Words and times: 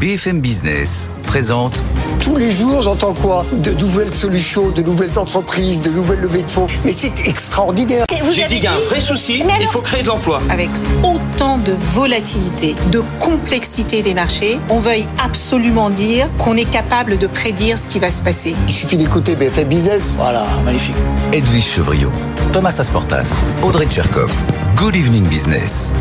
BFM 0.00 0.40
Business 0.40 1.10
présente 1.24 1.84
Tous 2.20 2.38
les 2.38 2.52
jours, 2.52 2.80
j'entends 2.80 3.12
quoi? 3.12 3.44
De 3.52 3.70
nouvelles 3.72 4.14
solutions, 4.14 4.70
de 4.70 4.80
nouvelles 4.80 5.18
entreprises, 5.18 5.82
de 5.82 5.90
nouvelles 5.90 6.20
levées 6.20 6.42
de 6.42 6.50
fonds. 6.50 6.66
Mais 6.86 6.94
c'est 6.94 7.28
extraordinaire. 7.28 8.06
J'ai 8.30 8.46
dit 8.46 8.54
qu'il 8.54 8.64
y 8.64 8.66
a 8.66 8.72
un 8.72 8.88
vrai 8.88 9.00
souci, 9.00 9.44
il 9.60 9.66
faut 9.66 9.82
créer 9.82 10.02
de 10.02 10.08
l'emploi. 10.08 10.40
Avec 10.48 10.70
autant 11.02 11.58
de 11.58 11.72
volatilité, 11.72 12.74
de 12.90 13.02
complexité 13.18 14.00
des 14.00 14.14
marchés, 14.14 14.58
on 14.70 14.78
veuille 14.78 15.04
absolument 15.22 15.90
dire 15.90 16.30
qu'on 16.38 16.56
est 16.56 16.70
capable 16.70 17.18
de 17.18 17.26
prédire 17.26 17.76
ce 17.76 17.86
qui 17.86 17.98
va 17.98 18.10
se 18.10 18.22
passer. 18.22 18.56
Il 18.68 18.72
suffit 18.72 18.96
d'écouter 18.96 19.36
BFM 19.36 19.68
Business. 19.68 20.14
Voilà, 20.16 20.46
magnifique. 20.64 20.96
Edwige 21.30 21.66
Chevriot, 21.66 22.12
Thomas 22.54 22.74
Asportas, 22.78 23.44
Audrey 23.62 23.84
Tcherkov. 23.84 24.32
Good 24.76 24.96
evening 24.96 25.28
business. 25.28 25.92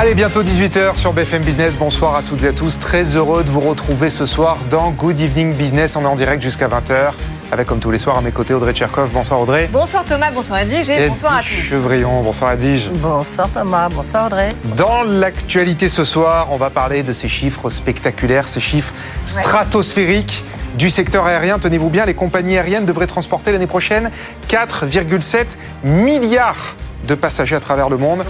Allez, 0.00 0.14
bientôt 0.14 0.44
18h 0.44 0.96
sur 0.96 1.12
BFM 1.12 1.42
Business. 1.42 1.76
Bonsoir 1.76 2.14
à 2.14 2.22
toutes 2.22 2.44
et 2.44 2.46
à 2.46 2.52
tous. 2.52 2.78
Très 2.78 3.16
heureux 3.16 3.42
de 3.42 3.50
vous 3.50 3.58
retrouver 3.58 4.10
ce 4.10 4.26
soir 4.26 4.58
dans 4.70 4.92
Good 4.92 5.18
Evening 5.18 5.54
Business. 5.54 5.96
On 5.96 6.02
est 6.02 6.06
en 6.06 6.14
direct 6.14 6.40
jusqu'à 6.40 6.68
20h. 6.68 7.10
Avec 7.50 7.66
comme 7.66 7.80
tous 7.80 7.90
les 7.90 7.98
soirs 7.98 8.16
à 8.16 8.20
mes 8.20 8.30
côtés 8.30 8.54
Audrey 8.54 8.72
Tcherkov. 8.72 9.10
Bonsoir 9.10 9.40
Audrey. 9.40 9.68
Bonsoir 9.72 10.04
Thomas, 10.04 10.30
bonsoir 10.30 10.60
Edwige 10.60 10.88
et, 10.88 11.08
bonsoir 11.08 11.38
à 11.38 11.40
tous. 11.40 11.48
Chevrillon, 11.48 12.22
bonsoir 12.22 12.52
Edwige. 12.52 12.90
Bonsoir 12.90 13.48
Thomas, 13.52 13.88
bonsoir 13.88 14.26
Audrey. 14.26 14.50
Dans 14.76 15.02
l'actualité 15.02 15.88
ce 15.88 16.04
soir, 16.04 16.46
on 16.52 16.58
va 16.58 16.70
parler 16.70 17.02
de 17.02 17.12
ces 17.12 17.26
chiffres 17.26 17.68
spectaculaires, 17.68 18.46
ces 18.46 18.60
chiffres 18.60 18.94
stratosphériques 19.26 20.44
du 20.78 20.90
secteur 20.90 21.26
aérien. 21.26 21.58
Tenez-vous 21.58 21.90
bien, 21.90 22.06
les 22.06 22.14
compagnies 22.14 22.56
aériennes 22.56 22.86
devraient 22.86 23.08
transporter 23.08 23.50
l'année 23.50 23.66
prochaine 23.66 24.12
4,7 24.48 25.56
milliards 25.82 26.76
de 27.08 27.14
passagers 27.14 27.56
à 27.56 27.60
travers 27.60 27.88
le 27.88 27.96
monde. 27.96 28.22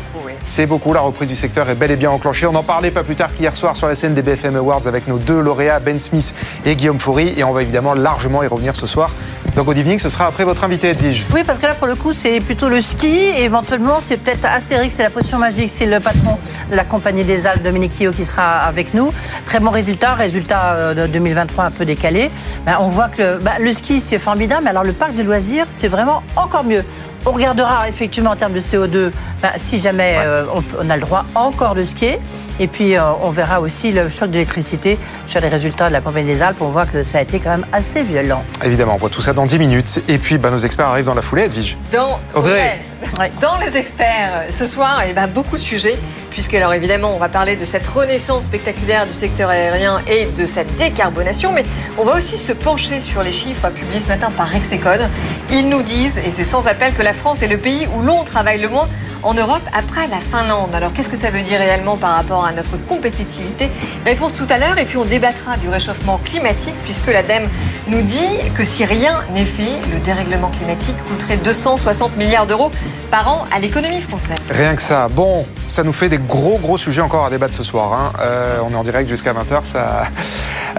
C'est 0.45 0.65
beaucoup, 0.65 0.95
la 0.95 1.01
reprise 1.01 1.29
du 1.29 1.37
secteur 1.37 1.69
est 1.69 1.75
bel 1.75 1.91
et 1.91 1.97
bien 1.97 2.11
enclenchée. 2.11 2.47
On 2.47 2.55
en 2.55 2.63
parlait 2.63 2.91
pas 2.91 3.03
plus 3.03 3.17
tard 3.17 3.35
qu'hier 3.35 3.55
soir 3.57 3.77
sur 3.77 3.89
la 3.89 3.95
scène 3.95 4.15
des 4.15 4.23
BFM 4.23 4.57
Awards 4.57 4.87
avec 4.87 5.09
nos 5.09 5.19
deux 5.19 5.41
lauréats, 5.41 5.81
Ben 5.81 5.99
Smith 5.99 6.35
et 6.65 6.77
Guillaume 6.77 7.01
Foury. 7.01 7.35
Et 7.37 7.45
on 7.45 7.53
va 7.53 7.63
évidemment 7.63 7.93
largement 7.93 8.43
y 8.43 8.47
revenir 8.47 8.77
ce 8.77 8.87
soir. 8.87 9.15
Donc 9.57 9.67
Good 9.67 9.79
Evening, 9.79 9.99
ce 9.99 10.09
sera 10.09 10.27
après 10.27 10.45
votre 10.45 10.63
invité, 10.63 10.91
Edwige. 10.91 11.27
Oui, 11.35 11.43
parce 11.45 11.59
que 11.59 11.67
là, 11.67 11.75
pour 11.75 11.89
le 11.89 11.97
coup, 11.97 12.13
c'est 12.13 12.39
plutôt 12.41 12.69
le 12.69 12.81
ski. 12.81 13.09
Et 13.09 13.43
éventuellement, 13.43 13.99
c'est 14.01 14.17
peut-être 14.17 14.45
Astérix, 14.45 14.95
c'est 14.95 15.03
la 15.03 15.11
potion 15.11 15.39
magique. 15.39 15.69
C'est 15.69 15.87
le 15.87 15.99
patron 15.99 16.39
de 16.71 16.77
la 16.77 16.85
Compagnie 16.85 17.25
des 17.25 17.47
Alpes, 17.47 17.65
Dominique 17.65 17.93
Thillot, 17.93 18.13
qui 18.13 18.25
sera 18.25 18.61
avec 18.61 18.95
nous. 18.95 19.13
Très 19.45 19.59
bon 19.59 19.71
résultat, 19.71 20.15
résultat 20.15 20.75
euh, 20.75 20.95
de 20.95 21.13
2023 21.13 21.65
un 21.65 21.71
peu 21.73 21.85
décalé. 21.85 22.31
Ben, 22.65 22.77
on 22.79 22.87
voit 22.87 23.09
que 23.09 23.39
bah, 23.39 23.55
le 23.59 23.73
ski, 23.73 24.01
c'est 24.01 24.19
formidable. 24.19 24.63
Mais 24.65 24.71
alors, 24.71 24.85
le 24.85 24.93
parc 24.93 25.15
de 25.15 25.23
loisirs, 25.25 25.67
c'est 25.71 25.89
vraiment 25.89 26.23
encore 26.37 26.63
mieux. 26.63 26.85
On 27.29 27.33
regardera 27.33 27.87
effectivement 27.91 28.31
en 28.31 28.37
termes 28.37 28.55
de 28.55 28.61
CO2, 28.61 29.11
ben, 29.43 29.51
si 29.57 29.79
jamais 29.79 30.17
euh, 30.19 30.47
on, 30.55 30.63
on 30.81 30.89
a 30.89 30.97
le 30.97 31.03
droit 31.03 31.27
encore 31.35 31.75
de 31.75 31.85
skier. 31.85 32.19
Et 32.61 32.67
puis, 32.67 32.97
euh, 32.97 33.03
on 33.23 33.31
verra 33.31 33.61
aussi 33.61 33.93
le 33.93 34.09
choc 34.09 34.31
d'électricité 34.31 34.99
sur 35.27 35.41
les 35.41 35.49
résultats 35.49 35.89
de 35.89 35.93
la 35.93 36.01
Compagnie 36.01 36.27
des 36.27 36.43
Alpes. 36.43 36.61
On 36.61 36.69
voit 36.69 36.87
que 36.87 37.03
ça 37.03 37.19
a 37.19 37.23
été 37.23 37.39
quand 37.39 37.51
même 37.51 37.67
assez 37.73 38.03
violent. 38.03 38.45
Évidemment, 38.65 38.95
on 38.95 38.99
voit 38.99 39.11
tout 39.11 39.23
ça 39.23 39.33
dans 39.33 39.47
10 39.47 39.59
minutes. 39.59 40.03
Et 40.09 40.19
puis, 40.19 40.39
bah, 40.39 40.51
nos 40.51 40.59
experts 40.59 40.87
arrivent 40.87 41.07
dans 41.07 41.15
la 41.15 41.23
foulée, 41.23 41.45
Edwige. 41.45 41.77
Dans, 41.93 42.19
Audrey. 42.35 42.81
Ouais. 43.19 43.31
Dans 43.41 43.57
les 43.59 43.77
experts, 43.77 44.47
ce 44.51 44.67
soir, 44.67 45.03
eh 45.09 45.13
ben, 45.13 45.29
beaucoup 45.29 45.57
de 45.57 45.63
sujets, 45.63 45.97
puisque 46.31 46.55
alors 46.55 46.75
évidemment, 46.75 47.15
on 47.15 47.19
va 47.19 47.29
parler 47.29 47.57
de 47.57 47.65
cette 47.65 47.87
renaissance 47.87 48.45
spectaculaire 48.45 49.07
du 49.07 49.13
secteur 49.13 49.51
aérien 49.51 50.01
et 50.09 50.27
de 50.27 50.47
sa 50.47 50.65
décarbonation, 50.65 51.53
mais 51.53 51.63
on 51.97 52.05
va 52.05 52.17
aussi 52.17 52.39
se 52.39 52.53
pencher 52.53 53.01
sur 53.01 53.23
les 53.23 53.33
chiffres 53.33 53.71
publiés 53.71 54.01
ce 54.01 54.09
matin 54.09 54.31
par 54.37 54.49
Rexecode. 54.49 55.09
Ils 55.51 55.69
nous 55.69 55.83
disent, 55.83 56.19
et 56.19 56.31
c'est 56.31 56.45
sans 56.45 56.67
appel, 56.67 56.93
que 56.95 57.03
la 57.03 57.13
France 57.13 57.43
est 57.43 57.49
le 57.49 57.59
pays 57.59 57.87
où 57.97 58.03
l'on 58.03 58.25
travaille 58.25 58.61
le 58.61 58.69
moins 58.69 58.89
en 59.23 59.35
Europe 59.35 59.63
après 59.73 60.07
la 60.09 60.19
Finlande. 60.19 60.75
Alors 60.75 60.93
qu'est-ce 60.93 61.09
que 61.09 61.17
ça 61.17 61.31
veut 61.31 61.43
dire 61.43 61.59
réellement 61.59 61.97
par 61.97 62.15
rapport 62.15 62.45
à 62.45 62.48
notre 62.53 62.77
compétitivité 62.87 63.71
Réponse 64.05 64.35
tout 64.35 64.47
à 64.51 64.59
l'heure 64.59 64.79
et 64.79 64.85
puis 64.85 64.97
on 64.97 65.05
débattra 65.05 65.57
du 65.57 65.69
réchauffement 65.69 66.21
climatique 66.25 66.75
puisque 66.85 67.07
l'ADEME 67.09 67.49
nous 67.89 68.03
dit 68.03 68.29
que 68.55 68.65
si 68.65 68.85
rien 68.85 69.21
n'est 69.35 69.45
fait, 69.45 69.73
le 69.93 69.99
dérèglement 70.01 70.49
climatique 70.51 70.97
coûterait 71.09 71.37
260 71.39 72.17
milliards 72.17 72.47
d'euros 72.47 72.71
par 73.11 73.29
an 73.29 73.47
à 73.55 73.59
l'économie 73.59 74.01
française. 74.01 74.39
Rien 74.51 74.75
que 74.77 74.83
ça. 74.83 75.09
Bon, 75.09 75.47
ça 75.67 75.83
nous 75.83 75.93
fait 75.93 76.09
des 76.09 76.19
gros 76.19 76.59
gros 76.59 76.77
sujets 76.79 77.01
encore 77.01 77.25
à 77.27 77.31
débattre 77.31 77.55
ce 77.55 77.63
soir. 77.63 77.93
Hein. 77.93 78.13
Euh, 78.21 78.59
on 78.65 78.73
est 78.73 78.77
en 78.77 78.83
direct 78.83 79.09
jusqu'à 79.09 79.33
20h. 79.33 79.65
Ça... 79.65 80.05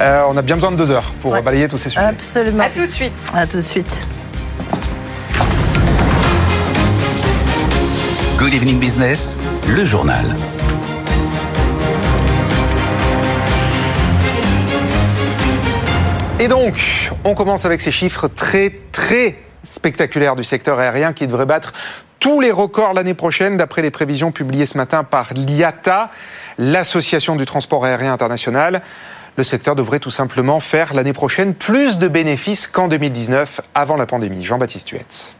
Euh, 0.01 0.23
on 0.29 0.37
a 0.37 0.41
bien 0.41 0.55
besoin 0.55 0.71
de 0.71 0.77
deux 0.77 0.91
heures 0.91 1.11
pour 1.21 1.31
Ouais. 1.31 1.41
balayer 1.41 1.67
tous 1.67 1.77
ces 1.79 1.89
sujets. 1.89 2.05
Absolument. 2.05 2.63
À 2.63 2.69
tout 2.69 2.85
de 2.85 2.91
suite. 2.91 3.13
À 3.33 3.47
tout 3.47 3.57
de 3.57 3.61
suite. 3.63 4.07
Good 8.37 8.53
evening 8.53 8.79
business, 8.79 9.37
le 9.67 9.83
journal. 9.83 10.35
Et 16.41 16.47
donc, 16.47 17.11
on 17.25 17.35
commence 17.35 17.65
avec 17.65 17.81
ces 17.81 17.91
chiffres 17.91 18.29
très 18.29 18.71
très 18.93 19.35
spectaculaires 19.63 20.37
du 20.37 20.45
secteur 20.45 20.79
aérien 20.79 21.11
qui 21.11 21.27
devrait 21.27 21.45
battre 21.45 21.73
tous 22.19 22.39
les 22.39 22.51
records 22.51 22.93
l'année 22.93 23.13
prochaine, 23.13 23.57
d'après 23.57 23.81
les 23.81 23.91
prévisions 23.91 24.31
publiées 24.31 24.65
ce 24.65 24.77
matin 24.77 25.03
par 25.03 25.33
l'IATA, 25.33 26.09
l'Association 26.57 27.35
du 27.35 27.45
transport 27.45 27.83
aérien 27.83 28.13
international. 28.13 28.81
Le 29.35 29.43
secteur 29.43 29.75
devrait 29.75 29.99
tout 29.99 30.11
simplement 30.11 30.61
faire 30.61 30.93
l'année 30.93 31.13
prochaine 31.13 31.53
plus 31.53 31.97
de 31.97 32.07
bénéfices 32.07 32.67
qu'en 32.67 32.87
2019, 32.87 33.59
avant 33.75 33.97
la 33.97 34.05
pandémie. 34.05 34.43
Jean-Baptiste 34.45 34.91
Huette. 34.91 35.35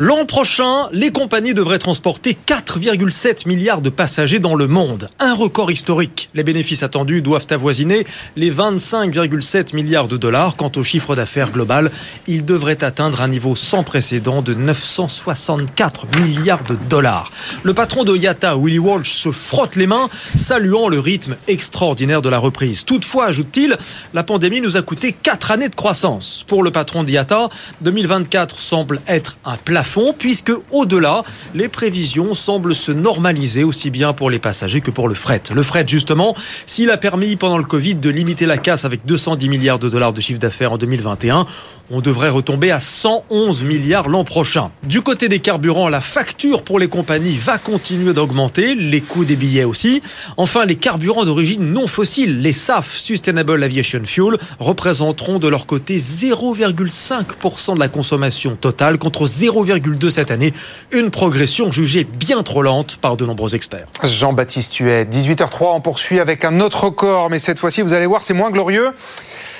L'an 0.00 0.26
prochain, 0.26 0.88
les 0.92 1.10
compagnies 1.10 1.54
devraient 1.54 1.80
transporter 1.80 2.38
4,7 2.46 3.48
milliards 3.48 3.80
de 3.80 3.90
passagers 3.90 4.38
dans 4.38 4.54
le 4.54 4.68
monde. 4.68 5.10
Un 5.18 5.34
record 5.34 5.72
historique. 5.72 6.30
Les 6.34 6.44
bénéfices 6.44 6.84
attendus 6.84 7.20
doivent 7.20 7.48
avoisiner 7.50 8.06
les 8.36 8.48
25,7 8.48 9.74
milliards 9.74 10.06
de 10.06 10.16
dollars. 10.16 10.54
Quant 10.56 10.70
au 10.76 10.84
chiffre 10.84 11.16
d'affaires 11.16 11.50
global, 11.50 11.90
il 12.28 12.44
devrait 12.44 12.84
atteindre 12.84 13.22
un 13.22 13.26
niveau 13.26 13.56
sans 13.56 13.82
précédent 13.82 14.40
de 14.40 14.54
964 14.54 16.06
milliards 16.20 16.62
de 16.62 16.76
dollars. 16.88 17.32
Le 17.64 17.74
patron 17.74 18.04
de 18.04 18.16
IATA, 18.16 18.54
Willy 18.56 18.78
Walsh, 18.78 19.10
se 19.10 19.32
frotte 19.32 19.74
les 19.74 19.88
mains, 19.88 20.08
saluant 20.36 20.88
le 20.88 21.00
rythme 21.00 21.34
extraordinaire 21.48 22.22
de 22.22 22.28
la 22.28 22.38
reprise. 22.38 22.84
Toutefois, 22.84 23.26
ajoute-t-il, 23.26 23.76
la 24.14 24.22
pandémie 24.22 24.60
nous 24.60 24.76
a 24.76 24.82
coûté 24.82 25.12
4 25.12 25.50
années 25.50 25.68
de 25.68 25.74
croissance. 25.74 26.44
Pour 26.46 26.62
le 26.62 26.70
patron 26.70 27.02
d'IATA, 27.02 27.48
2024 27.80 28.60
semble 28.60 29.00
être 29.08 29.38
un 29.44 29.56
plafond 29.56 29.87
puisque 30.18 30.52
au-delà, 30.70 31.24
les 31.54 31.68
prévisions 31.68 32.34
semblent 32.34 32.74
se 32.74 32.92
normaliser 32.92 33.64
aussi 33.64 33.90
bien 33.90 34.12
pour 34.12 34.30
les 34.30 34.38
passagers 34.38 34.80
que 34.80 34.90
pour 34.90 35.08
le 35.08 35.14
fret. 35.14 35.42
Le 35.54 35.62
fret, 35.62 35.84
justement, 35.86 36.36
s'il 36.66 36.90
a 36.90 36.96
permis 36.96 37.36
pendant 37.36 37.58
le 37.58 37.64
Covid 37.64 37.96
de 37.96 38.10
limiter 38.10 38.46
la 38.46 38.58
casse 38.58 38.84
avec 38.84 39.06
210 39.06 39.48
milliards 39.48 39.78
de 39.78 39.88
dollars 39.88 40.12
de 40.12 40.20
chiffre 40.20 40.40
d'affaires 40.40 40.72
en 40.72 40.78
2021, 40.78 41.46
on 41.90 42.00
devrait 42.00 42.28
retomber 42.28 42.70
à 42.70 42.80
111 42.80 43.64
milliards 43.64 44.08
l'an 44.08 44.24
prochain. 44.24 44.70
Du 44.82 45.00
côté 45.00 45.28
des 45.28 45.38
carburants, 45.38 45.88
la 45.88 46.00
facture 46.00 46.62
pour 46.62 46.78
les 46.78 46.88
compagnies 46.88 47.36
va 47.36 47.58
continuer 47.58 48.12
d'augmenter, 48.12 48.74
les 48.74 49.00
coûts 49.00 49.24
des 49.24 49.36
billets 49.36 49.64
aussi. 49.64 50.02
Enfin, 50.36 50.66
les 50.66 50.76
carburants 50.76 51.24
d'origine 51.24 51.72
non 51.72 51.86
fossile, 51.86 52.40
les 52.40 52.52
SAF, 52.52 52.96
Sustainable 52.96 53.62
Aviation 53.62 54.02
Fuel, 54.04 54.36
représenteront 54.58 55.38
de 55.38 55.48
leur 55.48 55.66
côté 55.66 55.98
0,5% 55.98 57.74
de 57.74 57.80
la 57.80 57.88
consommation 57.88 58.56
totale 58.56 58.98
contre 58.98 59.26
0,2 59.26 60.10
cette 60.10 60.30
année, 60.30 60.52
une 60.92 61.10
progression 61.10 61.70
jugée 61.70 62.04
bien 62.04 62.42
trop 62.42 62.62
lente 62.62 62.96
par 62.96 63.16
de 63.16 63.24
nombreux 63.24 63.54
experts. 63.54 63.88
Jean-Baptiste 64.04 64.76
Huet, 64.76 65.04
18h03, 65.04 65.76
on 65.76 65.80
poursuit 65.80 66.20
avec 66.20 66.44
un 66.44 66.60
autre 66.60 66.84
record, 66.84 67.30
mais 67.30 67.38
cette 67.38 67.58
fois-ci, 67.58 67.82
vous 67.82 67.92
allez 67.92 68.06
voir, 68.06 68.22
c'est 68.22 68.34
moins 68.34 68.50
glorieux. 68.50 68.90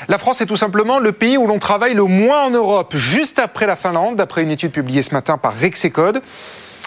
La 0.07 0.19
France 0.19 0.41
est 0.41 0.47
tout 0.47 0.57
simplement 0.57 0.99
le 1.01 1.13
pays 1.13 1.37
où 1.37 1.47
l'on 1.47 1.59
travaille 1.59 1.95
le 1.95 2.05
moins 2.05 2.45
en 2.45 2.51
Europe, 2.51 2.95
juste 2.95 3.39
après 3.39 3.67
la 3.67 3.75
Finlande, 3.75 4.17
d'après 4.17 4.43
une 4.43 4.51
étude 4.51 4.71
publiée 4.71 5.03
ce 5.03 5.13
matin 5.13 5.39
par 5.39 5.55
Rexecode. 5.55 6.23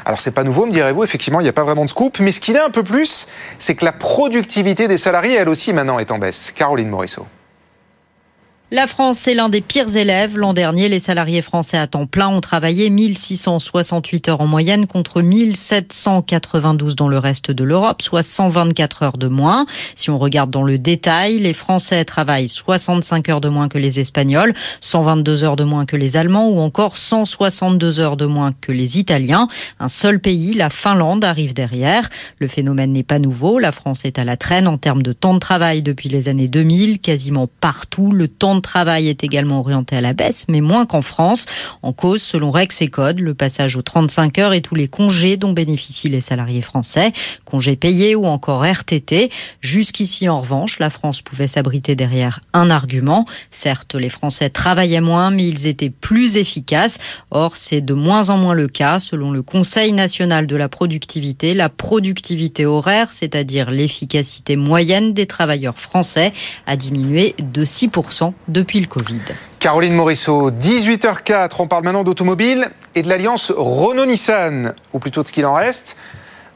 Alors 0.05 0.21
c'est 0.21 0.31
pas 0.31 0.43
nouveau, 0.43 0.65
me 0.65 0.71
direz-vous, 0.71 1.03
effectivement, 1.03 1.41
il 1.41 1.43
n'y 1.43 1.49
a 1.49 1.53
pas 1.53 1.63
vraiment 1.63 1.85
de 1.85 1.89
scoop, 1.89 2.19
mais 2.19 2.31
ce 2.31 2.39
qu'il 2.39 2.55
est 2.55 2.61
un 2.61 2.69
peu 2.69 2.83
plus, 2.83 3.27
c'est 3.59 3.75
que 3.75 3.85
la 3.85 3.91
productivité 3.91 4.87
des 4.87 4.97
salariés, 4.97 5.35
elle 5.35 5.49
aussi, 5.49 5.73
maintenant, 5.73 5.99
est 5.99 6.11
en 6.11 6.17
baisse. 6.17 6.51
Caroline 6.55 6.89
Morisseau. 6.89 7.27
La 8.73 8.87
France 8.87 9.27
est 9.27 9.33
l'un 9.33 9.49
des 9.49 9.59
pires 9.59 9.97
élèves. 9.97 10.37
L'an 10.37 10.53
dernier, 10.53 10.87
les 10.87 11.01
salariés 11.01 11.41
français 11.41 11.77
à 11.77 11.87
temps 11.87 12.05
plein 12.05 12.29
ont 12.29 12.39
travaillé 12.39 12.89
1668 12.89 14.29
heures 14.29 14.39
en 14.39 14.47
moyenne 14.47 14.87
contre 14.87 15.21
1792 15.21 16.95
dans 16.95 17.09
le 17.09 17.17
reste 17.17 17.51
de 17.51 17.65
l'Europe, 17.65 18.01
soit 18.01 18.23
124 18.23 19.03
heures 19.03 19.17
de 19.17 19.27
moins. 19.27 19.65
Si 19.95 20.09
on 20.09 20.17
regarde 20.17 20.51
dans 20.51 20.63
le 20.63 20.77
détail, 20.77 21.39
les 21.39 21.53
Français 21.53 22.05
travaillent 22.05 22.47
65 22.47 23.27
heures 23.27 23.41
de 23.41 23.49
moins 23.49 23.67
que 23.67 23.77
les 23.77 23.99
Espagnols, 23.99 24.53
122 24.79 25.43
heures 25.43 25.57
de 25.57 25.65
moins 25.65 25.85
que 25.85 25.97
les 25.97 26.15
Allemands 26.15 26.47
ou 26.47 26.59
encore 26.59 26.95
162 26.95 27.99
heures 27.99 28.15
de 28.15 28.25
moins 28.25 28.51
que 28.61 28.71
les 28.71 28.97
Italiens. 28.97 29.49
Un 29.81 29.89
seul 29.89 30.21
pays, 30.21 30.53
la 30.53 30.69
Finlande, 30.69 31.25
arrive 31.25 31.53
derrière. 31.53 32.09
Le 32.39 32.47
phénomène 32.47 32.93
n'est 32.93 33.03
pas 33.03 33.19
nouveau. 33.19 33.59
La 33.59 33.73
France 33.73 34.05
est 34.05 34.17
à 34.17 34.23
la 34.23 34.37
traîne 34.37 34.69
en 34.69 34.77
termes 34.77 35.03
de 35.03 35.11
temps 35.11 35.33
de 35.33 35.39
travail 35.39 35.81
depuis 35.81 36.07
les 36.07 36.29
années 36.29 36.47
2000. 36.47 37.01
Quasiment 37.01 37.49
partout, 37.59 38.13
le 38.13 38.29
temps 38.29 38.55
de 38.55 38.60
travail 38.61 39.09
est 39.09 39.23
également 39.23 39.59
orienté 39.59 39.95
à 39.95 40.01
la 40.01 40.13
baisse, 40.13 40.45
mais 40.47 40.61
moins 40.61 40.85
qu'en 40.85 41.01
France. 41.01 41.45
En 41.81 41.93
cause, 41.93 42.21
selon 42.21 42.51
Rex 42.51 42.81
et 42.81 42.87
Code, 42.87 43.19
le 43.19 43.33
passage 43.33 43.75
aux 43.75 43.81
35 43.81 44.39
heures 44.39 44.53
et 44.53 44.61
tous 44.61 44.75
les 44.75 44.87
congés 44.87 45.37
dont 45.37 45.51
bénéficient 45.51 46.09
les 46.09 46.21
salariés 46.21 46.61
français, 46.61 47.11
congés 47.45 47.75
payés 47.75 48.15
ou 48.15 48.25
encore 48.25 48.65
RTT. 48.65 49.29
Jusqu'ici, 49.61 50.29
en 50.29 50.41
revanche, 50.41 50.79
la 50.79 50.89
France 50.89 51.21
pouvait 51.21 51.47
s'abriter 51.47 51.95
derrière 51.95 52.39
un 52.53 52.69
argument. 52.69 53.25
Certes, 53.49 53.95
les 53.95 54.09
Français 54.09 54.49
travaillaient 54.49 55.01
moins, 55.01 55.31
mais 55.31 55.47
ils 55.47 55.67
étaient 55.67 55.89
plus 55.89 56.37
efficaces. 56.37 56.99
Or, 57.31 57.55
c'est 57.55 57.81
de 57.81 57.93
moins 57.93 58.29
en 58.29 58.37
moins 58.37 58.53
le 58.53 58.67
cas. 58.67 58.99
Selon 58.99 59.31
le 59.31 59.41
Conseil 59.41 59.93
national 59.93 60.47
de 60.47 60.55
la 60.55 60.69
productivité, 60.69 61.53
la 61.53 61.69
productivité 61.69 62.65
horaire, 62.65 63.11
c'est-à-dire 63.11 63.71
l'efficacité 63.71 64.55
moyenne 64.55 65.13
des 65.13 65.25
travailleurs 65.25 65.77
français, 65.77 66.33
a 66.67 66.75
diminué 66.75 67.35
de 67.39 67.65
6% 67.65 68.33
depuis 68.51 68.79
le 68.79 68.87
Covid. 68.87 69.21
Caroline 69.59 69.93
Morisseau, 69.93 70.51
18h04, 70.51 71.51
on 71.59 71.67
parle 71.67 71.83
maintenant 71.83 72.03
d'automobile 72.03 72.69
et 72.95 73.01
de 73.01 73.09
l'alliance 73.09 73.51
Renault-Nissan, 73.55 74.73
ou 74.93 74.99
plutôt 74.99 75.23
de 75.23 75.27
ce 75.27 75.33
qu'il 75.33 75.45
en 75.45 75.53
reste. 75.53 75.95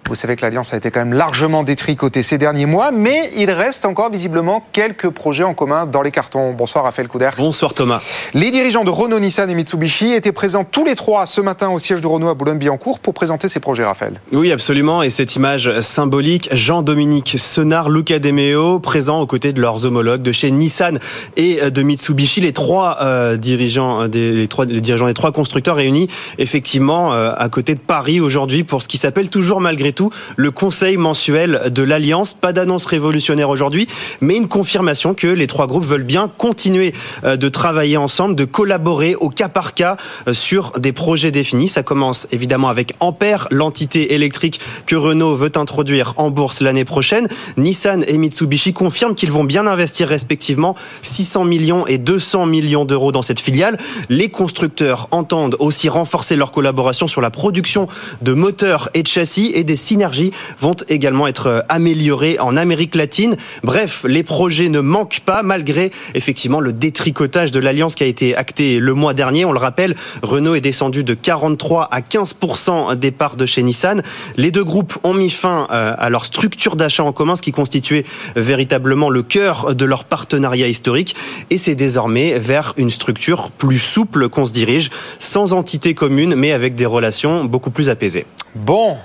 Vous 0.08 0.14
savez 0.14 0.36
que 0.36 0.44
l'Alliance 0.44 0.72
a 0.72 0.78
été 0.78 0.92
quand 0.92 1.00
même 1.00 1.14
largement 1.14 1.64
détricotée 1.64 2.22
ces 2.22 2.38
derniers 2.38 2.68
mois, 2.68 2.92
mais 2.92 3.32
il 3.36 3.50
reste 3.50 3.86
encore 3.86 4.12
visiblement 4.12 4.64
quelques 4.72 5.10
projets 5.10 5.44
en 5.44 5.56
commun 5.56 5.88
dans 5.88 6.04
les 6.04 6.12
cartons. 6.12 6.54
Bonsoir 6.54 6.84
Raphaël 6.84 7.08
Couder. 7.08 7.32
Bonsoir 7.38 7.74
Thomas. 7.74 8.00
Les 8.36 8.52
dirigeants 8.52 8.84
de 8.84 8.92
Renault, 8.92 9.20
Nissan 9.20 9.50
et 9.50 9.56
Mitsubishi 9.56 10.12
étaient 10.12 10.32
présents 10.32 10.64
tous 10.64 10.86
les 10.86 10.94
trois 10.94 11.26
ce 11.26 11.42
matin 11.42 11.70
au 11.70 11.80
siège 11.80 12.02
de 12.02 12.08
Renault 12.08 12.30
à 12.30 12.36
Boulogne-Billancourt 12.36 13.00
pour 13.00 13.16
présenter 13.16 13.48
ces 13.48 13.60
projets, 13.60 13.84
Raphaël. 13.84 14.22
Oui, 14.32 14.52
absolument. 14.52 15.02
Et 15.02 15.10
cette 15.10 15.36
image 15.36 15.80
symbolique, 15.80 16.50
Jean-Dominique 16.52 17.38
Senard, 17.40 17.90
Luca 17.90 18.20
De 18.20 18.30
Meo, 18.30 18.80
présents 18.80 19.22
aux 19.22 19.28
côtés 19.28 19.54
de 19.54 19.62
leurs 19.62 19.86
homologues 19.86 20.22
de 20.22 20.32
chez 20.32 20.52
Nissan 20.52 21.00
et 21.36 21.72
de 21.72 21.82
Mitsubishi, 21.82 22.42
les 22.42 22.54
trois 22.54 23.00
euh, 23.02 23.38
dirigeants 23.38 24.08
des 24.08 24.32
les 24.34 24.48
trois 24.48 24.66
les 24.66 24.82
dirigeants 24.82 25.08
des 25.08 25.16
trois 25.16 25.32
constructeurs 25.32 25.78
réunis 25.78 26.10
effectivement 26.38 27.12
euh, 27.14 27.34
à 27.36 27.50
côté 27.50 27.74
de 27.74 27.80
Paris 27.80 28.20
aujourd'hui 28.20 28.64
pour 28.64 28.84
ce 28.84 28.88
qui 28.88 29.00
s'appelle 29.00 29.30
toujours 29.32 29.62
malgré 29.62 29.95
tout 29.96 30.12
le 30.36 30.52
conseil 30.52 30.98
mensuel 30.98 31.72
de 31.72 31.82
l'Alliance. 31.82 32.34
Pas 32.34 32.54
d'annonce 32.54 32.86
révolutionnaire 32.86 33.50
aujourd'hui, 33.50 33.88
mais 34.22 34.36
une 34.36 34.48
confirmation 34.48 35.14
que 35.14 35.28
les 35.28 35.48
trois 35.48 35.68
groupes 35.68 35.86
veulent 35.86 36.04
bien 36.04 36.28
continuer 36.28 36.94
euh, 37.24 37.38
de 37.38 37.50
travailler 37.50 37.98
ensemble, 37.98 38.36
de 38.36 38.46
collaborer 38.46 39.16
au 39.16 39.30
cas 39.30 39.50
par 39.50 39.74
cas 39.74 39.98
euh, 40.28 40.34
sur 40.34 40.74
des 40.78 40.92
projets 40.92 41.32
définis. 41.32 41.68
Ça 41.68 41.84
commence 41.84 42.28
évidemment 42.32 42.70
avec 42.70 42.94
Ampère, 43.00 43.48
l'entité 43.52 44.14
électrique 44.14 44.60
que 44.86 44.96
Renault 44.96 45.36
veut 45.36 45.52
introduire 45.56 46.14
en 46.18 46.30
bourse 46.30 46.62
l'année 46.62 46.86
prochaine. 46.86 47.28
Nissan 47.58 48.04
et 48.08 48.18
Mitsubishi 48.18 48.74
confirment 48.74 49.16
qu'ils 49.16 49.32
vont 49.32 49.44
bien 49.44 49.66
investir 49.68 50.08
respectivement 50.08 50.76
600 51.02 51.46
millions 51.46 51.88
et 51.88 51.98
200 51.98 52.46
millions 52.46 52.86
d'euros 52.86 53.12
dans 53.12 53.22
cette 53.22 53.40
filiale. 53.40 53.78
Les 54.10 54.30
constructeurs 54.30 55.08
entendent 55.12 55.56
aussi 55.60 55.90
renforcer 55.90 56.36
leur 56.36 56.52
collaboration 56.52 57.08
sur 57.08 57.22
la 57.22 57.30
production 57.30 57.88
de 58.22 58.34
moteurs 58.34 58.90
et 58.94 59.04
de 59.04 59.08
châssis 59.08 59.52
et 59.54 59.64
des 59.64 59.76
synergies 59.86 60.32
vont 60.60 60.76
également 60.90 61.28
être 61.28 61.48
euh, 61.48 61.62
améliorées 61.70 62.38
en 62.40 62.58
Amérique 62.58 62.96
latine. 62.96 63.36
Bref, 63.64 64.06
les 64.08 64.24
projets 64.24 64.70
ne 64.70 64.80
manquent 64.80 65.22
pas 65.26 65.44
malgré 65.44 65.92
effectivement 66.14 66.60
le 66.60 66.74
détricotage 66.74 67.52
de 67.52 67.60
l'alliance 67.60 67.96
qui 67.96 68.04
a 68.04 68.08
été 68.08 68.36
acté 68.36 68.80
le 68.80 68.94
mois 68.94 69.14
dernier. 69.14 69.46
On 69.46 69.52
le 69.52 69.60
rappelle, 69.60 69.96
Renault 70.24 70.56
est 70.56 70.62
descendu 70.62 71.04
de 71.04 71.14
43 71.14 71.88
à 71.92 72.02
15% 72.02 72.96
des 72.96 73.12
parts 73.12 73.36
de 73.36 73.46
chez 73.46 73.64
Nissan. 73.64 74.02
Les 74.38 74.52
deux 74.52 74.64
groupes 74.64 74.98
ont 75.04 75.14
mis 75.14 75.30
fin 75.30 75.68
euh, 75.72 75.94
à 75.98 76.10
leur 76.10 76.26
structure 76.26 76.76
d'achat 76.76 77.04
en 77.04 77.14
commun, 77.14 77.36
ce 77.36 77.42
qui 77.42 77.52
constituait 77.52 78.04
véritablement 78.36 79.10
le 79.10 79.24
cœur 79.24 79.76
de 79.76 79.86
leur 79.86 80.06
partenariat 80.06 80.68
historique. 80.68 81.16
Et 81.50 81.58
c'est 81.58 81.76
désormais 81.76 82.40
vers 82.40 82.74
une 82.78 82.90
structure 82.90 83.52
plus 83.52 83.80
souple 83.80 84.30
qu'on 84.30 84.46
se 84.46 84.54
dirige, 84.54 84.90
sans 85.20 85.54
entité 85.54 85.94
commune, 85.94 86.36
mais 86.36 86.52
avec 86.52 86.76
des 86.76 86.86
relations 86.86 87.46
beaucoup 87.46 87.72
plus 87.72 87.90
apaisées. 87.90 88.26
Bon, 88.56 88.98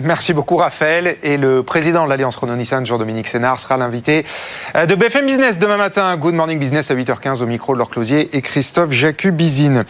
Merci 0.00 0.32
beaucoup 0.32 0.56
Raphaël. 0.56 1.16
Et 1.22 1.36
le 1.36 1.62
président 1.62 2.04
de 2.04 2.08
l'Alliance 2.10 2.34
Renault-Nissan, 2.34 2.84
Jean-Dominique 2.84 3.28
Sénard, 3.28 3.60
sera 3.60 3.76
l'invité 3.76 4.24
euh, 4.74 4.86
de 4.86 4.96
BFM 4.96 5.24
Business 5.24 5.60
demain 5.60 5.76
matin. 5.76 6.16
Good 6.16 6.34
Morning 6.34 6.58
Business 6.58 6.90
à 6.90 6.96
8h15 6.96 7.40
au 7.42 7.46
micro 7.46 7.74
de 7.74 7.78
Laure 7.78 7.90
Closier 7.90 8.36
et 8.36 8.42
Christophe 8.42 8.90
Jacubizine. 8.90 9.84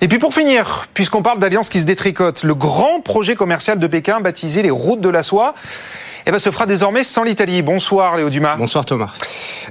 Et 0.00 0.06
puis 0.06 0.20
pour 0.20 0.32
finir, 0.32 0.86
puisqu'on 0.94 1.22
parle 1.22 1.40
d'Alliance 1.40 1.70
qui 1.70 1.80
se 1.80 1.86
détricote, 1.86 2.44
le 2.44 2.54
grand 2.54 3.00
projet 3.00 3.34
commercial 3.34 3.80
de 3.80 3.86
Pékin 3.88 4.20
baptisé 4.20 4.62
les 4.62 4.70
routes 4.70 5.00
de 5.00 5.08
la 5.08 5.24
soie 5.24 5.54
eh 6.26 6.30
ben, 6.30 6.38
se 6.38 6.50
fera 6.50 6.66
désormais 6.66 7.02
sans 7.02 7.24
l'Italie. 7.24 7.62
Bonsoir 7.62 8.16
Léo 8.16 8.30
Dumas. 8.30 8.56
Bonsoir 8.56 8.84
Thomas. 8.84 9.10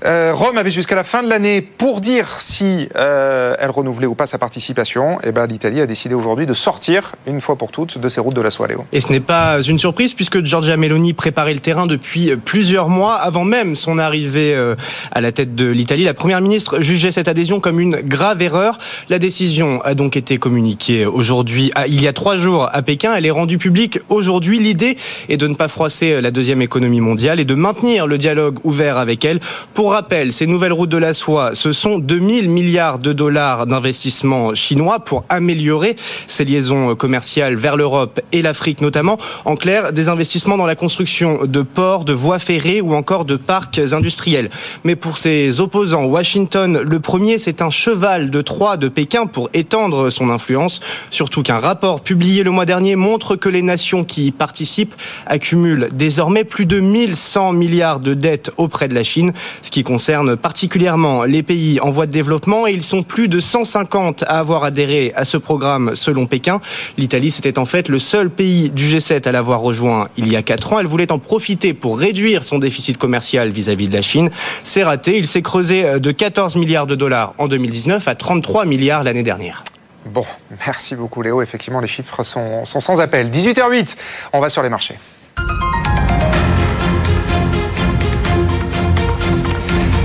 Euh, 0.04 0.32
Rome 0.34 0.58
avait 0.58 0.72
jusqu'à 0.72 0.96
la 0.96 1.04
fin 1.04 1.24
de 1.24 1.30
l'année 1.30 1.62
pour 1.62 2.02
dire 2.02 2.28
si 2.40 2.90
euh, 2.98 3.56
elle 3.60 3.70
renouvelait 3.70 4.08
ou 4.08 4.16
pas 4.16 4.26
sa 4.26 4.38
participation. 4.38 5.18
Eh 5.24 5.32
ben, 5.32 5.46
l'Italie 5.46 5.82
a 5.82 5.86
décidé 5.86 6.14
aujourd'hui 6.14 6.46
de 6.46 6.54
sortir 6.54 7.16
une 7.26 7.40
fois 7.40 7.56
pour 7.56 7.72
toutes 7.72 8.00
de 8.00 8.10
ces 8.10 8.20
routes 8.20 8.36
de 8.36 8.42
la 8.42 8.52
soie, 8.52 8.68
Léo. 8.68 8.86
Et 8.92 9.00
ce 9.00 9.12
n'est 9.12 9.22
pas 9.22 9.62
une 9.62 9.80
surprise 9.80 10.14
puisque 10.14 10.44
Giorgia 10.44 10.76
Meloni 10.76 11.14
préparait 11.14 11.54
le 11.54 11.60
terrain 11.60 11.88
depuis 11.88 12.36
plusieurs 12.36 12.90
mois 12.90 13.16
avant 13.16 13.46
même 13.46 13.76
son 13.76 13.98
arrivée 13.98 14.54
euh, 14.54 14.76
à 15.12 15.22
la 15.22 15.32
tête 15.32 15.56
de 15.56 15.66
l'Italie. 15.66 16.04
La 16.04 16.14
première 16.14 16.42
ministre 16.42 16.82
jugeait 16.82 17.14
cette 17.14 17.28
adhésion 17.30 17.60
comme 17.62 17.80
une 17.80 17.98
grave 17.98 18.42
erreur. 18.42 18.78
La 19.10 19.20
décision 19.20 19.82
a 19.84 19.94
donc 19.94 20.18
été 20.18 20.38
communiquée 20.38 21.06
aujourd'hui, 21.06 21.72
il 21.88 22.02
y 22.02 22.08
a 22.08 22.14
trois 22.14 22.36
jours 22.36 22.68
à 22.72 22.82
Pékin. 22.82 23.14
Elle 23.16 23.26
est 23.26 23.32
rendue 23.32 23.58
publique 23.58 24.00
aujourd'hui. 24.10 24.60
L'idée 24.60 24.98
est 25.30 25.38
de 25.38 25.48
ne 25.48 25.56
pas 25.56 25.68
froisser 25.68 26.20
la 26.22 26.32
deuxième 26.32 26.41
économie 26.42 27.02
mondiale 27.02 27.40
et 27.40 27.46
de 27.46 27.56
maintenir 27.56 28.08
le 28.08 28.18
dialogue 28.18 28.58
ouvert 28.64 28.98
avec 28.98 29.24
elle. 29.26 29.40
Pour 29.74 29.92
rappel, 29.92 30.34
ces 30.34 30.48
nouvelles 30.48 30.74
routes 30.74 30.90
de 30.90 30.98
la 30.98 31.14
soie, 31.14 31.52
ce 31.54 31.72
sont 31.72 32.00
2000 32.00 32.50
milliards 32.50 33.00
de 33.00 33.14
dollars 33.14 33.68
d'investissement 33.68 34.56
chinois 34.56 35.00
pour 35.00 35.24
améliorer 35.30 35.96
ces 36.28 36.46
liaisons 36.46 36.96
commerciales 36.96 37.56
vers 37.56 37.78
l'Europe 37.78 38.20
et 38.32 38.42
l'Afrique 38.42 38.82
notamment. 38.82 39.18
En 39.46 39.56
clair, 39.56 39.94
des 39.94 40.10
investissements 40.10 40.58
dans 40.58 40.66
la 40.66 40.76
construction 40.76 41.46
de 41.46 41.62
ports, 41.62 42.06
de 42.06 42.14
voies 42.14 42.40
ferrées 42.40 42.82
ou 42.82 42.94
encore 42.94 43.26
de 43.26 43.36
parcs 43.36 43.80
industriels. 43.92 44.50
Mais 44.84 44.96
pour 44.96 45.18
ses 45.18 45.60
opposants, 45.60 46.06
Washington, 46.06 46.82
le 46.82 47.00
premier, 47.00 47.38
c'est 47.38 47.62
un 47.62 47.70
cheval 47.70 48.30
de 48.30 48.42
Troie 48.42 48.78
de 48.78 48.88
Pékin 48.88 49.26
pour 49.26 49.50
étendre 49.54 50.10
son 50.10 50.30
influence. 50.30 50.80
Surtout 51.10 51.44
qu'un 51.44 51.60
rapport 51.60 52.02
publié 52.02 52.44
le 52.44 52.52
mois 52.52 52.66
dernier 52.66 52.96
montre 52.96 53.36
que 53.36 53.50
les 53.50 53.62
nations 53.62 54.04
qui 54.04 54.28
y 54.28 54.32
participent 54.32 54.96
accumulent 55.26 55.90
désormais 55.92 56.31
plus 56.44 56.66
de 56.66 56.80
1100 56.80 57.54
milliards 57.54 58.00
de 58.00 58.14
dettes 58.14 58.52
auprès 58.58 58.88
de 58.88 58.96
la 58.96 59.04
Chine, 59.04 59.34
ce 59.62 59.72
qui 59.72 59.84
concerne 59.84 60.36
particulièrement 60.36 61.24
les 61.24 61.44
pays 61.44 61.80
en 61.80 61.90
voie 61.90 62.06
de 62.06 62.12
développement 62.12 62.68
et 62.68 62.72
ils 62.72 62.84
sont 62.84 63.04
plus 63.04 63.28
de 63.28 63.40
150 63.40 64.24
à 64.24 64.40
avoir 64.40 64.64
adhéré 64.64 65.14
à 65.16 65.26
ce 65.26 65.38
programme 65.38 65.96
selon 65.96 66.26
Pékin. 66.26 66.62
L'Italie, 66.98 67.32
c'était 67.32 67.60
en 67.60 67.66
fait 67.66 67.90
le 67.90 68.00
seul 68.00 68.30
pays 68.30 68.72
du 68.72 68.86
G7 68.86 69.28
à 69.28 69.32
l'avoir 69.32 69.60
rejoint 69.60 70.08
il 70.18 70.32
y 70.32 70.36
a 70.36 70.42
4 70.42 70.74
ans. 70.74 70.80
Elle 70.80 70.88
voulait 70.88 71.12
en 71.12 71.20
profiter 71.20 71.74
pour 71.74 72.00
réduire 72.00 72.44
son 72.44 72.60
déficit 72.60 72.98
commercial 72.98 73.50
vis-à-vis 73.50 73.88
de 73.88 73.94
la 73.94 74.02
Chine. 74.02 74.32
C'est 74.64 74.84
raté. 74.84 75.18
Il 75.18 75.28
s'est 75.28 75.42
creusé 75.42 76.00
de 76.00 76.12
14 76.12 76.56
milliards 76.56 76.88
de 76.88 76.96
dollars 76.96 77.34
en 77.38 77.48
2019 77.48 78.08
à 78.08 78.16
33 78.16 78.66
milliards 78.66 79.04
l'année 79.04 79.24
dernière. 79.24 79.64
Bon, 80.06 80.26
merci 80.66 80.96
beaucoup 80.96 81.22
Léo. 81.22 81.42
Effectivement, 81.42 81.80
les 81.80 81.88
chiffres 81.88 82.24
sont, 82.24 82.66
sont 82.66 82.80
sans 82.80 83.02
appel. 83.02 83.30
18h08, 83.30 83.96
on 84.34 84.40
va 84.40 84.50
sur 84.50 84.64
les 84.64 84.70
marchés. 84.70 84.96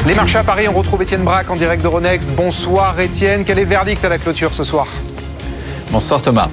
Les 0.06 0.14
marchés 0.14 0.38
à 0.38 0.44
Paris, 0.44 0.68
on 0.68 0.72
retrouve 0.72 1.02
Étienne 1.02 1.24
Braque 1.24 1.50
en 1.50 1.56
direct 1.56 1.82
de 1.82 1.88
Ronex. 1.88 2.28
Bonsoir 2.28 3.00
Étienne, 3.00 3.44
quel 3.44 3.58
est 3.58 3.64
le 3.64 3.68
verdict 3.68 4.04
à 4.04 4.08
la 4.08 4.18
clôture 4.18 4.54
ce 4.54 4.62
soir? 4.62 4.86
Bonsoir 5.90 6.22
Thomas. 6.22 6.48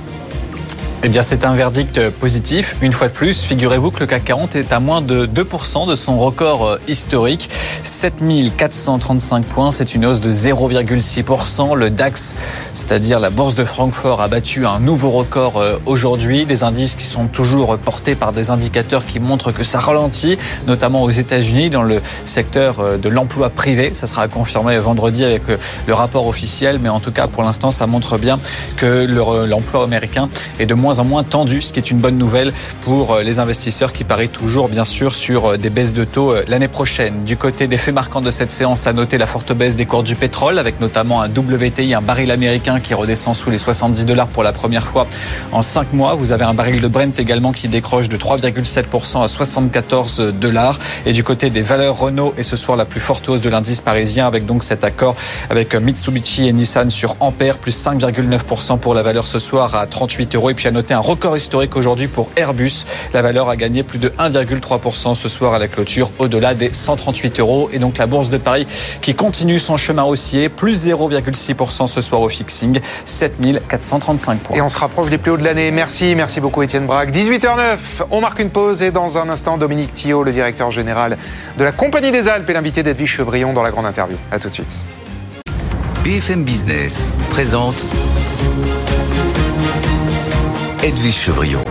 Eh 1.05 1.09
bien, 1.09 1.21
c'est 1.21 1.43
un 1.43 1.53
verdict 1.53 2.09
positif. 2.11 2.77
Une 2.81 2.93
fois 2.93 3.09
de 3.09 3.13
plus, 3.13 3.43
figurez-vous 3.43 3.91
que 3.91 3.99
le 3.99 4.05
CAC 4.05 4.23
40 4.23 4.55
est 4.55 4.71
à 4.71 4.79
moins 4.79 5.01
de 5.01 5.25
2% 5.25 5.85
de 5.85 5.97
son 5.97 6.17
record 6.17 6.65
euh, 6.65 6.79
historique. 6.87 7.49
7435 7.83 9.43
points, 9.43 9.73
c'est 9.73 9.95
une 9.95 10.05
hausse 10.05 10.21
de 10.21 10.31
0,6%. 10.31 11.75
Le 11.75 11.89
DAX, 11.89 12.35
c'est-à-dire 12.71 13.19
la 13.19 13.31
bourse 13.31 13.53
de 13.53 13.65
Francfort, 13.65 14.21
a 14.21 14.29
battu 14.29 14.65
un 14.65 14.79
nouveau 14.79 15.09
record 15.09 15.57
euh, 15.57 15.77
aujourd'hui. 15.85 16.45
Des 16.45 16.63
indices 16.63 16.95
qui 16.95 17.03
sont 17.03 17.27
toujours 17.27 17.77
portés 17.77 18.15
par 18.15 18.31
des 18.31 18.49
indicateurs 18.49 19.05
qui 19.05 19.19
montrent 19.19 19.51
que 19.51 19.65
ça 19.65 19.79
ralentit, 19.79 20.37
notamment 20.67 21.03
aux 21.03 21.11
États-Unis, 21.11 21.69
dans 21.69 21.83
le 21.83 22.01
secteur 22.23 22.79
euh, 22.79 22.95
de 22.95 23.09
l'emploi 23.09 23.49
privé. 23.49 23.91
Ça 23.93 24.07
sera 24.07 24.29
confirmé 24.29 24.77
vendredi 24.77 25.25
avec 25.25 25.41
le 25.85 25.93
rapport 25.93 26.27
officiel, 26.27 26.79
mais 26.81 26.87
en 26.87 27.01
tout 27.01 27.11
cas, 27.11 27.27
pour 27.27 27.43
l'instant, 27.43 27.71
ça 27.71 27.87
montre 27.87 28.17
bien 28.17 28.39
que 28.77 29.05
l'emploi 29.45 29.83
américain 29.83 30.29
est 30.59 30.65
de 30.65 30.73
moins 30.73 30.92
moins 30.93 30.99
en 30.99 31.05
moins 31.05 31.23
tendu, 31.23 31.61
ce 31.61 31.73
qui 31.73 31.79
est 31.79 31.89
une 31.89 31.97
bonne 31.97 32.19
nouvelle 32.19 32.53
pour 32.81 33.17
les 33.17 33.39
investisseurs 33.39 33.93
qui 33.93 34.03
parient 34.03 34.29
toujours 34.29 34.69
bien 34.69 34.85
sûr 34.85 35.15
sur 35.15 35.57
des 35.57 35.71
baisses 35.71 35.93
de 35.93 36.03
taux 36.03 36.35
l'année 36.47 36.67
prochaine. 36.67 37.23
Du 37.23 37.35
côté 37.35 37.67
des 37.67 37.77
faits 37.77 37.95
marquants 37.95 38.21
de 38.21 38.29
cette 38.29 38.51
séance, 38.51 38.85
à 38.85 38.93
noter 38.93 39.17
la 39.17 39.25
forte 39.25 39.53
baisse 39.53 39.75
des 39.75 39.87
cours 39.87 40.03
du 40.03 40.15
pétrole 40.15 40.59
avec 40.59 40.79
notamment 40.79 41.23
un 41.23 41.29
WTI, 41.29 41.95
un 41.95 42.01
baril 42.01 42.29
américain 42.29 42.79
qui 42.79 42.93
redescend 42.93 43.35
sous 43.35 43.49
les 43.49 43.57
70 43.57 44.05
dollars 44.05 44.27
pour 44.27 44.43
la 44.43 44.51
première 44.51 44.85
fois 44.85 45.07
en 45.51 45.63
5 45.63 45.93
mois. 45.93 46.13
Vous 46.13 46.31
avez 46.31 46.45
un 46.45 46.53
baril 46.53 46.79
de 46.79 46.87
Brent 46.87 47.17
également 47.17 47.53
qui 47.53 47.67
décroche 47.67 48.07
de 48.07 48.17
3,7% 48.17 49.23
à 49.23 49.27
74 49.27 50.33
dollars. 50.39 50.77
Et 51.07 51.13
du 51.13 51.23
côté 51.23 51.49
des 51.49 51.63
valeurs 51.63 51.97
Renault 51.97 52.35
et 52.37 52.43
ce 52.43 52.55
soir 52.55 52.77
la 52.77 52.85
plus 52.85 53.01
forte 53.01 53.27
hausse 53.29 53.41
de 53.41 53.49
l'indice 53.49 53.81
parisien 53.81 54.27
avec 54.27 54.45
donc 54.45 54.63
cet 54.63 54.83
accord 54.83 55.15
avec 55.49 55.73
Mitsubishi 55.73 56.47
et 56.47 56.53
Nissan 56.53 56.91
sur 56.91 57.15
Ampère, 57.19 57.57
plus 57.57 57.75
5,9% 57.83 58.77
pour 58.77 58.93
la 58.93 59.01
valeur 59.01 59.25
ce 59.25 59.39
soir 59.39 59.73
à 59.73 59.87
38 59.87 60.35
euros. 60.35 60.51
Et 60.51 60.53
puis 60.53 60.67
à 60.67 60.71
noter 60.73 60.93
un 60.93 60.99
record 60.99 61.37
historique 61.37 61.75
aujourd'hui 61.75 62.07
pour 62.07 62.29
Airbus. 62.35 62.85
La 63.13 63.21
valeur 63.21 63.49
a 63.49 63.55
gagné 63.55 63.83
plus 63.83 63.99
de 63.99 64.09
1,3% 64.09 65.15
ce 65.15 65.29
soir 65.29 65.53
à 65.53 65.59
la 65.59 65.67
clôture 65.67 66.11
au-delà 66.19 66.53
des 66.53 66.73
138 66.73 67.39
euros. 67.39 67.69
Et 67.71 67.79
donc 67.79 67.97
la 67.97 68.07
bourse 68.07 68.29
de 68.29 68.37
Paris 68.37 68.67
qui 69.01 69.15
continue 69.15 69.59
son 69.59 69.77
chemin 69.77 70.03
haussier, 70.03 70.49
plus 70.49 70.85
0,6% 70.87 71.87
ce 71.87 72.01
soir 72.01 72.21
au 72.21 72.29
fixing, 72.29 72.79
7435 73.05 74.39
points. 74.39 74.57
Et 74.57 74.61
on 74.61 74.69
se 74.69 74.77
rapproche 74.77 75.09
des 75.09 75.17
plus 75.17 75.31
hauts 75.31 75.37
de 75.37 75.43
l'année. 75.43 75.71
Merci, 75.71 76.15
merci 76.15 76.41
beaucoup 76.41 76.61
Étienne 76.61 76.85
Braque. 76.85 77.11
18h09, 77.11 78.03
on 78.11 78.19
marque 78.19 78.39
une 78.39 78.49
pause 78.49 78.81
et 78.81 78.91
dans 78.91 79.17
un 79.17 79.29
instant, 79.29 79.57
Dominique 79.57 79.93
Thillot, 79.93 80.23
le 80.23 80.31
directeur 80.31 80.71
général 80.71 81.17
de 81.57 81.63
la 81.63 81.71
Compagnie 81.71 82.11
des 82.11 82.27
Alpes 82.27 82.49
et 82.49 82.53
l'invité 82.53 82.83
d'Edwige 82.83 83.11
Chevrillon 83.11 83.53
dans 83.53 83.63
la 83.63 83.71
grande 83.71 83.85
interview. 83.85 84.17
A 84.31 84.39
tout 84.39 84.49
de 84.49 84.53
suite. 84.53 84.75
BFM 86.03 86.43
Business 86.43 87.11
présente 87.29 87.85
Edwige 90.83 91.13
Chevrillon, 91.13 91.63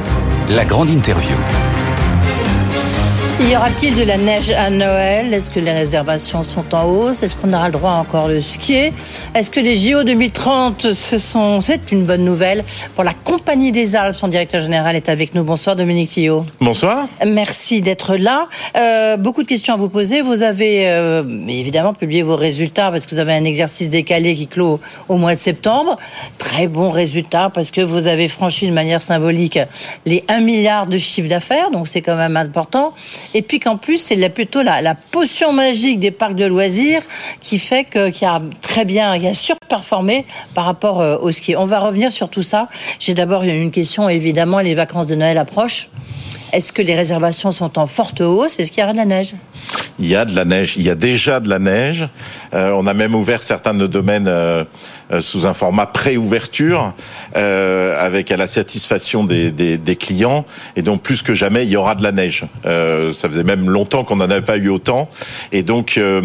la 0.49 0.65
grande 0.65 0.89
interview. 0.89 1.37
Y 3.51 3.57
aura-t-il 3.57 3.97
de 3.97 4.05
la 4.05 4.19
neige 4.19 4.51
à 4.51 4.71
Noël? 4.71 5.35
Est-ce 5.35 5.51
que 5.51 5.59
les 5.59 5.73
réservations 5.73 6.45
sont 6.45 6.75
en 6.75 6.85
hausse? 6.85 7.25
Est-ce 7.25 7.35
qu'on 7.35 7.53
aura 7.53 7.67
le 7.67 7.73
droit 7.73 7.91
encore 7.91 8.29
de 8.29 8.39
skier? 8.39 8.93
Est-ce 9.35 9.51
que 9.51 9.59
les 9.59 9.75
JO 9.75 10.05
2030, 10.05 10.95
ce 10.95 11.19
sont, 11.19 11.61
c'est 11.61 11.91
une 11.91 12.05
bonne 12.05 12.25
nouvelle 12.25 12.65
pour 12.95 13.03
la 13.03 13.15
Compagnie 13.15 13.73
des 13.73 13.97
Alpes? 13.97 14.15
Son 14.15 14.29
directeur 14.29 14.61
général 14.61 14.95
est 14.95 15.09
avec 15.09 15.35
nous. 15.35 15.43
Bonsoir 15.43 15.75
Dominique 15.75 16.11
Thillot. 16.11 16.47
Bonsoir. 16.61 17.09
Merci 17.27 17.83
d'être 17.83 18.15
là. 18.15 18.47
Euh, 18.77 19.17
beaucoup 19.17 19.43
de 19.43 19.49
questions 19.49 19.75
à 19.75 19.77
vous 19.77 19.89
poser. 19.89 20.23
Vous 20.23 20.43
avez 20.43 20.89
euh, 20.89 21.25
évidemment 21.49 21.95
publié 21.95 22.23
vos 22.23 22.37
résultats 22.37 22.93
parce 22.93 23.07
que 23.07 23.15
vous 23.15 23.21
avez 23.21 23.35
un 23.35 23.45
exercice 23.45 23.91
décalé 23.91 24.37
qui 24.37 24.47
clôt 24.47 24.79
au 25.09 25.17
mois 25.17 25.35
de 25.35 25.41
septembre. 25.41 25.99
Très 26.39 26.69
bon 26.69 26.91
résultat 26.91 27.51
parce 27.53 27.73
que 27.73 27.81
vous 27.81 28.07
avez 28.07 28.29
franchi 28.29 28.69
de 28.69 28.73
manière 28.73 29.03
symbolique 29.03 29.59
les 30.07 30.23
1 30.29 30.41
milliard 30.41 30.87
de 30.87 30.97
chiffre 30.97 31.29
d'affaires, 31.29 31.71
donc 31.73 31.89
c'est 31.89 32.03
quand 32.03 32.17
même 32.17 32.37
important 32.37 32.95
et 33.35 33.43
puis 33.43 33.61
qu'en 33.61 33.77
plus 33.77 33.99
c'est 33.99 34.29
plutôt 34.31 34.63
la, 34.63 34.95
potion 35.11 35.53
magique 35.53 35.99
des 36.01 36.11
parcs 36.11 36.35
de 36.35 36.45
loisirs 36.45 37.03
qui 37.41 37.59
fait 37.59 37.85
que 37.85 38.11
qui 38.11 38.25
a 38.25 38.41
très 38.61 38.85
bien, 38.85 39.19
qui 39.19 39.27
a 39.27 39.35
surperformé 39.35 40.25
par 40.55 40.65
rapport 40.65 41.01
euh, 41.01 41.19
au 41.19 41.33
ski. 41.33 41.57
On 41.57 41.67
va 41.67 41.81
revenir 41.81 42.13
sur 42.13 42.29
tout 42.29 42.43
ça. 42.43 42.69
J'ai 42.99 43.15
d'abord 43.15 43.43
une 43.43 43.71
question 43.71 44.09
évidemment, 44.09 44.61
les 44.61 44.75
vacances 44.75 45.07
de 45.07 45.15
Noël 45.15 45.39
approchent. 45.39 45.89
Est-ce 46.53 46.73
que 46.73 46.83
les 46.83 46.95
réservations 46.95 47.51
sont 47.51 47.79
en 47.79 47.87
forte 47.87 48.21
hausse? 48.21 48.59
Est-ce 48.59 48.71
qu'il 48.71 48.81
y 48.81 48.85
aura 48.85 48.93
de 48.93 48.99
la 48.99 49.07
neige? 49.07 49.35
Il 49.99 50.07
y 50.07 50.17
a 50.17 50.25
de 50.25 50.35
la 50.35 50.45
neige. 50.45 50.75
Il 50.77 50.83
y 50.83 50.91
a 50.91 50.95
déjà 50.95 51.41
de 51.41 51.49
la 51.49 51.59
neige. 51.59 52.09
Euh, 52.55 52.73
on 52.73 52.87
a 52.87 52.95
même 52.95 53.15
ouvert 53.15 53.43
certains 53.43 53.75
de 53.75 53.79
nos 53.79 53.89
domaines 53.89 54.29
euh, 54.29 54.65
sous 55.21 55.47
un 55.47 55.53
format 55.53 55.87
pré-ouverture, 55.87 56.95
euh, 57.37 58.05
avec 58.05 58.31
à 58.31 58.37
la 58.37 58.47
satisfaction 58.47 59.25
des, 59.25 59.51
des, 59.51 59.77
des, 59.77 59.97
clients. 59.97 60.45
Et 60.77 60.83
donc 60.83 61.03
plus 61.03 61.23
que 61.23 61.35
jamais, 61.35 61.65
il 61.65 61.71
y 61.71 61.77
aura 61.77 61.95
de 61.95 62.03
la 62.03 62.13
neige. 62.13 62.45
Euh, 62.67 63.13
ça 63.13 63.29
faisait 63.29 63.43
même 63.43 63.69
longtemps 63.69 64.05
qu'on 64.05 64.17
n'en 64.17 64.31
avait 64.31 64.41
pas 64.41 64.57
eu 64.57 64.69
autant. 64.69 65.09
Et 65.53 65.63
donc 65.63 65.99
euh, 65.99 66.21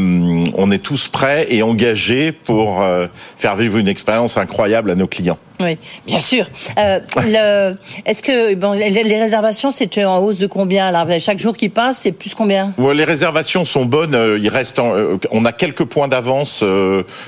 on 0.55 0.71
est 0.71 0.79
tous 0.79 1.09
prêts 1.09 1.47
et 1.49 1.63
engagés 1.63 2.31
pour 2.31 2.83
faire 3.35 3.55
vivre 3.55 3.77
une 3.77 3.87
expérience 3.87 4.37
incroyable 4.37 4.91
à 4.91 4.95
nos 4.95 5.07
clients. 5.07 5.37
Oui, 5.59 5.77
bien 6.05 6.19
sûr. 6.19 6.45
Euh, 6.77 7.73
Est-ce 8.05 8.21
que 8.21 8.53
bon, 8.53 8.73
les, 8.73 9.19
réservations, 9.19 9.71
c'est 9.71 10.03
en 10.05 10.19
hausse 10.19 10.37
de 10.37 10.45
combien 10.45 10.91
là? 10.91 11.05
Chaque 11.19 11.39
jour 11.39 11.57
qui 11.57 11.69
passe, 11.69 11.99
c'est 12.03 12.11
plus 12.11 12.35
combien? 12.35 12.73
Ouais, 12.77 12.93
Les 12.93 13.03
réservations 13.03 13.26
sont 13.65 13.85
bonnes. 13.85 14.17
Il 14.41 14.49
reste, 14.49 14.79
en, 14.79 14.93
on 15.31 15.45
a 15.45 15.51
quelques 15.51 15.85
points 15.85 16.07
d'avance, 16.07 16.63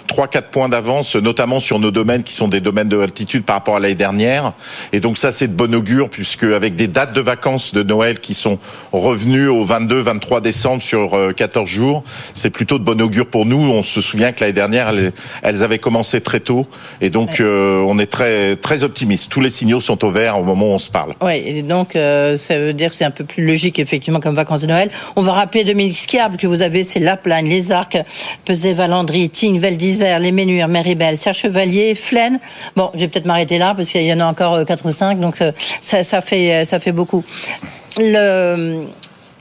trois, 0.08 0.28
quatre 0.28 0.50
points 0.50 0.70
d'avance, 0.70 1.16
notamment 1.16 1.60
sur 1.60 1.80
nos 1.80 1.92
domaines 1.92 2.24
qui 2.24 2.34
sont 2.34 2.48
des 2.48 2.62
domaines 2.62 2.90
de 2.90 3.00
altitude 3.00 3.44
par 3.44 3.58
rapport 3.58 3.76
à 3.78 3.80
l'année 3.80 3.96
dernière. 3.96 4.54
Et 4.94 5.00
donc 5.00 5.18
ça, 5.18 5.32
c'est 5.32 5.48
de 5.48 5.54
bon 5.54 5.74
augure 5.74 6.10
puisque 6.10 6.44
avec 6.44 6.76
des 6.76 6.88
dates 6.88 7.14
de 7.14 7.22
vacances 7.22 7.74
de 7.74 7.84
Noël 7.84 8.20
qui 8.20 8.34
sont 8.34 8.60
revenues 8.92 9.48
au 9.48 9.64
22, 9.64 10.00
23 10.00 10.42
décembre 10.42 10.82
sur 10.82 11.18
14 11.36 11.68
jours, 11.68 12.04
c'est 12.34 12.50
plutôt 12.50 12.80
de 12.80 12.84
bon 12.84 13.00
augure 13.02 13.28
pour 13.28 13.46
nous. 13.46 13.58
On 13.58 13.84
se 13.84 14.02
souvient 14.02 14.32
que 14.32 14.42
l'année 14.42 14.54
dernière, 14.54 14.90
elles, 14.90 15.12
elles, 15.44 15.64
avaient 15.64 15.80
commencé 15.80 16.22
très 16.22 16.40
tôt, 16.40 16.66
et 17.02 17.10
donc 17.10 17.32
ouais. 17.32 17.42
euh, 17.42 17.84
on 17.88 18.00
est 18.00 18.08
très 18.08 18.56
très 18.56 18.84
optimiste. 18.84 19.32
Tous 19.32 19.42
les 19.42 19.50
signaux 19.50 19.80
sont 19.80 20.04
au 20.06 20.10
vert 20.10 20.40
au 20.40 20.44
moment 20.44 20.72
où 20.72 20.74
on 20.74 20.80
se 20.80 20.90
parle. 20.90 21.14
Oui, 21.22 21.42
et 21.46 21.62
donc 21.62 21.96
euh, 21.96 22.38
ça 22.38 22.60
veut 22.60 22.74
dire 22.74 22.90
que 22.90 22.96
c'est 22.96 23.06
un 23.06 23.12
peu 23.12 23.24
plus 23.24 23.46
logique 23.46 23.80
effectivement 23.80 24.20
comme 24.20 24.36
vacances 24.36 24.62
de 24.62 24.68
Noël. 24.68 24.90
On 25.16 25.22
va 25.22 25.34
rappeler 25.34 25.64
2000 25.64 25.89
skiables 25.94 26.38
que 26.38 26.48
vous 26.48 26.62
avez, 26.62 26.84
c'est 26.84 27.00
La 27.00 27.18
Plagne, 27.18 27.48
Les 27.48 27.72
Arcs, 27.72 27.98
Pesé, 28.46 28.74
Valandry, 28.74 29.30
Tignes, 29.30 29.60
Val 29.60 29.78
Les 29.78 30.32
Ménuires, 30.32 30.68
Méribel, 30.68 31.18
Serre 31.18 31.34
Chevalier, 31.34 31.96
Flaine. 31.96 32.40
Bon, 32.76 32.92
je 32.94 33.00
vais 33.00 33.08
peut-être 33.08 33.26
m'arrêter 33.26 33.58
là 33.58 33.74
parce 33.76 33.90
qu'il 33.90 34.06
y 34.06 34.14
en 34.14 34.20
a 34.20 34.26
encore 34.26 34.66
4 34.66 34.86
ou 34.86 34.92
5, 34.92 35.20
donc 35.20 35.44
ça, 35.82 36.04
ça, 36.04 36.22
fait, 36.22 36.66
ça 36.66 36.80
fait 36.80 36.92
beaucoup. 36.92 37.24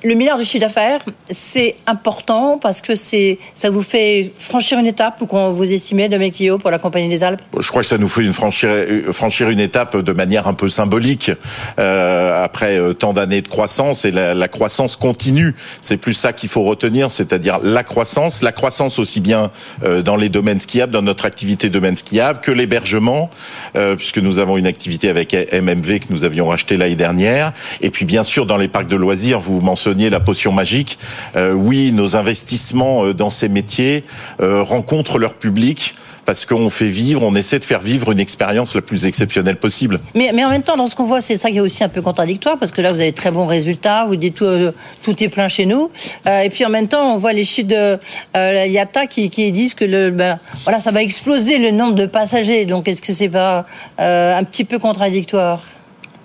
Le 0.05 0.15
milliard 0.15 0.39
de 0.39 0.45
chiffre 0.45 0.65
d'affaires, 0.65 1.01
c'est 1.31 1.75
important 1.87 2.59
parce 2.59 2.81
que 2.81 2.95
c'est, 2.95 3.39
ça 3.53 3.69
vous 3.71 3.83
fait 3.83 4.33
franchir 4.37 4.79
une 4.79 4.87
étape 4.87 5.21
ou 5.21 5.27
qu'on 5.27 5.51
vous 5.51 5.73
estimez 5.73 6.09
de 6.09 6.17
Mekio 6.17 6.59
pour 6.59 6.71
la 6.71 6.79
Compagnie 6.79 7.09
des 7.09 7.25
Alpes? 7.25 7.43
Je 7.59 7.69
crois 7.69 7.83
que 7.83 7.89
ça 7.89 7.99
nous 7.99 8.09
fait 8.09 8.23
une 8.23 8.33
franchir, 8.33 9.49
une 9.51 9.61
étape 9.61 9.97
de 9.97 10.13
manière 10.13 10.47
un 10.47 10.55
peu 10.55 10.69
symbolique 10.69 11.33
euh, 11.81 12.45
après 12.45 12.79
euh, 12.79 12.93
tant 12.93 13.13
d'années 13.13 13.43
de 13.43 13.49
croissance 13.49 14.05
et 14.05 14.13
la, 14.13 14.49
croissance 14.49 14.97
continue. 14.97 15.55
C'est 15.81 15.97
plus 15.97 16.15
ça 16.15 16.33
qu'il 16.33 16.49
faut 16.49 16.63
retenir, 16.63 17.11
c'est-à-dire 17.11 17.59
la 17.63 17.83
croissance, 17.83 18.43
la 18.43 18.53
croissance 18.53 18.99
aussi 18.99 19.21
bien 19.21 19.51
euh, 19.83 20.03
dans 20.03 20.17
les 20.17 20.29
domaines 20.29 20.61
skiables, 20.61 20.93
dans 20.93 21.03
notre 21.03 21.27
activité 21.27 21.71
domaine 21.71 21.97
skiable, 21.97 22.41
que 22.41 22.53
l'hébergement, 22.53 23.31
euh, 23.77 23.97
puisque 23.97 24.19
nous 24.19 24.39
avons 24.39 24.57
une 24.57 24.67
activité 24.67 25.11
avec 25.11 25.35
MMV 25.53 26.01
que 26.01 26.07
nous 26.11 26.25
avions 26.25 26.49
racheté 26.49 26.77
l'année 26.77 26.95
dernière, 26.95 27.53
et 27.81 27.91
puis 27.91 28.05
bien 28.05 28.23
sûr 28.23 28.47
dans 28.47 28.57
les 28.57 28.69
parcs 28.69 28.89
de 28.89 28.97
loisirs, 28.97 29.41
vous 29.41 29.61
mentionnez 29.61 29.89
la 30.11 30.21
potion 30.21 30.53
magique. 30.53 30.99
Euh, 31.37 31.53
oui, 31.53 31.93
nos 31.93 32.17
investissements 32.17 33.13
dans 33.13 33.31
ces 33.31 33.49
métiers 33.49 34.05
euh, 34.41 34.63
rencontrent 34.63 35.19
leur 35.19 35.35
public 35.35 35.95
parce 36.29 36.45
qu'on 36.45 36.69
fait 36.69 36.85
vivre, 36.85 37.23
on 37.23 37.35
essaie 37.35 37.59
de 37.59 37.65
faire 37.65 37.81
vivre 37.81 38.13
une 38.13 38.21
expérience 38.21 38.75
la 38.75 38.83
plus 38.83 39.07
exceptionnelle 39.07 39.57
possible. 39.57 39.99
Mais, 40.15 40.29
en 40.45 40.51
même 40.51 40.63
temps, 40.63 40.77
dans 40.77 40.87
ce 40.87 40.95
qu'on 40.95 41.07
voit, 41.07 41.23
c'est 41.23 41.39
ça 41.39 41.49
qui 41.51 41.57
est 41.57 41.61
aussi 41.61 41.83
un 41.83 41.89
peu 41.89 42.03
contradictoire, 42.03 42.59
parce 42.59 42.71
que 42.71 42.83
là, 42.83 42.93
vous 42.93 43.01
avez 43.01 43.13
très 43.13 43.31
bons 43.31 43.47
résultats, 43.47 44.05
vous 44.05 44.17
dites 44.17 44.35
tout, 44.35 44.45
euh, 44.45 44.73
est 45.07 45.29
plein 45.31 45.49
chez 45.49 45.65
nous, 45.65 45.91
euh, 46.27 46.41
et 46.41 46.51
puis 46.51 46.67
en 46.67 46.69
même 46.69 46.87
temps, 46.87 47.15
on 47.15 47.17
voit 47.17 47.33
les 47.33 47.45
chiffres 47.45 47.69
de 47.69 47.99
euh, 48.37 48.85
qui, 49.09 49.53
disent 49.53 49.73
que 49.73 49.87
le, 49.87 50.11
ben, 50.11 50.39
voilà, 50.65 50.81
ça 50.81 50.91
va 50.91 51.03
exploser 51.03 51.57
le 51.57 51.71
nombre 51.71 51.95
de 51.95 52.05
passagers. 52.05 52.67
Donc, 52.67 52.89
est-ce 52.89 53.01
que 53.01 53.15
c'est 53.15 53.31
pas 53.31 53.65
un 53.97 54.45
petit 54.45 54.65
peu 54.65 54.79
contradictoire? 54.79 55.63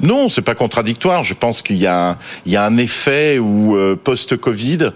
Non, 0.02 0.28
c'est 0.28 0.42
pas 0.42 0.56
contradictoire. 0.56 1.24
Je 1.24 1.34
pense 1.34 1.62
qu'il 1.62 1.78
y 1.78 1.88
a 1.88 2.10
un, 2.10 2.18
il 2.46 2.52
y 2.52 2.58
a 2.58 2.66
un 2.66 2.78
effet 2.78 3.40
où 3.40 3.76
euh, 3.76 3.96
post-Covid, 3.96 4.90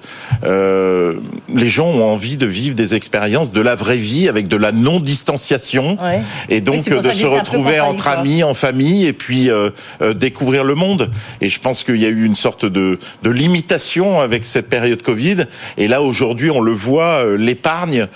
euh, 0.44 1.16
les 1.54 1.70
gens 1.70 1.88
ont 1.88 2.04
envie 2.04 2.38
de 2.38 2.46
vivre 2.46 2.76
des 2.76 2.96
expériences 2.96 3.52
de 3.52 3.62
la 3.62 3.76
vraie 3.76 3.98
vie 3.98 4.28
avec 4.28 4.48
de 4.48 4.58
la 4.58 4.72
non-distanciation 4.72 5.98
ouais. 6.02 6.22
et 6.50 6.62
donc 6.62 6.84
oui, 6.88 7.00
de 7.00 7.12
se 7.12 7.26
retrouver 7.26 7.80
entre 7.80 8.08
amis, 8.08 8.44
en 8.44 8.54
famille 8.54 9.06
et 9.06 9.14
puis 9.14 9.50
euh, 9.50 9.70
découvrir 10.16 10.64
le 10.64 10.76
monde. 10.76 11.10
Et 11.42 11.50
je 11.50 11.60
pense 11.60 11.84
qu'il 11.84 12.02
y 12.02 12.06
a 12.06 12.10
eu 12.10 12.26
une 12.26 12.36
sorte 12.36 12.66
de, 12.66 13.00
de 13.24 13.30
limitation 13.30 14.20
avec 14.20 14.46
cette 14.46 14.68
période 14.68 15.02
Covid. 15.02 15.46
Et 15.78 15.88
là 15.88 16.02
aujourd'hui, 16.02 16.50
on 16.52 16.60
le 16.60 16.74
voit, 16.74 17.24
l'épargne 17.38 18.08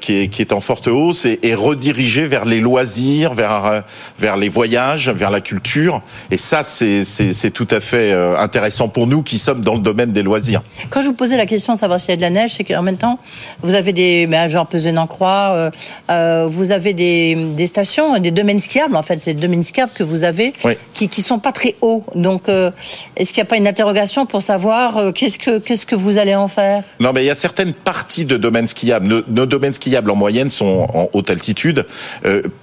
qui 0.00 0.14
est, 0.14 0.28
qui 0.28 0.42
est 0.42 0.52
en 0.52 0.60
forte 0.60 0.86
hausse 0.86 1.24
est, 1.24 1.44
est 1.44 1.54
redirigée 1.54 2.26
vers 2.26 2.44
les 2.44 2.60
loisirs, 2.60 3.34
vers 3.34 3.82
vers 4.18 4.36
les 4.36 4.48
voyages, 4.48 5.08
vers 5.08 5.30
la 5.30 5.40
culture. 5.40 6.02
Et 6.30 6.36
ça, 6.36 6.62
c'est 6.62 7.50
tout 7.52 7.68
à 7.70 7.80
fait 7.80 8.12
euh, 8.12 8.36
intéressant 8.38 8.88
pour 8.88 9.06
nous 9.06 9.22
qui 9.22 9.38
sommes 9.38 9.62
dans 9.62 9.74
le 9.74 9.80
domaine 9.80 10.12
des 10.12 10.22
loisirs. 10.22 10.62
Quand 10.90 11.02
je 11.02 11.08
vous 11.08 11.14
posais 11.14 11.36
la 11.36 11.46
question 11.46 11.74
de 11.74 11.78
savoir 11.78 11.98
s'il 11.98 12.10
y 12.10 12.12
a 12.12 12.16
de 12.16 12.22
la 12.22 12.30
neige, 12.30 12.52
c'est 12.56 12.64
qu'en 12.64 12.82
même 12.82 12.96
temps, 12.96 13.18
vous 13.62 13.74
avez 13.74 13.92
des, 13.92 14.26
ben, 14.26 14.48
genre 14.48 14.66
Pesé-en-Croix, 14.66 15.52
euh, 15.54 15.70
euh, 16.10 16.46
vous 16.48 16.72
avez 16.72 16.94
des, 16.94 17.34
des, 17.34 17.66
stations, 17.66 18.18
des 18.18 18.30
domaines 18.30 18.60
skiables, 18.60 18.96
en 18.96 19.02
fait, 19.02 19.20
c'est 19.20 19.34
des 19.34 19.40
domaines 19.40 19.64
skiables 19.64 19.92
que 19.94 20.02
vous 20.02 20.24
avez, 20.24 20.52
oui. 20.64 20.74
qui 20.94 21.08
ne 21.16 21.24
sont 21.24 21.38
pas 21.38 21.52
très 21.52 21.76
hauts. 21.80 22.04
Donc, 22.14 22.48
euh, 22.48 22.70
est-ce 23.16 23.32
qu'il 23.32 23.42
n'y 23.42 23.46
a 23.46 23.50
pas 23.50 23.56
une 23.56 23.68
interrogation 23.68 24.26
pour 24.26 24.42
savoir 24.42 24.96
euh, 24.96 25.12
qu'est-ce 25.12 25.38
que 25.38 25.58
qu'est-ce 25.58 25.86
que 25.86 25.94
vous 25.94 26.18
allez 26.18 26.34
en 26.34 26.48
faire? 26.48 26.84
Non, 26.98 27.12
mais 27.12 27.22
il 27.22 27.26
y 27.26 27.30
a 27.30 27.34
certaines 27.34 27.72
parties 27.72 28.24
de 28.24 28.36
domaines 28.36 28.66
skiables. 28.66 29.06
Nos, 29.06 29.22
nos 29.28 29.46
domaines 29.46 29.72
skiables 29.72 30.10
en 30.10 30.16
moyenne 30.16 30.50
sont 30.50 30.86
en 30.92 31.08
haute 31.12 31.30
altitude. 31.30 31.86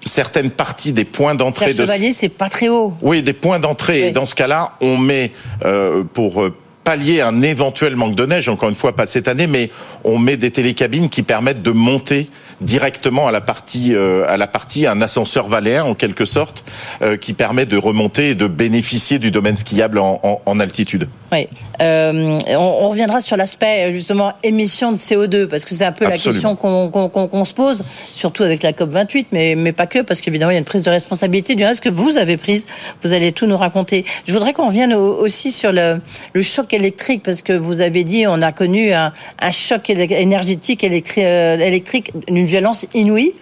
certaines 0.05 0.51
parties 0.51 0.93
des 0.93 1.05
points 1.05 1.35
d'entrée 1.35 1.73
de... 1.73 1.85
Chevalier, 1.85 2.11
c'est 2.11 2.29
pas 2.29 2.49
très 2.49 2.69
haut. 2.69 2.93
Oui, 3.01 3.23
des 3.23 3.33
points 3.39 3.59
d'entrée. 3.59 4.07
Et 4.07 4.11
dans 4.11 4.25
ce 4.25 4.35
cas-là, 4.35 4.73
on 4.81 4.97
met 4.97 5.31
euh, 5.65 6.03
pour 6.03 6.43
euh, 6.43 6.53
pallier 6.87 7.19
un 7.19 7.41
éventuel 7.41 7.97
manque 7.97 8.15
de 8.15 8.25
neige, 8.25 8.47
encore 8.47 8.69
une 8.69 8.75
fois 8.75 8.95
pas 8.95 9.07
cette 9.07 9.27
année, 9.27 9.45
mais 9.45 9.69
on 10.05 10.17
met 10.17 10.37
des 10.37 10.51
télécabines 10.51 11.09
qui 11.09 11.21
permettent 11.21 11.61
de 11.61 11.71
monter 11.71 12.29
directement 12.61 13.27
à 13.27 13.31
la 13.31 13.41
partie 13.41 13.93
euh, 13.93 14.25
à 14.29 14.37
la 14.37 14.47
partie 14.47 14.87
un 14.87 15.01
ascenseur 15.01 15.47
valéen 15.47 15.83
en 15.83 15.95
quelque 15.95 16.23
sorte 16.23 16.63
euh, 17.01 17.17
qui 17.17 17.33
permet 17.33 17.65
de 17.65 17.75
remonter 17.75 18.29
et 18.29 18.35
de 18.35 18.47
bénéficier 18.47 19.19
du 19.19 19.31
domaine 19.31 19.57
skiable 19.57 19.99
en, 19.99 20.21
en, 20.23 20.41
en 20.45 20.59
altitude. 20.61 21.09
Oui, 21.31 21.47
euh, 21.81 22.39
on, 22.49 22.55
on, 22.55 22.89
reviendra 22.89 23.19
sur 23.19 23.35
l'aspect 23.35 23.91
justement 23.91 24.33
émission 24.43 24.93
de 24.93 24.97
CO2 24.97 25.47
parce 25.47 25.65
que 25.65 25.75
c'est 25.75 25.83
un 25.83 25.91
peu 25.91 26.05
Absolument. 26.05 26.11
la 26.11 26.31
question 26.31 26.55
qu'on 26.55 27.09
qu 27.09 27.29
qu 27.29 27.37
qu 27.37 27.45
se 27.45 27.53
pose, 27.53 27.83
surtout 28.13 28.43
avec 28.43 28.63
la 28.63 28.71
COP 28.71 28.91
28, 28.91 29.27
mais 29.33 29.55
mais 29.55 29.73
pas 29.73 29.87
que 29.87 29.99
parce 29.99 30.21
qu'évidemment 30.21 30.51
il 30.51 30.55
y 30.55 30.57
a 30.57 30.59
une 30.59 30.65
prise 30.65 30.83
de 30.83 30.89
responsabilité 30.89 31.55
du 31.55 31.65
reste 31.65 31.81
que 31.81 31.89
vous 31.89 32.15
avez 32.15 32.37
prise. 32.37 32.65
Vous 33.03 33.11
allez 33.11 33.33
tout 33.33 33.45
nous 33.45 33.57
raconter. 33.57 34.05
Je 34.25 34.31
voudrais 34.31 34.53
qu'on 34.53 34.67
revienne 34.67 34.93
au, 34.93 35.15
aussi 35.15 35.51
sur 35.51 35.73
le, 35.73 35.99
le 36.31 36.41
choc 36.41 36.73
électrique 36.73 37.23
parce 37.23 37.41
que 37.41 37.53
vous 37.53 37.81
avez 37.81 38.05
dit 38.05 38.25
on 38.25 38.41
a 38.41 38.53
connu 38.53 38.93
un, 38.93 39.11
un 39.41 39.51
choc 39.51 39.89
énergétique 39.89 40.83
électrique, 40.83 41.25
euh, 41.25 41.57
électrique 41.59 42.13
d'une 42.27 42.45
violence 42.45 42.85
inouïe. 42.93 43.33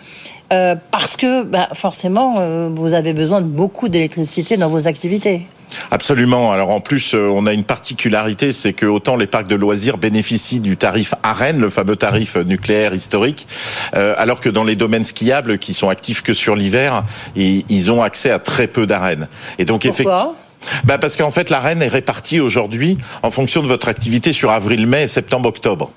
Euh, 0.53 0.75
parce 0.91 1.17
que 1.17 1.43
bah, 1.43 1.69
forcément, 1.73 2.35
euh, 2.39 2.69
vous 2.71 2.93
avez 2.93 3.13
besoin 3.13 3.41
de 3.41 3.47
beaucoup 3.47 3.89
d'électricité 3.89 4.57
dans 4.57 4.69
vos 4.69 4.87
activités. 4.87 5.47
Absolument. 5.91 6.51
Alors 6.51 6.69
en 6.69 6.81
plus, 6.81 7.13
euh, 7.13 7.27
on 7.27 7.45
a 7.45 7.53
une 7.53 7.63
particularité, 7.63 8.53
c'est 8.53 8.73
que 8.73 8.85
autant 8.85 9.15
les 9.15 9.27
parcs 9.27 9.47
de 9.47 9.55
loisirs 9.55 9.97
bénéficient 9.97 10.59
du 10.59 10.77
tarif 10.77 11.13
AREN, 11.23 11.59
le 11.59 11.69
fameux 11.69 11.95
tarif 11.95 12.35
nucléaire 12.37 12.93
historique, 12.93 13.47
euh, 13.95 14.13
alors 14.17 14.39
que 14.39 14.49
dans 14.49 14.63
les 14.63 14.75
domaines 14.75 15.05
skiables 15.05 15.57
qui 15.57 15.73
sont 15.73 15.89
actifs 15.89 16.21
que 16.21 16.33
sur 16.33 16.55
l'hiver, 16.55 17.03
ils, 17.35 17.65
ils, 17.69 17.91
ont 17.91 18.01
accès 18.01 18.31
à 18.31 18.39
très 18.39 18.67
peu 18.67 18.85
d'AREN. 18.85 19.27
Et 19.59 19.65
donc 19.65 19.85
effectivement. 19.85 20.35
Bah 20.83 20.97
parce 20.97 21.15
qu'en 21.15 21.29
fait, 21.29 21.51
l'arène 21.51 21.83
est 21.83 21.87
répartie 21.87 22.39
aujourd'hui 22.39 22.97
en 23.21 23.29
fonction 23.29 23.61
de 23.61 23.67
votre 23.67 23.87
activité 23.87 24.33
sur 24.33 24.49
avril, 24.51 24.87
mai, 24.87 25.07
septembre, 25.07 25.47
octobre. 25.49 25.91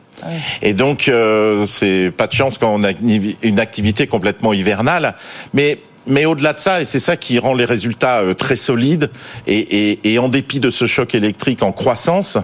Et 0.62 0.74
donc, 0.74 1.08
euh, 1.08 1.64
c'est 1.66 2.12
pas 2.16 2.26
de 2.26 2.32
chance 2.32 2.58
quand 2.58 2.74
on 2.74 2.82
a 2.82 2.90
une 3.42 3.60
activité 3.60 4.06
complètement 4.06 4.52
hivernale. 4.52 5.14
Mais 5.54 5.78
mais 6.06 6.24
au-delà 6.24 6.52
de 6.52 6.58
ça, 6.58 6.80
et 6.80 6.84
c'est 6.84 7.00
ça 7.00 7.16
qui 7.16 7.38
rend 7.38 7.54
les 7.54 7.64
résultats 7.64 8.20
euh, 8.20 8.34
très 8.34 8.56
solides, 8.56 9.10
et, 9.46 9.90
et, 9.90 10.12
et, 10.12 10.18
en 10.18 10.28
dépit 10.28 10.60
de 10.60 10.70
ce 10.70 10.86
choc 10.86 11.14
électrique 11.14 11.62
en 11.62 11.72
croissance, 11.72 12.38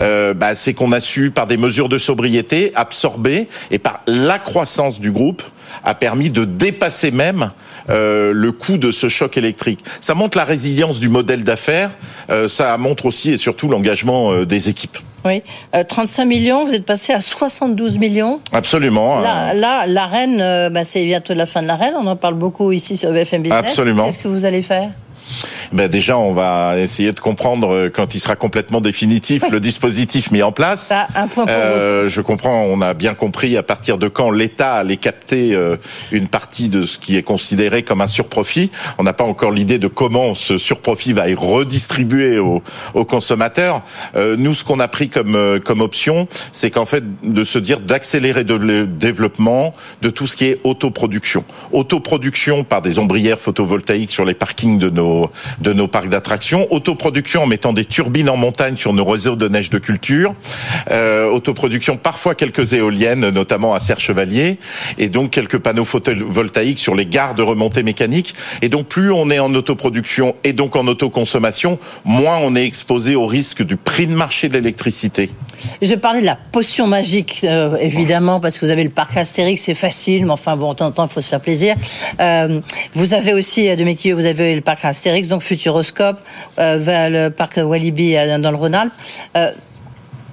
euh, 0.00 0.34
bah, 0.34 0.54
c'est 0.54 0.74
qu'on 0.74 0.92
a 0.92 1.00
su, 1.00 1.30
par 1.30 1.46
des 1.46 1.56
mesures 1.56 1.88
de 1.88 1.98
sobriété, 1.98 2.72
absorber, 2.74 3.48
et 3.70 3.78
par 3.78 4.02
la 4.06 4.38
croissance 4.38 5.00
du 5.00 5.12
groupe, 5.12 5.42
a 5.84 5.94
permis 5.94 6.30
de 6.30 6.44
dépasser 6.44 7.10
même 7.10 7.50
euh, 7.90 8.32
le 8.32 8.52
coût 8.52 8.78
de 8.78 8.90
ce 8.90 9.08
choc 9.08 9.36
électrique. 9.36 9.80
Ça 10.00 10.14
montre 10.14 10.36
la 10.36 10.44
résilience 10.44 10.98
du 11.00 11.08
modèle 11.08 11.44
d'affaires, 11.44 11.90
euh, 12.30 12.48
ça 12.48 12.76
montre 12.78 13.06
aussi 13.06 13.32
et 13.32 13.36
surtout 13.36 13.68
l'engagement 13.68 14.32
euh, 14.32 14.46
des 14.46 14.68
équipes. 14.68 14.98
Oui, 15.24 15.42
euh, 15.74 15.84
35 15.84 16.24
millions, 16.24 16.64
vous 16.64 16.72
êtes 16.72 16.86
passé 16.86 17.12
à 17.12 17.20
72 17.20 17.98
millions. 17.98 18.40
Absolument. 18.52 19.20
Là, 19.20 19.52
là 19.52 19.86
la 19.86 20.06
reine, 20.06 20.40
euh, 20.40 20.70
bah, 20.70 20.84
c'est 20.84 21.04
bientôt 21.04 21.34
la 21.34 21.46
fin 21.46 21.62
de 21.62 21.66
la 21.66 21.76
reine, 21.76 21.94
on 21.98 22.06
en 22.06 22.16
parle 22.16 22.34
beaucoup 22.34 22.72
ici 22.72 22.96
sur 22.96 23.12
BFM 23.12 23.42
Business. 23.42 23.58
Absolument. 23.58 24.04
Qu'est-ce 24.04 24.18
que 24.20 24.28
vous 24.28 24.44
allez 24.44 24.62
faire? 24.62 24.90
Ben 25.72 25.88
déjà, 25.88 26.18
on 26.18 26.32
va 26.32 26.78
essayer 26.78 27.12
de 27.12 27.20
comprendre 27.20 27.74
euh, 27.74 27.90
quand 27.90 28.14
il 28.14 28.20
sera 28.20 28.36
complètement 28.36 28.80
définitif 28.80 29.44
le 29.50 29.60
dispositif 29.60 30.30
mis 30.30 30.42
en 30.42 30.52
place. 30.52 30.86
Ça, 30.86 31.06
un 31.14 31.26
point 31.26 31.46
pour 31.46 31.54
euh, 31.54 32.02
vous. 32.04 32.08
Je 32.08 32.20
comprends, 32.20 32.62
on 32.62 32.80
a 32.80 32.94
bien 32.94 33.14
compris 33.14 33.56
à 33.56 33.62
partir 33.62 33.98
de 33.98 34.08
quand 34.08 34.30
l'État 34.30 34.74
allait 34.74 34.96
capter 34.96 35.54
euh, 35.54 35.76
une 36.12 36.28
partie 36.28 36.68
de 36.68 36.82
ce 36.82 36.98
qui 36.98 37.16
est 37.16 37.22
considéré 37.22 37.82
comme 37.82 38.00
un 38.00 38.06
surprofit. 38.06 38.70
On 38.98 39.02
n'a 39.02 39.12
pas 39.12 39.24
encore 39.24 39.50
l'idée 39.50 39.78
de 39.78 39.88
comment 39.88 40.34
ce 40.34 40.58
surprofit 40.58 41.12
va 41.12 41.28
être 41.28 41.42
redistribué 41.42 42.38
aux, 42.38 42.62
aux 42.94 43.04
consommateurs. 43.04 43.82
Euh, 44.16 44.36
nous, 44.38 44.54
ce 44.54 44.64
qu'on 44.64 44.80
a 44.80 44.88
pris 44.88 45.08
comme 45.08 45.36
euh, 45.36 45.58
comme 45.60 45.80
option, 45.80 46.28
c'est 46.52 46.70
qu'en 46.70 46.86
fait 46.86 47.04
de 47.22 47.44
se 47.44 47.58
dire 47.58 47.80
d'accélérer 47.80 48.44
le 48.44 48.86
développement 48.86 49.74
de 50.02 50.10
tout 50.10 50.26
ce 50.26 50.36
qui 50.36 50.46
est 50.46 50.60
autoproduction. 50.64 51.44
Autoproduction 51.72 52.64
par 52.64 52.82
des 52.82 52.98
ombrières 52.98 53.38
photovoltaïques 53.38 54.10
sur 54.10 54.24
les 54.24 54.34
parkings 54.34 54.78
de 54.78 54.90
nos 54.90 55.17
de 55.60 55.72
nos 55.72 55.88
parcs 55.88 56.08
d'attractions, 56.08 56.66
autoproduction 56.70 57.42
en 57.42 57.46
mettant 57.46 57.72
des 57.72 57.84
turbines 57.84 58.30
en 58.30 58.36
montagne 58.36 58.76
sur 58.76 58.92
nos 58.92 59.04
réseaux 59.04 59.36
de 59.36 59.48
neige 59.48 59.70
de 59.70 59.78
culture, 59.78 60.34
euh, 60.90 61.30
autoproduction 61.30 61.96
parfois 61.96 62.34
quelques 62.34 62.72
éoliennes, 62.72 63.28
notamment 63.30 63.74
à 63.74 63.80
Serre 63.80 64.00
Chevalier, 64.00 64.58
et 64.98 65.08
donc 65.08 65.30
quelques 65.30 65.58
panneaux 65.58 65.84
photovoltaïques 65.84 66.78
sur 66.78 66.94
les 66.94 67.06
gares 67.06 67.34
de 67.34 67.42
remontée 67.42 67.82
mécanique. 67.82 68.34
Et 68.62 68.68
donc 68.68 68.86
plus 68.86 69.10
on 69.10 69.30
est 69.30 69.38
en 69.38 69.54
autoproduction 69.54 70.34
et 70.44 70.52
donc 70.52 70.76
en 70.76 70.86
autoconsommation, 70.86 71.78
moins 72.04 72.38
on 72.38 72.54
est 72.56 72.64
exposé 72.64 73.14
au 73.14 73.26
risque 73.26 73.62
du 73.62 73.76
prix 73.76 74.06
de 74.06 74.14
marché 74.14 74.48
de 74.48 74.54
l'électricité. 74.54 75.30
Je 75.82 75.94
parlais 75.94 76.20
de 76.20 76.26
la 76.26 76.36
potion 76.36 76.86
magique, 76.86 77.40
euh, 77.44 77.76
évidemment, 77.78 78.40
parce 78.40 78.58
que 78.58 78.66
vous 78.66 78.70
avez 78.70 78.84
le 78.84 78.90
parc 78.90 79.16
Astérix, 79.16 79.62
c'est 79.62 79.74
facile, 79.74 80.24
mais 80.24 80.32
enfin 80.32 80.56
bon, 80.56 80.72
de 80.72 80.76
temps 80.76 80.86
en 80.86 80.90
temps, 80.92 81.06
il 81.06 81.12
faut 81.12 81.20
se 81.20 81.28
faire 81.28 81.40
plaisir. 81.40 81.76
Euh, 82.20 82.60
vous 82.94 83.14
avez 83.14 83.32
aussi, 83.32 83.74
de 83.74 83.84
métier, 83.84 84.12
vous 84.12 84.24
avez 84.24 84.54
le 84.54 84.60
parc 84.60 84.84
Astérix, 84.84 85.07
donc 85.28 85.42
Futuroscope, 85.42 86.20
euh, 86.58 86.78
vers 86.78 87.10
le 87.10 87.28
parc 87.30 87.58
Walibi 87.62 88.14
dans 88.14 88.50
le 88.50 88.56
Rhône-Alpes. 88.56 88.92
Euh, 89.36 89.50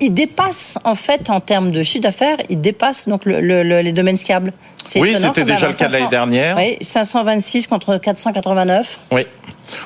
il 0.01 0.13
dépasse 0.13 0.77
en 0.83 0.95
fait 0.95 1.29
en 1.29 1.39
termes 1.39 1.71
de 1.71 1.81
chiffre 1.81 2.03
d'affaires, 2.03 2.38
il 2.49 2.59
dépasse 2.59 3.07
donc 3.07 3.25
le, 3.25 3.39
le, 3.39 3.63
les 3.81 3.91
domaines 3.93 4.17
skiables. 4.17 4.51
Oui, 4.95 5.15
c'était 5.17 5.45
déjà 5.45 5.67
le 5.67 5.73
cas 5.73 5.88
de 5.88 5.93
l'année 5.93 6.09
dernière. 6.09 6.57
Oui, 6.57 6.77
526 6.81 7.67
contre 7.67 7.97
489. 7.97 8.99
Oui. 9.11 9.25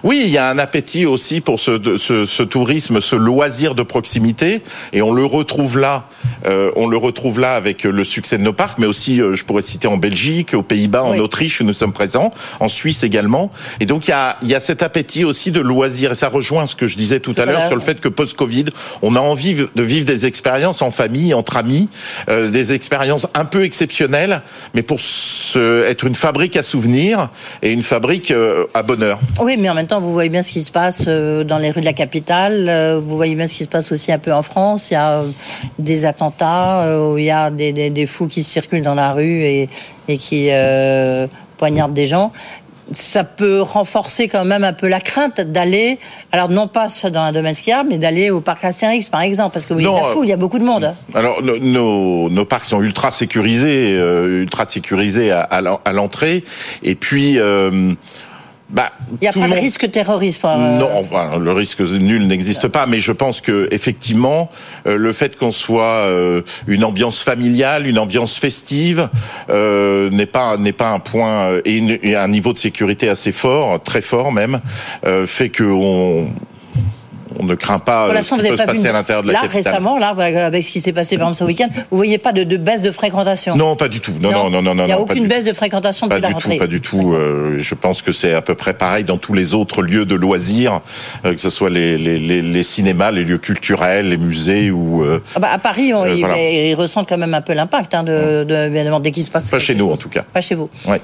Oui, 0.04 0.22
il 0.26 0.32
y 0.32 0.38
a 0.38 0.50
un 0.50 0.58
appétit 0.58 1.06
aussi 1.06 1.42
pour 1.42 1.60
ce, 1.60 1.80
ce, 1.98 2.26
ce, 2.26 2.44
tourisme, 2.44 3.02
ce 3.02 3.16
loisir 3.16 3.76
de 3.76 3.84
proximité, 3.84 4.62
et 4.94 5.02
on 5.02 5.12
le 5.12 5.26
retrouve 5.26 5.78
là. 5.80 6.06
Euh, 6.48 6.72
on 6.76 6.88
le 6.88 6.98
retrouve 6.98 7.40
là 7.40 7.56
avec 7.56 7.84
le 7.84 8.04
succès 8.04 8.38
de 8.38 8.44
nos 8.44 8.54
parcs, 8.54 8.78
mais 8.78 8.88
aussi, 8.88 9.22
euh, 9.22 9.34
je 9.36 9.46
pourrais 9.46 9.62
citer 9.62 9.88
en 9.88 9.98
Belgique, 9.98 10.54
aux 10.54 10.64
Pays-Bas, 10.64 11.04
en 11.04 11.12
oui. 11.12 11.20
Autriche 11.20 11.62
où 11.62 11.64
nous 11.64 11.74
sommes 11.74 11.94
présents, 11.94 12.32
en 12.60 12.68
Suisse 12.68 13.04
également. 13.04 13.52
Et 13.80 13.86
donc 13.86 14.08
il 14.08 14.12
y 14.12 14.14
a, 14.14 14.38
il 14.42 14.48
y 14.48 14.56
a 14.56 14.60
cet 14.60 14.84
appétit 14.84 15.26
aussi 15.26 15.52
de 15.52 15.60
loisir, 15.60 16.12
et 16.12 16.16
ça 16.16 16.30
rejoint 16.30 16.66
ce 16.66 16.76
que 16.76 16.88
je 16.88 16.98
disais 16.98 17.20
tout, 17.20 17.34
tout 17.34 17.42
à 17.42 17.46
l'heure 17.46 17.68
sur 17.68 17.76
le 17.76 17.82
fait 17.82 18.00
que 18.02 18.10
post-Covid, 18.10 18.66
on 19.02 19.16
a 19.16 19.20
envie 19.20 19.56
de 19.76 19.84
vivre 19.84 20.06
des 20.06 20.26
expériences 20.26 20.82
en 20.82 20.92
famille, 20.92 21.34
entre 21.34 21.58
amis, 21.58 21.90
euh, 22.30 22.50
des 22.50 22.74
expériences 22.74 23.28
un 23.34 23.46
peu 23.46 23.64
exceptionnelles, 23.64 24.42
mais 24.74 24.84
pour 24.84 25.00
se, 25.00 25.86
être 25.86 26.06
une 26.06 26.16
fabrique 26.16 26.56
à 26.56 26.64
souvenirs 26.64 27.30
et 27.62 27.72
une 27.72 27.82
fabrique 27.82 28.32
euh, 28.32 28.66
à 28.74 28.84
bonheur. 28.84 29.20
Oui, 29.42 29.58
mais 29.58 29.69
en 29.70 29.76
même 29.76 29.88
temps, 29.88 30.02
vous 30.02 30.12
voyez 30.12 30.30
bien 30.30 30.42
ce 30.42 30.52
qui 30.52 30.62
se 30.62 30.72
passe 30.72 31.06
euh, 31.08 31.44
dans 31.44 31.58
les 31.58 31.72
rues 31.72 31.82
de 31.82 31.86
la 31.86 31.94
capitale. 31.94 33.00
Vous 33.02 33.16
voyez 33.16 33.36
bien 33.36 33.48
ce 33.48 33.56
qui 33.56 33.64
se 33.64 33.70
passe 33.70 33.92
aussi 33.92 34.12
un 34.12 34.20
peu 34.20 34.34
en 34.34 34.42
France. 34.42 34.92
Il 34.92 34.96
y 34.96 34.98
a 34.98 35.24
des 35.78 36.06
attentats, 36.06 37.00
où 37.00 37.18
il 37.18 37.26
y 37.26 37.32
a 37.32 37.50
des, 37.52 37.72
des, 37.72 37.90
des 37.90 38.06
fous 38.06 38.28
qui 38.28 38.44
circulent 38.44 38.82
dans 38.82 38.96
la 38.96 39.14
rue 39.14 39.44
et, 39.44 39.70
et 40.08 40.18
qui 40.18 40.48
euh, 40.50 41.28
poignardent 41.58 41.94
des 41.94 42.08
gens 42.08 42.32
ça 42.92 43.24
peut 43.24 43.62
renforcer 43.62 44.28
quand 44.28 44.46
même 44.46 44.64
un 44.64 44.74
peu 44.74 44.88
la 44.88 45.00
crainte 45.00 45.42
d'aller, 45.42 46.00
alors 46.32 46.50
non 46.50 46.68
pas 46.68 46.88
dans 47.12 47.22
un 47.22 47.32
domaine 47.32 47.54
skiable, 47.54 47.90
mais 47.90 47.98
d'aller 47.98 48.30
au 48.30 48.42
parc 48.42 48.64
Astérix 48.64 49.10
par 49.10 49.22
exemple, 49.22 49.54
parce 49.54 49.66
que 49.66 49.74
non, 49.74 49.98
il, 49.98 50.14
fou, 50.14 50.24
il 50.24 50.30
y 50.30 50.34
a 50.34 50.38
beaucoup 50.38 50.60
de 50.60 50.64
monde. 50.64 50.94
Alors 51.14 51.42
nos, 51.44 51.58
nos, 51.58 52.30
nos 52.30 52.46
parcs 52.46 52.66
sont 52.66 52.82
ultra 52.82 53.12
sécurisés, 53.12 53.96
euh, 53.96 54.42
ultra 54.42 54.66
sécurisés 54.66 55.32
à, 55.32 55.42
à 55.42 55.94
l'entrée, 55.94 56.44
et 56.84 56.96
puis. 56.96 57.40
Euh, 57.40 57.94
bah, 58.70 58.92
il 59.14 59.18
n'y 59.22 59.28
a 59.28 59.34
pas 59.34 59.48
de 59.48 59.60
risque 59.60 59.90
terroriste. 59.90 60.46
Euh... 60.46 60.78
Non, 60.78 60.90
enfin, 60.98 61.40
le 61.40 61.52
risque 61.52 61.80
nul 61.80 62.28
n'existe 62.28 62.68
pas, 62.68 62.86
mais 62.86 63.00
je 63.00 63.12
pense 63.12 63.42
que 63.42 63.68
effectivement, 63.72 64.52
euh, 64.86 64.96
le 64.96 65.12
fait 65.12 65.36
qu'on 65.36 65.52
soit 65.52 66.06
euh, 66.06 66.44
une 66.68 66.84
ambiance 66.84 67.24
familiale, 67.24 67.88
une 67.88 67.98
ambiance 67.98 68.38
festive, 68.38 69.10
euh, 69.50 70.12
n'est 70.12 70.28
pas 70.28 70.58
n'est 70.58 70.72
pas 70.72 70.92
un 70.92 71.00
point 71.00 71.60
et, 71.66 71.78
une, 71.78 71.98
et, 72.04 72.16
un 72.16 72.28
niveau 72.28 72.54
de 72.54 72.60
sécurité 72.60 73.10
assez 73.10 73.32
fort, 73.32 73.82
très 73.82 74.02
fort 74.02 74.32
même, 74.32 74.60
euh, 75.06 75.26
fait 75.26 75.50
que 75.50 75.64
on 75.64 76.28
on 77.40 77.46
ne 77.46 77.56
craint 77.56 77.80
pas 77.80 78.06
voilà, 78.06 78.22
ce 78.22 78.36
qui 78.36 78.48
peut 78.50 78.58
se 78.58 78.64
passer 78.64 78.88
à 78.88 78.92
l'intérieur 78.92 79.24
de 79.24 79.28
la 79.28 79.34
là, 79.34 79.40
capitale. 79.42 79.74
récemment, 79.74 79.98
là, 79.98 80.10
avec 80.10 80.64
ce 80.64 80.72
qui 80.72 80.82
s'est 80.82 80.92
passé 80.92 81.18
par 81.18 81.30
exemple 81.30 81.40
ce 81.40 81.44
week-end, 81.46 81.68
vous 81.90 81.98
voyez 81.98 82.18
pas 82.18 82.34
de, 82.34 82.44
de, 82.44 82.58
baisse 82.58 82.82
de 82.82 82.92
fréquentation 82.92 83.56
Non, 83.56 83.76
pas 83.76 83.88
du 83.88 84.02
tout. 84.02 84.14
Non, 84.20 84.32
non, 84.32 84.50
non, 84.50 84.62
non, 84.62 84.76
non. 84.76 84.84
Il 84.84 84.88
n'y 84.88 84.92
a 84.92 85.00
aucune 85.00 85.28
baisse 85.28 85.46
de 85.46 85.54
fréquentation 85.54 86.08
depuis 86.08 86.22
la 86.22 86.30
rentrée. 86.30 86.56
Tout, 86.56 86.60
pas 86.60 86.68
du 86.68 86.82
tout. 86.82 87.14
Euh, 87.14 87.58
je 87.60 87.76
pense 87.76 88.02
que 88.02 88.12
c'est 88.12 88.34
à 88.34 88.42
peu 88.42 88.56
près 88.56 88.74
pareil 88.74 89.06
dans 89.06 89.18
tous 89.18 89.34
les 89.34 89.54
autres 89.54 89.82
lieux 89.82 90.06
de 90.06 90.16
loisirs, 90.16 90.82
euh, 91.26 91.34
que 91.34 91.40
ce 91.40 91.50
soit 91.50 91.70
les, 91.70 91.98
les, 91.98 92.18
les, 92.18 92.42
les, 92.42 92.64
cinémas, 92.64 93.12
les 93.12 93.24
lieux 93.24 93.38
culturels, 93.38 94.10
les 94.10 94.18
musées 94.18 94.70
ou. 94.70 95.04
Euh, 95.04 95.22
ah 95.36 95.40
bah 95.40 95.50
à 95.54 95.58
Paris, 95.58 95.94
on, 95.94 96.06
ils, 96.06 96.20
voilà. 96.20 96.38
ils, 96.38 96.76
ressentent 96.76 97.08
quand 97.08 97.18
même 97.18 97.34
un 97.34 97.42
peu 97.42 97.54
l'impact 97.54 97.94
hein, 97.94 98.04
de, 98.04 98.44
de, 98.44 98.68
évidemment 98.68 99.00
dès 99.00 99.12
qu'il 99.12 99.24
se 99.24 99.32
passe. 99.32 99.50
Pas 99.50 99.60
chez 99.60 99.76
nous 99.76 99.86
chose. 99.86 99.94
en 99.94 99.98
tout 99.98 100.10
cas. 100.10 100.24
Pas 100.34 100.42
chez 100.42 100.56
vous. 100.56 100.70
Ouais. 100.86 101.00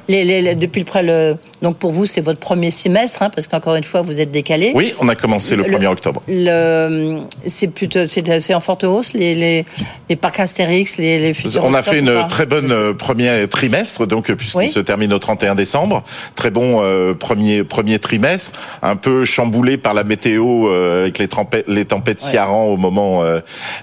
Depuis 0.56 0.82
le, 0.82 0.86
près, 0.86 1.04
le 1.04 1.36
donc 1.62 1.78
pour 1.78 1.92
vous 1.92 2.06
c'est 2.06 2.22
votre 2.22 2.40
premier 2.40 2.72
semestre 2.72 3.24
hein, 3.24 3.30
parce 3.34 3.48
qu'encore 3.48 3.76
une 3.76 3.84
fois 3.84 4.02
vous 4.02 4.20
êtes 4.20 4.32
décalé. 4.32 4.72
Oui, 4.76 4.94
on 5.00 5.08
a 5.08 5.16
commencé 5.16 5.56
le, 5.56 5.64
le 5.64 5.78
1er 5.78 5.88
octobre. 5.88 6.22
C'est 6.28 7.68
plutôt, 7.68 8.06
c'est, 8.06 8.54
en 8.54 8.60
forte 8.60 8.84
hausse 8.84 9.14
les, 9.14 9.36
les, 9.36 9.66
les 10.10 10.16
parcs 10.16 10.40
Astérix, 10.40 10.98
les, 10.98 11.20
les 11.20 11.58
On 11.60 11.74
a 11.74 11.84
fait 11.84 12.00
une 12.00 12.28
très 12.28 12.46
bonne 12.46 12.94
premier 12.96 13.48
trimestre, 13.48 14.06
donc 14.08 14.32
puisqu'il 14.34 14.58
Oui. 14.58 14.70
se 14.70 14.80
termine 14.80 15.14
au 15.14 15.20
31 15.20 15.56
décembre. 15.56 16.04
Très 16.36 16.52
bon 16.52 16.80
euh, 16.82 17.14
premier 17.14 17.64
premier 17.64 18.00
trimestre, 18.00 18.52
un 18.82 18.96
peu 18.96 19.26
chamboulé 19.26 19.78
par 19.78 19.94
la 19.94 20.04
météo 20.04 20.68
euh, 20.68 21.04
avec 21.04 21.18
les 21.20 21.28
tempêtes 21.28 21.66
les 21.68 21.86
tempêtes 21.86 22.20
Ciaran 22.20 22.66
au 22.66 22.78
moment 22.78 23.24
euh, 23.24 23.40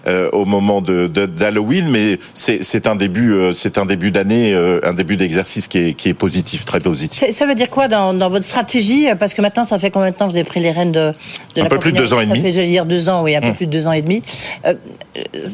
euh, 0.07 0.29
au 0.33 0.45
moment 0.45 0.81
de, 0.81 1.07
d'Halloween, 1.07 1.89
mais 1.89 2.19
c'est 2.35 2.63
c'est 2.63 2.87
un 2.87 2.97
début 2.97 3.33
euh, 3.33 3.53
c'est 3.53 3.79
un 3.79 3.87
début 3.87 4.11
d'année, 4.11 4.53
euh, 4.55 4.81
un 4.83 4.95
début 4.95 5.17
d'exercice 5.17 5.69
qui 5.69 5.79
est 5.79 5.95
qui 5.95 6.09
est 6.09 6.15
positif, 6.15 6.65
très 6.65 6.81
positif. 6.81 7.25
Ça 7.33 7.47
veut 7.47 7.55
dire 7.55 7.71
quoi 7.71 7.89
dans, 7.89 8.15
dans 8.15 8.31
votre 8.31 8.45
stratégie? 8.45 9.07
Parce 9.19 9.35
que 9.35 9.43
maintenant, 9.43 9.65
ça 9.65 9.79
fait 9.79 9.91
combien 9.91 10.11
de 10.11 10.17
temps 10.17 10.27
que 10.27 10.31
vous 10.33 10.37
avez 10.37 10.45
pris 10.49 10.61
les 10.61 10.71
rênes 10.71 10.93
de, 10.93 11.13
de 11.57 11.61
Un 11.61 11.65
la 11.65 11.69
peu 11.69 11.79
plus 11.79 11.93
de 11.93 11.99
deux 11.99 12.13
ans 12.15 12.21
et 12.21 12.27
Ça 12.27 12.32
demi. 12.33 12.43
fait, 12.43 12.53
j'allais 12.53 12.69
dire, 12.69 12.87
deux 12.87 13.09
ans, 13.09 13.23
oui, 13.23 13.35
un 13.37 13.41
peu 13.41 13.49
Mm. 13.51 13.55
plus 13.55 13.67
de 13.67 13.71
deux 13.71 13.87
ans 13.87 13.93
et 13.93 14.03
demi. 14.03 14.23
Euh, 14.67 14.75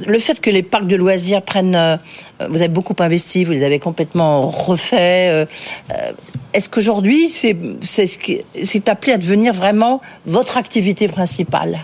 le 0.06 0.18
fait 0.18 0.40
que 0.40 0.50
les 0.50 0.62
parcs 0.62 0.86
de 0.86 0.96
loisirs 0.96 1.42
prennent... 1.42 1.74
euh, 1.76 1.96
vous 2.48 2.56
avez 2.56 2.68
beaucoup 2.68 2.94
investi, 3.00 3.44
vous 3.44 3.52
les 3.52 3.64
avez 3.64 3.78
complètement 3.78 4.46
refaits. 4.48 4.94
euh, 5.00 5.46
euh, 5.90 5.94
Est-ce 6.54 6.68
qu'aujourd'hui, 6.70 7.28
c'est 7.28 7.56
c'est 7.82 8.06
ce 8.06 8.18
qui- 8.18 8.40
c'est 8.62 8.88
appelé 8.88 9.12
à 9.12 9.18
devenir 9.18 9.52
vraiment 9.52 10.00
votre 10.26 10.56
activité 10.56 11.06
principale? 11.08 11.78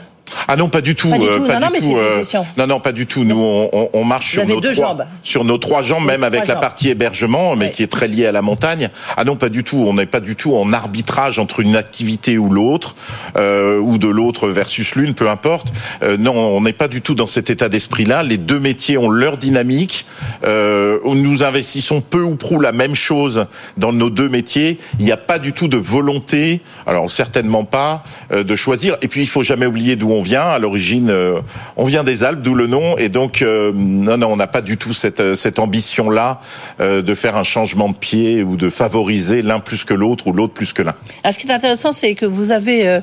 Ah 0.48 0.56
non, 0.56 0.68
pas 0.68 0.80
du 0.80 0.94
tout. 0.94 1.10
Pas 1.10 1.18
du 1.18 1.24
euh, 1.24 1.38
tout. 1.38 1.46
pas 1.46 1.54
Non, 1.54 1.60
non, 1.60 1.66
du 1.68 1.72
mais 1.72 1.80
tout, 1.80 1.96
euh, 1.96 2.22
non, 2.56 2.66
non, 2.66 2.80
pas 2.80 2.92
du 2.92 3.06
tout. 3.06 3.24
Nous, 3.24 3.36
on, 3.38 3.68
on- 3.72 3.90
on 3.92 4.04
marche 4.04 4.30
sur 4.32 4.46
nos 4.46 4.60
deux 4.60 4.72
trois, 4.72 4.88
jambes. 4.88 5.04
sur 5.22 5.44
nos 5.44 5.58
trois 5.58 5.82
jambes, 5.82 6.04
même 6.04 6.24
avec 6.24 6.46
la 6.46 6.56
partie 6.56 6.88
hébergement, 6.90 7.56
mais 7.56 7.70
qui 7.70 7.82
est 7.82 7.90
très 7.90 8.08
liée 8.08 8.26
à 8.26 8.32
la 8.32 8.42
montagne. 8.42 8.90
Ah 9.16 9.24
non, 9.24 9.36
pas 9.36 9.48
du 9.48 9.64
tout. 9.64 9.84
On 9.86 9.94
n'est 9.94 10.06
pas 10.06 10.20
du 10.20 10.36
tout 10.36 10.54
en 10.56 10.72
arbitrage 10.72 11.38
entre 11.38 11.60
une 11.60 11.76
activité 11.76 12.36
ou 12.38 12.50
l'autre, 12.50 12.96
euh, 13.36 13.78
ou 13.78 13.98
de 13.98 14.08
l'autre 14.08 14.48
versus 14.48 14.94
l'une, 14.96 15.14
peu 15.14 15.28
importe. 15.30 15.72
Euh, 16.02 16.16
non, 16.16 16.34
on 16.36 16.60
n'est 16.60 16.72
pas 16.72 16.88
du 16.88 17.00
tout 17.00 17.14
dans 17.14 17.26
cet 17.26 17.50
état 17.50 17.68
d'esprit-là. 17.68 18.22
Les 18.22 18.36
deux 18.38 18.60
métiers 18.60 18.98
ont 18.98 19.08
leur 19.10 19.36
dynamique. 19.36 20.06
Euh, 20.44 20.98
nous 21.04 21.42
investissons 21.42 22.00
peu 22.00 22.22
ou 22.22 22.34
prou 22.34 22.60
la 22.60 22.72
même 22.72 22.94
chose 22.94 23.46
dans 23.76 23.92
nos 23.92 24.10
deux 24.10 24.28
métiers. 24.28 24.78
Il 24.98 25.04
n'y 25.04 25.12
a 25.12 25.16
pas 25.16 25.38
du 25.38 25.52
tout 25.52 25.68
de 25.68 25.76
volonté, 25.76 26.60
alors 26.86 27.10
certainement 27.10 27.64
pas, 27.64 28.02
euh, 28.32 28.42
de 28.42 28.56
choisir. 28.56 28.96
Et 29.02 29.08
puis 29.08 29.22
il 29.22 29.28
faut 29.28 29.42
jamais 29.42 29.66
oublier 29.66 29.96
d'où 29.96 30.10
on 30.10 30.22
vient. 30.22 30.33
À 30.42 30.58
l'origine, 30.58 31.10
euh, 31.10 31.40
on 31.76 31.84
vient 31.84 32.04
des 32.04 32.24
Alpes, 32.24 32.42
d'où 32.42 32.54
le 32.54 32.66
nom. 32.66 32.96
Et 32.98 33.08
donc, 33.08 33.42
euh, 33.42 33.72
non, 33.74 34.16
non, 34.16 34.28
on 34.32 34.36
n'a 34.36 34.46
pas 34.46 34.62
du 34.62 34.76
tout 34.76 34.92
cette, 34.92 35.20
euh, 35.20 35.34
ambition-là 35.56 36.40
de 36.80 37.14
faire 37.14 37.36
un 37.36 37.44
changement 37.44 37.88
de 37.88 37.94
pied 37.94 38.42
ou 38.42 38.56
de 38.56 38.68
favoriser 38.68 39.40
l'un 39.40 39.60
plus 39.60 39.84
que 39.84 39.94
l'autre 39.94 40.26
ou 40.26 40.32
l'autre 40.32 40.52
plus 40.52 40.72
que 40.72 40.82
l'un. 40.82 40.94
Ce 41.30 41.38
qui 41.38 41.46
est 41.46 41.52
intéressant, 41.52 41.92
c'est 41.92 42.14
que 42.14 42.26
vous 42.26 42.50
avez 42.50 43.00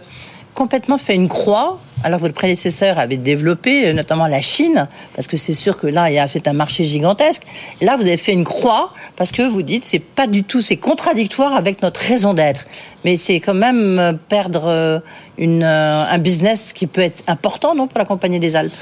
complètement 0.53 0.97
fait 0.97 1.15
une 1.15 1.27
croix. 1.27 1.79
Alors, 2.03 2.19
votre 2.19 2.33
prédécesseur 2.33 2.99
avait 2.99 3.17
développé, 3.17 3.87
euh, 3.87 3.93
notamment 3.93 4.27
la 4.27 4.41
Chine, 4.41 4.87
parce 5.15 5.27
que 5.27 5.37
c'est 5.37 5.53
sûr 5.53 5.77
que 5.77 5.87
là, 5.87 6.27
c'est 6.27 6.47
un 6.47 6.53
marché 6.53 6.83
gigantesque. 6.83 7.43
Là, 7.81 7.95
vous 7.95 8.03
avez 8.03 8.17
fait 8.17 8.33
une 8.33 8.43
croix 8.43 8.93
parce 9.15 9.31
que 9.31 9.43
vous 9.43 9.61
dites, 9.61 9.83
c'est 9.85 9.99
pas 9.99 10.27
du 10.27 10.43
tout, 10.43 10.61
c'est 10.61 10.77
contradictoire 10.77 11.53
avec 11.53 11.81
notre 11.81 12.01
raison 12.01 12.33
d'être. 12.33 12.65
Mais 13.05 13.17
c'est 13.17 13.39
quand 13.39 13.53
même 13.53 13.99
euh, 13.99 14.13
perdre 14.13 14.67
euh, 14.67 14.99
un 15.39 16.17
business 16.17 16.73
qui 16.73 16.87
peut 16.87 17.01
être 17.01 17.23
important, 17.27 17.75
non, 17.75 17.87
pour 17.87 17.99
la 17.99 18.05
Compagnie 18.05 18.39
des 18.39 18.55
Alpes 18.55 18.73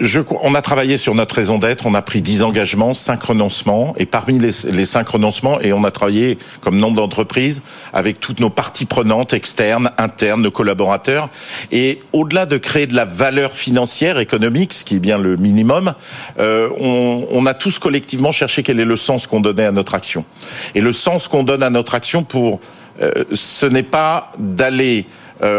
Je, 0.00 0.20
on 0.42 0.54
a 0.54 0.62
travaillé 0.62 0.96
sur 0.96 1.14
notre 1.14 1.34
raison 1.34 1.58
d'être, 1.58 1.84
on 1.84 1.92
a 1.92 2.00
pris 2.00 2.22
10 2.22 2.42
engagements, 2.42 2.94
5 2.94 3.22
renoncements, 3.22 3.94
et 3.98 4.06
parmi 4.06 4.38
les, 4.38 4.52
les 4.70 4.86
5 4.86 5.06
renoncements, 5.06 5.60
et 5.60 5.74
on 5.74 5.84
a 5.84 5.90
travaillé 5.90 6.38
comme 6.62 6.78
nombre 6.78 6.96
d'entreprises 6.96 7.60
avec 7.92 8.18
toutes 8.18 8.40
nos 8.40 8.48
parties 8.48 8.86
prenantes, 8.86 9.34
externes, 9.34 9.90
internes, 9.98 10.40
nos 10.40 10.50
collaborateurs, 10.50 11.28
et 11.70 12.00
au-delà 12.14 12.46
de 12.46 12.56
créer 12.56 12.86
de 12.86 12.96
la 12.96 13.04
valeur 13.04 13.52
financière, 13.52 14.18
économique, 14.18 14.72
ce 14.72 14.86
qui 14.86 14.96
est 14.96 15.00
bien 15.00 15.18
le 15.18 15.36
minimum, 15.36 15.92
euh, 16.38 16.70
on, 16.80 17.26
on 17.30 17.44
a 17.44 17.52
tous 17.52 17.78
collectivement 17.78 18.32
cherché 18.32 18.62
quel 18.62 18.80
est 18.80 18.86
le 18.86 18.96
sens 18.96 19.26
qu'on 19.26 19.40
donnait 19.40 19.66
à 19.66 19.72
notre 19.72 19.94
action. 19.94 20.24
Et 20.74 20.80
le 20.80 20.94
sens 20.94 21.28
qu'on 21.28 21.42
donne 21.42 21.62
à 21.62 21.68
notre 21.68 21.94
action 21.94 22.22
pour, 22.22 22.60
euh, 23.02 23.24
ce 23.32 23.66
n'est 23.66 23.82
pas 23.82 24.32
d'aller 24.38 25.04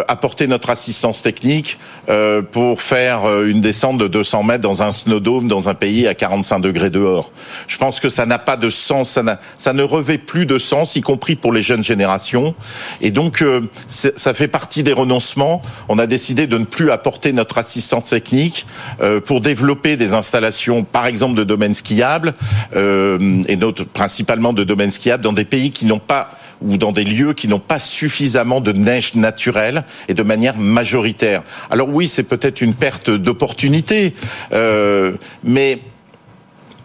apporter 0.08 0.48
notre 0.48 0.70
assistance 0.70 1.22
technique 1.22 1.78
euh, 2.10 2.42
pour 2.42 2.82
faire 2.82 3.26
euh, 3.26 3.48
une 3.48 3.62
descente 3.62 3.98
de 3.98 4.08
200 4.08 4.44
mètres 4.44 4.62
dans 4.62 4.82
un 4.82 4.92
snowdome 4.92 5.48
dans 5.48 5.70
un 5.70 5.74
pays 5.74 6.08
à 6.08 6.14
45 6.14 6.60
degrés 6.60 6.90
dehors. 6.90 7.32
Je 7.68 7.78
pense 7.78 8.00
que 8.00 8.10
ça 8.10 8.26
n'a 8.26 8.40
pas 8.40 8.58
de 8.58 8.70
sens, 8.70 9.12
ça, 9.12 9.40
ça 9.58 9.74
ne 9.74 9.84
revêt 9.84 10.18
plus 10.18 10.46
de 10.46 10.58
sens, 10.58 10.96
y 10.96 11.02
compris 11.02 11.36
pour 11.36 11.54
les 11.54 11.62
jeunes 11.62 11.84
générations. 11.84 12.56
Et 13.02 13.12
donc, 13.12 13.42
euh, 13.42 13.62
ça 13.88 14.34
fait 14.34 14.48
partie 14.48 14.84
des 14.84 14.94
renoncements. 14.94 15.62
On 15.90 16.00
a 16.00 16.08
décidé 16.08 16.48
de 16.48 16.58
ne 16.58 16.66
plus 16.66 16.92
apporter 16.92 17.34
notre 17.34 17.58
assistance 17.58 18.10
technique 18.10 18.66
euh, 19.02 19.22
pour 19.22 19.42
développer 19.42 19.98
des 19.98 20.14
installations, 20.14 20.84
par 20.84 21.06
exemple 21.06 21.36
de 21.36 21.44
domaines 21.44 21.74
skiables, 21.74 22.34
euh, 22.76 23.42
et 23.48 23.56
notre, 23.56 23.84
principalement 23.86 24.54
de 24.54 24.64
domaines 24.64 24.92
skiables 24.92 25.24
dans 25.24 25.34
des 25.34 25.46
pays 25.46 25.72
qui 25.72 25.86
n'ont 25.86 26.00
pas 26.00 26.30
ou 26.62 26.78
dans 26.78 26.92
des 26.92 27.04
lieux 27.04 27.34
qui 27.34 27.48
n'ont 27.48 27.60
pas 27.60 27.80
suffisamment 27.80 28.62
de 28.62 28.72
neige 28.72 29.16
naturelle 29.16 29.84
et 30.08 30.14
de 30.14 30.24
manière 30.24 30.58
majoritaire. 30.58 31.44
Alors 31.70 31.90
oui, 31.90 32.08
c'est 32.08 32.24
peut-être 32.24 32.62
une 32.62 32.74
perte 32.74 33.10
d'opportunité, 33.10 34.14
euh, 34.54 35.14
mais 35.44 35.80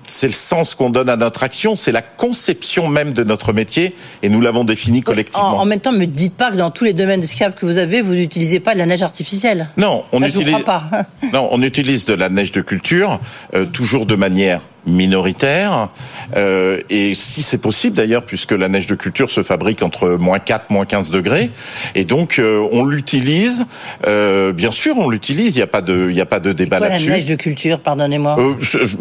c'est 0.07 0.29
le 0.29 0.33
sens 0.33 0.75
qu'on 0.75 0.91
donne 0.91 1.09
à 1.09 1.17
notre 1.17 1.43
action, 1.43 1.77
c'est 1.77 1.93
la 1.93 2.03
conception 2.03 2.89
même 2.89 3.13
de 3.13 3.25
notre 3.25 3.53
métier, 3.53 3.95
et 4.23 4.29
nous 4.29 4.41
l'avons 4.41 4.65
défini 4.65 5.01
en, 5.01 5.03
collectivement. 5.03 5.59
en 5.59 5.65
même 5.65 5.81
temps, 5.81 5.93
me 5.93 6.07
dites 6.07 6.37
pas 6.37 6.51
que 6.51 6.57
dans 6.57 6.71
tous 6.71 6.85
les 6.85 6.93
domaines 6.93 7.21
de 7.21 7.27
skiable 7.27 7.55
que 7.55 7.67
vous 7.67 7.79
avez, 7.79 8.03
vous 8.03 8.15
n'utilisez 8.15 8.61
pas 8.61 8.75
de 8.75 8.79
la 8.79 8.87
neige 8.87 9.03
artificielle. 9.03 9.69
Non, 9.77 10.05
on 10.13 10.19
je 10.19 10.33
vous 10.33 10.41
utilise. 10.41 10.63
crois 10.63 10.65
pas. 10.65 11.07
non, 11.33 11.49
on 11.51 11.63
utilise 11.63 12.05
de 12.05 12.15
la 12.15 12.29
neige 12.29 12.53
de 12.53 12.61
culture, 12.61 13.19
euh, 13.55 13.65
toujours 13.65 14.07
de 14.07 14.15
manière 14.15 14.61
minoritaire, 14.87 15.89
euh, 16.37 16.81
et 16.91 17.15
si 17.15 17.43
c'est 17.43 17.59
possible 17.59 17.97
d'ailleurs, 17.97 18.25
puisque 18.25 18.53
la 18.53 18.69
neige 18.69 18.87
de 18.87 18.95
culture 18.95 19.31
se 19.31 19.43
fabrique 19.43 19.83
entre 19.83 20.11
moins 20.11 20.39
4, 20.39 20.71
moins 20.71 20.85
15 20.87 21.11
degrés, 21.11 21.51
et 21.95 22.05
donc 22.05 22.39
euh, 22.39 22.67
on 22.73 22.85
l'utilise, 22.85 23.67
euh, 24.07 24.53
bien 24.53 24.73
sûr 24.73 24.99
on 24.99 25.09
l'utilise, 25.09 25.55
il 25.57 25.59
n'y 25.59 25.63
a 25.63 25.67
pas 25.67 25.83
de, 25.83 26.07
il 26.09 26.15
n'y 26.15 26.21
a 26.21 26.27
pas 26.27 26.41
de 26.41 26.53
débat 26.53 26.79
Quoi, 26.79 26.89
la 26.89 26.95
là-dessus. 26.95 27.11
neige 27.11 27.27
de 27.27 27.35
culture, 27.35 27.81
pardonnez-moi. 27.81 28.37
Euh, 28.39 28.55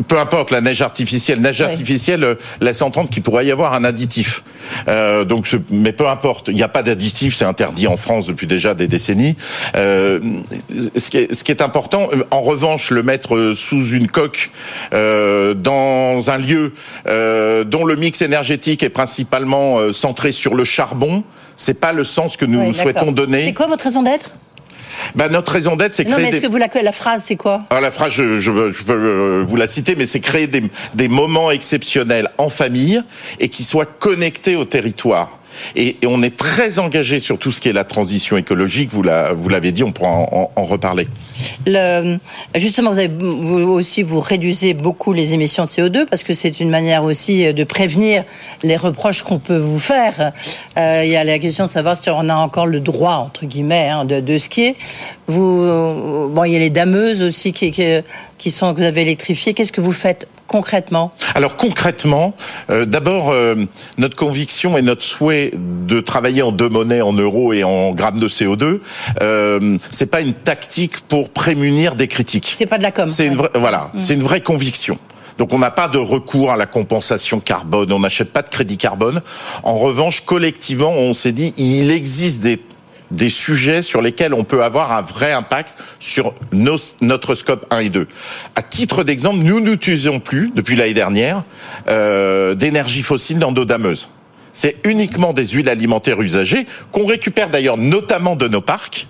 peu 0.07 0.19
importe 0.19 0.51
la 0.51 0.61
neige 0.61 0.81
artificielle. 0.81 1.41
Neige 1.41 1.61
artificielle 1.61 2.37
laisse 2.61 2.81
entendre 2.81 3.09
qu'il 3.09 3.23
pourrait 3.23 3.45
y 3.45 3.51
avoir 3.51 3.73
un 3.73 3.83
additif. 3.83 4.43
Euh, 4.87 5.25
donc, 5.25 5.49
mais 5.69 5.91
peu 5.91 6.07
importe. 6.07 6.47
Il 6.47 6.55
n'y 6.55 6.63
a 6.63 6.67
pas 6.67 6.83
d'additif. 6.83 7.35
C'est 7.35 7.45
interdit 7.45 7.87
en 7.87 7.97
France 7.97 8.27
depuis 8.27 8.47
déjà 8.47 8.73
des 8.73 8.87
décennies. 8.87 9.35
Euh, 9.75 10.19
ce, 10.95 11.09
qui 11.09 11.17
est, 11.17 11.33
ce 11.33 11.43
qui 11.43 11.51
est 11.51 11.61
important, 11.61 12.09
en 12.31 12.41
revanche, 12.41 12.91
le 12.91 13.03
mettre 13.03 13.53
sous 13.55 13.91
une 13.91 14.07
coque 14.07 14.51
euh, 14.93 15.53
dans 15.75 16.29
un 16.31 16.37
lieu 16.37 16.73
euh, 17.07 17.63
dont 17.63 17.85
le 17.85 17.95
mix 17.95 18.21
énergétique 18.21 18.83
est 18.83 18.89
principalement 18.89 19.77
euh, 19.79 19.93
centré 19.93 20.31
sur 20.31 20.55
le 20.55 20.63
charbon, 20.63 21.23
c'est 21.55 21.79
pas 21.79 21.91
le 21.93 22.03
sens 22.03 22.37
que 22.37 22.45
nous 22.45 22.61
Oui, 22.67 22.73
souhaitons 22.73 23.11
donner. 23.11 23.45
C'est 23.45 23.53
quoi 23.53 23.67
votre 23.67 23.83
raison 23.83 24.03
d'être? 24.03 24.31
Ben, 25.13 25.29
notre 25.29 25.51
raison 25.51 25.75
d'être, 25.75 25.93
c'est 25.93 26.05
Non, 26.05 26.13
créer 26.13 26.23
mais 26.23 26.29
est-ce 26.29 26.37
des... 26.41 26.47
que 26.47 26.51
vous 26.51 26.57
la, 26.57 26.69
la 26.81 26.91
phrase, 26.93 27.23
c'est 27.25 27.35
quoi? 27.35 27.63
Alors 27.69 27.81
la 27.81 27.91
phrase, 27.91 28.13
je, 28.13 28.39
je- 28.39 28.71
je 28.71 28.83
peux 28.83 28.93
euh, 28.93 29.43
vous 29.47 29.55
la 29.57 29.67
citer, 29.67 29.95
mais 29.95 30.05
c'est 30.05 30.21
créer 30.21 30.47
des, 30.47 30.63
des 30.93 31.07
moments 31.09 31.51
exceptionnels 31.51 32.29
en 32.37 32.47
famille 32.49 33.01
et 33.39 33.49
qui 33.49 33.63
soient 33.63 33.85
connectés 33.85 34.55
au 34.55 34.63
territoire. 34.65 35.37
Et, 35.75 35.95
on 36.05 36.21
est 36.23 36.35
très 36.35 36.79
engagé 36.79 37.19
sur 37.19 37.37
tout 37.37 37.51
ce 37.51 37.59
qui 37.61 37.69
est 37.69 37.73
la 37.73 37.83
transition 37.83 38.37
écologique. 38.37 38.89
Vous 38.91 39.03
la- 39.03 39.33
vous 39.33 39.49
l'avez 39.49 39.71
dit, 39.71 39.83
on 39.83 39.91
pourra 39.91 40.09
en, 40.11 40.49
reparler. 40.63 41.07
Le, 41.65 42.17
justement, 42.55 42.91
vous, 43.19 43.57
aussi, 43.59 44.03
vous 44.03 44.19
réduisez 44.19 44.73
beaucoup 44.73 45.13
les 45.13 45.33
émissions 45.33 45.63
de 45.65 45.69
CO2 45.69 46.05
parce 46.05 46.23
que 46.23 46.33
c'est 46.33 46.59
une 46.59 46.69
manière 46.69 47.03
aussi 47.03 47.53
de 47.53 47.63
prévenir 47.63 48.23
les 48.63 48.75
reproches 48.77 49.23
qu'on 49.23 49.39
peut 49.39 49.57
vous 49.57 49.79
faire. 49.79 50.31
Euh, 50.77 51.01
il 51.03 51.11
y 51.11 51.15
a 51.15 51.23
la 51.23 51.39
question 51.39 51.65
de 51.65 51.69
savoir 51.69 51.95
si 51.95 52.09
on 52.09 52.29
a 52.29 52.35
encore 52.35 52.67
le 52.67 52.79
droit, 52.79 53.15
entre 53.15 53.45
guillemets, 53.45 53.89
hein, 53.89 54.05
de, 54.05 54.19
de 54.19 54.37
skier. 54.37 54.75
Vous, 55.27 56.29
bon, 56.29 56.43
il 56.45 56.53
y 56.53 56.55
a 56.55 56.59
les 56.59 56.69
dameuses 56.69 57.21
aussi 57.21 57.51
qui 57.53 58.51
sont 58.51 58.73
que 58.73 58.79
vous 58.79 58.85
avez 58.85 59.01
électrifiées. 59.01 59.53
Qu'est-ce 59.53 59.71
que 59.71 59.81
vous 59.81 59.91
faites 59.91 60.27
concrètement 60.47 61.11
Alors 61.33 61.55
concrètement, 61.57 62.35
euh, 62.69 62.85
d'abord 62.85 63.31
euh, 63.31 63.55
notre 63.97 64.15
conviction 64.15 64.77
et 64.77 64.81
notre 64.81 65.01
souhait 65.03 65.51
de 65.55 65.99
travailler 65.99 66.41
en 66.41 66.51
deux 66.51 66.69
monnaies, 66.69 67.01
en 67.01 67.13
euros 67.13 67.53
et 67.53 67.63
en 67.63 67.91
grammes 67.91 68.19
de 68.19 68.27
CO2, 68.27 68.79
euh, 69.21 69.77
c'est 69.91 70.05
pas 70.05 70.21
une 70.21 70.33
tactique 70.33 71.01
pour 71.01 71.29
prémunir 71.29 71.95
des 71.95 72.07
critiques. 72.07 72.53
C'est 72.55 72.65
pas 72.65 72.77
de 72.77 72.83
la 72.83 72.91
com. 72.91 73.07
C'est 73.07 73.27
une 73.27 73.35
vraie, 73.35 73.49
voilà, 73.55 73.91
Mm. 73.93 73.99
c'est 73.99 74.13
une 74.13 74.23
vraie 74.23 74.41
conviction. 74.41 74.97
Donc 75.37 75.51
on 75.53 75.59
n'a 75.59 75.71
pas 75.71 75.87
de 75.87 75.97
recours 75.97 76.51
à 76.51 76.55
la 76.55 76.65
compensation 76.65 77.39
carbone, 77.39 77.91
on 77.91 77.99
n'achète 77.99 78.31
pas 78.31 78.41
de 78.41 78.49
crédit 78.49 78.77
carbone. 78.77 79.21
En 79.63 79.77
revanche, 79.77 80.21
collectivement, 80.21 80.91
on 80.91 81.13
s'est 81.13 81.33
dit 81.33 81.53
il 81.57 81.91
existe 81.91 82.39
des 82.41 82.57
des 83.15 83.29
sujets 83.29 83.81
sur 83.81 84.01
lesquels 84.01 84.33
on 84.33 84.43
peut 84.43 84.63
avoir 84.63 84.91
un 84.91 85.01
vrai 85.01 85.31
impact 85.31 85.77
sur 85.99 86.33
nos- 86.51 86.77
notre 87.01 87.33
scope 87.33 87.65
1 87.71 87.79
et 87.79 87.89
2. 87.89 88.07
À 88.55 88.61
titre 88.61 89.03
d'exemple, 89.03 89.39
nous 89.39 89.59
n'utilisons 89.59 90.19
plus, 90.19 90.51
depuis 90.55 90.75
l'année 90.75 90.93
dernière, 90.93 91.43
euh, 91.89 92.53
d'énergie 92.55 93.01
fossile 93.01 93.39
dans 93.39 93.51
nos 93.51 93.65
dameuses. 93.65 94.09
c'est 94.57 94.77
uniquement 94.85 95.33
des 95.33 95.45
huiles 95.49 95.67
alimentaires 95.67 96.21
usagées 96.21 96.65
qu'on 96.93 97.05
récupère 97.05 97.49
d'ailleurs 97.49 97.75
notamment 97.77 98.37
de 98.37 98.47
nos 98.47 98.61
parcs 98.61 99.09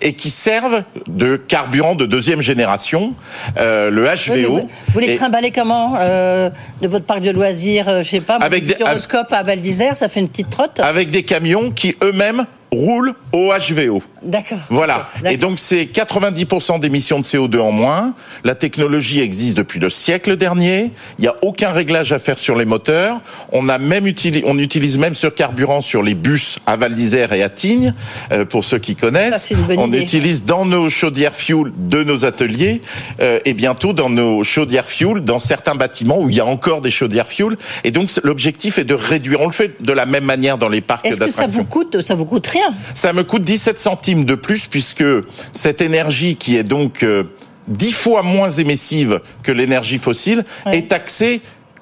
et 0.00 0.14
qui 0.14 0.30
servent 0.30 0.84
de 1.06 1.36
carburant 1.36 1.94
de 1.94 2.06
deuxième 2.06 2.40
génération, 2.40 3.12
euh, 3.58 3.90
le 3.90 4.06
HVO. 4.06 4.60
Vous, 4.60 4.68
vous 4.94 4.98
les 5.00 5.16
trimballez 5.16 5.50
comment 5.50 5.96
euh, 5.98 6.48
De 6.80 6.88
votre 6.88 7.04
parc 7.04 7.20
de 7.20 7.30
loisirs, 7.30 7.90
euh, 7.90 8.02
je 8.02 8.08
sais 8.08 8.22
pas, 8.22 8.36
Avec 8.36 8.64
des- 8.64 8.82
à 8.82 9.42
Val 9.42 9.60
d'Isère, 9.60 9.96
ça 9.96 10.08
fait 10.08 10.20
une 10.20 10.30
petite 10.30 10.48
trotte 10.48 10.80
avec 10.80 11.10
des 11.10 11.24
camions 11.24 11.70
qui 11.72 11.94
eux-mêmes 12.02 12.46
roulent 12.72 13.14
au 13.32 13.52
HVO. 13.52 14.02
D'accord. 14.22 14.58
Voilà. 14.70 15.08
Et 15.24 15.36
donc 15.36 15.58
c'est 15.58 15.84
90% 15.84 16.80
d'émissions 16.80 17.18
de 17.18 17.24
CO2 17.24 17.58
en 17.58 17.70
moins. 17.70 18.14
La 18.44 18.54
technologie 18.54 19.20
existe 19.20 19.56
depuis 19.56 19.78
le 19.78 19.90
siècle 19.90 20.36
dernier. 20.36 20.90
Il 21.18 21.22
n'y 21.22 21.28
a 21.28 21.36
aucun 21.42 21.70
réglage 21.70 22.12
à 22.12 22.18
faire 22.18 22.38
sur 22.38 22.56
les 22.56 22.64
moteurs. 22.64 23.20
On 23.52 23.68
a 23.68 23.78
même 23.78 24.06
utilisé, 24.06 24.42
on 24.46 24.58
utilise 24.58 24.96
même 24.96 25.14
ce 25.14 25.26
carburant 25.26 25.82
sur 25.82 26.02
les 26.02 26.14
bus 26.14 26.56
à 26.66 26.76
Val 26.76 26.94
d'Isère 26.94 27.32
et 27.34 27.42
à 27.42 27.50
Tignes, 27.50 27.92
euh, 28.32 28.46
pour 28.46 28.64
ceux 28.64 28.78
qui 28.78 28.96
connaissent. 28.96 29.32
Ça, 29.34 29.38
c'est 29.38 29.54
une 29.54 29.62
bonne 29.62 29.78
on 29.78 29.88
idée. 29.88 30.00
utilise 30.00 30.44
dans 30.44 30.64
nos 30.64 30.88
chaudières 30.88 31.34
fuel 31.34 31.72
de 31.76 32.02
nos 32.02 32.24
ateliers 32.24 32.80
euh, 33.20 33.38
et 33.44 33.52
bientôt 33.52 33.92
dans 33.92 34.08
nos 34.08 34.42
chaudières 34.44 34.86
fuel 34.86 35.20
dans 35.20 35.38
certains 35.38 35.74
bâtiments 35.74 36.20
où 36.20 36.30
il 36.30 36.36
y 36.36 36.40
a 36.40 36.46
encore 36.46 36.80
des 36.80 36.90
chaudières 36.90 37.28
fuel. 37.28 37.56
Et 37.84 37.90
donc 37.90 38.10
l'objectif 38.24 38.78
est 38.78 38.84
de 38.84 38.94
réduire. 38.94 39.42
On 39.42 39.46
le 39.46 39.52
fait 39.52 39.82
de 39.82 39.92
la 39.92 40.06
même 40.06 40.24
manière 40.24 40.56
dans 40.56 40.70
les 40.70 40.80
parcs 40.80 41.04
Est-ce 41.04 41.20
que 41.20 41.30
ça 41.30 41.46
vous 41.46 41.64
coûte 41.64 42.00
Ça 42.00 42.14
vous 42.14 42.24
coûte 42.24 42.46
rien? 42.46 42.74
Ça 42.94 43.12
me 43.12 43.22
coûte 43.22 43.42
17 43.42 43.78
centimes 43.78 44.05
de 44.14 44.34
plus 44.34 44.66
puisque 44.66 45.04
cette 45.52 45.80
énergie 45.80 46.36
qui 46.36 46.56
est 46.56 46.62
donc 46.62 47.02
euh, 47.02 47.24
10 47.68 47.92
fois 47.92 48.22
moins 48.22 48.50
émissive 48.50 49.20
que 49.42 49.52
l'énergie 49.52 49.98
fossile 49.98 50.44
est 50.66 50.88
taxée 50.88 51.40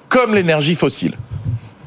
comme 0.09 0.33
l'énergie 0.33 0.75
fossile. 0.75 1.15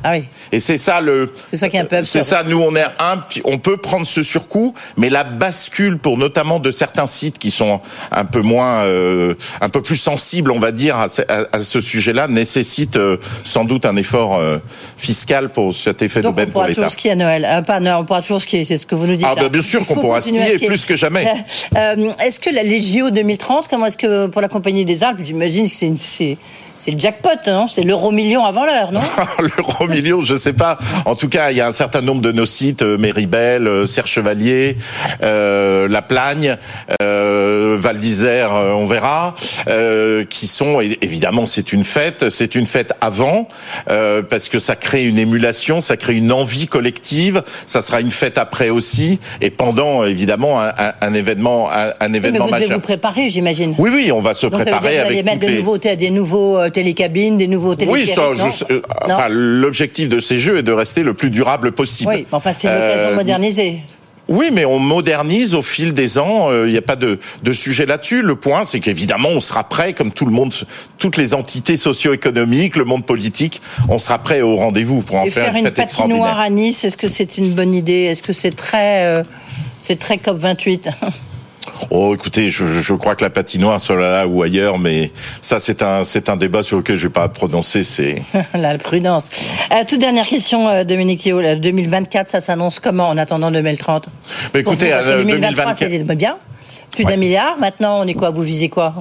Ah 0.04 0.12
oui. 0.12 0.24
Et 0.52 0.60
c'est 0.60 0.78
ça 0.78 1.00
le. 1.00 1.32
C'est 1.50 1.56
ça 1.56 1.68
qui 1.68 1.76
est 1.76 1.80
un 1.80 1.84
peu 1.84 2.02
C'est 2.04 2.20
absurde. 2.20 2.24
ça. 2.24 2.42
Nous, 2.48 2.60
on 2.60 2.74
est 2.76 2.84
un. 3.00 3.24
On 3.44 3.58
peut 3.58 3.76
prendre 3.76 4.06
ce 4.06 4.22
surcoût, 4.22 4.72
mais 4.96 5.08
la 5.08 5.24
bascule 5.24 5.98
pour 5.98 6.16
notamment 6.18 6.60
de 6.60 6.70
certains 6.70 7.06
sites 7.08 7.38
qui 7.38 7.50
sont 7.50 7.80
un 8.12 8.24
peu 8.24 8.40
moins, 8.40 8.84
euh, 8.84 9.34
un 9.60 9.68
peu 9.68 9.82
plus 9.82 9.96
sensibles, 9.96 10.52
on 10.52 10.60
va 10.60 10.70
dire, 10.72 10.96
à 10.98 11.08
ce, 11.08 11.22
à- 11.22 11.48
à 11.52 11.60
ce 11.64 11.80
sujet-là, 11.80 12.28
nécessite 12.28 12.96
euh, 12.96 13.16
sans 13.44 13.64
doute 13.64 13.86
un 13.86 13.96
effort 13.96 14.36
euh, 14.36 14.58
fiscal 14.96 15.48
pour 15.50 15.74
cet 15.74 16.00
effet 16.02 16.20
Donc 16.22 16.30
on 16.30 16.32
d'aubaine 16.32 16.46
pour 16.46 16.52
pourra 16.54 16.68
l'État. 16.68 16.82
toujours 16.82 16.92
skier 16.92 17.10
à 17.12 17.16
Noël. 17.16 17.62
Pas 17.66 17.74
à 17.74 17.80
Noël, 17.80 17.96
on 18.00 18.04
pourra 18.04 18.20
toujours 18.22 18.40
skier, 18.42 18.64
c'est 18.64 18.78
ce 18.78 18.86
que 18.86 18.94
vous 18.94 19.06
nous 19.06 19.16
dites. 19.16 19.26
Ah, 19.28 19.34
bah, 19.34 19.48
bien 19.48 19.62
sûr 19.62 19.84
qu'on 19.86 19.96
pourra 19.96 20.20
skier, 20.20 20.58
plus 20.64 20.84
que 20.84 20.94
jamais. 20.96 21.26
Est-ce 21.74 22.40
que 22.40 22.50
la- 22.50 22.62
les 22.62 22.80
JO 22.80 23.10
2030, 23.10 23.68
comment 23.68 23.86
est-ce 23.86 23.98
que 23.98 24.26
pour 24.28 24.40
la 24.42 24.48
Compagnie 24.48 24.84
des 24.84 25.02
Alpes, 25.02 25.20
j'imagine 25.24 25.68
que 25.68 25.74
c'est 25.74 25.92
c'est 25.96 26.38
c'est 26.76 26.92
le 26.92 26.98
jackpot, 27.00 27.30
non 27.48 27.66
C'est 27.66 27.82
l'euro 27.82 28.12
million 28.12 28.44
avant 28.44 28.64
l'heure, 28.64 28.92
non? 28.92 29.00
L'euro 29.40 29.87
million, 29.88 30.20
je 30.22 30.34
sais 30.36 30.52
pas. 30.52 30.78
En 31.04 31.14
tout 31.14 31.28
cas, 31.28 31.50
il 31.50 31.56
y 31.56 31.60
a 31.60 31.66
un 31.66 31.72
certain 31.72 32.00
nombre 32.00 32.20
de 32.22 32.32
nos 32.32 32.46
sites, 32.46 32.82
euh, 32.82 32.98
Méribel, 32.98 33.66
euh, 33.66 33.86
Serre 33.86 34.06
Chevalier, 34.06 34.76
euh, 35.22 35.88
La 35.88 36.02
Plagne, 36.02 36.56
euh, 37.02 37.76
Val 37.78 37.98
d'Isère, 37.98 38.54
euh, 38.54 38.72
on 38.72 38.86
verra, 38.86 39.34
euh, 39.68 40.24
qui 40.24 40.46
sont 40.46 40.80
évidemment 40.80 41.46
c'est 41.46 41.72
une 41.72 41.84
fête, 41.84 42.30
c'est 42.30 42.54
une 42.54 42.66
fête 42.66 42.92
avant 43.00 43.48
euh, 43.90 44.22
parce 44.22 44.48
que 44.48 44.58
ça 44.58 44.76
crée 44.76 45.04
une 45.04 45.18
émulation, 45.18 45.80
ça 45.80 45.96
crée 45.96 46.14
une 46.16 46.32
envie 46.32 46.66
collective. 46.66 47.42
Ça 47.66 47.82
sera 47.82 48.00
une 48.00 48.10
fête 48.10 48.38
après 48.38 48.70
aussi 48.70 49.18
et 49.40 49.50
pendant 49.50 50.04
évidemment 50.04 50.60
un, 50.60 50.68
un- 50.76 50.92
un 51.00 51.14
événement, 51.14 51.70
un, 51.70 51.88
un 51.88 51.90
Oui, 52.00 52.08
Mais 52.10 52.16
événement 52.18 52.44
vous 52.46 52.50
majeur. 52.50 52.70
vous 52.74 52.80
préparer, 52.80 53.30
j'imagine. 53.30 53.74
Oui, 53.78 53.90
oui, 53.92 54.12
on 54.12 54.20
va 54.20 54.34
se 54.34 54.46
Donc 54.46 54.52
ça 54.54 54.58
veut 54.58 54.64
dire 54.64 54.72
préparer 54.80 54.94
que 54.96 55.00
vous 55.00 55.06
allez 55.06 55.14
avec 55.18 55.24
mettre 55.24 55.38
toutes 55.38 55.46
des 55.48 55.52
les... 55.54 55.58
nouveaux, 55.58 55.78
des 55.78 56.10
nouveaux 56.10 56.68
télécabines, 56.70 57.36
des 57.38 57.46
nouveaux 57.48 57.74
Oui, 57.86 58.06
ça, 58.06 58.22
je- 58.34 58.74
enfin, 59.04 59.26
l'objectif 59.30 59.77
de 59.86 60.18
ces 60.18 60.38
jeux 60.38 60.58
est 60.58 60.62
de 60.62 60.72
rester 60.72 61.02
le 61.02 61.14
plus 61.14 61.30
durable 61.30 61.72
possible. 61.72 62.10
Oui, 62.10 62.16
mais 62.22 62.26
enfin 62.32 62.52
c'est 62.52 62.68
l'occasion 62.68 63.06
Euh, 63.08 63.10
de 63.10 63.16
moderniser. 63.16 63.80
Oui, 64.30 64.50
mais 64.52 64.66
on 64.66 64.78
modernise 64.78 65.54
au 65.54 65.62
fil 65.62 65.94
des 65.94 66.18
ans. 66.18 66.50
euh, 66.52 66.66
Il 66.68 66.72
n'y 66.72 66.76
a 66.78 66.82
pas 66.82 66.96
de, 66.96 67.18
de 67.42 67.52
sujet 67.54 67.86
là-dessus. 67.86 68.20
Le 68.20 68.36
point, 68.36 68.66
c'est 68.66 68.78
qu'évidemment, 68.78 69.30
on 69.30 69.40
sera 69.40 69.64
prêt, 69.66 69.94
comme 69.94 70.12
tout 70.12 70.26
le 70.26 70.32
monde, 70.32 70.52
toutes 70.98 71.16
les 71.16 71.32
entités 71.32 71.78
socio-économiques, 71.78 72.76
le 72.76 72.84
monde 72.84 73.06
politique, 73.06 73.62
on 73.88 73.98
sera 73.98 74.18
prêt 74.18 74.42
au 74.42 74.56
rendez-vous 74.56 75.00
pour 75.00 75.16
en 75.16 75.24
Et 75.24 75.30
faire, 75.30 75.44
faire 75.44 75.52
une 75.54 75.60
une 75.60 75.64
fête 75.64 75.78
extraordinaire. 75.78 76.22
patinoire 76.24 76.40
à 76.44 76.50
Nice, 76.50 76.84
est-ce 76.84 76.98
que 76.98 77.08
c'est 77.08 77.38
une 77.38 77.54
bonne 77.54 77.72
idée? 77.74 78.02
Est-ce 78.02 78.22
que 78.22 78.34
c'est 78.34 78.54
très, 78.54 79.06
euh, 79.06 79.22
c'est 79.80 79.98
très 79.98 80.18
COP 80.18 80.36
28 80.38 80.90
Oh, 81.90 82.14
écoutez, 82.14 82.50
je, 82.50 82.66
je 82.66 82.94
crois 82.94 83.14
que 83.14 83.24
la 83.24 83.30
patinoire 83.30 83.80
soit 83.80 83.96
là 83.96 84.26
ou 84.26 84.42
ailleurs, 84.42 84.78
mais 84.78 85.10
ça, 85.40 85.60
c'est 85.60 85.82
un, 85.82 86.04
c'est 86.04 86.28
un 86.28 86.36
débat 86.36 86.62
sur 86.62 86.78
lequel 86.78 86.96
je 86.96 87.06
vais 87.06 87.12
pas 87.12 87.28
prononcer. 87.28 87.84
C'est 87.84 88.22
La 88.54 88.78
prudence. 88.78 89.28
Euh, 89.72 89.84
toute 89.86 90.00
dernière 90.00 90.26
question, 90.26 90.68
euh, 90.68 90.84
Dominique 90.84 91.20
Thio. 91.20 91.40
Là, 91.40 91.56
2024, 91.56 92.30
ça 92.30 92.40
s'annonce 92.40 92.80
comment 92.80 93.08
en 93.08 93.16
attendant 93.18 93.50
2030 93.50 94.08
Mais 94.54 94.60
écoutez, 94.60 94.86
vous, 94.86 94.90
parce 94.90 95.06
que 95.06 95.10
euh, 95.10 95.24
2023, 95.24 95.74
2024 95.74 95.78
c'était 95.78 96.14
bien. 96.14 96.36
Plus 96.92 97.04
d'un 97.04 97.16
milliard. 97.16 97.58
Maintenant, 97.58 98.00
on 98.00 98.06
est 98.06 98.14
quoi 98.14 98.30
Vous 98.30 98.42
visez 98.42 98.68
quoi 98.68 98.92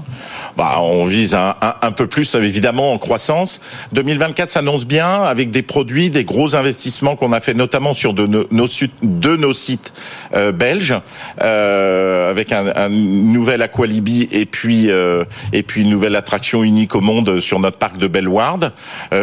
Bah, 0.56 0.76
on 0.82 1.06
vise 1.06 1.34
un, 1.34 1.56
un, 1.62 1.76
un 1.82 1.92
peu 1.92 2.06
plus, 2.08 2.36
évidemment, 2.36 2.94
en 2.94 2.98
croissance. 3.00 3.60
2024 3.94 4.50
s'annonce 4.52 4.86
bien 4.86 5.24
avec 5.24 5.50
des 5.52 5.64
produits, 5.64 6.10
des 6.10 6.24
gros 6.24 6.56
investissements 6.56 7.16
qu'on 7.16 7.32
a 7.32 7.40
fait 7.40 7.54
notamment 7.56 7.94
sur 7.94 8.14
de 8.14 8.28
nos, 8.28 8.46
nos 8.52 8.68
su- 8.68 8.92
de 9.02 9.36
nos 9.36 9.54
sites 9.54 9.94
euh, 10.36 10.52
belges, 10.52 10.94
euh, 11.42 12.30
avec 12.30 12.52
un, 12.52 12.72
un 12.76 12.90
nouvel 12.90 13.62
Aqualibi 13.62 14.28
et 14.32 14.46
puis 14.46 14.92
euh, 14.92 15.24
et 15.54 15.64
puis 15.64 15.82
une 15.82 15.90
nouvelle 15.90 16.16
attraction 16.16 16.64
unique 16.64 16.94
au 16.96 17.02
monde 17.02 17.40
sur 17.40 17.60
notre 17.60 17.78
parc 17.78 17.98
de 17.98 18.08
Bellward. 18.08 18.74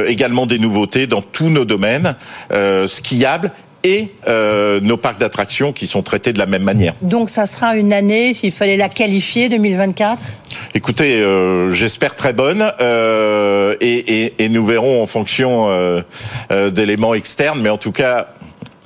Également 0.06 0.46
des 0.46 0.58
nouveautés 0.58 1.06
dans 1.06 1.22
tous 1.22 1.48
nos 1.50 1.64
domaines 1.64 2.16
skiables 2.86 3.50
et 3.84 4.08
euh, 4.26 4.80
nos 4.80 4.96
parcs 4.96 5.20
d'attractions 5.20 5.72
qui 5.72 5.86
sont 5.86 6.02
traités 6.02 6.32
de 6.32 6.38
la 6.38 6.46
même 6.46 6.62
manière. 6.62 6.94
Donc, 7.02 7.28
ça 7.30 7.46
sera 7.46 7.76
une 7.76 7.92
année, 7.92 8.32
s'il 8.34 8.50
fallait 8.52 8.76
la 8.78 8.88
qualifier, 8.88 9.48
2024 9.48 10.20
Écoutez, 10.74 11.16
euh, 11.20 11.72
j'espère 11.72 12.14
très 12.16 12.32
bonne 12.32 12.72
euh, 12.80 13.76
et, 13.80 14.24
et- 14.24 14.34
et 14.38 14.48
nous 14.48 14.64
verrons 14.64 15.02
en 15.02 15.06
fonction 15.06 15.68
euh, 15.68 16.00
euh, 16.50 16.70
d'éléments 16.70 17.14
externes, 17.14 17.60
mais 17.60 17.68
en 17.68 17.76
tout 17.78 17.92
cas, 17.92 18.28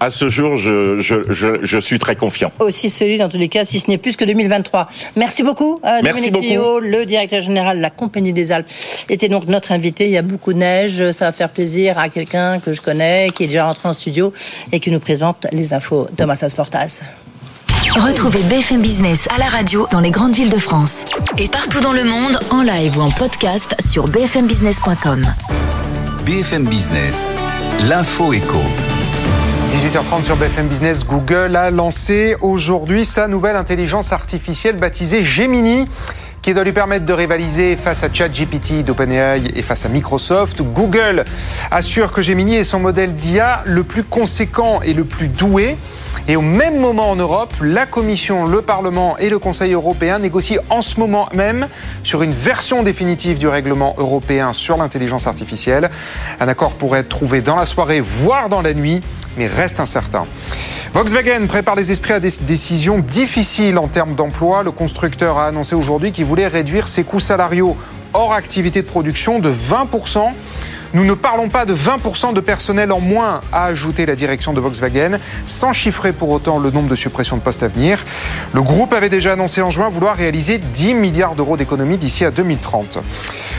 à 0.00 0.10
ce 0.10 0.28
jour, 0.28 0.56
je, 0.56 1.00
je, 1.00 1.32
je, 1.32 1.58
je 1.62 1.78
suis 1.78 1.98
très 1.98 2.16
confiant. 2.16 2.52
aussi 2.60 2.88
celui 2.90 3.18
dans 3.18 3.28
tous 3.28 3.38
les 3.38 3.48
cas, 3.48 3.64
si 3.64 3.80
ce 3.80 3.90
n'est 3.90 3.98
plus 3.98 4.16
que 4.16 4.24
2023. 4.24 4.88
Merci 5.16 5.42
beaucoup, 5.42 5.78
euh, 5.84 6.00
Merci 6.02 6.30
Dominique 6.30 6.56
beaucoup. 6.58 6.80
Le 6.80 7.04
directeur 7.04 7.40
général 7.40 7.78
de 7.78 7.82
la 7.82 7.90
Compagnie 7.90 8.32
des 8.32 8.52
Alpes, 8.52 8.68
était 9.08 9.28
donc 9.28 9.46
notre 9.46 9.72
invité. 9.72 10.04
Il 10.04 10.10
y 10.12 10.16
a 10.18 10.22
beaucoup 10.22 10.52
de 10.52 10.58
neige, 10.58 11.10
ça 11.10 11.26
va 11.26 11.32
faire 11.32 11.50
plaisir 11.50 11.98
à 11.98 12.08
quelqu'un 12.08 12.60
que 12.60 12.72
je 12.72 12.80
connais, 12.80 13.28
qui 13.34 13.44
est 13.44 13.46
déjà 13.46 13.66
rentré 13.66 13.88
en 13.88 13.92
studio 13.92 14.32
et 14.72 14.80
qui 14.80 14.90
nous 14.90 15.00
présente 15.00 15.46
les 15.52 15.74
infos. 15.74 16.06
Thomas 16.16 16.38
Asportas. 16.42 17.00
Retrouvez 17.94 18.42
BFM 18.42 18.82
Business 18.82 19.26
à 19.34 19.38
la 19.38 19.46
radio 19.46 19.86
dans 19.90 20.00
les 20.00 20.10
grandes 20.10 20.34
villes 20.34 20.50
de 20.50 20.58
France. 20.58 21.04
Et 21.38 21.48
partout 21.48 21.80
dans 21.80 21.92
le 21.92 22.04
monde, 22.04 22.38
en 22.50 22.62
live 22.62 22.98
ou 22.98 23.00
en 23.00 23.10
podcast 23.10 23.74
sur 23.80 24.06
bfmbusiness.com. 24.08 25.24
BFM 26.26 26.66
Business, 26.66 27.28
l'info 27.88 28.32
éco. 28.32 28.60
18h30 29.88 30.22
sur 30.22 30.36
BFM 30.36 30.66
Business, 30.66 31.06
Google 31.06 31.56
a 31.56 31.70
lancé 31.70 32.36
aujourd'hui 32.42 33.06
sa 33.06 33.26
nouvelle 33.26 33.56
intelligence 33.56 34.12
artificielle 34.12 34.76
baptisée 34.76 35.22
Gemini 35.22 35.88
qui 36.42 36.52
doit 36.52 36.64
lui 36.64 36.72
permettre 36.72 37.06
de 37.06 37.12
rivaliser 37.14 37.74
face 37.74 38.02
à 38.02 38.12
ChatGPT 38.12 38.84
d'OpenAI 38.84 39.40
et 39.56 39.62
face 39.62 39.86
à 39.86 39.88
Microsoft. 39.88 40.60
Google 40.60 41.24
assure 41.70 42.12
que 42.12 42.20
Gemini 42.20 42.56
est 42.56 42.64
son 42.64 42.80
modèle 42.80 43.14
d'IA 43.16 43.62
le 43.64 43.82
plus 43.82 44.04
conséquent 44.04 44.82
et 44.82 44.92
le 44.92 45.04
plus 45.04 45.28
doué. 45.28 45.78
Et 46.30 46.36
au 46.36 46.42
même 46.42 46.78
moment 46.78 47.10
en 47.10 47.16
Europe, 47.16 47.54
la 47.62 47.86
Commission, 47.86 48.46
le 48.46 48.60
Parlement 48.60 49.16
et 49.16 49.30
le 49.30 49.38
Conseil 49.38 49.72
européen 49.72 50.18
négocient 50.18 50.60
en 50.68 50.82
ce 50.82 51.00
moment 51.00 51.26
même 51.32 51.68
sur 52.02 52.22
une 52.22 52.32
version 52.32 52.82
définitive 52.82 53.38
du 53.38 53.48
règlement 53.48 53.94
européen 53.96 54.52
sur 54.52 54.76
l'intelligence 54.76 55.26
artificielle. 55.26 55.88
Un 56.38 56.46
accord 56.48 56.74
pourrait 56.74 57.00
être 57.00 57.08
trouvé 57.08 57.40
dans 57.40 57.56
la 57.56 57.64
soirée, 57.64 58.02
voire 58.02 58.50
dans 58.50 58.60
la 58.60 58.74
nuit, 58.74 59.00
mais 59.38 59.46
reste 59.46 59.80
incertain. 59.80 60.26
Volkswagen 60.92 61.46
prépare 61.46 61.76
les 61.76 61.92
esprits 61.92 62.12
à 62.12 62.20
des 62.20 62.32
décisions 62.42 62.98
difficiles 62.98 63.78
en 63.78 63.88
termes 63.88 64.14
d'emploi. 64.14 64.62
Le 64.62 64.70
constructeur 64.70 65.38
a 65.38 65.46
annoncé 65.46 65.74
aujourd'hui 65.74 66.12
qu'il 66.12 66.26
voulait 66.26 66.46
réduire 66.46 66.88
ses 66.88 67.04
coûts 67.04 67.20
salariaux 67.20 67.74
hors 68.12 68.34
activité 68.34 68.82
de 68.82 68.86
production 68.86 69.38
de 69.38 69.50
20%. 69.50 70.32
Nous 70.94 71.04
ne 71.04 71.12
parlons 71.12 71.50
pas 71.50 71.66
de 71.66 71.74
20% 71.74 72.32
de 72.32 72.40
personnel 72.40 72.92
en 72.92 73.00
moins, 73.00 73.42
a 73.52 73.64
ajouté 73.64 74.06
la 74.06 74.14
direction 74.14 74.54
de 74.54 74.60
Volkswagen, 74.60 75.18
sans 75.44 75.74
chiffrer 75.74 76.14
pour 76.14 76.30
autant 76.30 76.58
le 76.58 76.70
nombre 76.70 76.88
de 76.88 76.94
suppressions 76.94 77.36
de 77.36 77.42
postes 77.42 77.62
à 77.62 77.68
venir. 77.68 78.04
Le 78.54 78.62
groupe 78.62 78.94
avait 78.94 79.10
déjà 79.10 79.32
annoncé 79.34 79.60
en 79.60 79.70
juin 79.70 79.90
vouloir 79.90 80.16
réaliser 80.16 80.56
10 80.56 80.94
milliards 80.94 81.34
d'euros 81.34 81.58
d'économies 81.58 81.98
d'ici 81.98 82.24
à 82.24 82.30
2030. 82.30 83.00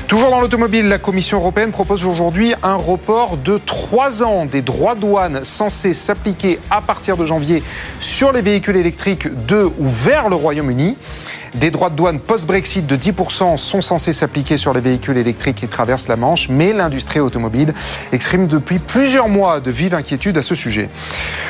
Toujours 0.08 0.32
dans 0.32 0.42
l'automobile, 0.42 0.88
la 0.88 0.98
Commission 0.98 1.38
européenne 1.38 1.70
propose 1.70 2.04
aujourd'hui 2.04 2.56
un 2.64 2.76
report 2.76 3.38
de 3.38 3.60
3 3.64 4.24
ans 4.24 4.46
des 4.46 4.64
droits 4.64 4.96
de 4.96 5.02
douane 5.02 5.44
censés 5.44 5.94
s'appliquer 5.94 6.60
à 6.72 6.82
partir 6.82 7.16
de 7.16 7.26
janvier 7.26 7.62
sur 8.00 8.32
les 8.32 8.42
véhicules 8.42 8.76
électriques 8.76 9.28
de 9.46 9.70
ou 9.78 9.88
vers 9.88 10.30
le 10.30 10.36
Royaume-Uni. 10.36 10.98
Des 11.56 11.72
droits 11.72 11.90
de 11.90 11.96
douane 11.96 12.20
post-Brexit 12.20 12.86
de 12.86 12.96
10% 12.96 13.58
sont 13.58 13.82
censés 13.82 14.14
s'appliquer 14.14 14.56
sur 14.58 14.72
les 14.72 14.82
véhicules 14.82 15.18
électriques 15.18 15.58
qui 15.58 15.68
traversent 15.68 16.08
la 16.08 16.16
Manche, 16.16 16.48
mais 16.48 16.74
l'industrie 16.74 17.20
automobile 17.20 17.74
exprime 18.12 18.46
depuis 18.46 18.78
plusieurs 18.78 19.30
mois 19.30 19.60
de 19.60 19.72
vives 19.72 19.96
inquiétudes 19.96 20.38
à 20.38 20.44
ce 20.44 20.54
sujet. 20.54 20.90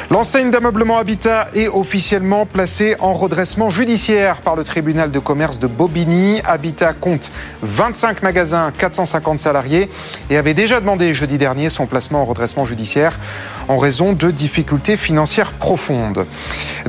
L'enseigne 0.10 0.52
d'ameublement 0.52 0.98
Habitat 0.98 1.50
est 1.54 1.68
officiellement 1.68 2.46
placée 2.46 2.96
en 3.00 3.14
redressement 3.14 3.70
judiciaire 3.70 4.42
par 4.42 4.56
le 4.56 4.64
tribunal 4.64 5.12
de 5.12 5.20
commerce 5.20 5.60
de 5.60 5.68
Bobigny. 5.68 6.42
Habitat 6.46 6.94
compte 6.94 7.30
25 7.62 8.24
magasins, 8.24 8.72
450 8.78 9.38
salariés 9.38 9.90
et 10.30 10.38
avait 10.38 10.54
déjà 10.54 10.80
demandé 10.80 11.14
jeudi 11.14 11.38
dernier 11.38 11.70
son 11.70 11.86
placement 11.86 12.22
en 12.22 12.26
redressement 12.26 12.66
judiciaire 12.66 13.20
en 13.68 13.78
raison 13.78 14.14
de 14.14 14.32
difficultés 14.32 14.98
financières 14.98 15.52
profondes. 15.52 16.26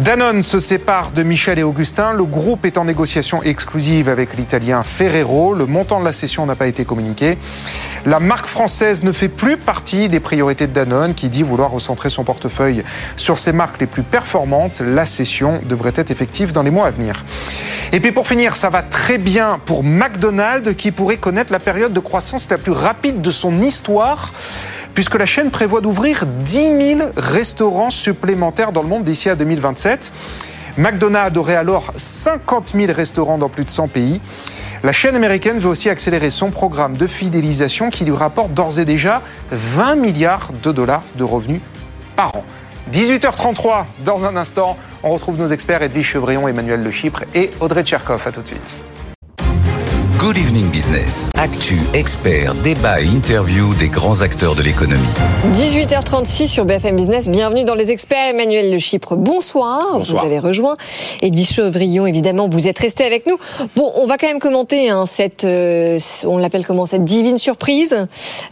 Danone 0.00 0.42
se 0.42 0.60
sépare 0.60 1.10
de 1.10 1.22
Michel 1.22 1.58
et 1.58 1.62
Augustin. 1.62 2.12
Le 2.12 2.24
groupe 2.24 2.64
est 2.64 2.78
en 2.78 2.84
négociation 2.84 2.99
exclusive 3.44 4.08
avec 4.08 4.36
l'italien 4.36 4.82
Ferrero. 4.82 5.54
Le 5.54 5.66
montant 5.66 6.00
de 6.00 6.04
la 6.04 6.12
cession 6.12 6.44
n'a 6.46 6.54
pas 6.54 6.66
été 6.66 6.84
communiqué. 6.84 7.38
La 8.04 8.20
marque 8.20 8.46
française 8.46 9.02
ne 9.02 9.12
fait 9.12 9.28
plus 9.28 9.56
partie 9.56 10.08
des 10.08 10.20
priorités 10.20 10.66
de 10.66 10.72
Danone 10.72 11.14
qui 11.14 11.28
dit 11.28 11.42
vouloir 11.42 11.70
recentrer 11.70 12.10
son 12.10 12.24
portefeuille 12.24 12.84
sur 13.16 13.38
ses 13.38 13.52
marques 13.52 13.80
les 13.80 13.86
plus 13.86 14.02
performantes. 14.02 14.82
La 14.84 15.06
cession 15.06 15.60
devrait 15.68 15.92
être 15.94 16.10
effective 16.10 16.52
dans 16.52 16.62
les 16.62 16.70
mois 16.70 16.86
à 16.86 16.90
venir. 16.90 17.24
Et 17.92 18.00
puis 18.00 18.12
pour 18.12 18.28
finir, 18.28 18.56
ça 18.56 18.68
va 18.68 18.82
très 18.82 19.18
bien 19.18 19.60
pour 19.64 19.82
McDonald's 19.82 20.74
qui 20.74 20.90
pourrait 20.90 21.16
connaître 21.16 21.52
la 21.52 21.58
période 21.58 21.92
de 21.92 22.00
croissance 22.00 22.50
la 22.50 22.58
plus 22.58 22.72
rapide 22.72 23.20
de 23.20 23.30
son 23.30 23.62
histoire 23.62 24.32
puisque 24.94 25.14
la 25.16 25.26
chaîne 25.26 25.50
prévoit 25.50 25.80
d'ouvrir 25.80 26.26
10 26.26 26.96
000 26.96 27.00
restaurants 27.16 27.90
supplémentaires 27.90 28.72
dans 28.72 28.82
le 28.82 28.88
monde 28.88 29.04
d'ici 29.04 29.30
à 29.30 29.36
2027. 29.36 30.12
McDonald's 30.80 31.36
aurait 31.36 31.56
alors 31.56 31.92
50 31.94 32.72
000 32.74 32.90
restaurants 32.90 33.36
dans 33.36 33.50
plus 33.50 33.66
de 33.66 33.70
100 33.70 33.88
pays. 33.88 34.18
La 34.82 34.94
chaîne 34.94 35.14
américaine 35.14 35.58
veut 35.58 35.68
aussi 35.68 35.90
accélérer 35.90 36.30
son 36.30 36.50
programme 36.50 36.96
de 36.96 37.06
fidélisation 37.06 37.90
qui 37.90 38.06
lui 38.06 38.14
rapporte 38.14 38.54
d'ores 38.54 38.78
et 38.78 38.86
déjà 38.86 39.20
20 39.50 39.96
milliards 39.96 40.52
de 40.62 40.72
dollars 40.72 41.02
de 41.16 41.24
revenus 41.24 41.60
par 42.16 42.34
an. 42.34 42.44
18h33, 42.94 43.84
dans 44.06 44.24
un 44.24 44.38
instant, 44.38 44.78
on 45.02 45.10
retrouve 45.10 45.38
nos 45.38 45.48
experts 45.48 45.82
Edwige 45.82 46.06
Chevrillon, 46.06 46.48
Emmanuel 46.48 46.82
Le 46.82 46.90
Chypre 46.90 47.24
et 47.34 47.50
Audrey 47.60 47.82
Tcherkov. 47.82 48.26
À 48.26 48.32
tout 48.32 48.40
de 48.40 48.46
suite. 48.46 48.82
Good 50.20 50.36
Evening 50.36 50.68
Business. 50.70 51.30
Actu, 51.34 51.78
experts, 51.94 52.54
débat 52.56 53.00
et 53.00 53.06
interview 53.06 53.72
des 53.76 53.88
grands 53.88 54.20
acteurs 54.20 54.54
de 54.54 54.60
l'économie. 54.60 55.08
18h36 55.54 56.46
sur 56.46 56.66
BFM 56.66 56.94
Business. 56.94 57.30
Bienvenue 57.30 57.64
dans 57.64 57.74
les 57.74 57.90
experts. 57.90 58.28
Emmanuel 58.28 58.70
Le 58.70 58.78
Chypre, 58.78 59.16
bonsoir. 59.16 59.80
Bonsoir. 59.94 60.22
Vous 60.22 60.30
avez 60.30 60.38
rejoint. 60.38 60.76
Edwige 61.22 61.52
Chevrillon, 61.52 62.04
évidemment, 62.04 62.50
vous 62.50 62.68
êtes 62.68 62.78
resté 62.78 63.04
avec 63.04 63.26
nous. 63.26 63.38
Bon, 63.76 63.90
on 63.96 64.04
va 64.04 64.18
quand 64.18 64.26
même 64.26 64.40
commenter 64.40 64.90
hein, 64.90 65.06
cette, 65.06 65.44
euh, 65.44 65.98
on 66.24 66.36
l'appelle 66.36 66.66
comment, 66.66 66.84
cette 66.84 67.06
divine 67.06 67.38
surprise. 67.38 68.04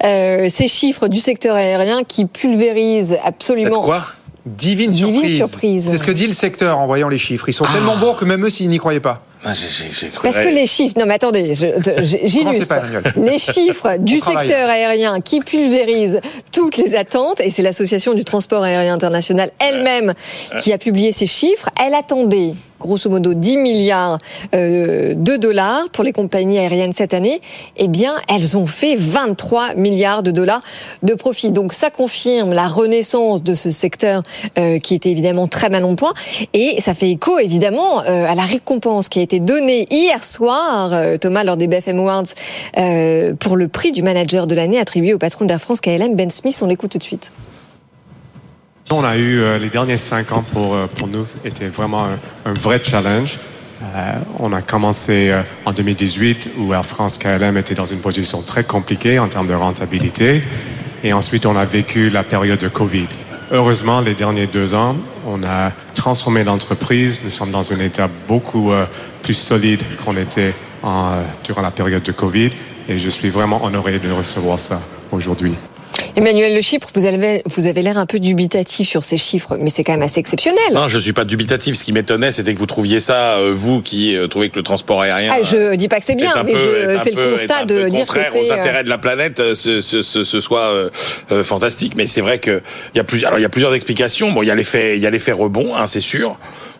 Euh, 0.05 0.47
ces 0.49 0.69
chiffres 0.69 1.07
du 1.09 1.21
secteur 1.21 1.55
aérien 1.55 2.03
qui 2.03 2.25
pulvérisent 2.25 3.19
absolument. 3.23 3.81
quoi? 3.83 4.07
Divine, 4.47 4.91
Divine 4.91 5.13
surprise. 5.13 5.37
surprise. 5.37 5.89
C'est 5.91 5.99
ce 5.99 6.05
que 6.05 6.13
dit 6.13 6.27
le 6.29 6.33
secteur 6.33 6.79
en 6.79 6.87
voyant 6.87 7.11
les 7.11 7.19
chiffres. 7.19 7.47
Ils 7.51 7.53
sont 7.53 7.67
tellement 7.67 7.99
bons 7.99 8.15
que 8.15 8.25
même 8.25 8.47
eux, 8.47 8.51
s'ils 8.51 8.71
n'y 8.71 8.79
croyaient 8.79 9.01
pas. 9.01 9.23
Ah, 9.45 9.53
cru- 9.53 10.11
Parce 10.23 10.39
que 10.39 10.49
les 10.49 10.67
chiffres, 10.67 10.95
non 10.99 11.07
mais 11.07 11.15
attendez, 11.15 11.55
j'illustre. 11.55 12.75
Les 13.17 13.39
chiffres 13.39 13.97
du 13.99 14.19
travaille. 14.19 14.49
secteur 14.49 14.69
aérien 14.69 15.21
qui 15.21 15.41
pulvérisent 15.41 16.21
toutes 16.53 16.77
les 16.77 16.95
attentes, 16.97 17.41
et 17.41 17.51
c'est 17.51 17.63
l'association 17.63 18.15
du 18.15 18.25
transport 18.25 18.63
aérien 18.65 18.95
international 18.95 19.51
elle-même 19.61 20.15
qui 20.61 20.73
a 20.73 20.79
publié 20.79 21.13
ces 21.13 21.27
chiffres. 21.27 21.71
Elle 21.85 21.95
attendait 21.95 22.55
grosso 22.81 23.11
modo 23.11 23.35
10 23.35 23.57
milliards 23.59 24.19
euh, 24.55 25.15
de 25.15 25.37
dollars 25.37 25.89
pour 25.91 26.05
les 26.05 26.13
compagnies 26.13 26.59
aériennes 26.59 26.93
cette 26.93 27.15
année, 27.15 27.41
eh 27.77 27.89
bien, 27.89 28.15
elles 28.29 28.57
ont 28.57 28.67
fait 28.67 28.97
23 28.97 29.75
milliards 29.75 30.23
de 30.23 30.31
dollars 30.31 30.63
de 31.03 31.15
profit. 31.15 31.53
Donc, 31.53 31.73
ça 31.73 31.91
confirme 31.91 32.53
la 32.53 32.69
renaissance 32.69 33.43
de 33.43 33.55
ce 33.55 33.71
secteur 33.71 34.23
euh, 34.59 34.79
qui 34.79 34.95
était 34.95 35.11
évidemment 35.11 35.49
très 35.49 35.69
mal 35.69 35.85
en 35.85 35.95
point. 35.95 36.15
Et 36.55 36.81
ça 36.81 36.95
fait 36.95 37.11
écho, 37.11 37.39
évidemment, 37.39 38.03
euh, 38.03 38.27
à 38.27 38.35
la 38.35 38.43
récompense 38.43 39.09
qui 39.09 39.19
a 39.19 39.23
été 39.23 39.41
donnée 39.41 39.87
hier 39.91 40.23
soir, 40.25 40.93
euh, 40.93 41.17
Thomas, 41.19 41.45
lors 41.45 41.57
des 41.57 41.67
BFM 41.67 41.99
Awards, 41.99 42.25
euh, 42.79 43.35
pour 43.35 43.57
le 43.57 43.69
prix 43.69 43.93
du 43.93 44.03
manager 44.03 44.47
de 44.47 44.55
l'année 44.55 44.79
attribué 44.79 45.15
au 45.15 45.19
patron 45.19 45.45
d'Air 45.45 45.61
France 45.61 45.81
KLM, 45.81 46.15
Ben 46.15 46.31
Smith. 46.31 46.59
On 46.63 46.67
l'écoute 46.67 46.93
tout 46.93 46.99
de 46.99 47.03
suite. 47.03 47.33
On 48.91 49.05
a 49.05 49.17
eu 49.17 49.41
euh, 49.41 49.59
les 49.59 49.69
derniers 49.69 49.99
cinq 49.99 50.33
ans 50.33 50.43
pour, 50.43 50.75
euh, 50.75 50.87
pour 50.87 51.09
nous 51.09 51.27
était 51.45 51.69
vraiment 51.69 52.07
un, 52.45 52.53
vrai 52.55 52.81
challenge. 52.83 53.39
Euh, 53.83 54.13
on 54.39 54.53
a 54.53 54.63
commencé 54.63 55.31
euh, 55.31 55.43
en 55.65 55.73
2018 55.73 56.53
où 56.59 56.73
Air 56.73 56.85
France 56.85 57.19
KLM 57.19 57.57
était 57.57 57.75
dans 57.75 57.87
une 57.87 58.01
position 58.01 58.43
très 58.43 58.65
compliquée 58.65 59.19
en 59.19 59.29
termes 59.29 59.47
de 59.47 59.55
rentabilité. 59.55 60.43
Et 61.05 61.13
ensuite, 61.13 61.47
on 61.47 61.55
a 61.55 61.65
vécu 61.65 62.11
la 62.11 62.25
période 62.25 62.59
de 62.59 62.69
Covid. 62.69 63.07
Heureusement, 63.51 64.01
les 64.03 64.15
derniers 64.15 64.47
deux 64.47 64.75
ans, 64.75 64.95
on 65.27 65.43
a 65.43 65.73
transformé 65.95 66.45
l'entreprise. 66.45 67.21
Nous 67.25 67.31
sommes 67.31 67.51
dans 67.51 67.73
un 67.73 67.81
état 67.81 68.09
beaucoup 68.27 68.73
euh, 68.73 68.85
plus 69.23 69.35
solide 69.35 69.81
qu'on 70.05 70.17
était 70.19 70.53
en, 70.83 71.13
euh, 71.13 71.23
durant 71.45 71.63
la 71.63 71.71
période 71.71 72.03
de 72.03 72.13
Covid. 72.13 72.51
Et 72.89 72.99
je 72.99 73.09
suis 73.09 73.31
vraiment 73.31 73.65
honoré 73.65 73.99
de 74.01 74.11
recevoir 74.11 74.59
ça 74.59 74.83
aujourd'hui. 75.13 75.55
Emmanuel 76.17 76.55
Le 76.55 76.61
Chypre, 76.61 76.89
vous 76.95 77.07
avez, 77.07 77.43
vous 77.47 77.67
avez 77.67 77.83
l'air 77.83 77.97
un 77.99 78.07
peu 78.07 78.19
dubitatif 78.19 78.89
sur 78.89 79.05
ces 79.05 79.17
chiffres, 79.19 79.57
mais 79.61 79.71
c'est 79.71 79.85
quand 79.85 79.93
même 79.93 80.03
assez 80.03 80.19
exceptionnel. 80.21 80.59
Non, 80.75 80.89
je 80.89 80.99
suis 80.99 81.13
pas 81.13 81.25
dubitatif. 81.25 81.77
Ce 81.77 81.85
qui 81.85 81.93
m'étonnait, 81.93 82.33
c'était 82.33 82.55
que 82.55 82.59
vous 82.59 82.67
trouviez 82.67 83.01
ça, 83.01 83.37
euh, 83.37 83.53
vous 83.55 83.83
qui 83.83 84.17
euh, 84.17 84.27
trouvez 84.27 84.49
que 84.51 84.57
le 84.57 84.63
transport 84.63 85.01
aérien. 85.03 85.33
Ah, 85.35 85.43
je 85.43 85.75
dis 85.77 85.89
pas 85.89 85.99
que 86.01 86.05
c'est 86.05 86.15
bien, 86.17 86.33
mais 86.45 86.53
peu- 86.53 86.59
je 86.59 86.99
fais 87.01 87.11
peu- 87.13 87.25
le 87.25 87.31
constat 87.33 87.65
de 87.65 87.89
dire 87.89 88.07
que 88.07 88.21
c'est. 88.25 88.41
aux 88.41 88.51
euh, 88.51 88.55
intérêts 88.55 88.85
de 88.85 88.89
la 88.89 88.99
planète, 88.99 89.55
ce, 89.55 89.81
ce, 89.81 90.03
ce, 90.03 90.25
ce 90.25 90.41
soit 90.41 90.73
euh, 90.73 90.91
euh, 91.33 91.45
fantastique. 91.45 91.93
Mais 91.97 92.07
c'est 92.07 92.21
vrai 92.21 92.39
que 92.39 92.63
il 92.95 92.99
y 92.99 93.01
a 93.01 93.05
plusieurs, 93.05 93.29
alors 93.29 93.39
il 93.39 93.43
y 93.43 93.47
a 93.47 93.51
plusieurs 93.51 93.75
explications. 93.75 94.33
Bon, 94.33 94.43
il 94.43 94.47
y 94.47 94.51
a 94.51 94.55
l'effet, 94.55 94.97
il 94.97 95.03
y 95.03 95.07
a 95.07 95.11
l'effet 95.11 95.33
rebond, 95.33 95.75
hein, 95.77 95.87
c'est 95.87 96.01
sûr. 96.01 96.39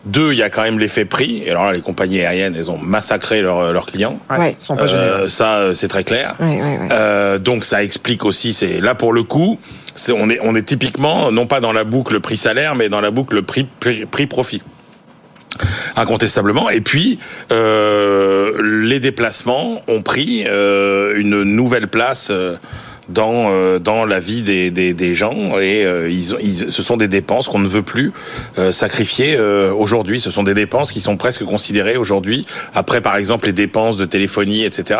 Deux, 0.09 0.33
il 0.33 0.39
y 0.39 0.43
a 0.43 0.49
quand 0.49 0.63
même 0.63 0.79
l'effet 0.79 1.05
prix. 1.05 1.43
Et 1.45 1.51
alors 1.51 1.65
là, 1.65 1.73
les 1.73 1.81
compagnies 1.81 2.21
aériennes, 2.21 2.55
elles 2.57 2.71
ont 2.71 2.77
massacré 2.77 3.41
leurs 3.41 3.71
leurs 3.71 3.85
clients. 3.85 4.19
Ouais. 4.29 4.55
Ils 4.59 4.63
sont 4.63 4.75
pas 4.75 4.91
Euh, 4.91 5.29
ça, 5.29 5.57
euh, 5.57 5.73
c'est 5.73 5.87
très 5.87 6.03
clair. 6.03 6.35
Ouais, 6.39 6.61
ouais, 6.61 6.77
ouais. 6.79 6.87
Euh, 6.91 7.37
donc 7.37 7.63
ça 7.63 7.83
explique 7.83 8.25
aussi. 8.25 8.53
C'est 8.53 8.81
là 8.81 8.95
pour 8.95 9.13
le 9.13 9.23
coup, 9.23 9.59
on 10.09 10.29
est 10.29 10.39
on 10.41 10.55
est 10.55 10.63
typiquement 10.63 11.31
non 11.31 11.45
pas 11.45 11.59
dans 11.59 11.73
la 11.73 11.83
boucle 11.83 12.19
prix 12.19 12.37
salaire, 12.37 12.75
mais 12.75 12.89
dans 12.89 13.01
la 13.01 13.11
boucle 13.11 13.41
prix 13.43 13.67
prix, 13.79 14.05
prix 14.05 14.27
profit. 14.27 14.61
Incontestablement. 15.95 16.69
Et 16.69 16.79
puis, 16.79 17.19
euh, 17.51 18.53
les 18.61 18.99
déplacements 18.99 19.81
ont 19.87 20.01
pris 20.01 20.45
euh, 20.47 21.17
une 21.17 21.43
nouvelle 21.43 21.87
place 21.87 22.29
euh, 22.31 22.55
dans 23.09 23.47
euh, 23.49 23.79
dans 23.79 24.05
la 24.05 24.19
vie 24.19 24.41
des, 24.43 24.71
des, 24.71 24.93
des 24.93 25.15
gens 25.15 25.59
et 25.59 25.83
euh, 25.85 26.09
ils, 26.09 26.35
ils, 26.41 26.71
ce 26.71 26.81
sont 26.83 26.97
des 26.97 27.07
dépenses 27.07 27.47
qu'on 27.47 27.59
ne 27.59 27.67
veut 27.67 27.81
plus 27.81 28.11
euh, 28.57 28.71
sacrifier 28.71 29.35
euh, 29.37 29.73
aujourd'hui. 29.73 30.21
Ce 30.21 30.31
sont 30.31 30.43
des 30.43 30.53
dépenses 30.53 30.91
qui 30.91 31.01
sont 31.01 31.17
presque 31.17 31.43
considérées 31.43 31.97
aujourd'hui, 31.97 32.45
après 32.75 33.01
par 33.01 33.15
exemple 33.15 33.47
les 33.47 33.53
dépenses 33.53 33.97
de 33.97 34.05
téléphonie, 34.05 34.63
etc., 34.63 34.99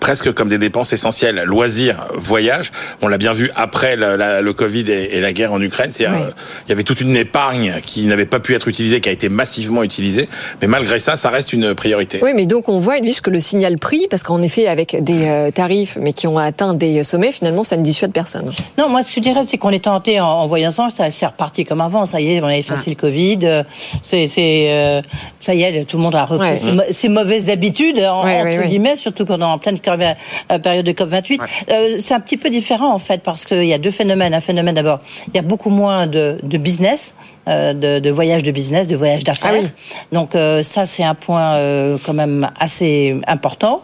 presque 0.00 0.32
comme 0.32 0.48
des 0.48 0.58
dépenses 0.58 0.92
essentielles. 0.92 1.42
Loisirs, 1.46 2.06
voyage, 2.14 2.72
on 3.02 3.08
l'a 3.08 3.18
bien 3.18 3.32
vu 3.32 3.50
après 3.54 3.96
la- 3.96 4.16
la- 4.16 4.40
le 4.42 4.52
Covid 4.52 4.84
et, 4.90 5.16
et 5.16 5.20
la 5.20 5.32
guerre 5.32 5.52
en 5.52 5.60
Ukraine. 5.60 5.90
C'est-à-dire, 5.92 6.18
Ouais. 6.20 6.26
euh, 6.26 6.32
il 6.66 6.70
y 6.70 6.72
avait 6.72 6.82
toute 6.82 7.00
une 7.00 7.16
épargne 7.16 7.76
qui 7.84 8.06
n'avait 8.06 8.26
pas 8.26 8.40
pu 8.40 8.54
être 8.54 8.68
utilisée, 8.68 9.00
qui 9.00 9.08
a 9.08 9.12
été 9.12 9.28
massivement 9.28 9.82
utilisée, 9.82 10.28
mais 10.60 10.68
malgré 10.68 10.98
ça, 10.98 11.16
ça 11.16 11.30
reste 11.30 11.52
une 11.52 11.74
priorité. 11.74 12.20
Oui, 12.22 12.32
mais 12.34 12.46
donc 12.46 12.68
on 12.68 12.78
voit, 12.78 12.98
Edwige, 12.98 13.20
que 13.20 13.30
le 13.30 13.40
signal 13.40 13.78
prix, 13.78 14.06
parce 14.10 14.22
qu'en 14.22 14.42
effet, 14.42 14.66
avec 14.66 15.02
des 15.02 15.24
euh, 15.26 15.50
tarifs, 15.50 15.96
mais 16.00 16.12
qui 16.12 16.26
ont 16.26 16.38
atteint 16.38 16.74
des 16.74 17.02
sommets, 17.04 17.32
finalement, 17.38 17.64
ça 17.64 17.76
ne 17.76 17.82
dissuade 17.82 18.12
personne. 18.12 18.50
Non, 18.76 18.88
moi, 18.88 19.02
ce 19.02 19.08
que 19.08 19.14
je 19.16 19.20
dirais, 19.20 19.44
c'est 19.44 19.58
qu'on 19.58 19.70
est 19.70 19.84
tenté 19.84 20.20
en, 20.20 20.26
en 20.26 20.46
voyant 20.46 20.70
ça, 20.70 20.88
ça 20.94 21.10
c'est 21.10 21.26
reparti 21.26 21.64
comme 21.64 21.80
avant. 21.80 22.04
Ça 22.04 22.20
y 22.20 22.34
est, 22.34 22.40
on 22.42 22.46
a 22.46 22.56
effacé 22.56 22.90
le 22.90 22.96
Covid. 22.96 23.38
euh, 23.44 23.62
C'est, 24.02 24.26
euh, 24.38 25.02
ça 25.40 25.54
y 25.54 25.62
est, 25.62 25.84
tout 25.84 25.96
le 25.96 26.02
monde 26.02 26.14
a 26.14 26.24
repris 26.24 26.48
Ouais. 26.50 26.86
ses, 26.92 27.08
mauvaises 27.08 27.48
habitudes, 27.50 27.98
en- 27.98 28.24
Ouais, 28.24 28.36
entre 28.40 28.44
ouais, 28.50 28.58
ouais. 28.58 28.68
guillemets, 28.68 28.96
surtout 28.96 29.24
quand 29.24 29.36
on 29.38 29.40
est 29.40 29.44
en 29.44 29.58
pleine 29.58 29.78
euh, 29.86 30.58
période 30.58 30.84
de 30.86 30.92
COP 30.92 31.08
28. 31.08 31.40
Euh, 31.70 31.96
c'est 31.98 32.14
un 32.14 32.20
petit 32.20 32.36
peu 32.36 32.50
différent, 32.50 32.92
en 32.92 32.98
fait, 32.98 33.22
parce 33.22 33.44
qu'il 33.44 33.64
y 33.64 33.72
a 33.74 33.78
deux 33.78 33.90
phénomènes. 33.90 34.34
Un 34.34 34.40
phénomène, 34.40 34.74
d'abord, 34.74 34.98
il 35.28 35.34
y 35.36 35.38
a 35.38 35.42
beaucoup 35.42 35.70
moins 35.70 36.06
de, 36.06 36.38
de 36.42 36.58
business. 36.58 37.14
euh, 37.48 37.72
de, 37.72 37.98
de 37.98 38.10
voyages 38.10 38.42
de 38.42 38.50
business, 38.50 38.88
de 38.88 38.96
voyages 38.96 39.24
d'affaires. 39.24 39.52
Ah 39.54 39.60
oui. 39.62 39.68
Donc 40.12 40.34
euh, 40.34 40.62
ça, 40.62 40.84
c'est 40.84 41.02
un 41.02 41.14
point 41.14 41.54
euh, 41.54 41.96
quand 42.04 42.12
même 42.12 42.50
assez 42.60 43.16
important. 43.26 43.80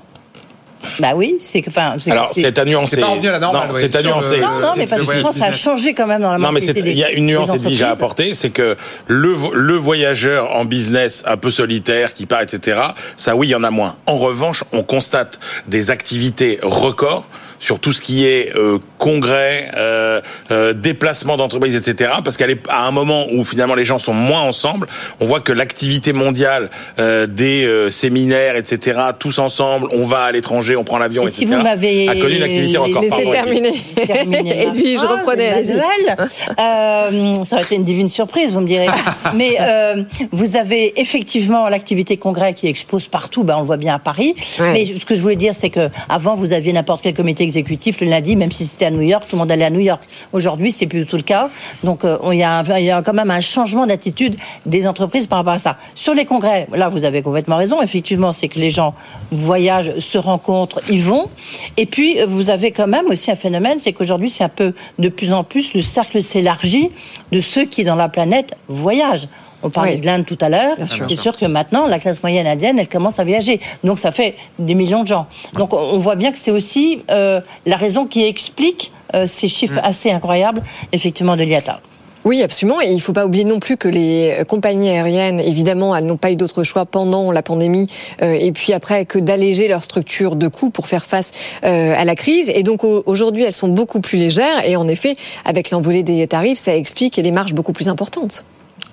Bah 0.99 1.12
oui, 1.14 1.37
c'est 1.40 1.62
que, 1.62 1.70
enfin, 1.70 1.94
c'est- 1.99 2.11
Alors, 2.11 2.31
c'est- 2.35 2.42
c'est 2.42 2.59
à 2.59 2.64
nuancer. 2.64 2.97
C'est 2.97 3.01
pas 3.03 3.09
revenu 3.09 3.29
à 3.29 3.33
la 3.33 3.38
normale, 3.38 3.68
Non, 3.68 3.75
ouais, 3.75 3.81
c'est 3.81 3.97
à 3.97 4.03
nuancer. 4.03 4.40
non, 4.40 4.61
non, 4.61 4.73
mais 4.77 4.87
parce 4.87 5.03
que 5.03 5.07
c'est- 5.09 5.18
je 5.18 5.23
pense 5.23 5.35
que 5.35 5.40
ça 5.40 5.47
a 5.47 5.53
changé 5.53 5.94
quand 5.94 6.07
même 6.07 6.23
dans 6.23 6.33
la 6.33 6.38
Non, 6.38 6.53
mais 6.53 6.61
il 6.64 6.99
y 6.99 7.05
a 7.05 7.11
une 7.12 7.27
nuance 7.27 7.51
Edwige 7.55 7.83
à 7.83 7.90
apporter, 7.90 8.35
c'est 8.35 8.51
que 8.51 8.77
le, 9.07 9.35
le 9.53 9.75
voyageur 9.77 10.55
en 10.57 10.64
business 10.64 11.23
un 11.27 11.37
peu 11.37 11.51
solitaire 11.51 12.12
qui 12.14 12.27
part, 12.27 12.42
etc., 12.42 12.79
ça 13.16 13.37
oui, 13.37 13.49
il 13.49 13.51
y 13.51 13.55
en 13.55 13.64
a 13.64 13.70
moins. 13.70 13.97
En 14.07 14.16
revanche, 14.16 14.64
on 14.73 14.83
constate 14.83 15.38
des 15.68 15.90
activités 15.90 16.59
records 16.62 17.27
sur 17.58 17.78
tout 17.78 17.92
ce 17.92 18.00
qui 18.00 18.26
est 18.26 18.54
euh, 18.56 18.78
congrès, 18.98 19.70
euh, 19.76 20.20
euh, 20.50 20.72
déplacement 20.72 21.36
d'entreprises, 21.36 21.76
etc. 21.76 22.12
Parce 22.24 22.36
qu'à 22.36 22.46
un 22.70 22.90
moment 22.90 23.26
où 23.32 23.44
finalement 23.44 23.74
les 23.74 23.84
gens 23.84 23.98
sont 23.98 24.14
moins 24.14 24.42
ensemble, 24.42 24.88
on 25.20 25.26
voit 25.26 25.40
que 25.40 25.52
l'activité 25.52 26.12
mondiale 26.12 26.70
euh, 26.98 27.26
des 27.26 27.64
euh, 27.64 27.90
séminaires, 27.90 28.56
etc. 28.56 29.00
Tous 29.18 29.38
ensemble, 29.38 29.88
on 29.92 30.04
va 30.04 30.22
à 30.22 30.32
l'étranger, 30.32 30.76
on 30.76 30.84
prend 30.84 30.98
l'avion, 30.98 31.22
Et 31.22 31.26
etc. 31.26 31.38
si 31.38 31.44
vous 31.44 31.62
m'avez 31.62 32.08
a 32.08 32.14
connu 32.14 32.36
une 32.36 32.42
activité 32.42 32.78
record. 32.78 33.02
Laissez 33.02 33.30
terminer. 33.30 33.74
je 33.96 35.06
reprenais. 35.06 35.64
Euh, 36.60 37.44
ça 37.44 37.56
aurait 37.56 37.64
été 37.64 37.76
une 37.76 37.84
divine 37.84 38.08
surprise, 38.08 38.52
vous 38.52 38.60
me 38.60 38.66
direz. 38.66 38.86
Mais 39.34 39.56
euh, 39.60 40.02
vous 40.32 40.56
avez 40.56 40.98
effectivement 41.00 41.68
l'activité 41.68 42.16
congrès 42.16 42.55
qui 42.55 42.66
expose 42.68 43.09
partout. 43.09 43.44
Ben, 43.44 43.57
on 43.57 43.61
le 43.61 43.66
voit 43.66 43.76
bien 43.76 43.94
à 43.94 43.98
Paris. 43.98 44.34
Ouais. 44.59 44.72
Mais 44.72 44.86
ce 44.86 45.05
que 45.05 45.14
je 45.14 45.20
voulais 45.20 45.36
dire, 45.36 45.55
c'est 45.55 45.70
que 45.70 45.88
avant 46.09 46.34
vous 46.34 46.52
aviez 46.52 46.72
n'importe 46.72 47.02
quel 47.02 47.14
comité 47.14 47.43
exécutif 47.45 48.01
le 48.01 48.09
lundi, 48.09 48.36
même 48.36 48.53
si 48.53 48.64
c'était 48.64 48.86
à 48.86 48.90
New 48.90 49.03
York, 49.03 49.24
tout 49.28 49.36
le 49.36 49.40
monde 49.40 49.53
allait 49.53 49.64
à 49.64 49.70
New 49.70 49.80
York. 49.80 50.03
Aujourd'hui, 50.32 50.72
c'est 50.72 50.86
plus 50.86 51.01
du 51.01 51.07
tout 51.07 51.16
le 51.16 51.22
cas. 51.22 51.49
Donc, 51.84 52.05
euh, 52.05 52.18
il 52.32 52.38
y, 52.38 52.80
il 52.80 52.84
y 52.84 52.90
a 52.90 53.03
quand 53.03 53.12
même 53.12 53.30
un 53.30 53.40
changement 53.40 53.86
d'attitude 53.86 54.36
des 54.66 54.86
entreprises 54.86 55.26
par 55.26 55.38
rapport 55.38 55.55
à 55.55 55.59
ça. 55.59 55.76
Sur 55.95 56.14
les 56.14 56.24
congrès, 56.24 56.66
là, 56.72 56.88
vous 56.88 57.05
avez 57.05 57.22
complètement 57.22 57.57
raison. 57.57 57.80
Effectivement, 57.82 58.32
c'est 58.32 58.49
que 58.49 58.59
les 58.59 58.70
gens 58.70 58.95
voyagent, 59.30 59.99
se 59.99 60.18
rencontrent, 60.18 60.80
y 60.90 60.99
vont. 60.99 61.28
Et 61.76 61.86
puis, 61.86 62.18
vous 62.26 62.51
avez 62.51 62.72
quand 62.72 62.88
même 62.88 63.07
aussi 63.07 63.30
un 63.30 63.36
phénomène, 63.36 63.78
c'est 63.80 63.92
qu'aujourd'hui, 63.92 64.30
c'est 64.30 64.45
un 64.45 64.49
peu 64.49 64.72
de 64.99 65.09
plus 65.09 65.32
en 65.32 65.45
plus 65.45 65.74
le 65.74 65.82
cercle 65.82 66.22
s'élargit 66.22 66.90
de 67.32 67.40
ceux 67.40 67.64
qui, 67.64 67.84
dans 67.84 67.97
la 67.97 68.09
planète, 68.09 68.55
voyagent. 68.68 69.28
On 69.64 69.70
parlait 69.70 69.94
Oui. 69.94 70.00
de 70.00 70.06
l'Inde 70.06 70.26
tout 70.26 70.38
à 70.40 70.48
l'heure. 70.50 70.76
C'est 71.08 71.16
sûr 71.16 71.36
que 71.36 71.46
maintenant, 71.46 71.86
la 71.86 71.98
classe 71.98 72.22
moyenne 72.22 72.46
indienne, 72.46 72.78
elle 72.78 72.88
commence 72.88 73.18
à 73.18 73.24
voyager. 73.24 73.60
Donc, 73.82 73.98
ça 73.98 74.12
fait 74.12 74.34
des 74.58 74.74
millions 74.74 75.02
de 75.02 75.08
gens. 75.08 75.26
Donc, 75.54 75.72
on 75.72 75.98
voit 75.98 76.16
bien 76.16 76.30
que 76.30 76.38
c'est 76.38 76.50
aussi 76.52 77.00
euh, 77.10 77.40
la 77.66 77.76
raison 77.76 78.06
qui 78.06 78.24
explique 78.24 78.92
euh, 79.14 79.26
ces 79.26 79.48
chiffres 79.48 79.80
assez 79.82 80.10
incroyables, 80.12 80.62
effectivement, 80.92 81.36
de 81.36 81.42
l'IATA. 81.44 81.80
Oui, 82.26 82.42
absolument. 82.42 82.80
Et 82.80 82.86
il 82.86 82.94
ne 82.94 83.00
faut 83.00 83.12
pas 83.12 83.26
oublier 83.26 83.44
non 83.44 83.58
plus 83.58 83.76
que 83.76 83.86
les 83.86 84.44
compagnies 84.48 84.88
aériennes, 84.88 85.40
évidemment, 85.40 85.94
elles 85.94 86.06
n'ont 86.06 86.16
pas 86.16 86.30
eu 86.30 86.36
d'autre 86.36 86.62
choix 86.64 86.86
pendant 86.86 87.30
la 87.32 87.42
pandémie 87.42 87.86
euh, 88.22 88.32
et 88.32 88.50
puis 88.50 88.72
après 88.72 89.04
que 89.04 89.18
d'alléger 89.18 89.68
leur 89.68 89.84
structure 89.84 90.34
de 90.34 90.48
coûts 90.48 90.70
pour 90.70 90.86
faire 90.88 91.04
face 91.04 91.32
euh, 91.64 91.94
à 91.94 92.04
la 92.06 92.14
crise. 92.14 92.50
Et 92.54 92.62
donc 92.62 92.82
au- 92.82 93.02
aujourd'hui, 93.04 93.42
elles 93.44 93.52
sont 93.52 93.68
beaucoup 93.68 94.00
plus 94.00 94.16
légères. 94.16 94.66
Et 94.66 94.76
en 94.76 94.88
effet, 94.88 95.16
avec 95.44 95.70
l'envolée 95.70 96.02
des 96.02 96.26
tarifs, 96.26 96.58
ça 96.58 96.74
explique 96.74 97.20
des 97.20 97.30
marges 97.30 97.52
beaucoup 97.52 97.74
plus 97.74 97.88
importantes. 97.88 98.46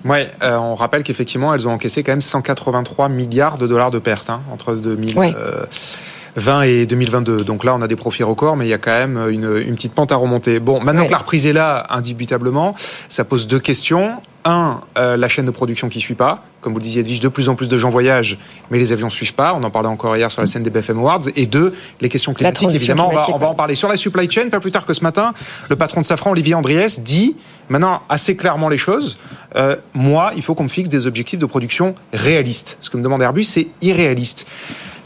Ouais, 0.04 0.30
euh, 0.42 0.56
on 0.56 0.74
rappelle 0.74 1.02
qu'effectivement, 1.04 1.54
elles 1.54 1.68
ont 1.68 1.72
encaissé 1.72 2.02
quand 2.02 2.12
même 2.12 2.20
183 2.22 3.08
milliards 3.08 3.56
de 3.58 3.66
dollars 3.66 3.90
de 3.90 3.98
pertes 4.00 4.30
hein, 4.30 4.40
entre 4.52 4.74
2020 4.74 6.62
et 6.62 6.86
2022. 6.86 7.44
Donc 7.44 7.64
là, 7.64 7.74
on 7.74 7.82
a 7.82 7.88
des 7.88 7.96
profits 7.96 8.22
records, 8.22 8.56
mais 8.56 8.66
il 8.66 8.70
y 8.70 8.74
a 8.74 8.78
quand 8.78 8.90
même 8.90 9.28
une, 9.30 9.56
une 9.58 9.74
petite 9.74 9.94
pente 9.94 10.12
à 10.12 10.16
remonter. 10.16 10.60
Bon, 10.60 10.80
maintenant 10.80 11.02
Ouais. 11.02 11.06
que 11.08 11.12
la 11.12 11.18
reprise 11.18 11.46
est 11.46 11.52
là, 11.52 11.86
indubitablement, 11.90 12.74
ça 13.08 13.24
pose 13.24 13.46
deux 13.46 13.60
questions. 13.60 14.14
Un, 14.44 14.80
euh, 14.98 15.16
la 15.16 15.28
chaîne 15.28 15.46
de 15.46 15.50
production 15.50 15.88
qui 15.88 16.00
suit 16.00 16.14
pas. 16.14 16.42
Comme 16.60 16.72
vous 16.72 16.78
le 16.78 16.84
disiez, 16.84 17.00
Edwige, 17.00 17.20
de 17.20 17.28
plus 17.28 17.48
en 17.48 17.54
plus 17.54 17.68
de 17.68 17.78
gens 17.78 17.90
voyagent, 17.90 18.38
mais 18.70 18.78
les 18.78 18.92
avions 18.92 19.10
suivent 19.10 19.34
pas. 19.34 19.54
On 19.54 19.62
en 19.62 19.70
parlait 19.70 19.88
encore 19.88 20.16
hier 20.16 20.30
sur 20.30 20.40
la 20.40 20.46
scène 20.46 20.62
des 20.62 20.70
BFM 20.70 20.98
Awards. 20.98 21.22
Et 21.36 21.46
deux, 21.46 21.74
les 22.00 22.08
questions 22.08 22.34
climatiques, 22.34 22.74
évidemment, 22.74 23.08
on 23.12 23.16
va, 23.16 23.26
on 23.30 23.38
va 23.38 23.48
en 23.48 23.54
parler. 23.54 23.74
Sur 23.74 23.88
la 23.88 23.96
supply 23.96 24.30
chain, 24.30 24.48
pas 24.48 24.60
plus 24.60 24.72
tard 24.72 24.86
que 24.86 24.94
ce 24.94 25.02
matin, 25.02 25.32
le 25.68 25.76
patron 25.76 26.00
de 26.00 26.06
Safran, 26.06 26.30
Olivier 26.30 26.54
Andriès, 26.54 27.00
dit 27.00 27.36
maintenant 27.68 28.02
assez 28.08 28.36
clairement 28.36 28.68
les 28.68 28.78
choses. 28.78 29.18
Euh, 29.56 29.76
moi, 29.94 30.32
il 30.36 30.42
faut 30.42 30.54
qu'on 30.54 30.64
me 30.64 30.68
fixe 30.68 30.88
des 30.88 31.06
objectifs 31.06 31.38
de 31.38 31.46
production 31.46 31.94
réalistes. 32.12 32.78
Ce 32.80 32.90
que 32.90 32.96
me 32.96 33.02
demande 33.02 33.22
Airbus, 33.22 33.44
c'est 33.44 33.68
irréaliste. 33.80 34.46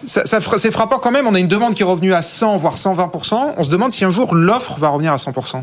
Ça, 0.06 0.22
c'est 0.24 0.70
frappant 0.70 0.98
quand 1.00 1.10
même. 1.10 1.26
On 1.26 1.34
a 1.34 1.40
une 1.40 1.48
demande 1.48 1.74
qui 1.74 1.82
est 1.82 1.86
revenue 1.86 2.14
à 2.14 2.22
100, 2.22 2.58
voire 2.58 2.76
120%. 2.76 3.54
On 3.56 3.62
se 3.64 3.70
demande 3.70 3.90
si 3.90 4.04
un 4.04 4.10
jour 4.10 4.36
l'offre 4.36 4.78
va 4.78 4.90
revenir 4.90 5.12
à 5.12 5.16
100%. 5.16 5.62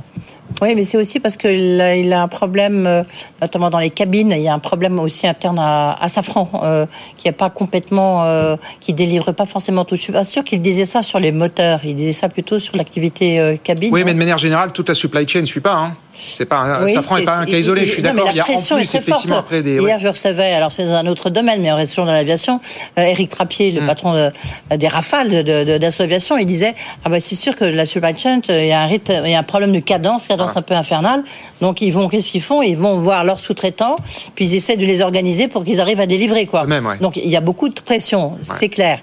Oui, 0.62 0.76
mais 0.76 0.84
c'est 0.84 0.98
aussi 0.98 1.22
parce 1.22 1.38
qu'il 1.38 1.82
a, 1.82 2.22
un 2.22 2.28
problème, 2.28 2.86
euh, 2.86 3.04
notamment 3.42 3.70
dans 3.70 3.80
les 3.80 3.90
cabines, 3.90 4.32
il 4.32 4.42
y 4.42 4.50
a 4.50 4.54
un 4.54 4.60
problème 4.60 5.00
aussi 5.00 5.28
interne 5.28 5.60
à, 5.60 5.94
à 5.94 6.10
Safran, 6.10 6.50
euh, 6.64 6.86
qui 7.18 7.28
n'est 7.28 7.34
pas 7.34 7.50
complètement, 7.50 8.26
euh, 8.26 8.58
qui 8.82 8.94
délivre 8.94 9.32
pas 9.32 9.46
forcément 9.46 9.86
tout. 9.86 9.96
Je 9.96 10.02
suis 10.02 10.14
pas 10.14 10.26
sûr 10.26 10.44
qu'il 10.44 10.62
disait 10.62 10.86
ça 10.86 11.02
sur 11.02 11.20
les 11.20 11.32
moteurs, 11.32 11.80
il 11.86 11.96
disait 11.96 12.14
ça 12.14 12.28
plutôt 12.28 12.60
sur 12.60 12.76
l'activité 12.76 13.40
euh, 13.40 13.56
cabine. 13.56 13.94
Oui, 13.94 14.02
non 14.02 14.06
mais 14.08 14.14
de 14.14 14.20
manière 14.20 14.38
générale, 14.38 14.74
toute 14.74 14.90
la 14.90 14.96
supply 14.96 15.28
chain 15.28 15.42
ne 15.42 15.46
suit 15.46 15.62
pas. 15.62 15.74
Hein. 15.74 15.94
C'est 16.16 16.46
pas 16.46 16.58
un- 16.58 16.84
Oui, 16.86 16.94
Safran 16.94 17.18
n'est 17.18 17.24
pas 17.24 17.38
un 17.38 17.46
cas 17.46 17.58
isolé. 17.58 17.86
Je 17.88 17.92
suis 17.94 18.02
d'accord. 18.02 18.26
la 18.26 18.32
Il 18.32 18.36
y 18.38 18.40
a 18.40 18.44
en 18.44 18.46
pression 18.46 18.78
est 18.78 18.82
plus 18.82 18.90
effectivement 18.96 19.36
forte. 19.36 19.40
après 19.46 19.62
des. 19.64 19.74
Hier, 19.76 19.84
ouais. 19.84 19.96
je 20.00 20.08
recevais, 20.08 20.54
alors 20.54 20.72
c'est 20.72 20.84
un 20.84 21.08
autre 21.08 21.30
domaine, 21.30 21.62
mais 21.62 21.72
on 21.72 21.76
reste 21.76 21.92
toujours 21.92 22.06
dans 22.06 22.14
l'aviation, 22.14 22.60
euh, 23.00 23.02
Eric 23.04 23.30
Trappier, 23.30 23.72
le 23.72 23.86
patron 23.86 24.14
de- 24.14 24.32
des 24.78 24.88
Rafales 24.88 25.44
de, 25.44 25.64
de, 25.64 26.40
il 26.40 26.46
disait 26.46 26.76
ah 27.04 27.10
bah 27.10 27.20
c'est 27.20 27.36
sûr 27.36 27.56
que 27.56 27.66
la 27.66 27.86
supply 27.86 28.18
chain, 28.18 28.40
euh, 28.50 28.62
il 28.62 28.68
y 28.68 28.72
a 28.72 28.82
un 28.82 28.86
rythme, 28.88 29.22
il 29.26 29.32
y 29.32 29.36
a 29.36 29.40
un 29.40 29.44
problème 29.44 29.72
de 29.72 29.80
cadence, 29.80 30.28
cadence 30.28 30.52
Ah. 30.56 30.60
un 30.60 30.62
peu 30.62 30.74
infernale. 30.76 31.24
Donc 31.62 31.82
ils 31.82 31.92
vont, 31.92 32.08
qu'est-ce 32.10 32.30
qu'ils 32.32 32.42
font? 32.42 32.62
Ils 32.62 32.78
vont 32.78 32.98
voir 33.00 33.24
leurs 33.24 33.40
sous-traitants, 33.40 33.98
puis 34.36 34.46
ils 34.46 34.56
essaient 34.56 34.78
de 34.78 34.86
les 34.86 35.02
organiser 35.02 35.48
pour 35.48 35.64
qu'ils 35.64 35.80
arrivent 35.82 36.00
à 36.02 36.06
délivrer 36.08 36.46
quoi. 36.46 36.66
Ouais. 36.66 36.80
Donc 37.02 37.18
il 37.18 37.30
y 37.30 37.36
a 37.36 37.42
beaucoup 37.42 37.70
de 37.70 37.80
pression, 37.82 38.34
c'est 38.42 38.70
clair. 38.70 39.00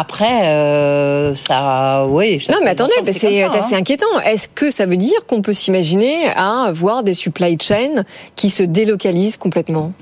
Après, 0.00 0.46
euh, 0.46 1.34
ça, 1.34 2.06
oui. 2.06 2.38
ça 2.38 2.52
Non, 2.52 2.60
mais 2.62 2.70
attendez, 2.70 2.92
bah, 3.04 3.10
c'est 3.12 3.42
assez 3.42 3.74
hein. 3.74 3.78
inquiétant. 3.78 4.20
Est-ce 4.24 4.48
que 4.48 4.70
ça 4.70 4.86
veut 4.86 4.96
dire 4.96 5.26
qu'on 5.26 5.42
peut 5.42 5.52
s'imaginer 5.52 6.28
à 6.36 6.66
avoir 6.66 7.02
des 7.02 7.14
supply 7.14 7.58
chains 7.60 8.04
qui 8.36 8.48
se 8.48 8.62
délocalisent 8.62 9.36
complètement 9.38 9.92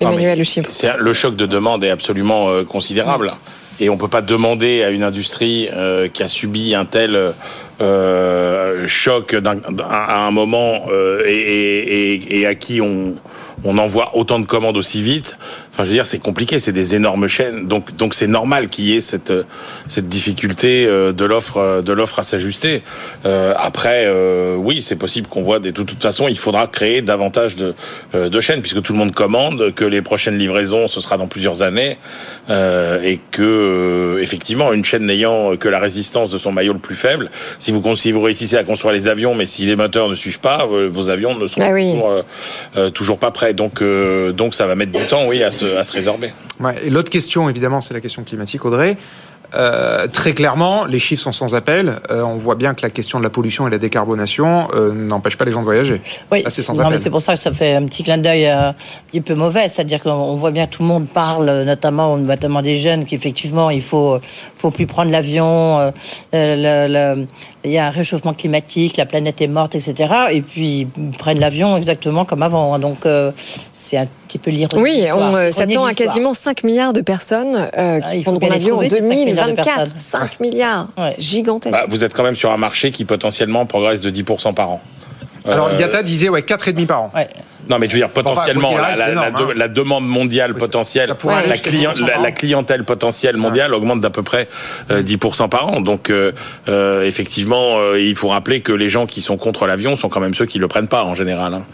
Non, 0.00 0.10
mais 0.10 0.22
Emmanuel 0.24 0.44
c'est- 0.44 0.96
le 0.98 1.12
choc 1.12 1.36
de 1.36 1.46
demande 1.46 1.84
est 1.84 1.90
absolument 1.90 2.48
euh, 2.48 2.64
considérable. 2.64 3.32
Et 3.78 3.90
on 3.90 3.96
peut 3.96 4.08
pas 4.08 4.22
demander 4.22 4.82
à 4.82 4.90
une 4.90 5.04
industrie 5.04 5.68
euh, 5.72 6.08
qui 6.08 6.24
a 6.24 6.28
subi 6.28 6.74
un 6.74 6.84
tel 6.86 7.32
euh, 7.80 8.88
choc 8.88 9.36
à 9.88 10.26
un 10.26 10.30
moment 10.32 10.86
euh, 10.90 11.22
et, 11.26 11.32
et- 11.32 12.12
et- 12.14 12.40
et 12.40 12.46
à 12.46 12.54
qui 12.56 12.80
on, 12.80 13.14
on 13.64 13.78
envoie 13.78 14.16
autant 14.16 14.38
de 14.40 14.46
commandes 14.46 14.76
aussi 14.78 15.00
vite. 15.02 15.38
Enfin, 15.76 15.84
je 15.84 15.88
veux 15.90 15.94
dire, 15.94 16.06
c'est 16.06 16.18
compliqué, 16.18 16.58
c'est 16.58 16.72
des 16.72 16.94
énormes 16.96 17.28
chaînes. 17.28 17.68
Donc, 17.68 17.94
donc 17.96 18.14
c'est 18.14 18.26
normal 18.28 18.70
qu'il 18.70 18.86
y 18.86 18.96
ait 18.96 19.02
cette 19.02 19.30
cette 19.88 20.08
difficulté 20.08 20.86
euh, 20.86 21.12
de 21.12 21.24
l'offre 21.26 21.58
euh, 21.58 21.82
de 21.82 21.92
l'offre 21.92 22.18
à 22.18 22.22
s'ajuster. 22.22 22.82
Euh, 23.26 23.52
après, 23.58 24.04
euh, 24.06 24.56
oui, 24.56 24.80
c'est 24.80 24.96
possible 24.96 25.28
qu'on 25.28 25.42
voit 25.42 25.58
des. 25.58 25.72
De 25.72 25.82
toute 25.82 26.02
façon, 26.02 26.28
il 26.28 26.38
faudra 26.38 26.66
créer 26.66 27.02
davantage 27.02 27.56
de 27.56 27.74
euh, 28.14 28.30
de 28.30 28.40
chaînes 28.40 28.62
puisque 28.62 28.80
tout 28.80 28.94
le 28.94 28.98
monde 28.98 29.12
commande, 29.12 29.74
que 29.74 29.84
les 29.84 30.00
prochaines 30.00 30.38
livraisons 30.38 30.88
ce 30.88 31.02
sera 31.02 31.18
dans 31.18 31.26
plusieurs 31.26 31.60
années 31.60 31.98
euh, 32.48 33.02
et 33.02 33.20
que 33.30 33.42
euh, 33.42 34.22
effectivement 34.22 34.72
une 34.72 34.84
chaîne 34.84 35.04
n'ayant 35.04 35.56
que 35.58 35.68
la 35.68 35.78
résistance 35.78 36.30
de 36.30 36.38
son 36.38 36.52
maillot 36.52 36.72
le 36.72 36.78
plus 36.78 36.94
faible, 36.96 37.30
si 37.58 37.70
vous 37.70 37.96
si 37.96 38.12
vous 38.12 38.22
réussissez 38.22 38.56
à 38.56 38.64
construire 38.64 38.94
les 38.94 39.08
avions, 39.08 39.34
mais 39.34 39.44
si 39.44 39.66
les 39.66 39.76
moteurs 39.76 40.08
ne 40.08 40.14
suivent 40.14 40.40
pas, 40.40 40.66
euh, 40.72 40.88
vos 40.90 41.10
avions 41.10 41.34
ne 41.36 41.46
sont 41.46 41.60
Ah 41.62 41.72
oui. 41.72 41.92
toujours, 41.92 42.10
euh, 42.10 42.22
euh, 42.78 42.90
toujours 42.90 43.18
pas 43.18 43.30
prêts. 43.30 43.52
Donc 43.52 43.82
euh, 43.82 44.32
donc 44.32 44.54
ça 44.54 44.66
va 44.66 44.74
mettre 44.74 44.92
du 44.92 45.04
temps, 45.04 45.26
oui, 45.26 45.42
à 45.42 45.50
se 45.50 45.65
à 45.78 45.84
se 45.84 45.92
résorber. 45.92 46.32
Ouais, 46.60 46.74
et 46.84 46.90
l'autre 46.90 47.10
question, 47.10 47.48
évidemment, 47.48 47.80
c'est 47.80 47.94
la 47.94 48.00
question 48.00 48.22
climatique, 48.24 48.64
Audrey. 48.64 48.96
Euh, 49.54 50.08
très 50.08 50.32
clairement, 50.32 50.86
les 50.86 50.98
chiffres 50.98 51.22
sont 51.22 51.30
sans 51.30 51.54
appel. 51.54 52.00
Euh, 52.10 52.22
on 52.22 52.34
voit 52.34 52.56
bien 52.56 52.74
que 52.74 52.82
la 52.82 52.90
question 52.90 53.18
de 53.18 53.24
la 53.24 53.30
pollution 53.30 53.68
et 53.68 53.70
la 53.70 53.78
décarbonation 53.78 54.68
euh, 54.74 54.92
n'empêche 54.92 55.36
pas 55.36 55.44
les 55.44 55.52
gens 55.52 55.60
de 55.60 55.64
voyager. 55.66 56.00
Oui, 56.32 56.42
c'est 56.48 56.62
sans 56.62 56.72
non, 56.72 56.80
mais 56.80 56.86
appel. 56.86 56.98
c'est 56.98 57.10
pour 57.10 57.22
ça 57.22 57.36
que 57.36 57.42
ça 57.42 57.52
fait 57.52 57.74
un 57.74 57.84
petit 57.84 58.02
clin 58.02 58.18
d'œil 58.18 58.46
euh, 58.46 58.70
un 58.70 58.74
petit 59.08 59.20
peu 59.20 59.34
mauvais. 59.34 59.68
C'est-à-dire 59.68 60.02
qu'on 60.02 60.34
voit 60.34 60.50
bien 60.50 60.66
que 60.66 60.72
tout 60.72 60.82
le 60.82 60.88
monde 60.88 61.06
parle, 61.06 61.48
euh, 61.48 61.64
notamment, 61.64 62.16
notamment 62.16 62.60
des 62.60 62.76
jeunes, 62.76 63.04
qu'effectivement, 63.04 63.70
il 63.70 63.82
faut, 63.82 64.18
faut 64.56 64.72
plus 64.72 64.86
prendre 64.86 65.12
l'avion. 65.12 65.78
euh, 65.78 65.90
euh, 66.34 67.24
il 67.66 67.72
y 67.72 67.78
a 67.78 67.86
un 67.86 67.90
réchauffement 67.90 68.32
climatique, 68.34 68.96
la 68.96 69.06
planète 69.06 69.40
est 69.40 69.48
morte, 69.48 69.74
etc. 69.74 70.12
Et 70.32 70.40
puis, 70.40 70.86
ils 70.96 71.10
prennent 71.18 71.40
l'avion 71.40 71.76
exactement 71.76 72.24
comme 72.24 72.42
avant. 72.42 72.74
hein. 72.74 72.78
Donc, 72.78 73.04
euh, 73.06 73.32
c'est 73.72 73.96
un 73.96 74.06
petit 74.28 74.38
peu 74.38 74.50
l'ironie 74.50 74.82
Oui, 74.82 75.04
on 75.12 75.34
euh, 75.34 75.50
s'attend 75.52 75.84
à 75.84 75.94
quasiment 75.94 76.32
5 76.34 76.64
milliards 76.64 76.92
de 76.92 77.00
personnes 77.00 77.56
euh, 77.56 78.00
Ah, 78.02 78.10
qui 78.10 78.22
faut 78.22 78.30
prendront 78.32 78.48
l'avion 78.48 78.76
en 78.76 78.86
trouver, 78.86 78.88
ces 78.88 78.98
5 79.00 79.14
milliards 79.14 79.46
de 79.46 79.52
2024. 79.52 79.64
personnes. 79.76 79.92
5 79.96 80.40
milliards, 80.40 80.88
c'est 81.08 81.20
gigantesque. 81.20 81.72
Bah, 81.72 81.86
vous 81.88 82.04
êtes 82.04 82.14
quand 82.14 82.22
même 82.24 82.36
sur 82.36 82.50
un 82.52 82.56
marché 82.56 82.90
qui 82.90 83.04
potentiellement 83.04 83.66
progresse 83.66 84.00
de 84.00 84.10
10% 84.10 84.54
par 84.54 84.70
an. 84.70 84.80
Alors, 85.48 85.68
Euh, 85.68 85.78
IATA 85.78 86.02
disait 86.02 86.28
ouais, 86.28 86.42
4,5 86.42 86.86
par 86.86 87.02
an. 87.02 87.12
Non, 87.68 87.78
mais 87.80 87.88
je 87.88 87.94
veux 87.94 87.98
dire, 87.98 88.10
potentiellement, 88.10 88.76
la, 88.76 88.94
la- 88.94 89.14
la 89.14 89.30
de- 89.32 89.36
hein. 89.36 89.48
la 89.56 89.66
demande 89.68 90.06
mondiale 90.06 90.54
potentielle, 90.54 91.12
la, 91.24 91.42
jusqu'à 91.42 91.68
client- 91.70 91.92
10% 91.94 92.06
la- 92.06 92.12
par 92.12 92.22
la 92.22 92.28
an. 92.28 92.32
clientèle 92.32 92.84
potentielle 92.84 93.36
mondiale 93.36 93.74
augmente 93.74 93.98
d'à 94.00 94.10
peu 94.10 94.22
près 94.22 94.48
euh, 94.92 95.02
10% 95.02 95.48
par 95.48 95.68
an. 95.74 95.80
Donc, 95.80 96.10
euh, 96.10 96.30
euh, 96.68 97.02
effectivement, 97.04 97.78
euh, 97.78 97.98
il 98.00 98.14
faut 98.14 98.28
rappeler 98.28 98.60
que 98.60 98.72
les 98.72 98.88
gens 98.88 99.06
qui 99.06 99.20
sont 99.20 99.36
contre 99.36 99.66
l'avion 99.66 99.96
sont 99.96 100.08
quand 100.08 100.20
même 100.20 100.34
ceux 100.34 100.46
qui 100.46 100.58
le 100.60 100.68
prennent 100.68 100.86
pas 100.88 101.02
en 101.04 101.16
général. 101.16 101.54
hein. 101.54 101.64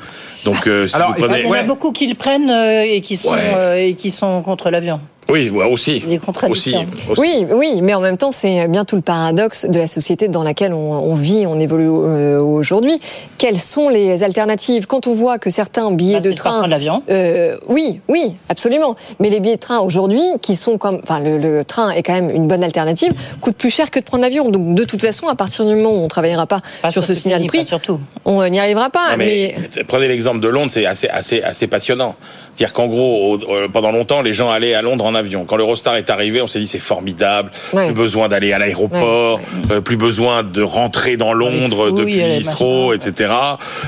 Donc, 0.47 0.67
euh, 0.67 0.89
si 0.89 0.97
Alors, 0.97 1.09
vous 1.15 1.23
prenez... 1.23 1.41
Il 1.41 1.47
y 1.47 1.51
en 1.51 1.53
a 1.53 1.63
beaucoup 1.63 1.93
qui 1.93 2.07
le 2.07 2.15
prennent 2.15 2.51
euh, 2.51 2.83
et 2.85 3.01
qui 3.03 3.17
sont, 3.19 3.33
Ouais. 3.33 3.53
euh, 3.55 3.77
et 3.77 3.95
qui 3.95 4.11
sont 4.11 4.41
contre 4.43 4.71
l'avion. 4.71 4.99
Oui, 5.31 5.51
aussi. 5.51 6.03
Les 6.07 6.19
contradictions. 6.19 6.87
Aussi, 7.07 7.11
aussi. 7.13 7.21
Oui, 7.21 7.47
oui, 7.53 7.81
mais 7.81 7.95
en 7.95 8.01
même 8.01 8.17
temps, 8.19 8.33
c'est 8.33 8.67
bien 8.69 8.85
tout 8.85 8.97
le 8.97 9.03
paradoxe 9.03 9.65
de 9.67 9.79
la 9.79 9.87
société 9.87 10.27
dans 10.27 10.43
laquelle 10.43 10.75
on, 10.75 10.93
on 10.93 11.15
vit, 11.15 11.47
on 11.47 11.59
évolue 11.61 11.89
euh, 11.89 12.41
aujourd'hui. 12.41 13.01
Quelles 13.39 13.59
sont 13.59 13.89
les 13.89 14.25
alternatives? 14.25 14.87
Quand 14.87 15.07
on 15.07 15.13
voit 15.13 15.39
que 15.39 15.49
certains 15.49 15.91
billets 15.93 16.21
Bah, 16.21 16.29
de 16.29 16.33
train, 16.33 16.51
prendre 16.59 16.67
l'avion. 16.69 17.03
euh, 17.09 17.57
oui, 17.69 18.01
oui, 18.09 18.35
absolument. 18.49 18.97
Mais 19.21 19.31
les 19.31 19.41
billets 19.41 19.55
de 19.57 19.61
train 19.61 19.79
aujourd'hui, 19.79 20.21
qui 20.43 20.57
sont 20.57 20.77
comme, 20.77 21.01
enfin, 21.03 21.21
le, 21.21 21.39
le 21.39 21.65
train 21.65 21.91
est 21.91 22.03
quand 22.03 22.15
même 22.15 22.29
une 22.31 22.49
bonne 22.49 22.65
alternative, 22.65 23.13
coûtent 23.41 23.57
plus 23.57 23.71
cher 23.71 23.91
que 23.91 24.01
de 24.01 24.05
prendre 24.05 24.23
l'avion. 24.25 24.51
Donc, 24.51 24.75
de 24.75 24.85
toute 24.85 25.01
façon, 25.03 25.29
à 25.29 25.35
partir 25.37 25.65
du 25.65 25.75
moment 25.77 25.93
où 25.93 26.05
on 26.05 26.09
travaillera 26.09 26.47
pas, 26.47 26.61
Pas 26.83 26.91
sur 26.91 27.05
ce 27.05 27.15
signal 27.15 27.47
prix, 27.47 27.59
pas 27.59 27.65
surtout. 27.65 28.01
on 28.25 28.47
n'y 28.49 28.59
arrivera 28.59 28.91
pas. 28.91 29.13
Non, 29.13 29.17
mais 29.19 29.55
Prenez 29.87 30.09
l'exemple 30.09 30.41
de 30.41 30.49
Londres, 30.49 30.71
c'est 30.73 30.85
assez, 30.85 31.09
assez, 31.09 31.43
assez 31.43 31.69
passionnant. 31.69 32.17
C'est-à-dire 32.55 32.75
qu'en 32.75 32.87
gros, 32.87 33.39
euh, 33.49 33.69
pendant 33.69 33.93
longtemps, 33.93 34.21
les 34.21 34.35
gens 34.35 34.51
allaient 34.51 34.75
à 34.75 34.83
Londres 34.83 35.07
en 35.07 35.15
avion. 35.15 35.45
Quand 35.45 35.57
l'Eurostar 35.57 35.97
est 35.97 36.11
arrivé, 36.11 36.43
on 36.43 36.47
s'est 36.47 36.59
dit 36.59 36.67
c'est 36.67 36.79
formidable. 36.79 37.51
Ouais. 37.73 37.87
Plus 37.87 37.95
besoin 37.95 38.29
d'aller 38.29 38.53
à 38.53 38.59
l'aéroport, 38.59 39.41
euh, 39.71 39.81
plus 39.81 39.97
besoin 39.97 40.43
de 40.43 40.63
rentrer 40.63 41.17
dans 41.17 41.33
Londres 41.33 41.89
fouilles, 41.89 41.99
depuis 41.99 42.17
les 42.17 42.41
Heathrow, 42.41 42.93
etc. 42.93 43.31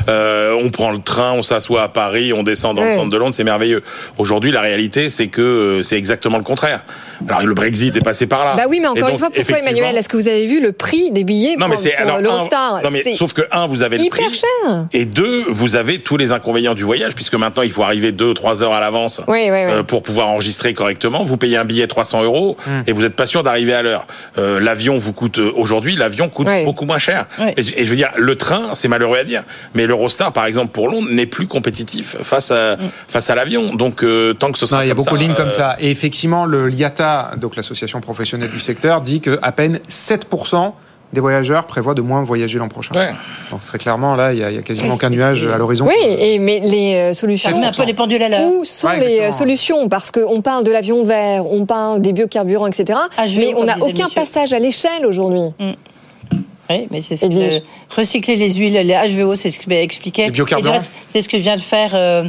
Euh, 0.09 0.59
on 0.62 0.71
prend 0.71 0.91
le 0.91 1.01
train, 1.01 1.33
on 1.33 1.43
s'assoit 1.43 1.83
à 1.83 1.89
Paris, 1.89 2.33
on 2.33 2.43
descend 2.43 2.77
dans 2.77 2.85
le 2.85 2.93
centre 2.95 3.11
de 3.11 3.17
Londres, 3.17 3.35
c'est 3.35 3.45
merveilleux. 3.45 3.83
Aujourd'hui, 4.19 4.51
la 4.51 4.61
réalité, 4.61 5.11
c'est 5.11 5.29
que 5.29 5.43
euh, 5.43 5.83
c'est 5.83 5.97
exactement 5.97 6.39
le 6.39 6.45
contraire. 6.45 6.85
Alors 7.29 7.47
le 7.47 7.55
Brexit 7.55 7.97
est 7.97 8.01
passé 8.05 8.27
par 8.27 8.45
là. 8.45 8.55
Bah 8.57 8.64
oui, 8.68 8.79
mais 8.81 8.89
encore 8.89 9.03
donc, 9.03 9.12
une 9.12 9.18
fois, 9.18 9.31
pourquoi 9.35 9.59
Emmanuel 9.59 9.97
Est-ce 9.97 10.09
que 10.09 10.16
vous 10.16 10.29
avez 10.29 10.47
vu 10.47 10.61
le 10.61 10.72
prix 10.72 11.11
des 11.11 11.25
billets 11.25 11.57
non 11.57 11.68
mais 11.68 11.77
pour, 11.77 11.85
alors 11.99 12.16
un- 12.16 12.20
l'Eurostar 12.20 12.83
non 12.83 12.91
mais 12.91 13.03
C'est 13.03 13.16
sauf 13.16 13.33
que 13.33 13.43
un 13.53 13.66
vous 13.66 13.83
avez 13.83 13.99
le 13.99 14.05
hyper 14.05 14.27
prix 14.27 14.35
cher. 14.35 14.87
et 14.93 15.05
deux 15.05 15.45
vous 15.49 15.77
avez 15.77 15.99
tous 16.01 16.16
les 16.16 16.33
inconvénients 16.33 16.75
du 16.75 16.83
voyage 16.85 17.14
puisque 17.14 17.35
maintenant 17.35 17.62
il 17.62 17.72
faut 17.72 17.83
arriver 17.83 18.12
deux 18.12 18.35
trois 18.35 18.62
heures 18.62 18.72
à 18.72 18.81
l'avance 18.81 19.20
Oui, 19.29 19.39
oui, 19.45 19.51
oui. 19.51 19.57
euh, 19.72 19.83
pour 19.83 20.03
pouvoir 20.03 20.29
enregistrer 20.29 20.75
correctement. 20.75 21.25
Vous 21.25 21.37
payez 21.37 21.57
un 21.57 21.64
billet 21.64 21.87
300 21.87 22.22
euros 22.25 22.57
et 22.87 22.93
vous 22.93 23.05
êtes 23.05 23.16
pas 23.16 23.27
sûr 23.27 23.43
d'arriver 23.43 23.75
à 23.75 23.83
l'heure. 23.83 24.07
Euh, 24.39 24.61
l'avion 24.61 24.99
vous 24.99 25.12
coûte 25.12 25.39
euh, 25.39 25.53
aujourd'hui 25.55 25.97
l'avion 25.97 26.29
coûte 26.29 26.47
Oui. 26.51 26.64
beaucoup 26.64 26.85
moins 26.85 26.99
cher. 26.99 27.27
Oui. 27.39 27.47
Et, 27.57 27.62
je- 27.62 27.75
et 27.77 27.85
je 27.85 27.91
veux 27.91 27.97
dire 27.97 28.11
le 28.16 28.37
train 28.37 28.75
c'est 28.75 28.89
malheureux 28.89 29.18
à 29.18 29.25
dire 29.25 29.43
mais 29.75 29.87
l'Eurostar 29.87 30.33
par 30.33 30.47
exemple 30.47 30.72
pour 30.72 30.89
Londres 30.89 31.09
n'est 31.11 31.27
plus 31.27 31.47
compétitif 31.47 32.16
face 32.22 32.51
à 32.51 32.77
face 33.09 33.31
à 33.31 33.35
l'avion. 33.35 33.75
Donc 33.75 34.03
euh, 34.03 34.35
tant 34.35 34.51
que 34.53 34.59
ce 34.59 34.64
Non, 34.64 34.68
sera 34.68 34.85
il 34.85 34.89
y 34.89 34.91
a 34.91 34.95
beaucoup 34.95 35.16
de 35.16 35.20
lignes 35.22 35.33
euh, 35.33 35.35
comme 35.35 35.51
ça. 35.51 35.77
Et 35.81 35.91
effectivement, 35.91 36.45
le 36.47 36.66
l'IATA, 36.68 37.14
donc 37.37 37.57
l'association 37.57 38.01
professionnelle 38.01 38.51
du 38.51 38.61
secteur, 38.61 39.01
dit 39.01 39.21
que 39.21 39.39
à 39.43 39.53
peine 39.53 39.79
7% 39.89 40.73
des 41.12 41.21
voyageurs 41.21 41.67
prévoient 41.67 41.95
de 41.95 42.03
moins 42.03 42.25
voyager 42.25 42.59
l'an 42.59 42.69
prochain. 42.69 42.95
Ouais. 42.95 43.11
Donc 43.51 43.62
très 43.62 43.79
clairement, 43.79 44.17
là, 44.17 44.33
il 44.33 44.41
y 44.41 44.45
a, 44.45 44.62
quasiment 44.62 44.97
qu'un 44.97 45.11
nuage 45.11 45.45
à 45.45 45.57
l'horizon. 45.57 45.87
Oui, 45.87 45.95
et, 46.19 46.39
mais 46.39 46.61
les 46.61 46.95
euh, 46.95 47.12
solutions. 47.12 47.51
Ça 47.51 47.57
met 47.57 47.67
un 47.67 47.73
peu 47.73 47.85
les 47.85 47.95
pendules 47.95 48.23
à 48.23 48.29
l'heure. 48.29 48.41
Où 48.43 48.65
sont 48.65 48.89
Ouais, 48.89 49.01
les 49.01 49.21
euh, 49.21 49.31
solutions? 49.31 49.89
Parce 49.89 50.11
qu'on 50.11 50.43
parle 50.43 50.65
de 50.65 50.73
l'avion 50.73 51.05
vert, 51.05 51.47
on 51.47 51.67
parle 51.67 52.03
des 52.03 52.12
biocarburants, 52.12 52.67
etc. 52.67 52.99
HVO, 53.17 53.39
mais 53.39 53.55
on 53.57 53.65
n'a 53.65 53.77
aucun 53.79 54.05
monsieur. 54.05 54.21
passage 54.21 54.53
à 54.53 54.59
l'échelle 54.59 55.07
aujourd'hui. 55.07 55.55
Oui, 56.71 56.89
mais 56.91 57.01
c'est 57.01 57.17
ce 57.17 57.27
que 57.27 57.95
recycler 57.95 58.37
les 58.37 58.55
huiles, 58.55 58.73
les 58.73 58.95
HVO, 58.95 59.37
c'est 59.37 59.51
ce 59.51 59.61
que 59.61 59.71
expliqué. 59.71 60.25
Les 60.25 60.31
biocarburants. 60.31 60.79
C'est 61.12 61.23
ce 61.23 61.29
que 61.29 61.37
vient 61.37 61.57
de 61.57 61.61
faire 61.61 61.91
euh, 61.95 62.25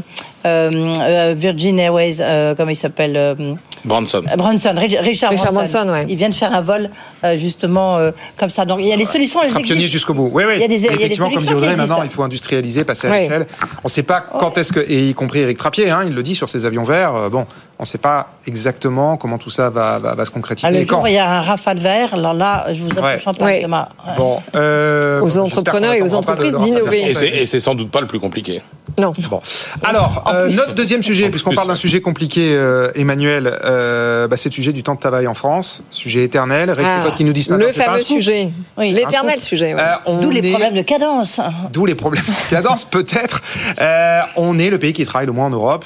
euh, 0.45 0.93
euh, 0.99 1.33
Virgin 1.35 1.79
Airways, 1.79 2.17
euh, 2.19 2.53
comment 2.55 2.71
il 2.71 2.75
s'appelle 2.75 3.15
euh, 3.15 3.53
Branson. 3.85 4.23
Branson, 4.37 4.73
Rich- 4.75 4.97
Richard, 5.01 5.31
Richard 5.31 5.53
Branson. 5.53 5.79
Branson, 5.85 5.89
ouais. 5.91 6.05
Il 6.09 6.15
vient 6.15 6.29
de 6.29 6.35
faire 6.35 6.53
un 6.53 6.61
vol 6.61 6.89
euh, 7.23 7.37
justement 7.37 7.97
euh, 7.97 8.11
comme 8.37 8.49
ça. 8.49 8.65
Donc 8.65 8.79
il 8.81 8.87
y 8.87 8.93
a 8.93 8.97
des 8.97 9.05
solutions, 9.05 9.39
Il 9.43 9.49
sera 9.49 9.59
pionnier 9.61 9.87
jusqu'au 9.87 10.13
bout. 10.13 10.29
Oui, 10.33 10.43
oui. 10.47 10.53
Il 10.55 10.61
y 10.61 10.63
a 10.63 10.67
des- 10.67 10.75
il 10.75 10.83
y 10.83 10.87
a 10.87 10.89
des 10.89 10.95
Effectivement, 10.95 11.29
comme 11.29 11.43
dit 11.43 11.53
Audrey, 11.53 11.75
maintenant, 11.75 12.03
il 12.03 12.09
faut 12.09 12.23
industrialiser, 12.23 12.83
passer 12.83 13.07
à 13.07 13.11
Oui. 13.11 13.19
l'échelle. 13.21 13.45
On 13.61 13.85
ne 13.85 13.89
sait 13.89 14.03
pas 14.03 14.21
quand 14.21 14.57
est-ce 14.57 14.73
que, 14.73 14.79
et 14.79 15.09
y 15.09 15.13
compris 15.13 15.39
Eric 15.41 15.57
Trappier, 15.57 15.89
hein, 15.89 16.01
il 16.05 16.13
le 16.13 16.23
dit 16.23 16.35
sur 16.35 16.49
ses 16.49 16.65
avions 16.65 16.83
verts, 16.83 17.15
euh, 17.15 17.29
bon, 17.29 17.45
on 17.77 17.83
ne 17.83 17.87
sait 17.87 17.97
pas 17.97 18.29
exactement 18.47 19.17
comment 19.17 19.37
tout 19.37 19.49
ça 19.49 19.69
va, 19.69 19.99
va, 19.99 20.15
va 20.15 20.25
se 20.25 20.31
concrétiser. 20.31 20.67
Ah, 20.67 20.71
le 20.71 20.85
jour 20.85 21.01
où 21.03 21.07
il 21.07 21.13
y 21.13 21.17
a 21.17 21.29
un 21.29 21.41
rafale 21.41 21.77
vert, 21.77 22.13
alors 22.13 22.33
là, 22.33 22.67
je 22.71 22.81
vous 22.81 22.89
offre 22.91 23.03
Ouais. 23.03 23.17
champagne 23.17 23.45
Ouais. 23.57 23.61
demain. 23.63 23.87
Bon, 24.17 24.39
euh, 24.55 25.19
Aux 25.21 25.37
entrepreneurs 25.37 25.93
et 25.93 26.01
aux 26.01 26.13
entreprises 26.13 26.57
d'innover. 26.57 27.11
Et 27.41 27.45
c'est 27.45 27.59
sans 27.59 27.75
doute 27.75 27.91
pas 27.91 27.99
le 28.01 28.07
plus 28.07 28.19
compliqué. 28.19 28.61
Non. 28.97 29.11
Bon. 29.29 29.41
Alors, 29.83 30.23
euh, 30.33 30.49
notre 30.49 30.73
deuxième 30.73 31.03
sujet, 31.03 31.29
puisqu'on 31.29 31.53
parle 31.53 31.67
d'un 31.67 31.75
sujet 31.75 31.99
compliqué, 31.99 32.53
euh, 32.55 32.91
Emmanuel, 32.95 33.59
euh, 33.65 34.27
bah, 34.29 34.37
c'est 34.37 34.47
le 34.47 34.53
sujet 34.53 34.71
du 34.71 34.83
temps 34.83 34.95
de 34.95 34.99
travail 35.01 35.27
en 35.27 35.33
France, 35.33 35.83
sujet 35.89 36.23
éternel. 36.23 36.73
Ah, 36.81 37.09
qui 37.15 37.25
nous 37.25 37.33
dit 37.33 37.43
ce 37.43 37.51
matin, 37.51 37.65
le 37.65 37.71
fameux 37.71 37.99
sujet. 37.99 38.51
Oui. 38.77 38.91
L'éternel 38.91 39.41
sujet. 39.41 39.75
Euh, 39.77 40.21
D'où 40.21 40.29
les 40.29 40.39
est- 40.39 40.51
problèmes 40.51 40.75
de 40.75 40.81
cadence. 40.81 41.41
D'où 41.73 41.85
les 41.85 41.95
problèmes 41.95 42.23
de 42.23 42.49
cadence, 42.49 42.85
peut-être. 42.89 43.41
Euh, 43.81 44.21
on 44.37 44.57
est 44.59 44.69
le 44.69 44.79
pays 44.79 44.93
qui 44.93 45.03
travaille 45.05 45.27
le 45.27 45.33
moins 45.33 45.47
en 45.47 45.51
Europe. 45.51 45.83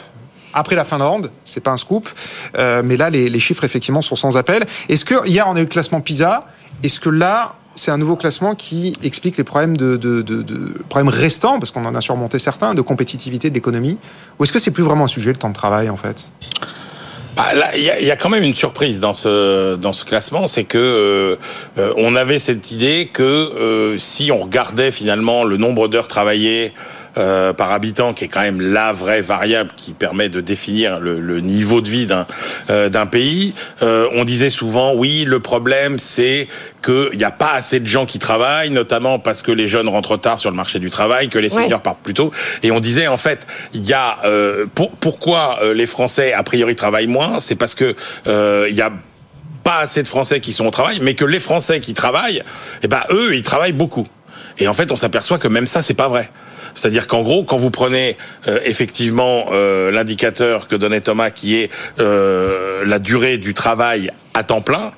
Après 0.53 0.75
la 0.75 0.83
Finlande, 0.83 1.31
c'est 1.43 1.63
pas 1.63 1.71
un 1.71 1.77
scoop, 1.77 2.09
euh, 2.57 2.81
mais 2.83 2.97
là 2.97 3.09
les, 3.09 3.39
chiffres 3.39 3.63
effectivement 3.63 4.01
sont 4.01 4.15
sans 4.15 4.37
appel. 4.37 4.65
Est-ce 4.89 5.05
que 5.05 5.27
hier 5.27 5.45
on 5.47 5.55
a 5.55 5.59
eu 5.59 5.63
le 5.63 5.69
classement 5.69 6.01
PISA 6.01 6.41
Est-ce 6.83 6.99
que 6.99 7.09
là 7.09 7.55
c'est 7.75 7.91
un 7.91 7.97
nouveau 7.97 8.15
classement 8.17 8.55
qui 8.55 8.97
explique 9.03 9.37
les 9.37 9.43
problèmes 9.43 9.77
de, 9.77 9.97
problèmes 10.89 11.13
restants 11.13 11.59
parce 11.59 11.71
qu'on 11.71 11.85
en 11.85 11.95
a 11.95 12.01
surmonté 12.01 12.37
certains 12.39 12.73
de 12.73 12.81
compétitivité 12.81 13.49
de 13.49 13.55
l'économie 13.55 13.97
Ou 14.37 14.43
est-ce 14.43 14.51
que 14.51 14.59
c'est 14.59 14.71
plus 14.71 14.83
vraiment 14.83 15.05
un 15.05 15.09
sujet 15.09 15.31
le 15.31 15.37
temps 15.37 15.49
de 15.49 15.53
travail 15.53 15.89
en 15.89 15.97
fait? 15.97 16.31
Bah, 17.37 17.45
il 17.77 17.83
y, 17.83 18.11
a- 18.11 18.17
quand 18.17 18.27
même 18.27 18.43
une 18.43 18.55
surprise 18.55 18.99
dans 18.99 19.13
ce 19.13 19.77
dans 19.77 19.93
ce 19.93 20.03
classement, 20.03 20.45
c'est 20.45 20.65
que 20.65 20.77
euh, 20.77 21.37
euh, 21.77 21.93
on 21.95 22.17
avait 22.17 22.39
cette 22.39 22.71
idée 22.71 23.09
que 23.13 23.95
si 23.97 24.29
on 24.31 24.39
regardait 24.39 24.91
finalement 24.91 25.45
le 25.45 25.55
nombre 25.55 25.87
d'heures 25.87 26.09
travaillées 26.09 26.73
euh, 27.17 27.53
par 27.53 27.71
habitant, 27.71 28.13
qui 28.13 28.25
est 28.25 28.27
quand 28.27 28.41
même 28.41 28.61
la 28.61 28.93
vraie 28.93 29.21
variable 29.21 29.71
qui 29.75 29.93
permet 29.93 30.29
de 30.29 30.41
définir 30.41 30.99
le, 30.99 31.19
le 31.19 31.39
niveau 31.41 31.81
de 31.81 31.89
vie 31.89 32.05
d'un 32.05 32.25
euh, 32.69 32.89
d'un 32.89 33.05
pays, 33.05 33.53
euh, 33.81 34.07
on 34.15 34.23
disait 34.23 34.49
souvent 34.49 34.93
oui, 34.93 35.23
le 35.25 35.39
problème 35.39 35.99
c'est 35.99 36.47
qu'il 36.83 37.17
n'y 37.17 37.23
a 37.23 37.31
pas 37.31 37.51
assez 37.53 37.79
de 37.79 37.85
gens 37.87 38.05
qui 38.05 38.19
travaillent, 38.19 38.69
notamment 38.69 39.19
parce 39.19 39.41
que 39.41 39.51
les 39.51 39.67
jeunes 39.67 39.89
rentrent 39.89 40.17
tard 40.17 40.39
sur 40.39 40.49
le 40.49 40.55
marché 40.55 40.79
du 40.79 40.89
travail, 40.89 41.29
que 41.29 41.39
les 41.39 41.53
Ouais. 41.53 41.63
seniors 41.63 41.81
partent 41.81 42.01
plus 42.03 42.13
tôt. 42.13 42.31
Et 42.63 42.71
on 42.71 42.79
disait 42.79 43.07
en 43.07 43.17
fait, 43.17 43.45
il 43.73 43.81
y 43.81 43.93
a 43.93 44.19
euh, 44.25 44.65
pour, 44.75 44.91
pourquoi 44.91 45.59
euh, 45.61 45.73
les 45.73 45.87
Français 45.87 46.31
a 46.33 46.43
priori 46.43 46.75
travaillent 46.75 47.07
moins, 47.07 47.39
c'est 47.39 47.55
parce 47.55 47.75
que 47.75 47.95
euh, 48.27 48.67
il 48.69 48.75
y 48.75 48.81
a 48.81 48.91
pas 49.63 49.79
assez 49.79 50.01
de 50.03 50.07
Français 50.07 50.39
qui 50.39 50.53
sont 50.53 50.65
au 50.67 50.71
travail, 50.71 50.99
mais 51.01 51.15
que 51.15 51.25
les 51.25 51.39
Français 51.39 51.79
qui 51.79 51.93
travaillent, 51.93 52.43
eh 52.81 52.87
ben 52.87 53.01
eux, 53.11 53.35
ils 53.35 53.43
travaillent 53.43 53.73
beaucoup. 53.73 54.07
Et 54.57 54.67
en 54.67 54.73
fait, 54.73 54.91
on 54.91 54.95
s'aperçoit 54.95 55.37
que 55.37 55.47
même 55.47 55.67
ça, 55.67 55.81
c'est 55.81 55.93
pas 55.93 56.07
vrai. 56.07 56.29
C'est-à-dire 56.75 57.07
qu'en 57.07 57.21
gros, 57.21 57.43
quand 57.43 57.57
vous 57.57 57.71
prenez 57.71 58.17
euh, 58.47 58.59
effectivement 58.65 59.45
euh, 59.51 59.91
l'indicateur 59.91 60.67
que 60.67 60.75
donnait 60.75 61.01
Thomas, 61.01 61.29
qui 61.31 61.57
est 61.57 61.69
euh, 61.99 62.83
la 62.85 62.99
durée 62.99 63.37
du 63.37 63.53
travail 63.53 64.11
à 64.33 64.43
temps 64.43 64.61
plein 64.61 64.91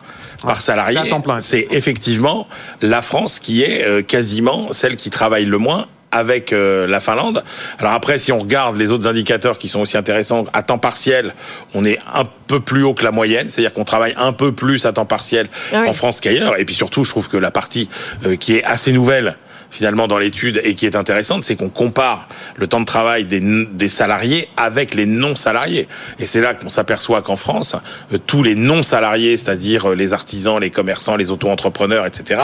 par 0.44 0.60
salarié, 0.60 0.98
à 0.98 1.06
temps 1.06 1.22
plein. 1.22 1.40
c'est 1.40 1.68
effectivement 1.72 2.48
la 2.82 3.02
France 3.02 3.40
qui 3.40 3.62
est 3.62 3.86
euh, 3.86 4.02
quasiment 4.02 4.72
celle 4.72 4.96
qui 4.96 5.10
travaille 5.10 5.46
le 5.46 5.58
moins 5.60 5.86
avec 6.12 6.52
euh, 6.52 6.88
la 6.88 7.00
Finlande. 7.00 7.44
Alors 7.80 7.94
après, 7.94 8.18
si 8.20 8.32
on 8.32 8.40
regarde 8.40 8.76
les 8.78 8.92
autres 8.92 9.08
indicateurs 9.08 9.58
qui 9.58 9.70
sont 9.70 9.80
aussi 9.80 9.98
intéressants, 9.98 10.46
à 10.52 10.62
temps 10.62 10.78
partiel, 10.78 11.34
on 11.74 11.86
est 11.86 12.00
un 12.14 12.24
peu 12.48 12.60
plus 12.60 12.84
haut 12.84 12.94
que 12.94 13.04
la 13.04 13.12
moyenne, 13.12 13.50
c'est-à-dire 13.50 13.72
qu'on 13.72 13.86
travaille 13.86 14.14
un 14.18 14.34
peu 14.34 14.52
plus 14.52 14.86
à 14.86 14.92
temps 14.92 15.06
partiel 15.06 15.48
Ah 15.72 15.82
oui. 15.84 15.90
en 15.90 15.94
France 15.94 16.20
qu'ailleurs. 16.20 16.60
Et 16.60 16.66
puis 16.66 16.76
surtout, 16.76 17.06
je 17.06 17.10
trouve 17.12 17.30
que 17.30 17.38
la 17.38 17.52
partie 17.52 17.90
euh, 18.26 18.36
qui 18.36 18.58
est 18.58 18.64
assez 18.66 18.92
nouvelle 18.92 19.38
finalement 19.72 20.08
dans 20.08 20.20
l'étude 20.20 20.62
et 20.64 20.76
qui 20.76 20.86
est 20.86 20.96
intéressante, 20.96 21.44
c'est 21.44 21.56
qu'on 21.56 21.70
compare 21.70 22.28
le 22.56 22.68
temps 22.68 22.80
de 22.80 22.86
travail 22.86 23.26
des, 23.26 23.40
des 23.40 23.90
salariés 23.90 24.48
avec 24.58 24.94
les 24.94 25.08
non-salariés. 25.08 25.88
Et 26.20 26.28
c'est 26.28 26.42
là 26.42 26.54
qu'on 26.54 26.70
s'aperçoit 26.70 27.22
qu'en 27.22 27.36
France, 27.36 27.76
euh, 28.14 28.18
tous 28.26 28.44
les 28.44 28.56
non-salariés, 28.56 29.38
c'est-à-dire 29.38 29.92
euh, 29.92 29.96
les 29.96 30.14
artisans, 30.14 30.60
les 30.60 30.70
commerçants, 30.70 31.16
les 31.16 31.32
auto-entrepreneurs, 31.32 32.06
etc., 32.06 32.42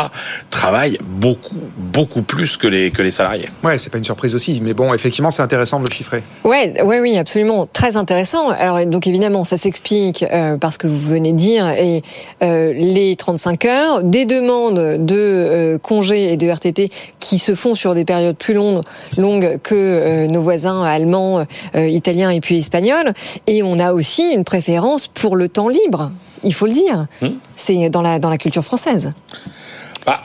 travaillent 0.50 0.98
beaucoup, 1.04 1.62
beaucoup 1.78 2.24
plus 2.24 2.58
que 2.58 2.68
les, 2.68 2.90
que 2.90 3.04
les 3.04 3.12
salariés. 3.12 3.50
Ouais, 3.64 3.78
c'est 3.78 3.92
pas 3.92 4.00
une 4.00 4.04
surprise 4.04 4.34
aussi, 4.34 4.60
mais 4.64 4.74
bon, 4.74 4.94
effectivement, 4.94 5.30
c'est 5.30 5.44
intéressant 5.44 5.80
de 5.80 5.86
le 5.88 5.94
chiffrer. 5.94 6.24
Ouais, 6.44 6.82
ouais, 6.82 7.00
oui, 7.00 7.18
absolument, 7.18 7.66
très 7.66 7.98
intéressant. 7.98 8.50
Alors 8.50 8.86
donc 8.86 9.08
évidemment, 9.08 9.44
ça 9.44 9.58
s'explique 9.58 10.24
euh, 10.24 10.58
parce 10.58 10.78
que 10.78 10.88
vous 10.88 10.98
venez 10.98 11.34
de 11.34 11.38
dire 11.38 11.68
et 11.70 12.02
euh, 12.42 12.74
les 12.74 13.16
35 13.16 13.66
heures, 13.66 14.04
des 14.04 14.26
demandes 14.26 15.06
de 15.06 15.16
euh, 15.16 15.78
congés 15.78 16.34
et 16.34 16.38
de 16.38 16.48
RTT 16.50 16.90
qui 17.20 17.40
se 17.40 17.56
font 17.56 17.74
sur 17.76 17.96
des 17.96 18.06
périodes 18.06 18.38
plus 18.38 18.54
longues, 18.54 18.82
longues 19.18 19.60
que 19.64 19.74
euh, 19.76 20.28
nos 20.28 20.42
voisins 20.42 20.84
allemands, 20.84 21.46
euh, 21.76 21.88
italiens 21.88 22.30
et 22.30 22.42
puis 22.42 22.58
espagnols. 22.58 23.14
Et 23.48 23.64
on 23.64 23.80
a 23.80 23.92
aussi 23.94 24.24
une 24.34 24.44
préférence 24.44 25.08
pour 25.08 25.36
le 25.36 25.50
temps 25.50 25.68
libre. 25.70 26.12
Il 26.44 26.54
faut 26.54 26.68
le 26.68 26.74
dire. 26.74 27.08
C'est 27.56 27.90
dans 27.90 28.02
la 28.04 28.20
dans 28.20 28.30
la 28.30 28.38
culture 28.38 28.64
française. 28.64 29.12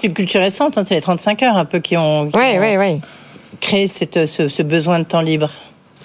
C'est 0.00 0.06
une 0.06 0.12
culture 0.14 0.40
récente, 0.40 0.78
hein, 0.78 0.84
c'est 0.86 0.94
les 0.94 1.00
35 1.00 1.42
heures 1.42 1.56
un 1.56 1.64
peu 1.64 1.80
qui 1.80 1.96
ont, 1.96 2.28
qui 2.30 2.36
Ouais, 2.36 2.56
ont 2.56 2.60
ouais, 2.60 2.76
ouais. 2.76 3.00
créé 3.60 3.86
cette, 3.88 4.26
ce, 4.26 4.46
ce 4.46 4.62
besoin 4.62 4.98
de 5.00 5.04
temps 5.04 5.22
libre. 5.22 5.50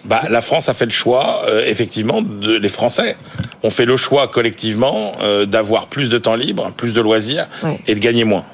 Bah, 0.06 0.22
la 0.30 0.42
France 0.42 0.68
a 0.70 0.74
fait 0.74 0.86
le 0.86 0.92
choix, 0.92 1.44
euh, 1.48 1.64
effectivement, 1.68 2.22
de, 2.24 2.56
les 2.58 2.70
Français 2.70 3.18
ont 3.62 3.70
fait 3.70 3.86
le 3.86 3.98
choix 3.98 4.30
collectivement 4.30 5.12
euh, 5.22 5.46
d'avoir 5.46 5.88
plus 5.88 6.10
de 6.10 6.18
temps 6.18 6.36
libre, 6.36 6.72
plus 6.78 6.94
de 6.94 7.02
loisirs 7.02 7.48
Ouais. 7.62 7.78
et 7.88 7.94
de 7.94 8.00
gagner 8.00 8.24
moins. 8.24 8.46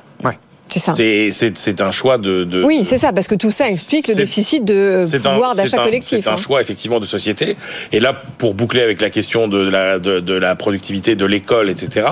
C'est 0.73 0.79
ça. 0.79 0.93
C'est- 0.93 1.29
C'est 1.31 1.55
c'est 1.55 1.81
un 1.81 1.91
choix 1.91 2.17
de. 2.17 2.45
de 2.45 2.63
Oui, 2.63 2.83
c'est 2.83 2.97
ça, 2.97 3.13
parce 3.13 3.27
que 3.27 3.35
tout 3.35 3.51
ça 3.51 3.69
explique 3.69 4.07
le 4.07 4.15
déficit 4.15 4.65
de 4.65 5.01
pouvoir 5.17 5.53
d'achat 5.55 5.77
collectif. 5.77 6.21
C'est 6.23 6.29
un 6.29 6.33
hein. 6.33 6.37
choix 6.37 6.61
effectivement 6.61 6.99
de 6.99 7.05
société. 7.05 7.57
Et 7.91 7.99
là, 7.99 8.13
pour 8.39 8.55
boucler 8.55 8.81
avec 8.81 8.99
la 8.99 9.11
question 9.11 9.47
de 9.47 9.69
la, 9.69 9.99
de, 9.99 10.19
de 10.19 10.33
la 10.33 10.55
productivité 10.55 11.15
de 11.15 11.25
l'école, 11.25 11.69
etc., 11.69 12.07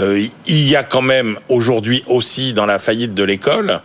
euh, 0.00 0.26
il 0.46 0.68
y 0.68 0.74
a 0.74 0.82
quand 0.82 1.02
même 1.02 1.38
aujourd'hui 1.48 2.02
aussi 2.08 2.54
dans 2.54 2.66
la 2.66 2.80
faillite 2.80 3.14
de 3.14 3.22
l'école 3.22 3.80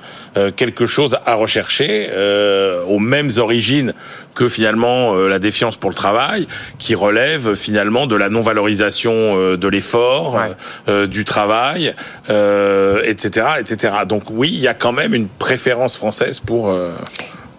quelque 0.56 0.86
chose 0.86 1.18
à 1.26 1.36
rechercher 1.36 2.10
euh, 2.12 2.84
aux 2.86 3.00
mêmes 3.00 3.32
origines 3.38 3.94
que 4.38 4.50
finalement 4.50 5.16
euh, 5.16 5.28
la 5.28 5.40
défiance 5.40 5.78
pour 5.78 5.90
le 5.90 5.96
travail, 5.96 6.48
qui 6.78 6.94
relève 6.94 7.56
finalement 7.56 8.06
de 8.06 8.16
la 8.16 8.30
non-valorisation 8.30 9.12
euh, 9.14 9.58
de 9.58 9.68
l'effort, 9.68 10.40
euh, 10.88 11.08
du 11.08 11.26
travail, 11.26 11.96
euh, 12.30 13.02
etc., 13.04 13.48
etc. 13.60 13.94
Donc 14.08 14.24
oui, 14.30 14.50
il 14.54 14.60
y 14.60 14.68
a 14.68 14.76
quand 14.76 14.94
même 14.94 15.16
une 15.16 15.28
préférence 15.28 15.98
française 15.98 16.40
pour 16.40 16.70
euh, 16.70 16.92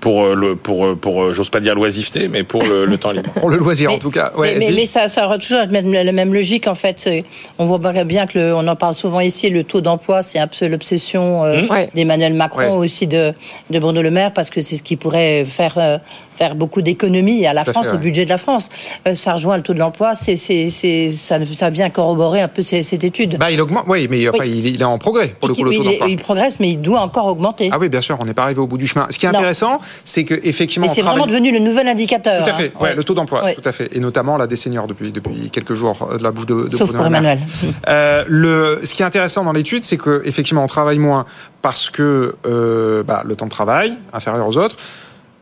pour 0.09 0.25
euh, 0.25 0.35
le 0.35 0.57
pour 0.57 0.87
euh, 0.87 0.95
pour, 0.97 1.23
euh, 1.23 1.35
j'ose 1.35 1.51
pas 1.51 1.61
dire 1.61 1.75
l'oisiveté, 1.75 2.29
mais 2.29 2.43
pour 2.43 2.63
le, 2.63 2.87
le 2.87 2.97
temps 2.97 3.11
libre. 3.11 3.31
Pour 3.35 3.51
le 3.51 3.59
loisir, 3.59 3.93
en 3.93 3.99
tout 3.99 4.11
cas. 4.11 4.33
Ouais, 4.39 4.55
mais, 4.55 4.59
mais, 4.59 4.65
Edwige 4.69 4.81
mais 4.81 4.87
ça, 4.87 5.09
ça 5.09 5.27
aura 5.27 5.37
toujours 5.37 5.59
la 5.59 5.67
même, 5.67 5.93
la 5.93 6.13
même 6.13 6.33
logique 6.33 6.67
en 6.67 6.75
fait. 6.75 7.11
On 7.59 7.67
voit 7.67 7.79
bien 8.05 8.27
que 8.27 8.39
le, 8.39 8.55
on 8.55 8.67
en 8.67 8.75
parle 8.75 8.95
souvent 8.95 9.21
ici. 9.21 9.51
Le 9.51 9.65
taux 9.65 9.83
d'emploi, 9.83 10.23
c'est 10.23 10.39
un 10.39 10.47
peu 10.47 10.67
l'obsession 10.67 11.45
euh, 11.45 11.61
d'Emmanuel 11.95 12.33
Macron 12.33 12.59
Ouais. 12.59 12.87
aussi 12.87 13.07
de, 13.07 13.35
de 13.69 13.79
Bruno 13.79 14.01
Le 14.01 14.11
Maire 14.11 14.33
parce 14.33 14.49
que 14.49 14.63
c'est 14.63 14.77
ce 14.77 14.83
qui 14.83 14.97
pourrait 14.97 15.45
faire 15.45 15.75
euh, 15.77 15.99
faire 16.39 16.55
beaucoup 16.55 16.83
d'économies 16.83 17.47
à 17.47 17.53
la 17.53 17.65
Tout 17.65 17.73
France, 17.73 17.89
fait, 17.89 17.95
au 17.95 17.99
budget 17.99 18.25
de 18.25 18.31
la 18.31 18.39
France. 18.39 18.69
Euh, 19.07 19.15
ça 19.15 19.35
rejoint 19.35 19.57
le 19.57 19.63
taux 19.63 19.75
de 19.75 19.79
l'emploi. 19.81 20.15
C'est 20.15 20.37
c'est 20.37 20.69
c'est 20.71 21.11
ça, 21.13 21.39
ça 21.53 21.71
vient 21.71 21.91
corroborer 21.91 22.41
un 22.41 22.49
peu 22.49 22.63
ces- 22.63 22.83
cette 22.83 23.03
étude. 23.05 23.37
Bah, 23.39 23.51
il 23.51 23.61
augmente, 23.61 23.85
oui, 23.89 24.07
mais 24.09 24.29
enfin, 24.29 24.39
Oui. 24.43 24.51
il, 24.65 24.67
il 24.75 24.81
est 24.81 24.85
en 24.85 24.99
progrès 24.99 25.29
pour 25.41 25.49
le 25.49 25.55
coup, 25.55 25.65
le 25.65 25.73
taux 25.73 25.83
il, 25.83 25.85
d'emploi. 25.85 26.07
il 26.09 26.17
progresse, 26.17 26.61
mais 26.61 26.71
il 26.71 26.81
doit 26.81 27.01
encore 27.01 27.27
augmenter. 27.27 27.71
Ah 27.73 27.79
oui, 27.81 27.89
bien 27.89 28.01
sûr, 28.01 28.17
on 28.21 28.25
n'est 28.25 28.35
pas 28.35 28.45
arrivé 28.45 28.61
au 28.61 28.67
bout 28.67 28.79
du 28.79 28.87
chemin. 28.87 29.07
Ce 29.11 29.19
qui 29.19 29.27
est 29.27 29.33
Non. 29.33 29.39
intéressant, 29.39 29.81
c'est 30.05 30.25
que 30.25 30.35
effectivement, 30.45 30.87
mais 30.87 30.93
c'est 30.95 31.03
vraiment 31.03 31.27
devenu 31.27 31.51
le 31.53 31.59
nouvel 31.59 31.89
indicateur. 31.89 32.43
Tout 32.45 32.51
à 32.51 32.55
fait, 32.55 32.73
hein. 32.77 32.83
ouais, 32.83 32.95
le 32.95 33.03
taux 33.05 33.15
d'emploi, 33.15 33.45
Ouais. 33.45 33.55
tout 33.55 33.69
à 33.69 33.73
fait, 33.73 33.89
et 33.97 34.01
notamment 34.01 34.37
la 34.37 34.47
des 34.47 34.57
seniors 34.57 34.87
depuis 34.87 35.11
depuis 35.13 35.51
quelques 35.51 35.75
jours 35.75 36.09
euh, 36.13 36.19
de 36.19 36.23
la 36.23 36.31
bouche 36.31 36.47
de, 36.47 36.69
de 36.69 36.77
Sauf 36.77 36.89
Bruno 36.89 36.99
pour. 36.99 37.07
Emmanuel. 37.07 37.41
Euh, 37.89 38.25
le, 38.29 38.81
ce 38.85 38.95
qui 38.95 39.03
est 39.03 39.07
intéressant 39.07 39.45
dans 39.45 39.53
l'étude, 39.53 39.83
c'est 39.85 39.97
que 39.97 40.23
effectivement, 40.25 40.63
on 40.63 40.67
travaille 40.69 40.99
moins 40.99 41.25
parce 41.63 41.91
que 41.91 42.37
euh, 42.47 43.03
bah, 43.03 43.23
le 43.25 43.35
temps 43.35 43.47
de 43.47 43.51
travail 43.51 43.95
inférieur 44.13 44.47
aux 44.47 44.57
autres, 44.57 44.77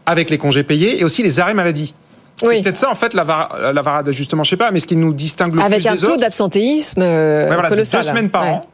avec 0.06 0.30
les 0.30 0.38
congés 0.38 0.62
payés 0.62 1.00
et 1.00 1.04
aussi 1.04 1.22
les 1.22 1.40
arrêts 1.40 1.54
maladie. 1.54 1.94
C'est 2.36 2.62
peut-être 2.62 2.76
ça 2.76 2.90
en 2.90 2.94
fait 2.94 3.14
la, 3.14 3.24
var- 3.24 3.48
la 3.72 3.80
variable 3.82 4.06
d'ajustement, 4.08 4.44
je 4.44 4.50
sais 4.50 4.56
pas, 4.58 4.70
mais 4.70 4.78
ce 4.80 4.86
qui 4.86 4.96
nous 4.96 5.12
distingue 5.14 5.54
le 5.54 5.62
Avec 5.62 5.80
plus 5.80 5.88
un 5.88 5.94
des 5.94 6.00
taux 6.00 6.06
autres. 6.08 6.20
d'absentéisme 6.20 7.00
euh, 7.02 7.42
Ouais, 7.48 7.54
voilà, 7.54 7.62
de 7.64 7.68
colossal. 7.74 8.00
deux 8.02 8.06
semaines 8.08 8.28
par 8.30 8.42
Ouais. 8.42 8.50
an. 8.50 8.66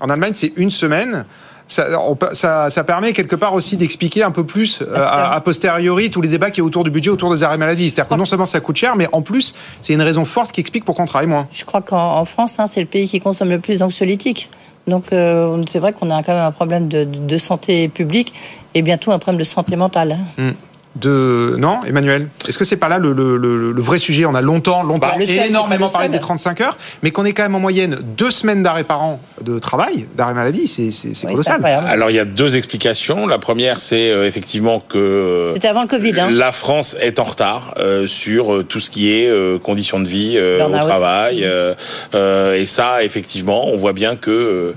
En 0.00 0.08
Allemagne, 0.10 0.32
c'est 0.34 0.52
une 0.56 0.70
semaine. 0.70 1.24
Ça, 1.66 1.86
on 2.00 2.14
peut- 2.16 2.34
ça, 2.34 2.68
ça 2.70 2.84
permet 2.84 3.12
quelque 3.14 3.36
part 3.36 3.54
aussi 3.54 3.76
d'expliquer 3.76 4.22
un 4.24 4.32
peu 4.32 4.44
plus 4.44 4.82
euh, 4.82 4.96
a, 4.96 5.32
a 5.34 5.40
posteriori 5.40 6.10
tous 6.10 6.20
les 6.20 6.28
débats 6.28 6.50
qui 6.50 6.60
est 6.60 6.62
autour 6.62 6.82
du 6.84 6.90
budget, 6.90 7.08
autour 7.10 7.32
des 7.32 7.42
arrêts 7.44 7.56
maladie. 7.56 7.88
C'est-à-dire 7.88 8.08
que 8.10 8.14
non 8.16 8.24
seulement 8.26 8.44
ça 8.44 8.58
coûte 8.60 8.76
cher, 8.76 8.96
mais 8.96 9.08
en 9.12 9.22
plus, 9.22 9.54
c'est 9.80 9.94
une 9.94 10.02
raison 10.02 10.24
forte 10.26 10.50
qui 10.52 10.60
explique 10.60 10.84
pourquoi 10.84 11.04
on 11.04 11.06
travaille 11.06 11.28
moins. 11.28 11.46
Je 11.52 11.64
crois 11.64 11.80
qu'en 11.82 12.16
en 12.18 12.24
France, 12.26 12.58
hein, 12.58 12.66
c'est 12.66 12.80
le 12.80 12.86
pays 12.86 13.08
qui 13.08 13.20
consomme 13.20 13.48
le 13.48 13.60
plus 13.60 13.78
d'anxiolytiques. 13.78 14.50
Donc 14.88 15.12
euh, 15.12 15.62
c'est 15.66 15.78
vrai 15.78 15.92
qu'on 15.94 16.10
a 16.10 16.22
quand 16.24 16.34
même 16.34 16.42
un 16.44 16.50
problème 16.52 16.88
de, 16.88 17.04
de 17.04 17.38
santé 17.38 17.88
publique 17.88 18.34
et 18.74 18.82
bientôt 18.82 19.12
un 19.12 19.18
problème 19.18 19.38
de 19.38 19.44
santé 19.44 19.76
mentale. 19.76 20.18
Hmm. 20.36 20.50
De 20.96 21.56
non, 21.58 21.80
Emmanuel. 21.86 22.28
Est-ce 22.48 22.56
que 22.56 22.64
c'est 22.64 22.76
pas 22.76 22.88
là 22.88 22.98
le, 22.98 23.12
le- 23.12 23.36
le- 23.36 23.72
le 23.72 23.82
vrai 23.82 23.98
sujet? 23.98 24.26
On 24.26 24.34
a 24.36 24.40
longtemps, 24.40 24.84
longtemps, 24.84 25.08
Bah, 25.08 25.14
énormément 25.48 25.88
parlé 25.88 26.08
des 26.08 26.20
35 26.20 26.60
heures, 26.60 26.78
mais 27.02 27.10
qu'on 27.10 27.24
est 27.24 27.32
quand 27.32 27.42
même 27.42 27.56
en 27.56 27.60
moyenne 27.60 27.98
deux 28.16 28.30
semaines 28.30 28.62
d'arrêt 28.62 28.84
par 28.84 29.02
an 29.02 29.20
de 29.42 29.58
travail, 29.58 30.06
d'arrêt 30.16 30.34
maladie, 30.34 30.68
c'est 30.68 30.92
c'est- 30.92 31.14
c'est 31.14 31.26
colossal. 31.26 31.60
Alors 31.88 32.10
il 32.10 32.16
y 32.16 32.20
a 32.20 32.24
deux 32.24 32.54
explications. 32.54 33.26
La 33.26 33.38
première, 33.38 33.80
c'est 33.80 34.10
euh, 34.10 34.24
effectivement 34.26 34.78
que 34.80 35.50
C'était 35.54 35.66
avant 35.68 35.82
le 35.82 35.88
Covid. 35.88 36.12
Hein. 36.20 36.28
la 36.30 36.52
France 36.52 36.96
est 37.00 37.18
en 37.18 37.24
retard 37.24 37.74
euh, 37.78 38.06
sur 38.06 38.54
euh, 38.54 38.62
tout 38.62 38.78
ce 38.78 38.88
qui 38.90 39.10
est 39.12 39.28
euh, 39.28 39.58
conditions 39.58 39.98
de 39.98 40.06
vie 40.06 40.34
euh, 40.36 40.64
au 40.64 40.70
travail. 40.78 41.40
euh, 41.44 41.74
euh, 42.14 42.54
et 42.54 42.66
ça, 42.66 43.02
effectivement, 43.02 43.66
on 43.66 43.76
voit 43.76 43.94
bien 43.94 44.14
que 44.14 44.74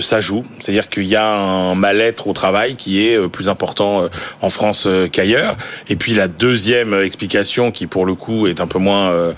ça 0.00 0.20
joue. 0.20 0.44
C'est-à-dire 0.60 0.88
qu'il 0.88 1.04
y 1.04 1.16
a 1.16 1.28
un 1.36 1.74
mal-être 1.74 2.26
au 2.26 2.32
travail 2.32 2.74
qui 2.76 3.06
est 3.06 3.16
euh, 3.16 3.28
plus 3.28 3.50
important 3.50 4.02
euh, 4.04 4.08
en 4.40 4.48
France 4.50 4.84
euh, 4.86 5.08
qu'ailleurs. 5.08 5.56
Et 5.88 5.96
puis 5.96 6.14
la 6.14 6.28
deuxième 6.28 6.94
explication, 6.94 7.70
qui 7.70 7.86
pour 7.86 8.06
le 8.06 8.14
coup 8.14 8.46
est 8.46 8.60
un 8.60 8.66
peu 8.66 8.78
moins, 8.78 9.10
euh, 9.10 9.32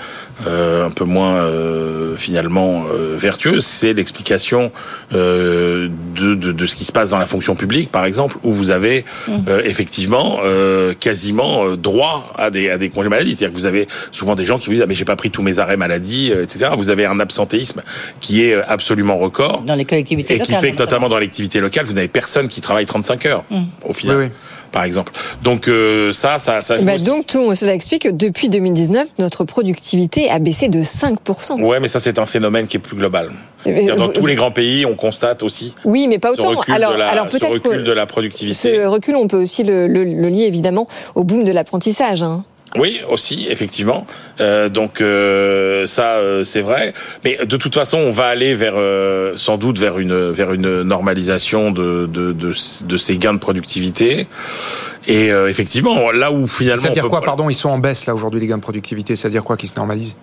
un 0.46 0.90
peu 0.90 1.04
moins 1.04 1.36
euh, 1.36 2.16
finalement 2.16 2.84
euh, 2.92 3.16
vertueuse, 3.18 3.64
c'est 3.64 3.92
l'explication 3.92 4.72
euh, 5.14 5.88
de, 6.16 6.34
de, 6.34 6.52
de 6.52 6.66
ce 6.66 6.74
qui 6.76 6.84
se 6.84 6.92
passe 6.92 7.10
dans 7.10 7.18
la 7.18 7.26
fonction 7.26 7.54
publique, 7.54 7.90
par 7.90 8.04
exemple, 8.04 8.36
où 8.42 8.52
vous 8.52 8.70
avez 8.70 9.04
euh, 9.28 9.60
effectivement 9.64 10.38
euh, 10.44 10.94
quasiment 10.98 11.64
euh, 11.64 11.76
droit 11.76 12.32
à 12.38 12.50
des, 12.50 12.70
à 12.70 12.78
des 12.78 12.88
congés 12.88 13.08
maladie. 13.08 13.36
C'est-à-dire 13.36 13.54
que 13.54 13.60
vous 13.60 13.66
avez 13.66 13.88
souvent 14.12 14.34
des 14.34 14.44
gens 14.44 14.58
qui 14.58 14.66
vous 14.66 14.72
disent 14.72 14.82
ah 14.82 14.86
mais 14.86 14.94
j'ai 14.94 15.04
pas 15.04 15.16
pris 15.16 15.30
tous 15.30 15.42
mes 15.42 15.58
arrêts 15.58 15.76
maladie, 15.76 16.32
euh, 16.32 16.42
etc. 16.44 16.70
Vous 16.76 16.90
avez 16.90 17.06
un 17.06 17.20
absentéisme 17.20 17.82
qui 18.20 18.44
est 18.44 18.54
euh, 18.54 18.62
absolument 18.68 19.18
record 19.18 19.62
Dans 19.62 19.74
les 19.74 19.84
collectivités 19.84 20.34
et 20.34 20.40
qui 20.40 20.52
locales, 20.52 20.60
fait 20.60 20.70
que 20.72 20.78
notamment 20.78 21.08
dans 21.08 21.18
l'activité 21.18 21.60
locale, 21.60 21.86
vous 21.86 21.92
n'avez 21.92 22.08
personne 22.08 22.48
qui 22.48 22.60
travaille 22.60 22.86
35 22.86 23.26
heures 23.26 23.44
Mm. 23.50 23.62
au 23.88 23.92
final. 23.92 24.30
Par 24.72 24.84
exemple. 24.84 25.10
Donc 25.42 25.66
euh, 25.66 26.12
ça, 26.12 26.38
ça, 26.38 26.60
ça 26.60 26.78
Bah, 26.82 26.96
donc 26.98 27.26
tout 27.26 27.56
cela 27.56 27.74
explique 27.74 28.02
que 28.02 28.08
depuis 28.08 28.48
2019, 28.48 29.08
notre 29.18 29.42
productivité 29.44 30.29
a 30.30 30.38
baissé 30.38 30.68
de 30.68 30.82
5%. 30.82 31.60
Ouais, 31.62 31.80
mais 31.80 31.88
ça 31.88 32.00
c'est 32.00 32.18
un 32.18 32.26
phénomène 32.26 32.66
qui 32.66 32.76
est 32.76 32.80
plus 32.80 32.96
global. 32.96 33.30
Dans 33.66 34.06
vous- 34.06 34.12
tous 34.12 34.26
les 34.26 34.36
grands 34.36 34.50
pays, 34.50 34.86
on 34.86 34.94
constate 34.94 35.42
aussi 35.42 35.74
Oui, 35.84 36.06
mais 36.08 36.18
pas 36.18 36.28
ce 36.34 36.40
autant. 36.40 36.58
recul, 36.58 36.72
Alors, 36.74 36.96
la, 36.96 37.24
peut-être 37.26 37.48
recul 37.48 37.70
que 37.72 37.76
de 37.82 37.92
la 37.92 38.06
productivité. 38.06 38.54
ce 38.76 38.86
recul, 38.86 39.16
on 39.16 39.28
peut 39.28 39.42
aussi 39.42 39.64
le, 39.64 39.86
le- 39.86 40.04
le 40.04 40.28
lier 40.28 40.44
évidemment 40.44 40.86
au 41.14 41.24
boom 41.24 41.44
de 41.44 41.52
l'apprentissage. 41.52 42.22
hein. 42.22 42.44
Oui, 42.76 43.00
aussi, 43.08 43.48
effectivement. 43.50 44.06
Euh, 44.40 44.68
donc 44.68 45.00
euh, 45.00 45.86
ça, 45.88 46.18
euh, 46.18 46.44
c'est 46.44 46.60
vrai. 46.60 46.94
Mais 47.24 47.36
de 47.44 47.56
toute 47.56 47.74
façon, 47.74 47.98
on 47.98 48.10
va 48.10 48.26
aller 48.26 48.54
vers, 48.54 48.74
euh, 48.76 49.32
sans 49.36 49.56
doute, 49.56 49.76
vers 49.78 49.98
une 49.98 50.30
vers 50.30 50.52
une 50.52 50.82
normalisation 50.82 51.72
de 51.72 52.06
de, 52.06 52.32
de, 52.32 52.52
de 52.84 52.96
ces 52.96 53.18
gains 53.18 53.34
de 53.34 53.38
productivité. 53.40 54.28
Et 55.08 55.32
euh, 55.32 55.48
effectivement, 55.48 56.12
là 56.12 56.30
où 56.30 56.46
finalement, 56.46 56.80
Ça 56.82 56.88
veut 56.88 56.94
dire 56.94 57.02
peut- 57.04 57.08
quoi, 57.08 57.22
pardon, 57.22 57.50
ils 57.50 57.54
sont 57.54 57.70
en 57.70 57.78
baisse 57.78 58.06
là 58.06 58.14
aujourd'hui 58.14 58.38
les 58.40 58.46
gains 58.46 58.58
de 58.58 58.62
productivité, 58.62 59.16
ça 59.16 59.26
veut 59.28 59.32
dire 59.32 59.42
quoi 59.42 59.56
qu'ils 59.56 59.68
se 59.68 59.74
normalisent? 59.76 60.14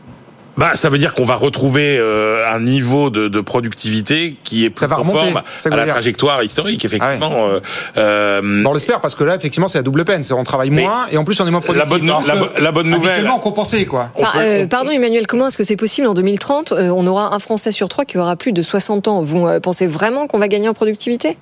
Bah, 0.58 0.72
ça 0.76 0.89
veut 0.89 0.97
dire 0.97 1.14
qu'on 1.14 1.24
va 1.24 1.36
retrouver 1.36 1.97
euh, 1.99 2.43
un 2.51 2.60
niveau 2.60 3.10
de, 3.10 3.28
de 3.28 3.41
productivité 3.41 4.36
qui 4.43 4.66
est 4.66 4.70
plus 4.72 4.88
va 4.88 4.95
conforme 4.95 5.41
ça 5.60 5.70
à 5.72 5.76
la 5.76 5.84
dire. 5.84 5.93
trajectoire 5.93 6.43
historique, 6.43 6.84
effectivement. 6.84 7.47
euh, 7.47 7.60
euh, 7.97 8.64
Bon, 8.64 8.72
on 8.72 8.74
l'espère 8.74 8.99
parce 8.99 9.14
que 9.16 9.24
là, 9.24 9.36
effectivement, 9.36 9.68
c'est 9.68 9.78
la 9.78 9.84
double 9.84 10.03
peine. 10.03 10.24
C'est 10.24 10.34
on 10.34 10.43
travaille 10.43 10.70
moins 10.72 11.05
et 11.12 11.18
en 11.18 11.24
plus 11.24 11.39
on 11.39 11.47
est 11.47 11.51
moins 11.51 11.62
productif. 11.62 11.88
la 11.89 11.97
bonne 11.97 12.10
Alors 12.10 12.26
la 12.26 12.34
que, 12.34 12.39
bo- 12.39 12.49
la 12.60 12.72
bonne 12.72 12.89
nouvelle- 12.89 13.26
compensait 13.41 13.86
quoi. 13.86 14.10
Euh, 14.38 14.66
pardon 14.68 14.89
Emmanuel, 14.91 15.28
comment 15.28 15.47
est-ce 15.47 15.58
que 15.58 15.64
c'est 15.64 15.76
possible 15.78 16.08
en 16.08 16.14
2030 16.14 16.72
euh, 16.72 16.89
On 16.89 17.05
aura 17.08 17.36
un 17.36 17.39
Français 17.39 17.72
sur 17.72 17.88
trois 17.88 18.05
qui 18.05 18.18
aura 18.18 18.36
plus 18.36 18.51
de 18.51 18.62
60 18.64 19.08
ans? 19.08 19.22
Vous 19.22 19.45
euh, 19.47 19.60
pensez 19.60 19.86
vraiment 19.88 20.28
qu'on 20.28 20.39
va 20.39 20.47
gagner 20.47 20.68
en 20.70 20.74
productivité? 20.74 21.38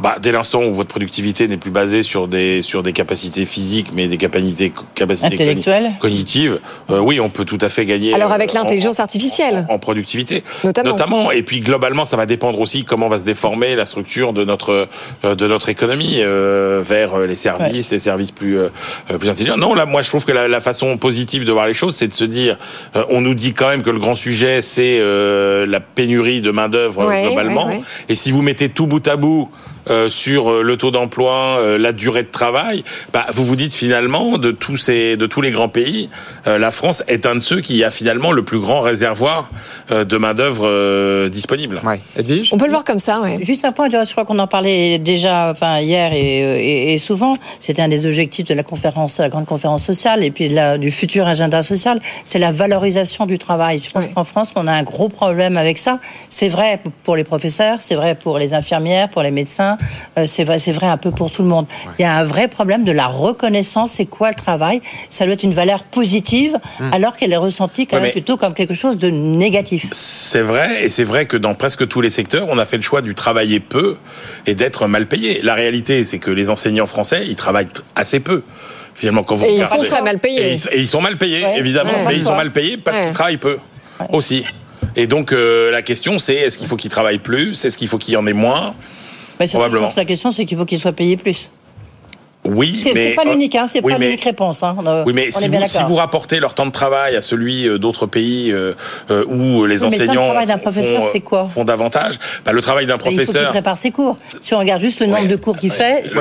Bah, 0.00 0.16
dès 0.20 0.32
l'instant 0.32 0.64
où 0.64 0.74
votre 0.74 0.88
productivité 0.88 1.46
n'est 1.48 1.56
plus 1.56 1.70
basée 1.70 2.02
sur 2.02 2.26
des 2.28 2.62
sur 2.62 2.82
des 2.82 2.92
capacités 2.92 3.46
physiques, 3.46 3.88
mais 3.94 4.08
des 4.08 4.16
capacités 4.16 4.72
capacités 4.94 5.34
Intellectuelles. 5.34 5.92
cognitives, 6.00 6.58
euh, 6.90 6.98
oui, 7.00 7.20
on 7.20 7.30
peut 7.30 7.44
tout 7.44 7.58
à 7.60 7.68
fait 7.68 7.84
gagner. 7.86 8.14
Alors 8.14 8.32
avec 8.32 8.50
en- 8.50 8.62
l'intelligence 8.64 9.00
artificielle. 9.00 9.66
en 9.68 9.78
productivité, 9.78 10.42
Notamment. 10.64 11.30
Et 11.30 11.42
puis 11.42 11.60
globalement, 11.60 12.04
ça 12.04 12.16
va 12.16 12.26
dépendre 12.26 12.58
aussi 12.60 12.84
comment 12.84 13.08
va 13.08 13.18
se 13.18 13.24
déformer 13.24 13.76
la 13.76 13.84
structure 13.86 14.32
de 14.32 14.44
notre 14.44 14.88
euh, 15.24 15.34
de 15.34 15.46
notre 15.46 15.68
économie 15.68 16.16
euh, 16.20 16.82
vers 16.84 17.14
euh, 17.14 17.26
les 17.26 17.36
services, 17.36 17.90
les 17.90 17.98
services 17.98 18.30
plus 18.32 18.58
euh, 18.58 18.68
euh, 19.10 19.18
plus 19.18 19.28
intelligents. 19.28 19.56
Non, 19.56 19.74
là, 19.74 19.86
moi, 19.86 20.02
je 20.02 20.08
trouve 20.08 20.24
que 20.24 20.32
la, 20.32 20.48
la 20.48 20.60
façon 20.60 20.96
positive 20.96 21.44
de 21.44 21.52
voir 21.52 21.66
les 21.66 21.74
choses, 21.74 21.94
c'est 21.94 22.08
de 22.08 22.14
se 22.14 22.24
dire, 22.24 22.58
euh, 22.96 23.04
on 23.10 23.20
nous 23.20 23.34
dit 23.34 23.52
quand 23.52 23.68
même 23.68 23.82
que 23.82 23.90
le 23.90 23.98
grand 23.98 24.14
sujet, 24.14 24.62
c'est 24.62 24.98
euh, 25.00 25.66
la 25.66 25.80
pénurie 25.80 26.40
de 26.40 26.50
main 26.50 26.68
d'œuvre 26.68 27.06
Ouais, 27.06 27.26
globalement. 27.26 27.66
ouais, 27.66 27.76
ouais. 27.78 27.82
Et 28.08 28.14
si 28.14 28.30
vous 28.30 28.42
mettez 28.42 28.68
tout 28.68 28.86
bout 28.86 29.06
à 29.08 29.16
bout 29.16 29.50
euh, 29.88 30.08
sur 30.08 30.50
euh, 30.50 30.62
le 30.62 30.76
taux 30.76 30.90
d'emploi, 30.90 31.56
euh, 31.58 31.78
la 31.78 31.92
durée 31.92 32.22
de 32.22 32.28
travail, 32.30 32.84
bah, 33.12 33.26
vous 33.32 33.44
vous 33.44 33.56
dites 33.56 33.72
finalement 33.72 34.36
de 34.38 34.50
tous 34.50 34.76
ces, 34.76 35.16
de 35.16 35.26
tous 35.26 35.40
les 35.40 35.50
grands 35.50 35.68
pays, 35.68 36.08
euh, 36.46 36.58
la 36.58 36.70
France 36.70 37.02
est 37.08 37.26
un 37.26 37.34
de 37.36 37.40
ceux 37.40 37.60
qui 37.60 37.82
a 37.84 37.90
finalement 37.90 38.32
le 38.32 38.42
plus 38.42 38.58
grand 38.58 38.80
réservoir 38.80 39.50
euh, 39.90 40.04
de 40.04 40.16
main 40.16 40.34
d'œuvre 40.34 40.66
euh, 40.66 41.28
disponible. 41.28 41.80
On 42.52 42.58
peut 42.58 42.64
le 42.66 42.70
voir 42.72 42.84
comme 42.84 42.98
ça, 42.98 43.20
ouais. 43.20 43.38
Juste 43.42 43.64
un 43.64 43.72
point, 43.72 43.88
je 43.90 44.10
crois 44.12 44.24
qu'on 44.24 44.38
en 44.38 44.46
parlait 44.46 44.98
déjà 44.98 45.50
enfin, 45.50 45.78
hier 45.80 46.12
et, 46.12 46.18
et- 46.18 46.92
et 46.94 46.98
souvent. 46.98 47.36
C'était 47.58 47.82
un 47.82 47.88
des 47.88 48.06
objectifs 48.06 48.44
de 48.44 48.54
la 48.54 48.62
conférence, 48.62 49.18
la 49.18 49.28
grande 49.28 49.46
conférence 49.46 49.84
sociale 49.84 50.22
et 50.24 50.30
puis 50.30 50.48
la- 50.48 50.78
du 50.78 50.90
futur 50.90 51.26
agenda 51.26 51.62
social. 51.62 52.00
C'est 52.24 52.38
la 52.38 52.52
valorisation 52.52 53.26
du 53.26 53.38
travail. 53.38 53.80
Je 53.82 53.90
pense 53.90 54.08
qu'en 54.08 54.24
France, 54.24 54.52
on 54.56 54.66
a 54.66 54.72
un 54.72 54.82
gros 54.82 55.08
problème 55.08 55.56
avec 55.56 55.78
ça. 55.78 55.98
C'est 56.28 56.48
vrai 56.48 56.80
pour 57.04 57.16
les 57.16 57.24
professeurs, 57.24 57.80
c'est 57.80 57.94
vrai 57.94 58.14
pour 58.14 58.38
les 58.38 58.54
infirmières, 58.54 59.08
pour 59.08 59.22
les 59.22 59.30
médecins, 59.30 59.69
euh, 60.18 60.26
c'est 60.26 60.44
vrai, 60.44 60.58
c'est 60.58 60.72
vrai 60.72 60.86
un 60.86 60.96
peu 60.96 61.10
pour 61.10 61.30
tout 61.30 61.42
le 61.42 61.48
monde. 61.48 61.66
Il 61.98 62.02
y 62.02 62.04
a 62.04 62.14
un 62.16 62.24
vrai 62.24 62.48
problème 62.48 62.84
de 62.84 62.92
la 62.92 63.06
reconnaissance. 63.06 63.92
C'est 63.92 64.06
quoi 64.06 64.28
le 64.28 64.34
travail? 64.34 64.80
Ça 65.10 65.24
doit 65.24 65.34
être 65.34 65.42
une 65.42 65.54
valeur 65.54 65.84
positive, 65.84 66.58
Hmm. 66.78 66.92
alors 66.92 67.16
qu'elle 67.16 67.32
est 67.32 67.36
ressentie 67.36 67.86
quand 67.86 67.96
Ouais, 67.96 68.02
même 68.02 68.08
mais- 68.08 68.12
plutôt 68.12 68.36
comme 68.36 68.54
quelque 68.54 68.74
chose 68.74 68.98
de 68.98 69.08
négatif. 69.10 69.86
C'est 69.92 70.42
vrai, 70.42 70.84
et 70.84 70.90
c'est 70.90 71.04
vrai 71.04 71.26
que 71.26 71.36
dans 71.36 71.54
presque 71.54 71.86
tous 71.88 72.00
les 72.00 72.10
secteurs, 72.10 72.46
on 72.48 72.58
a 72.58 72.64
fait 72.64 72.76
le 72.76 72.82
choix 72.82 73.02
du 73.02 73.14
travailler 73.14 73.60
peu 73.60 73.96
et 74.46 74.54
d'être 74.54 74.86
mal 74.86 75.06
payé. 75.06 75.40
La 75.42 75.54
réalité, 75.54 76.04
c'est 76.04 76.18
que 76.18 76.30
les 76.30 76.50
enseignants 76.50 76.86
français, 76.86 77.24
ils 77.26 77.36
travaillent 77.36 77.68
assez 77.96 78.20
peu. 78.20 78.42
Finalement, 78.94 79.22
quand 79.22 79.34
vous 79.36 79.44
Et 79.44 79.56
ils 79.56 79.66
sont 79.66 79.78
très 79.78 80.02
mal 80.02 80.18
payés. 80.18 80.50
Et 80.50 80.52
ils, 80.54 80.68
et 80.72 80.80
ils 80.80 80.88
sont 80.88 81.00
mal 81.00 81.16
payés, 81.16 81.42
Ouais. 81.44 81.58
évidemment, 81.58 81.90
Ouais. 81.92 82.04
mais 82.08 82.16
ils 82.16 82.24
sont 82.24 82.36
mal 82.36 82.52
payés 82.52 82.76
parce 82.76 82.98
Ouais. 82.98 83.04
qu'ils 83.06 83.14
travaillent 83.14 83.36
peu 83.38 83.58
aussi. 84.12 84.44
Et 84.96 85.06
donc 85.06 85.32
euh, 85.32 85.70
la 85.70 85.82
question, 85.82 86.18
c'est 86.18 86.34
est-ce 86.34 86.58
qu'il 86.58 86.66
faut 86.66 86.76
qu'ils 86.76 86.90
travaillent 86.90 87.18
plus? 87.18 87.64
Est-ce 87.64 87.78
qu'il 87.78 87.88
faut 87.88 87.98
qu'il 87.98 88.14
y 88.14 88.16
en 88.16 88.26
ait 88.26 88.32
moins? 88.32 88.74
Mais 89.40 89.46
surtout, 89.46 89.62
je 89.64 89.68
Probablement. 89.68 89.86
pense 89.86 89.94
que 89.94 90.00
la 90.00 90.04
question, 90.06 90.30
c'est 90.30 90.44
qu'il 90.44 90.58
faut 90.58 90.66
qu'ils 90.66 90.78
soient 90.78 90.92
payés 90.92 91.16
plus. 91.16 91.50
Oui, 92.46 92.80
mais 92.94 93.08
c'est 93.10 93.10
pas 93.14 93.24
l'unique, 93.24 93.54
hein, 93.54 93.66
c'est 93.66 93.84
oui, 93.84 93.92
pas 93.92 93.98
mais- 93.98 94.06
l'unique 94.06 94.24
réponse. 94.24 94.62
Hein. 94.62 94.74
Euh, 94.86 95.04
Oui, 95.06 95.12
mais 95.14 95.28
on 95.34 95.38
si 95.38 95.44
est 95.44 95.48
bien 95.48 95.60
vous, 95.60 95.66
si 95.66 95.74
d'accord. 95.74 95.88
vous 95.90 95.96
rapportez 95.96 96.40
leur 96.40 96.54
temps 96.54 96.64
de 96.64 96.70
travail 96.70 97.14
à 97.14 97.20
celui 97.20 97.68
euh, 97.68 97.78
d'autres 97.78 98.06
pays 98.06 98.50
euh, 98.50 98.72
euh, 99.10 99.24
où 99.26 99.66
les 99.66 99.74
Oui, 99.84 99.90
le 99.90 99.94
enseignants 99.94 100.24
travail 100.24 100.46
d'un 100.46 100.54
font- 100.54 100.58
professeur, 100.60 101.02
c'est 101.12 101.20
quoi 101.20 101.44
font 101.44 101.64
davantage, 101.64 102.14
bah, 102.46 102.52
le 102.52 102.60
travail 102.62 102.86
d'un 102.86 102.96
Il 102.96 103.02
faut 103.02 103.08
qu'il 103.10 103.16
professeur. 103.18 103.50
prépare 103.50 103.76
ses 103.76 103.90
cours. 103.90 104.16
Si 104.40 104.54
on 104.54 104.58
regarde 104.58 104.80
juste 104.80 105.00
le 105.00 105.06
nombre 105.06 105.28
de 105.28 105.36
cours 105.36 105.58
qu'il 105.58 105.70
fait, 105.70 106.02
c'est 106.06 106.14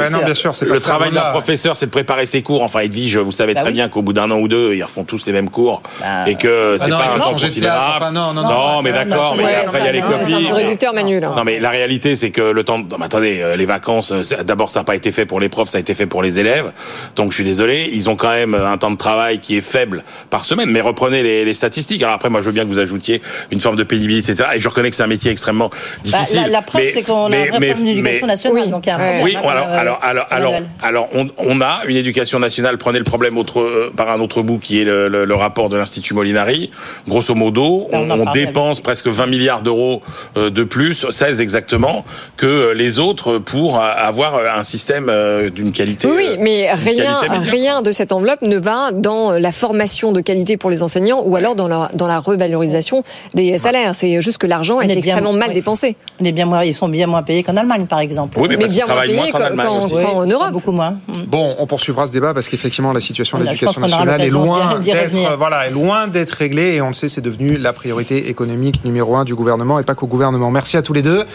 Le 0.66 0.80
travail 0.80 1.12
d'un 1.14 1.32
professeur, 1.32 1.78
c'est 1.78 1.86
de 1.86 1.92
préparer 1.92 2.26
ses 2.26 2.42
cours. 2.42 2.64
Enfin, 2.64 2.82
Edwige, 2.82 3.18
vous 3.18 3.32
savez 3.32 3.54
Bah 3.54 3.62
très 3.62 3.70
oui. 3.70 3.76
bien 3.76 3.88
qu'au 3.88 4.02
bout 4.02 4.14
d'un 4.14 4.30
an 4.30 4.40
ou 4.40 4.50
deux, 4.50 4.74
ils 4.76 4.84
refont 4.84 5.06
tous 5.06 5.26
les 5.26 5.32
mêmes 5.32 5.50
cours 5.50 5.82
et 6.28 6.36
que 6.36 6.76
Ah 6.76 6.84
c'est 6.84 6.90
non, 6.90 6.98
pas 6.98 7.14
un 7.16 7.20
temps 7.20 7.32
considérable. 7.32 8.14
non, 8.14 8.34
non, 8.34 8.44
non. 8.44 8.82
mais 8.84 8.92
Non, 8.92 8.98
d'accord, 8.98 9.32
non, 9.32 9.38
mais 9.38 9.46
ouais, 9.46 9.56
après 9.56 9.80
il 9.80 9.86
y 9.86 9.88
a 9.88 9.92
les 9.94 10.02
Non, 10.02 10.08
mais 10.10 10.26
C'est 10.26 10.34
un 10.34 10.38
copies. 10.42 10.52
réducteur, 10.52 10.94
Manu, 10.94 11.20
là. 11.22 11.34
Non 11.38 11.44
mais 11.46 11.60
la 11.60 11.70
réalité 11.70 12.18
c'est 12.18 12.32
que 12.32 12.42
le 12.42 12.64
temps. 12.66 12.80
Non, 12.80 12.98
attendez, 13.02 13.40
euh, 13.42 13.56
les 13.56 13.66
vacances. 13.66 14.12
euh, 14.12 14.22
D'abord 14.44 14.70
ça 14.70 14.82
n'a 14.82 14.84
pas 14.84 14.96
été 14.98 15.14
fait 15.14 15.26
pour 15.26 15.40
les 15.40 15.48
profs, 15.48 15.70
ça 15.70 15.78
a 15.78 15.82
été 15.82 15.94
fait 15.96 16.09
pour 16.10 16.22
les 16.22 16.40
élèves. 16.40 16.72
Donc 17.16 17.32
je 17.32 17.36
suis 17.36 17.44
désolé, 17.44 17.90
ils 17.94 18.10
ont 18.10 18.16
quand 18.16 18.30
même 18.32 18.54
un 18.56 18.78
temps 18.78 18.92
de 18.92 18.98
travail 18.98 19.40
qui 19.40 19.56
est 19.58 19.62
faible 19.62 20.04
par 20.30 20.44
semaine. 20.46 20.70
Mais 20.70 20.82
reprenez 20.82 21.24
les, 21.24 21.46
les 21.46 21.54
statistiques. 21.54 22.04
Alors 22.04 22.16
après 22.16 22.30
moi 22.30 22.42
je 22.42 22.46
veux 22.48 22.52
bien 22.52 22.64
que 22.64 22.70
vous 22.70 22.80
ajoutiez 22.80 23.22
une 23.52 23.62
forme 23.62 23.76
de 23.76 23.84
pénibilité, 23.84 24.32
etc. 24.34 24.50
Et 24.56 24.60
je 24.60 24.68
reconnais 24.68 24.90
que 24.90 24.96
c'est 24.96 25.04
un 25.04 25.08
métier 25.08 25.32
extrêmement 25.32 25.70
Bah, 25.70 25.78
difficile. 26.04 26.42
la, 26.44 26.48
la 26.50 26.62
preuve, 26.62 26.84
c'est 26.94 27.04
qu'on 27.04 27.32
a 27.32 27.38
un 27.38 27.46
vrai 27.46 27.60
mais- 27.60 27.68
problème 27.72 27.86
d'éducation 27.86 28.28
nationale. 28.28 28.70
Donc 28.72 28.86
il 28.86 28.90
y 28.90 28.92
a 28.92 28.96
un 28.96 28.98
problème. 28.98 29.24
oui, 29.24 29.36
alors, 29.36 29.68
euh, 29.70 29.80
alors, 29.80 30.00
alors, 30.02 30.26
alors, 30.32 30.54
alors, 30.82 31.10
on, 31.14 31.28
on 31.38 31.62
a 31.62 31.82
une 31.88 31.96
éducation 31.98 32.40
nationale. 32.40 32.78
Prenez 32.78 32.98
le 33.00 33.04
problème 33.06 33.38
autre, 33.38 33.60
euh, 33.62 33.92
par 33.96 34.10
un 34.10 34.20
autre 34.20 34.42
bout, 34.42 34.60
qui 34.60 34.82
est 34.82 34.84
le, 34.84 35.08
le- 35.08 35.26
le 35.26 35.36
rapport 35.36 35.70
de 35.70 35.78
l'Institut 35.78 36.14
Molinari. 36.14 36.72
Grosso 37.08 37.36
modo, 37.36 37.88
Ben, 37.92 38.10
on 38.12 38.32
dépense 38.32 38.82
presque 38.82 39.08
20 39.08 39.28
milliards 39.28 39.62
d'euros 39.62 40.02
euh, 40.38 40.50
de 40.50 40.64
plus, 40.64 41.06
16 41.10 41.42
exactement, 41.42 42.06
que 42.38 42.72
les 42.74 43.00
autres 43.00 43.38
pour 43.38 43.80
avoir 43.80 44.40
un 44.58 44.64
système 44.64 45.08
euh, 45.10 45.50
d'une 45.50 45.72
qualité. 45.72 45.99
Oui, 46.04 46.12
oui, 46.16 46.26
euh, 46.32 46.38
mais 46.40 46.72
rien, 46.74 47.20
rien 47.30 47.82
de 47.82 47.92
cette 47.92 48.12
enveloppe 48.12 48.42
ne 48.42 48.58
va 48.58 48.92
dans 48.92 49.32
la 49.32 49.52
formation 49.52 50.12
de 50.12 50.22
qualité 50.22 50.58
pour 50.58 50.70
les 50.70 50.84
enseignants 50.84 51.22
ou 51.26 51.36
alors 51.36 51.56
dans 51.56 51.68
la, 51.68 51.90
dans 51.94 52.08
la 52.08 52.20
revalorisation 52.20 53.04
des 53.34 53.58
salaires. 53.58 53.96
C'est 53.96 54.22
juste 54.22 54.38
que 54.38 54.48
l'argent 54.48 54.82
est, 54.82 54.86
est 54.86 54.88
bien- 54.88 54.98
extrêmement 54.98 55.34
mal 55.34 55.50
oui. 55.50 55.54
dépensé. 55.56 55.96
On 56.22 56.26
est 56.26 56.32
bien 56.32 56.46
moins, 56.46 56.64
ils 56.64 56.76
sont 56.76 56.90
bien 56.90 57.08
moins 57.08 57.24
payés 57.24 57.44
qu'en 57.44 57.58
Allemagne, 57.58 57.86
par 57.86 58.00
exemple. 58.00 58.38
Oui, 58.40 58.48
mais 58.50 58.58
bien 58.68 58.86
moins 58.86 59.02
payés 59.02 59.32
qu'en 59.32 60.26
Europe. 60.26 60.52
Beaucoup 60.52 60.72
moins. 60.72 60.96
Bon, 61.28 61.56
on 61.60 61.68
poursuivra 61.68 62.06
ce 62.06 62.12
débat 62.12 62.34
parce 62.34 62.50
qu'effectivement 62.50 62.94
la 62.94 63.00
situation 63.00 63.38
de 63.38 63.44
l'éducation 63.44 63.82
nationale 63.82 64.22
est 64.22 64.30
loin 64.30 64.80
d'être 64.80 65.18
voilà, 65.38 65.68
est 65.68 65.72
loin 65.72 66.08
d'être 66.08 66.32
réglée 66.32 66.76
et 66.76 66.82
on 66.82 66.88
le 66.90 66.94
sait, 66.94 67.10
c'est 67.10 67.22
devenu 67.22 67.58
la 67.58 67.74
priorité 67.74 68.30
économique 68.30 68.84
numéro 68.86 69.16
un 69.16 69.26
du 69.26 69.36
gouvernement 69.36 69.80
et 69.80 69.84
pas 69.84 69.96
qu'au 69.96 70.08
gouvernement. 70.08 70.52
Merci 70.52 70.78
à 70.78 70.82
tous 70.82 70.94
les 70.94 71.02
deux. 71.02 71.26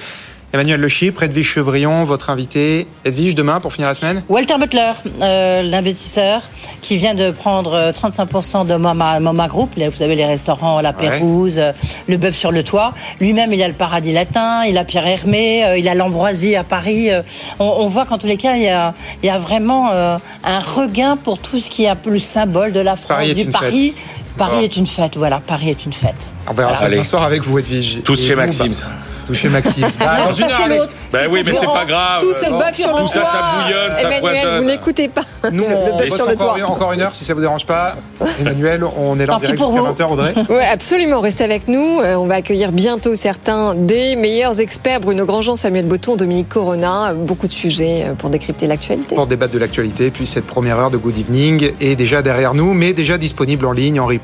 Emmanuel 0.55 0.79
Le 0.81 0.87
Chypre, 0.87 1.25
Edwige 1.25 1.49
Chevrillon, 1.49 2.05
votre 2.05 2.31
invité. 2.31 2.87
Edwige, 3.05 3.35
demain 3.35 3.59
pour 3.59 3.73
finir 3.73 3.89
la 3.89 3.95
semaine 3.95 4.23
Walter 4.29 4.55
Butler, 4.57 4.93
euh, 5.21 5.63
l'investisseur, 5.63 6.43
qui 6.81 6.97
vient 6.97 7.15
de 7.15 7.33
prendre 7.33 7.73
euh, 7.75 7.91
35% 7.91 8.65
de 8.65 8.77
Mama, 8.77 9.19
Mama 9.19 9.49
Group. 9.49 9.71
Là, 9.77 9.89
vous 9.91 10.01
avez 10.01 10.15
les 10.15 10.25
restaurants, 10.25 10.81
la 10.81 10.93
Pérouse, 10.93 11.59
euh, 11.59 11.73
le 12.07 12.19
bœuf 12.19 12.37
sur 12.37 12.53
le 12.53 12.63
toit. 12.63 12.95
Lui-même, 13.21 13.53
il 13.53 13.61
a 13.65 13.67
le 13.67 13.75
Paradis 13.75 14.13
Latin, 14.13 14.63
il 14.65 14.79
a 14.79 14.85
Pierre 14.85 15.09
Hermé, 15.09 15.65
euh, 15.65 15.77
il 15.77 15.89
a 15.89 15.97
l'Ambroisie 15.97 16.55
à 16.55 16.63
Paris. 16.63 17.11
Euh, 17.11 17.23
on, 17.59 17.65
on 17.65 17.87
voit 17.87 18.07
qu'en 18.07 18.19
tous 18.19 18.29
les 18.29 18.37
cas, 18.37 18.55
il 18.55 18.63
y 18.63 18.69
a, 18.69 18.95
il 19.25 19.27
y 19.27 19.31
a 19.31 19.39
vraiment 19.39 19.91
euh, 19.93 20.19
un 20.45 20.61
regain 20.61 21.17
pour 21.17 21.41
tout 21.41 21.59
ce 21.59 21.69
qui 21.69 21.83
est 21.83 21.89
un 21.89 21.97
peu 21.97 22.11
le 22.11 22.21
symbole 22.21 22.71
de 22.71 22.79
la 22.79 22.95
France, 22.95 23.09
Paris 23.09 23.35
du 23.35 23.47
Paris. 23.47 23.93
fête. 23.97 24.24
Paris 24.37 24.65
est 24.65 24.77
une 24.77 24.87
fête, 24.87 25.17
voilà, 25.17 25.41
Paris 25.47 25.71
est 25.71 25.85
une 25.87 25.93
fête. 25.93 26.31
On 26.49 26.53
verra 26.55 26.71
Voilà. 26.73 26.75
ça 26.75 26.91
demain 26.91 27.05
soir 27.05 27.23
avec 27.23 27.43
vous, 27.45 27.59
Edwige. 27.59 28.01
Tous 28.05 28.21
chez 28.21 28.35
Maxime, 28.35 28.75
ça. 28.75 28.87
Tous 29.27 29.33
chez 29.35 29.49
Maxime. 29.49 29.87
Bah, 29.99 30.17
dans 30.27 30.33
ça, 30.35 30.45
une 30.45 30.51
heure, 30.51 30.59
c'est 30.59 30.65
allez. 30.65 30.77
l'autre. 30.79 30.93
Ben 31.11 31.29
oui, 31.31 31.43
mais 31.47 31.53
c'est 31.59 31.65
pas 31.65 31.87
grave. 31.87 32.21
Tout 32.21 32.35
ce 32.35 32.51
bœuf 32.51 32.75
sur 32.75 32.93
le 32.95 33.01
Tout 33.03 33.09
ça, 33.09 33.21
toit. 33.21 33.31
ça 33.31 33.63
bouillonne, 33.65 33.95
ça 33.95 34.01
Emmanuel, 34.03 34.59
vous 34.59 34.65
n'écoutez 34.69 35.09
pas 35.09 35.23
Nous, 35.51 35.65
le 35.65 35.75
on 35.75 35.97
bosse 35.97 36.15
sur 36.17 36.27
le 36.27 36.33
encore, 36.35 36.57
toit. 36.59 36.67
encore 36.69 36.93
une 36.93 37.01
heure, 37.01 37.15
si 37.15 37.25
ça 37.25 37.33
vous 37.33 37.41
dérange 37.41 37.65
pas. 37.65 37.95
Emmanuel, 38.41 38.85
on 38.85 39.19
est 39.19 39.25
là 39.25 39.37
en 39.37 39.39
direct 39.39 39.57
pour 39.59 39.69
jusqu'à 39.75 39.81
vous. 39.81 39.95
20h, 39.95 40.13
Audrey. 40.13 40.35
Oui, 40.51 40.57
absolument. 40.71 41.21
Restez 41.23 41.45
avec 41.45 41.69
nous. 41.69 42.01
Euh, 42.03 42.17
On 42.17 42.27
va 42.27 42.35
accueillir 42.35 42.71
bientôt 42.73 43.15
certains 43.17 43.75
des 43.75 44.15
meilleurs 44.17 44.61
experts. 44.61 45.01
Bruno 45.01 45.25
Grandjean, 45.25 45.57
Samuel 45.57 45.87
Botton, 45.87 46.17
Dominique 46.17 46.51
Corona. 46.51 47.11
Euh, 47.11 47.15
Beaucoup 47.15 47.47
de 47.47 47.53
sujets 47.53 48.05
euh, 48.09 48.13
pour 48.15 48.29
décrypter 48.29 48.67
l'actualité. 48.67 49.15
pour 49.15 49.27
débattre 49.27 49.55
de 49.55 49.59
l'actualité. 49.59 50.11
Puis 50.11 50.27
cette 50.27 50.47
première 50.47 50.79
heure 50.79 50.91
de 50.91 50.99
Good 50.99 51.17
Evening 51.17 51.71
est 51.81 51.97
déjà 51.97 52.21
derrière 52.21 52.53
nous, 52.53 52.75
mais 52.75 52.93
déjà 52.93 53.17
disponible 53.17 53.65
en 53.65 53.73
ligne, 53.73 54.01
en 54.01 54.07
replay, 54.07 54.24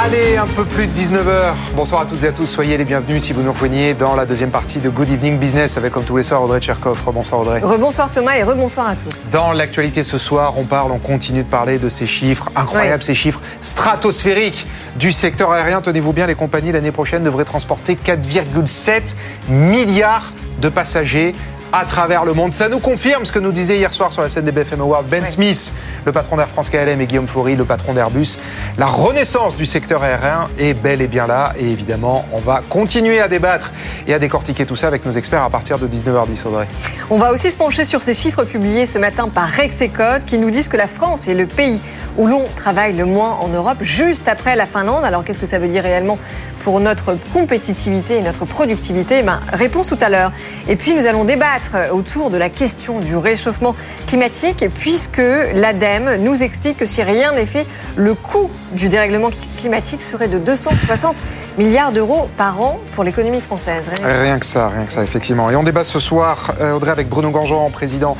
Allez, 0.00 0.36
un 0.36 0.46
peu 0.46 0.64
plus 0.64 0.86
de 0.86 0.92
19h. 0.92 1.54
Bonsoir 1.74 2.02
à 2.02 2.06
toutes 2.06 2.22
et 2.22 2.28
à 2.28 2.32
tous. 2.32 2.46
Soyez 2.46 2.76
les 2.76 2.84
bienvenus 2.84 3.24
si 3.24 3.32
vous 3.32 3.42
nous 3.42 3.52
rejoignez 3.52 3.94
dans 3.94 4.14
la 4.14 4.26
deuxième 4.26 4.50
partie 4.50 4.78
de 4.78 4.88
Good 4.90 5.08
Evening 5.10 5.38
Business 5.38 5.76
avec, 5.76 5.92
comme 5.92 6.04
tous 6.04 6.16
les 6.16 6.22
soirs, 6.22 6.40
Audrey 6.42 6.60
Tcherkov. 6.60 7.02
Bonsoir 7.12 7.40
Audrey. 7.40 7.58
Rebonsoir 7.60 8.08
Thomas 8.12 8.36
et 8.36 8.44
rebonsoir 8.44 8.90
à 8.90 8.94
tous. 8.94 9.32
Dans 9.32 9.52
l'actualité 9.52 10.04
ce 10.04 10.16
soir, 10.16 10.54
on 10.56 10.64
parle, 10.64 10.92
on 10.92 10.98
continue 10.98 11.42
de 11.42 11.48
parler 11.48 11.78
de 11.78 11.88
ces 11.88 12.06
chiffres 12.06 12.48
incroyables, 12.54 13.00
Ouais. 13.02 13.06
ces 13.06 13.14
chiffres 13.14 13.40
stratosphériques 13.60 14.68
du 14.96 15.10
secteur 15.10 15.50
aérien. 15.50 15.80
Tenez-vous 15.80 16.12
bien, 16.12 16.26
les 16.28 16.36
compagnies 16.36 16.70
l'année 16.70 16.92
prochaine 16.92 17.24
devraient 17.24 17.44
transporter 17.44 17.96
4,7 17.96 19.16
milliards 19.48 20.30
de 20.60 20.68
passagers 20.68 21.32
à 21.72 21.84
travers 21.84 22.24
le 22.24 22.32
monde. 22.32 22.52
Ça 22.52 22.68
nous 22.68 22.80
confirme 22.80 23.24
ce 23.24 23.32
que 23.32 23.38
nous 23.38 23.52
disait 23.52 23.76
hier 23.76 23.92
soir 23.92 24.12
sur 24.12 24.22
la 24.22 24.28
scène 24.28 24.44
des 24.44 24.52
BFM 24.52 24.80
Awards 24.80 25.04
Ben 25.04 25.26
Smith, 25.26 25.74
le 26.04 26.12
patron 26.12 26.36
d'Air 26.36 26.48
France 26.48 26.70
KLM, 26.70 27.00
et 27.00 27.06
Guillaume 27.06 27.28
Faury, 27.28 27.56
le 27.56 27.64
patron 27.64 27.94
d'Airbus. 27.94 28.38
La 28.78 28.86
renaissance 28.86 29.56
du 29.56 29.66
secteur 29.66 30.02
aérien 30.02 30.48
est 30.58 30.74
bel 30.74 31.02
et 31.02 31.06
bien 31.06 31.26
là. 31.26 31.52
Et 31.58 31.68
évidemment, 31.68 32.24
on 32.32 32.40
va 32.40 32.62
continuer 32.68 33.20
à 33.20 33.28
débattre 33.28 33.72
et 34.06 34.14
à 34.14 34.18
décortiquer 34.18 34.66
tout 34.66 34.76
ça 34.76 34.86
avec 34.86 35.04
nos 35.04 35.12
experts 35.12 35.42
à 35.42 35.50
partir 35.50 35.78
de 35.78 35.86
19h10, 35.86 36.46
Audrey. 36.46 36.66
On 37.10 37.16
va 37.16 37.32
aussi 37.32 37.50
se 37.50 37.56
pencher 37.56 37.84
sur 37.84 38.02
ces 38.02 38.14
chiffres 38.14 38.44
publiés 38.44 38.86
ce 38.86 38.98
matin 38.98 39.28
par 39.28 39.48
Rexecode 39.48 40.24
qui 40.24 40.38
nous 40.38 40.50
disent 40.50 40.68
que 40.68 40.76
la 40.76 40.86
France 40.88 41.28
est 41.28 41.34
le 41.34 41.46
pays 41.46 41.80
où 42.16 42.26
l'on 42.26 42.44
travaille 42.56 42.96
le 42.96 43.04
moins 43.04 43.36
en 43.40 43.48
Europe, 43.48 43.78
juste 43.80 44.28
après 44.28 44.56
la 44.56 44.66
Finlande. 44.66 45.04
Alors 45.04 45.24
qu'est-ce 45.24 45.38
que 45.38 45.46
ça 45.46 45.58
veut 45.58 45.68
dire 45.68 45.82
réellement 45.82 46.18
pour 46.64 46.80
notre 46.80 47.16
compétitivité 47.32 48.16
et 48.16 48.22
notre 48.22 48.44
productivité? 48.44 49.22
Ben, 49.22 49.40
Réponse 49.52 49.86
tout 49.86 49.98
à 50.00 50.08
l'heure. 50.08 50.32
Et 50.66 50.76
puis 50.76 50.94
nous 50.94 51.06
allons 51.06 51.24
débattre 51.24 51.57
autour 51.92 52.30
de 52.30 52.36
la 52.38 52.50
question 52.50 53.00
du 53.00 53.16
réchauffement 53.16 53.74
climatique 54.06 54.64
puisque 54.74 55.22
l'ADEME 55.54 56.16
nous 56.20 56.42
explique 56.42 56.78
que 56.78 56.86
si 56.86 57.02
rien 57.02 57.32
n'est 57.32 57.46
fait, 57.46 57.66
le 57.96 58.14
coût 58.14 58.50
du 58.72 58.88
dérèglement 58.88 59.30
climatique 59.56 60.02
serait 60.02 60.28
de 60.28 60.38
260 60.38 61.22
milliards 61.56 61.92
d'euros 61.92 62.28
par 62.36 62.60
an 62.60 62.78
pour 62.92 63.04
l'économie 63.04 63.40
française. 63.40 63.90
Rien 64.02 64.20
Rien 64.20 64.38
que 64.38 64.46
ça, 64.46 64.68
rien 64.68 64.84
que 64.84 64.92
ça, 64.92 65.02
effectivement. 65.02 65.50
Et 65.50 65.56
on 65.56 65.62
débat 65.62 65.84
ce 65.84 66.00
soir, 66.00 66.54
euh, 66.60 66.72
Audrey, 66.72 66.90
avec 66.90 67.08
Bruno 67.08 67.30
Gangean, 67.30 67.70
président 67.70 68.16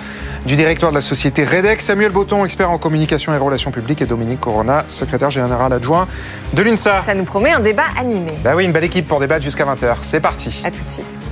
du 0.47 0.57
directoire 0.57 0.91
de 0.91 0.97
la 0.97 1.03
société 1.03 1.45
Redex, 1.45 1.85
Samuel 1.85 2.13
Botton, 2.13 2.45
expert 2.45 2.71
en 2.71 2.79
communication 2.79 3.35
et 3.35 3.39
relations 3.39 3.71
publiques, 3.71 4.03
et 4.03 4.07
Dominique 4.07 4.41
Corona, 4.41 4.85
secrétaire 4.87 5.31
général 5.31 5.73
adjoint 5.73 6.07
de 6.55 6.63
l'UNSA. 6.63 7.03
Ça 7.03 7.15
nous 7.15 7.25
promet 7.25 7.53
un 7.53 7.61
débat 7.61 7.85
animé. 7.99 8.33
Bah 8.43 8.53
oui, 8.57 8.65
une 8.65 8.73
belle 8.73 8.85
équipe 8.85 9.07
pour 9.07 9.21
débattre 9.21 9.43
jusqu'à 9.43 9.65
20h. 9.65 9.97
C'est 10.03 10.21
parti. 10.21 10.63
À 10.65 10.71
tout 10.71 10.83
de 10.83 10.89
suite. 10.89 11.28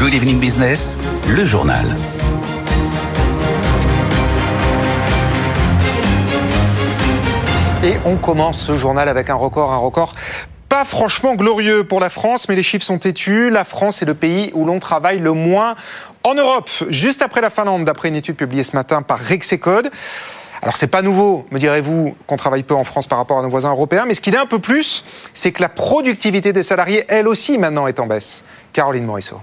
Good 0.00 0.14
Evening 0.14 0.40
Business, 0.40 0.96
le 1.28 1.44
journal. 1.44 1.94
Et 7.84 7.96
on 8.06 8.16
commence 8.16 8.58
ce 8.62 8.78
journal 8.78 9.10
avec 9.10 9.28
un 9.28 9.34
record, 9.34 9.70
un 9.74 9.76
record 9.76 10.14
pas 10.70 10.86
franchement 10.86 11.34
glorieux 11.34 11.84
pour 11.84 12.00
la 12.00 12.08
France, 12.08 12.48
mais 12.48 12.54
les 12.54 12.62
chiffres 12.62 12.86
sont 12.86 12.96
têtus. 12.96 13.50
La 13.50 13.64
France 13.64 14.00
est 14.00 14.06
le 14.06 14.14
pays 14.14 14.50
où 14.54 14.64
l'on 14.64 14.78
travaille 14.78 15.18
le 15.18 15.32
moins 15.32 15.74
en 16.24 16.32
Europe, 16.34 16.70
juste 16.88 17.20
après 17.20 17.42
la 17.42 17.50
Finlande, 17.50 17.84
d'après 17.84 18.08
une 18.08 18.16
étude 18.16 18.36
publiée 18.36 18.64
ce 18.64 18.74
matin 18.76 19.02
par 19.02 19.18
Rexecode. 19.18 19.90
Alors 20.62 20.78
c'est 20.78 20.86
pas 20.86 21.02
nouveau, 21.02 21.46
me 21.50 21.58
direz-vous, 21.58 22.16
qu'on 22.26 22.36
travaille 22.36 22.62
peu 22.62 22.74
en 22.74 22.84
France 22.84 23.06
par 23.06 23.18
rapport 23.18 23.38
à 23.38 23.42
nos 23.42 23.50
voisins 23.50 23.70
européens, 23.70 24.06
mais 24.06 24.14
ce 24.14 24.22
qui 24.22 24.30
est 24.30 24.36
un 24.38 24.46
peu 24.46 24.60
plus, 24.60 25.04
c'est 25.34 25.52
que 25.52 25.60
la 25.60 25.68
productivité 25.68 26.54
des 26.54 26.62
salariés, 26.62 27.04
elle 27.08 27.28
aussi, 27.28 27.58
maintenant 27.58 27.86
est 27.86 28.00
en 28.00 28.06
baisse. 28.06 28.44
Caroline 28.72 29.04
Morisseau. 29.04 29.42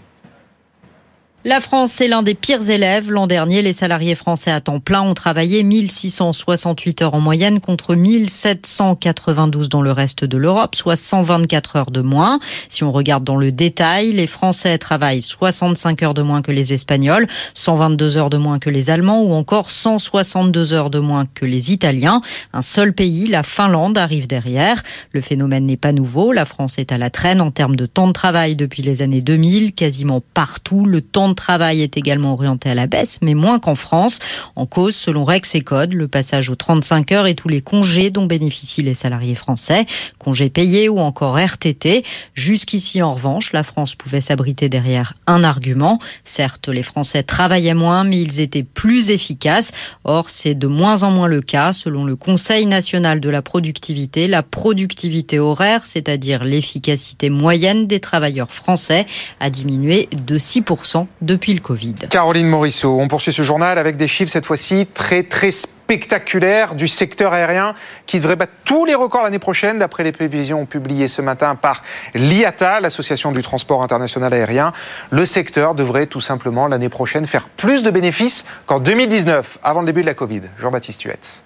La 1.46 1.60
France 1.60 2.02
est 2.02 2.08
l'un 2.08 2.24
des 2.24 2.34
pires 2.34 2.72
élèves. 2.72 3.12
L'an 3.12 3.28
dernier, 3.28 3.62
les 3.62 3.72
salariés 3.72 4.16
français 4.16 4.50
à 4.50 4.60
temps 4.60 4.80
plein 4.80 5.04
ont 5.04 5.14
travaillé 5.14 5.62
1668 5.62 7.04
heures 7.04 7.14
en 7.14 7.20
moyenne 7.20 7.62
contre 7.62 7.94
1792 7.96 9.70
dans 9.70 9.84
le 9.84 9.92
reste 9.92 10.26
de 10.26 10.36
l'Europe, 10.36 10.76
soit 10.76 10.96
124 10.96 11.76
heures 11.76 11.92
de 11.92 12.02
moins. 12.02 12.40
Si 12.70 12.84
on 12.84 12.92
regarde 12.92 13.24
dans 13.24 13.36
le 13.36 13.52
détail, 13.52 14.14
les 14.14 14.26
Français 14.26 14.80
travaillent 14.80 15.22
65 15.22 16.02
heures 16.02 16.16
de 16.16 16.24
moins 16.24 16.42
que 16.42 16.52
les 16.52 16.74
Espagnols, 16.74 17.28
122 17.54 18.18
heures 18.18 18.32
de 18.32 18.38
moins 18.38 18.58
que 18.58 18.72
les 18.72 18.90
Allemands 18.90 19.22
ou 19.22 19.32
encore 19.34 19.70
162 19.70 20.74
heures 20.74 20.90
de 20.90 21.00
moins 21.00 21.26
que 21.34 21.46
les 21.46 21.72
Italiens. 21.72 22.22
Un 22.52 22.64
seul 22.64 22.94
pays, 22.94 23.28
la 23.28 23.44
Finlande, 23.44 24.00
arrive 24.00 24.26
derrière. 24.26 24.82
Le 25.12 25.22
phénomène 25.22 25.68
n'est 25.68 25.78
pas 25.78 25.94
nouveau. 25.94 26.34
La 26.34 26.46
France 26.46 26.80
est 26.80 26.92
à 26.92 26.98
la 26.98 27.12
traîne 27.12 27.42
en 27.42 27.52
termes 27.52 27.76
de 27.76 27.86
temps 27.86 28.08
de 28.08 28.14
travail 28.14 28.56
depuis 28.56 28.82
les 28.82 29.04
années 29.04 29.22
2000. 29.22 29.74
Quasiment 29.74 30.22
partout, 30.34 30.84
le 30.84 31.02
temps 31.02 31.27
de 31.30 31.36
travail 31.36 31.82
est 31.82 31.98
également 31.98 32.34
orienté 32.34 32.70
à 32.70 32.76
la 32.76 32.88
baisse, 32.88 33.20
mais 33.22 33.34
moins 33.34 33.60
qu'en 33.60 33.76
France. 33.76 34.20
En 34.56 34.66
cause, 34.66 34.96
selon 34.96 35.24
Rex 35.24 35.56
et 35.56 35.62
Code, 35.62 35.94
le 35.94 36.08
passage 36.08 36.50
aux 36.50 36.56
35 36.56 37.12
heures 37.12 37.28
et 37.28 37.36
tous 37.36 37.50
les 37.50 37.62
congés 37.62 38.10
dont 38.10 38.26
bénéficient 38.26 38.84
les 38.84 38.94
salariés 38.94 39.36
français, 39.36 39.86
congés 40.20 40.50
payés 40.50 40.90
ou 40.90 41.00
encore 41.00 41.38
RTT. 41.38 42.04
Jusqu'ici, 42.34 43.02
en 43.02 43.14
revanche, 43.14 43.54
la 43.54 43.64
France 43.64 43.96
pouvait 43.96 44.22
s'abriter 44.22 44.70
derrière 44.70 45.14
un 45.26 45.44
argument. 45.44 46.00
Certes, 46.24 46.70
les 46.70 46.84
Français 46.84 47.24
travaillaient 47.24 47.74
moins, 47.74 48.04
mais 48.04 48.22
ils 48.22 48.40
étaient 48.40 48.64
plus 48.64 49.10
efficaces. 49.10 49.72
Or, 50.04 50.30
c'est 50.30 50.56
de 50.56 50.68
moins 50.68 51.04
en 51.04 51.12
moins 51.12 51.28
le 51.28 51.42
cas. 51.42 51.74
Selon 51.74 52.06
le 52.06 52.16
Conseil 52.16 52.66
national 52.66 53.20
de 53.20 53.30
la 53.30 53.42
productivité, 53.42 54.28
la 54.28 54.44
productivité 54.44 55.40
horaire, 55.40 55.86
c'est-à-dire 55.86 56.44
l'efficacité 56.44 57.30
moyenne 57.30 57.88
des 57.88 58.00
travailleurs 58.00 58.52
français, 58.52 59.06
a 59.40 59.50
diminué 59.50 60.10
de 60.12 60.38
6% 60.38 61.08
depuis 61.22 61.54
le 61.54 61.60
Covid. 61.60 61.96
Caroline 62.10 62.48
Morisseau, 62.48 63.00
on 63.00 63.08
poursuit 63.08 63.34
ce 63.34 63.42
journal 63.42 63.78
avec 63.78 63.98
des 63.98 64.08
chiffres 64.08 64.32
cette 64.32 64.46
fois-ci 64.46 64.88
très 64.94 65.24
très 65.24 65.52
spectaculaires 65.52 66.76
du 66.76 66.88
secteur 66.88 67.34
aérien 67.34 67.74
qui 68.06 68.20
devrait 68.20 68.36
battre 68.36 68.52
tous 68.66 68.86
les 68.86 68.94
records 68.94 69.24
l'année 69.24 69.40
prochaine 69.40 69.80
d'après 69.80 70.04
les 70.04 70.12
prévisions 70.12 70.66
publiées 70.66 71.08
ce 71.08 71.22
matin 71.22 71.56
par 71.56 71.82
l'IATA, 72.14 72.82
l'association 72.82 73.32
du 73.32 73.42
transport 73.42 73.84
international 73.84 74.34
aérien. 74.34 74.74
Le 75.12 75.26
secteur 75.26 75.76
devrait 75.76 76.08
tout 76.08 76.22
simplement 76.22 76.68
l'année 76.68 76.90
prochaine 76.90 77.26
faire 77.26 77.48
plus 77.48 77.84
de 77.84 77.92
bénéfices 77.92 78.46
qu'en 78.66 78.80
2019, 78.80 79.60
avant 79.64 79.80
le 79.80 79.86
début 79.86 80.02
de 80.02 80.08
la 80.08 80.14
Covid. 80.14 80.42
Jean-Baptiste 80.60 81.04
Huette. 81.04 81.44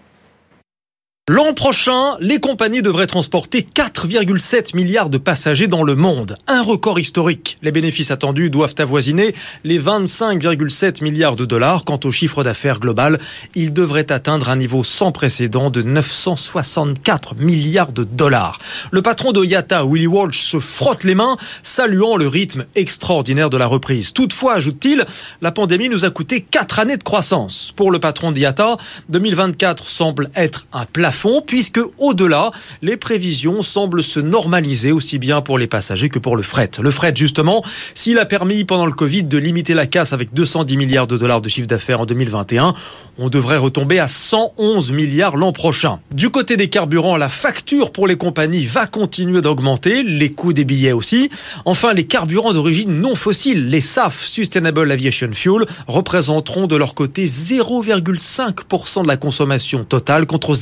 L'an 1.34 1.54
prochain, 1.54 2.18
les 2.20 2.42
compagnies 2.42 2.82
devraient 2.82 3.08
transporter 3.08 3.62
4,7 3.62 4.76
milliards 4.76 5.10
de 5.10 5.18
passagers 5.18 5.70
dans 5.70 5.84
le 5.84 5.96
monde. 5.96 6.36
Un 6.46 6.62
record 6.62 7.00
historique. 7.00 7.58
Les 7.62 7.72
bénéfices 7.72 8.12
attendus 8.12 8.50
doivent 8.50 8.76
avoisiner 8.80 9.34
les 9.64 9.80
25,7 9.80 11.02
milliards 11.02 11.38
de 11.38 11.46
dollars. 11.46 11.86
Quant 11.86 12.02
au 12.04 12.12
chiffre 12.12 12.44
d'affaires 12.44 12.82
global, 12.82 13.18
il 13.56 13.72
devrait 13.72 14.12
atteindre 14.12 14.50
un 14.50 14.58
niveau 14.58 14.84
sans 14.84 15.14
précédent 15.14 15.70
de 15.70 15.82
964 15.82 17.36
milliards 17.36 17.94
de 17.94 18.04
dollars. 18.04 18.60
Le 18.92 19.02
patron 19.02 19.32
de 19.32 19.42
IATA, 19.42 19.86
Willy 19.86 20.08
Walsh, 20.08 20.42
se 20.42 20.60
frotte 20.60 21.06
les 21.06 21.16
mains, 21.16 21.38
saluant 21.64 22.18
le 22.18 22.28
rythme 22.28 22.66
extraordinaire 22.76 23.50
de 23.50 23.56
la 23.56 23.68
reprise. 23.68 24.12
Toutefois, 24.12 24.56
ajoute-t-il, 24.56 25.06
la 25.42 25.54
pandémie 25.54 25.88
nous 25.88 26.04
a 26.04 26.10
coûté 26.10 26.42
4 26.42 26.80
années 26.80 26.98
de 26.98 27.04
croissance. 27.04 27.72
Pour 27.74 27.90
le 27.90 28.02
patron 28.02 28.32
d'IATA, 28.32 28.76
2024 29.08 29.88
semble 29.88 30.30
être 30.36 30.66
un 30.74 30.84
plafond 30.84 31.21
puisque 31.46 31.80
au-delà, 32.00 32.52
les 32.82 32.98
prévisions 32.98 33.62
semblent 33.62 34.04
se 34.04 34.20
normaliser 34.20 34.92
aussi 34.92 35.20
bien 35.20 35.42
pour 35.42 35.58
les 35.58 35.68
passagers 35.68 36.10
que 36.10 36.20
pour 36.20 36.36
le 36.36 36.44
fret. 36.44 36.72
Le 36.82 36.92
fret, 36.92 37.14
justement, 37.16 37.64
s'il 37.94 38.18
a 38.18 38.26
permis 38.26 38.64
pendant 38.64 38.86
le 38.86 38.92
Covid 38.92 39.24
de 39.24 39.38
limiter 39.38 39.74
la 39.74 39.86
casse 39.86 40.14
avec 40.14 40.34
210 40.34 40.78
milliards 40.78 41.08
de 41.08 41.18
dollars 41.18 41.42
de 41.42 41.50
chiffre 41.50 41.68
d'affaires 41.68 42.00
en 42.02 42.06
2021, 42.06 42.74
on 43.20 43.30
devrait 43.30 43.58
retomber 43.58 44.00
à 44.00 44.08
111 44.08 44.92
milliards 44.92 45.38
l'an 45.38 45.52
prochain. 45.52 46.00
Du 46.12 46.30
côté 46.30 46.58
des 46.58 46.70
carburants, 46.70 47.18
la 47.18 47.30
facture 47.30 47.92
pour 47.92 48.08
les 48.08 48.16
compagnies 48.16 48.66
va 48.66 48.88
continuer 48.88 49.42
d'augmenter, 49.42 50.04
les 50.04 50.32
coûts 50.32 50.54
des 50.54 50.66
billets 50.66 50.94
aussi. 50.94 51.30
Enfin, 51.66 51.94
les 51.94 52.08
carburants 52.08 52.54
d'origine 52.54 53.00
non 53.00 53.16
fossile, 53.16 53.68
les 53.68 53.82
SAF, 53.82 54.26
Sustainable 54.26 54.92
Aviation 54.92 55.30
Fuel, 55.34 55.66
représenteront 55.88 56.66
de 56.66 56.76
leur 56.76 56.96
côté 56.96 57.26
0,5% 57.26 59.04
de 59.04 59.08
la 59.08 59.18
consommation 59.18 59.84
totale 59.84 60.26
contre 60.26 60.56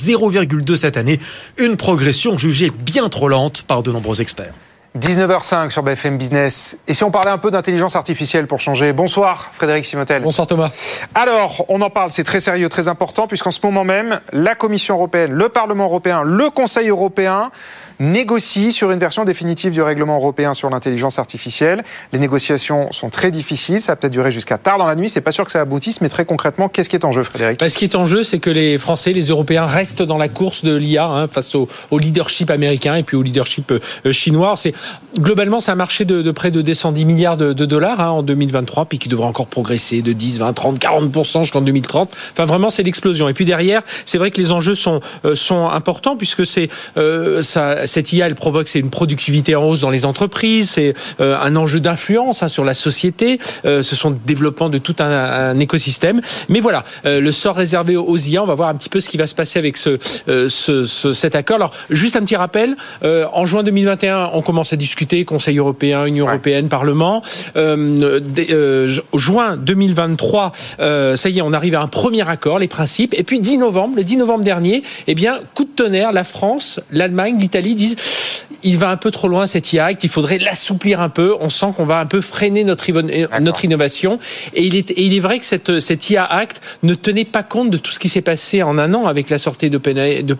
0,2 0.44 0.76
cette 0.76 0.98
année, 0.98 1.20
une 1.58 1.78
progression 1.78 2.38
jugée 2.38 2.72
bien 2.72 3.10
trop 3.10 3.28
lente 3.28 3.64
par 3.64 3.84
de 3.84 3.92
nombreux 3.92 4.22
experts. 4.22 4.54
19h05 4.98 5.70
sur 5.70 5.84
BFM 5.84 6.18
Business. 6.18 6.80
Et 6.88 6.96
si 6.96 7.04
on 7.04 7.12
parlait 7.12 7.30
un 7.30 7.38
peu 7.38 7.52
d'intelligence 7.52 7.96
artificielle 7.96 8.48
pour 8.48 8.60
changer? 8.60 8.92
Bonsoir 8.92 9.52
Frédéric 9.54 9.86
Simotel. 9.86 10.24
Bonsoir 10.24 10.48
Thomas. 10.48 10.72
Alors, 11.14 11.64
on 11.70 11.80
en 11.82 11.92
parle, 11.92 12.10
c'est 12.10 12.24
très 12.24 12.40
sérieux, 12.40 12.70
très 12.70 12.88
important, 12.88 13.28
puisqu'en 13.28 13.52
ce 13.52 13.60
moment 13.62 13.84
même, 13.84 14.20
la 14.34 14.56
Commission 14.56 14.96
européenne, 14.96 15.32
le 15.32 15.48
Parlement 15.50 15.86
européen, 15.86 16.24
le 16.26 16.50
Conseil 16.50 16.90
européen 16.90 17.52
négocient 18.00 18.72
sur 18.72 18.90
une 18.90 18.98
version 18.98 19.26
définitive 19.26 19.74
du 19.74 19.82
règlement 19.82 20.16
européen 20.16 20.56
sur 20.56 20.72
l'intelligence 20.72 21.20
artificielle. 21.20 21.84
Les 22.12 22.20
négociations 22.20 22.92
sont 22.92 23.10
très 23.10 23.30
difficiles, 23.30 23.82
ça 23.82 23.92
va 23.92 23.96
peut-être 23.98 24.14
durer 24.14 24.32
jusqu'à 24.32 24.58
tard 24.58 24.80
dans 24.80 24.88
la 24.88 24.96
nuit, 24.96 25.10
c'est 25.10 25.22
pas 25.22 25.32
sûr 25.32 25.46
que 25.46 25.52
ça 25.52 25.62
aboutisse, 25.62 26.02
mais 26.02 26.10
très 26.10 26.26
concrètement, 26.26 26.68
qu'est-ce 26.68 26.90
qui 26.90 26.96
est 26.96 27.06
en 27.06 27.12
jeu 27.12 27.24
Frédéric? 27.24 27.60
Bah, 27.60 27.70
Ce 27.70 27.78
qui 27.78 27.86
est 27.86 27.96
en 27.96 28.08
jeu, 28.08 28.24
c'est 28.24 28.40
que 28.40 28.50
les 28.50 28.80
Français, 28.80 29.14
les 29.14 29.28
Européens 29.28 29.66
restent 29.66 30.02
dans 30.02 30.18
la 30.18 30.30
course 30.30 30.64
de 30.64 30.74
l'IA 30.74 31.06
hein, 31.06 31.28
face 31.28 31.54
au, 31.54 31.68
leadership 31.92 32.50
américain 32.50 32.96
et 32.96 33.04
puis 33.04 33.18
au 33.18 33.22
leadership 33.22 33.72
euh, 33.72 34.12
chinois. 34.12 34.54
C'est 34.56 34.74
globalement, 35.18 35.60
c'est 35.60 35.72
un 35.72 35.76
marché 35.76 36.06
de, 36.06 36.32
près 36.32 36.52
de 36.52 36.62
210 36.62 37.06
milliards 37.06 37.38
de, 37.38 37.54
dollars 37.54 38.00
hein, 38.00 38.10
en 38.10 38.24
2023, 38.24 38.86
puis 38.86 39.00
qui 39.00 39.10
devra 39.10 39.28
encore 39.28 39.48
progresser 39.48 40.02
de 40.02 40.14
10, 40.14 40.40
20, 40.40 40.54
30, 40.54 40.80
40% 40.80 41.42
jusqu'en 41.44 41.62
2030. 41.62 42.10
Enfin, 42.32 42.46
vraiment, 42.46 42.70
c'est 42.70 42.84
l'explosion. 42.84 43.30
Et 43.30 43.34
puis 43.34 43.46
derrière, 43.46 43.82
c'est 44.06 44.18
vrai 44.18 44.32
que 44.32 44.40
les 44.40 44.52
enjeux 44.52 44.76
sont 44.76 45.02
euh, 45.26 45.36
sont 45.36 45.68
importants 45.68 46.16
puisque 46.16 46.46
c'est 46.46 46.70
euh, 46.98 47.44
ça, 47.44 47.88
cette 47.88 48.12
IA, 48.14 48.28
elle 48.28 48.36
provoque 48.36 48.68
c'est 48.68 48.80
une 48.80 48.90
productivité 48.90 49.56
en 49.56 49.64
hausse 49.64 49.82
dans 49.82 49.90
les 49.90 50.06
entreprises, 50.06 50.72
c'est 50.72 50.94
euh, 51.20 51.38
un 51.40 51.56
enjeu 51.56 51.80
d'influence 51.80 52.44
hein, 52.44 52.48
sur 52.48 52.64
la 52.64 52.74
société. 52.74 53.40
ce 53.64 53.82
sont 53.82 54.10
le 54.12 54.18
développement 54.26 54.70
de 54.70 54.78
tout 54.78 54.96
un, 55.00 55.58
écosystème. 55.60 56.22
Mais 56.48 56.60
voilà, 56.60 56.84
le 57.06 57.32
sort 57.32 57.56
réservé 57.56 57.96
aux 57.96 58.18
IA, 58.18 58.44
on 58.44 58.46
va 58.46 58.56
voir 58.56 58.70
un 58.70 58.76
petit 58.76 58.90
peu 58.90 59.00
ce 59.00 59.10
qui 59.10 59.18
va 59.18 59.28
se 59.28 59.36
passer 59.36 59.60
avec 59.60 59.78
ce, 59.78 59.98
cet 61.14 61.36
accord. 61.36 61.56
Alors, 61.58 61.72
juste 61.90 62.16
un 62.16 62.22
petit 62.22 62.36
rappel. 62.36 62.76
en 63.04 63.46
juin 63.46 63.64
2021, 63.64 64.32
on 64.34 64.42
commence 64.42 64.69
à 64.74 64.76
discuter 64.76 65.26
Conseil 65.26 65.58
européen, 65.58 66.06
Union 66.06 66.28
européenne, 66.28 66.70
Parlement. 66.70 67.22
Euh, 67.56 68.20
euh, 68.50 69.00
juin 69.16 69.58
2023, 69.58 70.52
euh, 70.80 71.16
ça 71.16 71.30
y 71.30 71.40
est, 71.40 71.42
on 71.42 71.54
arrive 71.54 71.76
à 71.76 71.82
un 71.82 71.88
premier 71.88 72.28
accord, 72.28 72.60
les 72.60 72.68
principes. 72.68 73.14
Et 73.18 73.24
puis 73.24 73.40
10 73.40 73.58
novembre, 73.58 73.96
le 73.98 74.04
10 74.04 74.18
novembre 74.18 74.44
dernier, 74.44 74.84
eh 75.08 75.16
bien, 75.16 75.40
coup 75.54 75.64
de 75.64 75.70
tonnerre, 75.70 76.12
la 76.12 76.24
France, 76.24 76.80
l'Allemagne, 76.92 77.38
l'Italie 77.40 77.76
disent 77.76 77.96
il 78.64 78.78
va 78.78 78.90
un 78.90 78.98
peu 78.98 79.12
trop 79.12 79.28
loin 79.28 79.48
cet 79.48 79.74
IA 79.74 79.86
Act, 79.86 80.04
il 80.04 80.10
faudrait 80.10 80.38
l'assouplir 80.38 81.02
un 81.02 81.10
peu. 81.10 81.36
On 81.40 81.50
sent 81.50 81.68
qu'on 81.76 81.86
va 81.86 82.00
un 82.00 82.06
peu 82.06 82.22
freiner 82.22 82.64
notre, 82.64 82.90
notre 83.40 83.66
innovation. 83.66 84.20
Et 84.54 84.66
il, 84.66 84.76
est, 84.76 84.92
et 84.92 85.04
il 85.04 85.16
est 85.16 85.20
vrai 85.20 85.40
que 85.40 85.46
cette, 85.46 85.80
cet 85.80 86.10
IA 86.10 86.26
Act 86.26 86.62
ne 86.84 86.94
tenait 86.94 87.26
pas 87.26 87.44
compte 87.44 87.70
de 87.70 87.78
tout 87.78 87.92
ce 87.92 88.00
qui 88.00 88.10
s'est 88.10 88.22
passé 88.22 88.64
en 88.64 88.78
un 88.78 88.94
an 88.94 89.06
avec 89.06 89.30
la 89.30 89.38
sortie 89.38 89.70
d'OpenAI, 89.70 90.24
de 90.24 90.34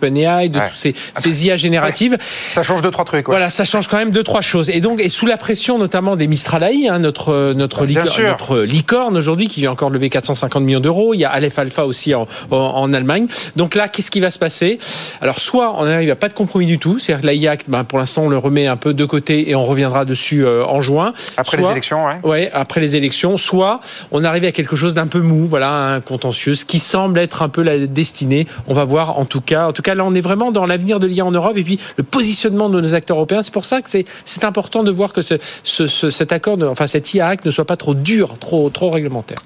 tous 0.68 0.74
ces, 0.74 0.94
ces 1.18 1.46
IA 1.46 1.56
génératives. 1.56 2.18
Ça 2.52 2.62
change 2.62 2.82
deux, 2.82 2.90
trois 2.90 3.04
trucs. 3.04 3.26
Voilà, 3.26 3.50
ça 3.50 3.64
change 3.64 3.88
quand 3.88 3.98
même 3.98 4.10
deux, 4.10 4.19
trois 4.22 4.40
choses. 4.40 4.70
Et 4.70 4.80
donc, 4.80 5.00
et 5.00 5.08
sous 5.08 5.26
la 5.26 5.36
pression 5.36 5.78
notamment 5.78 6.16
des 6.16 6.26
Mistral 6.26 6.62
AI, 6.62 6.88
hein, 6.88 6.98
notre, 6.98 7.52
notre, 7.54 7.86
notre 7.86 8.58
licorne 8.60 9.16
aujourd'hui 9.16 9.48
qui 9.48 9.60
vient 9.60 9.72
encore 9.72 9.90
lever 9.90 10.08
450 10.08 10.62
millions 10.62 10.80
d'euros. 10.80 11.14
Il 11.14 11.18
y 11.18 11.24
a 11.24 11.30
Aleph 11.30 11.58
Alpha 11.58 11.86
aussi 11.86 12.14
en, 12.14 12.26
en, 12.50 12.92
Allemagne. 12.92 13.26
Donc 13.56 13.74
là, 13.74 13.88
qu'est-ce 13.88 14.10
qui 14.10 14.20
va 14.20 14.30
se 14.30 14.38
passer? 14.38 14.78
Alors, 15.20 15.38
soit 15.38 15.74
on 15.78 15.84
n'arrive 15.84 16.10
à 16.10 16.16
pas 16.16 16.28
de 16.28 16.34
compromis 16.34 16.66
du 16.66 16.78
tout, 16.78 16.98
c'est-à-dire 16.98 17.22
que 17.22 17.26
l'AIA, 17.26 17.56
ben, 17.68 17.84
pour 17.84 17.98
l'instant, 17.98 18.24
on 18.24 18.28
le 18.28 18.38
remet 18.38 18.66
un 18.66 18.76
peu 18.76 18.94
de 18.94 19.04
côté 19.04 19.50
et 19.50 19.54
on 19.54 19.64
reviendra 19.64 20.04
dessus 20.04 20.44
euh, 20.44 20.64
en 20.64 20.80
juin. 20.80 21.12
Après 21.36 21.56
les 21.56 21.70
élections, 21.70 22.04
ouais. 22.06 22.20
Ouais, 22.22 22.50
après 22.52 22.80
les 22.80 22.96
élections. 22.96 23.36
Soit 23.36 23.80
on 24.10 24.24
arrive 24.24 24.44
à 24.44 24.52
quelque 24.52 24.76
chose 24.76 24.94
d'un 24.94 25.06
peu 25.06 25.20
mou, 25.20 25.46
voilà, 25.46 25.72
un 25.72 26.00
contentieux, 26.00 26.54
ce 26.54 26.64
qui 26.64 26.78
semble 26.78 27.18
être 27.18 27.42
un 27.42 27.48
peu 27.48 27.62
la 27.62 27.78
destinée. 27.86 28.46
On 28.66 28.74
va 28.74 28.84
voir 28.84 29.18
en 29.18 29.24
tout 29.24 29.40
cas. 29.40 29.68
En 29.68 29.72
tout 29.72 29.82
cas, 29.82 29.94
là, 29.94 30.04
on 30.04 30.14
est 30.14 30.20
vraiment 30.20 30.50
dans 30.50 30.66
l'avenir 30.66 30.98
de 31.00 31.06
l'IA 31.06 31.24
en 31.24 31.30
Europe 31.30 31.56
et 31.56 31.64
puis 31.64 31.78
le 31.96 32.02
positionnement 32.02 32.68
de 32.68 32.80
nos 32.80 32.94
acteurs 32.94 33.16
européens. 33.16 33.42
C'est 33.42 33.52
pour 33.52 33.64
ça 33.64 33.80
que 33.82 33.90
c'est 33.90 34.04
important 34.42 34.82
de 34.82 34.90
voir 34.90 35.12
que 35.12 35.22
ce, 35.22 35.38
cet 35.64 36.32
accord, 36.32 36.58
enfin 36.62 36.86
cet 36.86 37.14
IA 37.14 37.28
Act 37.28 37.44
ne 37.46 37.50
soit 37.50 37.64
pas 37.64 37.76
trop 37.76 37.94
dur, 37.94 38.38
trop, 38.38 38.70
trop 38.70 38.90
réglementaire. 38.90 39.38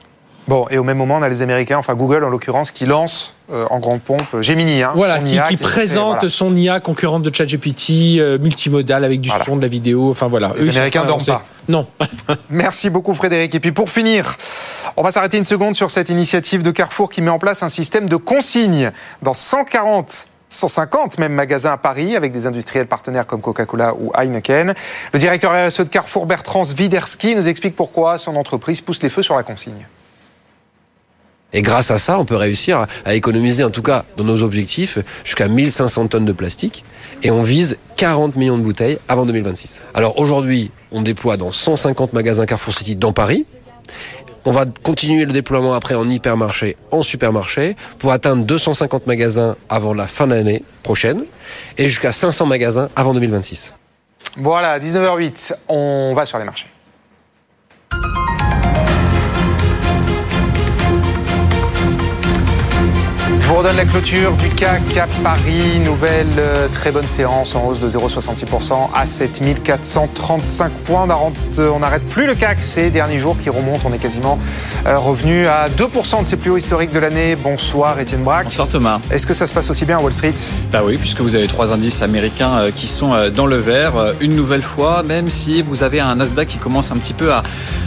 Bon, 0.46 0.66
et 0.70 0.76
au 0.76 0.84
même 0.84 0.98
moment, 0.98 1.16
on 1.16 1.22
a 1.22 1.28
les 1.30 1.40
Américains, 1.40 1.78
enfin 1.78 1.94
Google 1.94 2.22
en 2.22 2.28
l'occurrence, 2.28 2.70
qui 2.70 2.84
lance 2.84 3.34
euh, 3.50 3.64
en 3.70 3.78
grande 3.78 4.02
pompe 4.02 4.42
Gemini. 4.42 4.82
Hein, 4.82 4.92
voilà, 4.94 5.20
qui, 5.20 5.56
présente 5.56 6.28
son 6.28 6.54
IA 6.54 6.80
concurrente 6.80 7.22
de 7.22 7.34
ChatGPT, 7.34 8.18
euh, 8.18 8.38
multimodal 8.38 9.04
avec 9.04 9.22
du 9.22 9.30
son, 9.46 9.56
de 9.56 9.62
la 9.62 9.68
vidéo. 9.68 10.10
Enfin 10.10 10.28
voilà. 10.28 10.52
Les 10.58 10.68
Américains 10.68 11.04
ne 11.04 11.08
dorment 11.08 11.24
pas. 11.24 11.44
Non. 11.68 11.86
Merci 12.50 12.90
beaucoup 12.90 13.14
Frédéric. 13.14 13.54
Et 13.54 13.60
puis 13.60 13.72
pour 13.72 13.88
finir, 13.88 14.36
on 14.98 15.02
va 15.02 15.10
s'arrêter 15.10 15.38
une 15.38 15.44
seconde 15.44 15.76
sur 15.76 15.90
cette 15.90 16.10
initiative 16.10 16.62
de 16.62 16.70
Carrefour 16.70 17.08
qui 17.08 17.22
met 17.22 17.30
en 17.30 17.38
place 17.38 17.62
un 17.62 17.70
système 17.70 18.06
de 18.06 18.16
consigne 18.16 18.92
dans 19.22 19.34
140 19.34 20.26
150 20.54 21.18
même 21.18 21.32
magasins 21.32 21.72
à 21.72 21.76
Paris 21.76 22.16
avec 22.16 22.32
des 22.32 22.46
industriels 22.46 22.86
partenaires 22.86 23.26
comme 23.26 23.40
Coca-Cola 23.40 23.94
ou 23.94 24.12
Heineken. 24.14 24.74
Le 25.12 25.18
directeur 25.18 25.52
RSE 25.52 25.80
de 25.80 25.88
Carrefour, 25.88 26.26
Bertrand 26.26 26.64
Swiderski, 26.64 27.36
nous 27.36 27.48
explique 27.48 27.76
pourquoi 27.76 28.18
son 28.18 28.36
entreprise 28.36 28.80
pousse 28.80 29.02
les 29.02 29.08
feux 29.08 29.22
sur 29.22 29.36
la 29.36 29.42
consigne. 29.42 29.86
Et 31.52 31.62
grâce 31.62 31.92
à 31.92 31.98
ça, 31.98 32.18
on 32.18 32.24
peut 32.24 32.34
réussir 32.34 32.86
à 33.04 33.14
économiser, 33.14 33.62
en 33.62 33.70
tout 33.70 33.82
cas 33.82 34.04
dans 34.16 34.24
nos 34.24 34.42
objectifs, 34.42 34.98
jusqu'à 35.22 35.46
1500 35.46 36.08
tonnes 36.08 36.24
de 36.24 36.32
plastique. 36.32 36.84
Et 37.22 37.30
on 37.30 37.44
vise 37.44 37.78
40 37.96 38.34
millions 38.34 38.58
de 38.58 38.62
bouteilles 38.62 38.98
avant 39.08 39.24
2026. 39.24 39.84
Alors 39.94 40.18
aujourd'hui, 40.18 40.72
on 40.90 41.00
déploie 41.00 41.36
dans 41.36 41.52
150 41.52 42.12
magasins 42.12 42.44
Carrefour 42.44 42.74
City 42.74 42.96
dans 42.96 43.12
Paris. 43.12 43.46
On 44.46 44.50
va 44.50 44.66
continuer 44.66 45.24
le 45.24 45.32
déploiement 45.32 45.72
après 45.72 45.94
en 45.94 46.08
hypermarché, 46.08 46.76
en 46.90 47.02
supermarché, 47.02 47.76
pour 47.98 48.12
atteindre 48.12 48.44
250 48.44 49.06
magasins 49.06 49.56
avant 49.70 49.94
la 49.94 50.06
fin 50.06 50.26
de 50.26 50.34
l'année 50.34 50.62
prochaine 50.82 51.24
et 51.78 51.88
jusqu'à 51.88 52.12
500 52.12 52.44
magasins 52.46 52.90
avant 52.94 53.14
2026. 53.14 53.72
Voilà, 54.36 54.78
19h08, 54.78 55.54
on 55.68 56.12
va 56.14 56.26
sur 56.26 56.38
les 56.38 56.44
marchés. 56.44 56.66
Vous 63.54 63.60
redonne 63.60 63.76
la 63.76 63.84
clôture 63.84 64.32
du 64.32 64.48
CAC 64.48 64.96
à 64.96 65.06
Paris. 65.22 65.78
Nouvelle 65.78 66.26
euh, 66.38 66.66
très 66.66 66.90
bonne 66.90 67.06
séance 67.06 67.54
en 67.54 67.68
hausse 67.68 67.78
de 67.78 67.88
0,66% 67.88 68.88
à 68.92 69.06
7435 69.06 70.72
points. 70.84 71.06
On 71.58 71.78
n'arrête 71.78 72.02
plus 72.06 72.26
le 72.26 72.34
CAC 72.34 72.64
ces 72.64 72.90
derniers 72.90 73.20
jours 73.20 73.36
qui 73.38 73.50
remontent. 73.50 73.88
On 73.88 73.92
est 73.92 73.98
quasiment 73.98 74.40
euh, 74.86 74.98
revenu 74.98 75.46
à 75.46 75.68
2% 75.68 76.22
de 76.22 76.26
ses 76.26 76.36
plus 76.36 76.50
hauts 76.50 76.56
historiques 76.56 76.92
de 76.92 76.98
l'année. 76.98 77.36
Bonsoir 77.36 78.00
Étienne 78.00 78.22
Braque. 78.22 78.46
Bonsoir 78.46 78.66
Thomas. 78.66 78.98
Est-ce 79.12 79.24
que 79.24 79.34
ça 79.34 79.46
se 79.46 79.52
passe 79.52 79.70
aussi 79.70 79.84
bien 79.84 79.98
à 79.98 80.00
Wall 80.00 80.12
Street? 80.12 80.34
Bah 80.72 80.82
oui, 80.84 80.96
puisque 80.98 81.20
vous 81.20 81.36
avez 81.36 81.46
trois 81.46 81.72
indices 81.72 82.02
américains 82.02 82.54
euh, 82.54 82.70
qui 82.74 82.88
sont 82.88 83.12
dans 83.30 83.46
le 83.46 83.56
vert. 83.58 84.14
Une 84.20 84.34
nouvelle 84.34 84.62
fois, 84.62 85.04
même 85.04 85.30
si 85.30 85.62
vous 85.62 85.84
avez 85.84 86.00
un 86.00 86.16
Nasdaq 86.16 86.48
qui 86.48 86.58
commence 86.58 86.90
un 86.90 86.96
petit 86.96 87.14
peu 87.14 87.32
à, 87.32 87.44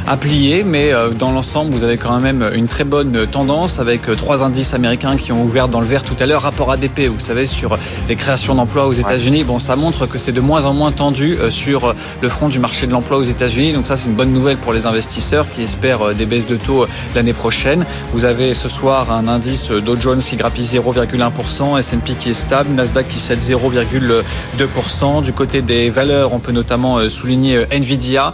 à 0.07 0.15
plier, 0.15 0.63
mais 0.63 0.93
dans 1.19 1.31
l'ensemble, 1.31 1.71
vous 1.71 1.83
avez 1.83 1.97
quand 1.97 2.17
même 2.21 2.49
une 2.53 2.67
très 2.67 2.85
bonne 2.85 3.27
tendance 3.27 3.79
avec 3.79 4.03
trois 4.15 4.43
indices 4.43 4.73
américains 4.73 5.17
qui 5.17 5.33
ont 5.33 5.43
ouvert 5.43 5.56
dans 5.65 5.81
le 5.81 5.87
vert 5.87 6.03
tout 6.03 6.15
à 6.19 6.27
l'heure. 6.27 6.43
Rapport 6.43 6.71
ADP, 6.71 7.07
vous 7.07 7.19
savez, 7.19 7.47
sur 7.47 7.79
les 8.07 8.15
créations 8.15 8.53
d'emplois 8.53 8.85
aux 8.85 8.93
États-Unis. 8.93 9.43
Bon, 9.43 9.57
ça 9.57 9.75
montre 9.75 10.05
que 10.05 10.19
c'est 10.19 10.31
de 10.31 10.39
moins 10.39 10.65
en 10.65 10.73
moins 10.73 10.91
tendu 10.91 11.35
euh, 11.39 11.49
sur 11.49 11.95
le 12.21 12.29
front 12.29 12.47
du 12.47 12.59
marché 12.59 12.85
de 12.85 12.91
l'emploi 12.91 13.17
aux 13.17 13.23
États-Unis. 13.23 13.73
Donc 13.73 13.87
ça, 13.87 13.97
c'est 13.97 14.07
une 14.07 14.13
bonne 14.13 14.31
nouvelle 14.31 14.57
pour 14.57 14.71
les 14.71 14.85
investisseurs 14.85 15.47
qui 15.49 15.63
espèrent 15.63 16.09
euh, 16.09 16.13
des 16.13 16.27
baisses 16.27 16.45
de 16.45 16.57
taux 16.57 16.83
euh, 16.83 16.87
l'année 17.15 17.33
prochaine. 17.33 17.85
Vous 18.13 18.25
avez 18.25 18.53
ce 18.53 18.69
soir 18.69 19.11
un 19.11 19.27
indice 19.27 19.71
Dow 19.71 19.99
Jones 19.99 20.19
qui 20.19 20.35
grappille 20.35 20.65
0,1%, 20.65 21.79
S&P 21.79 22.13
qui 22.13 22.29
est 22.29 22.35
stable, 22.35 22.69
Nasdaq 22.75 23.07
qui 23.07 23.19
cède 23.19 23.39
0,2%. 23.39 25.23
Du 25.23 25.33
côté 25.33 25.63
des 25.63 25.89
valeurs, 25.89 26.33
on 26.33 26.39
peut 26.39 26.51
notamment 26.51 27.09
souligner 27.09 27.65
Nvidia 27.71 28.33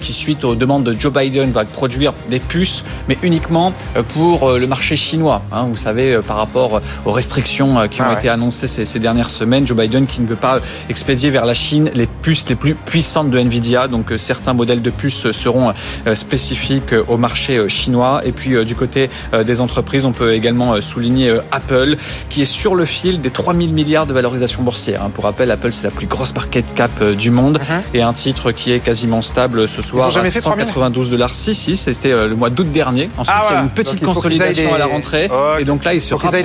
qui, 0.00 0.12
suite 0.12 0.44
aux 0.44 0.54
demandes 0.54 0.84
de 0.84 0.98
Joe 0.98 1.12
Biden, 1.12 1.50
va 1.50 1.64
produire 1.64 2.12
des 2.30 2.38
puces, 2.38 2.84
mais 3.08 3.18
uniquement 3.22 3.72
pour 4.14 4.52
le 4.52 4.66
marché 4.66 4.96
chinois. 4.96 5.42
Hein. 5.52 5.66
Vous 5.68 5.76
savez, 5.76 6.18
par 6.26 6.36
rapport 6.36 6.55
aux 7.04 7.12
restrictions 7.12 7.78
euh, 7.78 7.86
qui 7.86 8.02
ont 8.02 8.06
ah 8.08 8.14
été 8.18 8.28
annoncées 8.28 8.66
ces, 8.66 8.98
dernières 8.98 9.30
semaines. 9.30 9.66
Joe 9.66 9.76
Biden 9.76 10.06
qui 10.06 10.20
ne 10.20 10.26
veut 10.26 10.36
pas 10.36 10.60
expédier 10.88 11.30
vers 11.30 11.44
la 11.44 11.54
Chine 11.54 11.90
les 11.94 12.06
puces 12.06 12.48
les 12.48 12.54
plus 12.54 12.74
puissantes 12.74 13.30
de 13.30 13.38
Nvidia. 13.38 13.88
Donc 13.88 14.12
euh, 14.12 14.18
certains 14.18 14.52
modèles 14.52 14.82
de 14.82 14.90
puces 14.90 15.30
seront 15.32 15.72
euh, 16.06 16.14
spécifiques 16.14 16.94
au 17.08 17.16
marché 17.16 17.68
chinois. 17.68 18.20
Et 18.24 18.32
puis 18.32 18.64
du 18.64 18.74
côté 18.74 19.10
des 19.44 19.60
entreprises, 19.60 20.04
on 20.04 20.12
peut 20.12 20.32
également 20.32 20.80
souligner 20.80 21.36
Apple 21.52 21.96
qui 22.28 22.42
est 22.42 22.46
sur 22.46 22.74
le 22.74 22.84
fil 22.84 23.20
des 23.20 23.30
3000 23.30 23.72
milliards 23.72 24.06
de 24.06 24.12
valorisation 24.12 24.62
boursière. 24.62 25.02
Hein. 25.02 25.10
Pour 25.12 25.24
rappel, 25.24 25.50
Apple 25.50 25.72
c'est 25.72 25.84
la 25.84 25.90
plus 25.90 26.06
grosse 26.06 26.34
market 26.34 26.64
cap 26.74 27.02
du 27.02 27.30
monde 27.30 27.58
uh-huh. 27.58 27.98
et 27.98 28.02
un 28.02 28.12
titre 28.12 28.52
qui 28.52 28.72
est 28.72 28.80
quasiment 28.80 29.22
stable 29.22 29.68
ce 29.68 29.82
soir 29.82 30.08
à 30.16 30.30
192 30.30 31.10
dollars. 31.10 31.34
Si, 31.34 31.54
si, 31.54 31.76
c'était 31.76 32.10
le 32.10 32.36
mois 32.36 32.50
d'août 32.50 32.70
dernier. 32.70 33.08
Ensuite, 33.16 33.36
ah, 33.38 33.62
une 33.62 33.70
petite 33.70 34.04
consolidation 34.04 34.74
à 34.74 34.78
la 34.78 34.86
rentrée. 34.86 35.28
Et 35.58 35.64
donc 35.64 35.84
là, 35.84 35.94
il 35.94 36.00
se 36.00 36.14
rapproche 36.14 36.35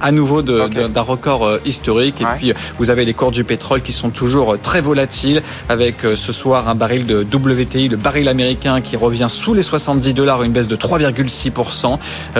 à 0.00 0.12
nouveau 0.12 0.42
d'un 0.42 1.00
record 1.00 1.46
euh, 1.46 1.60
historique. 1.64 2.20
Et 2.20 2.24
puis, 2.36 2.52
vous 2.78 2.90
avez 2.90 3.04
les 3.04 3.14
cours 3.14 3.30
du 3.30 3.44
pétrole 3.44 3.82
qui 3.82 3.92
sont 3.92 4.10
toujours 4.10 4.54
euh, 4.54 4.58
très 4.60 4.80
volatiles 4.80 5.42
avec 5.68 6.04
euh, 6.04 6.16
ce 6.16 6.32
soir 6.32 6.68
un 6.68 6.74
baril 6.74 7.06
de 7.06 7.24
WTI, 7.24 7.88
le 7.88 7.96
baril 7.96 8.28
américain 8.28 8.80
qui 8.80 8.96
revient 8.96 9.26
sous 9.28 9.54
les 9.54 9.62
70 9.62 10.14
dollars, 10.14 10.42
une 10.42 10.52
baisse 10.52 10.68
de 10.68 10.76
3,6%. 10.76 11.98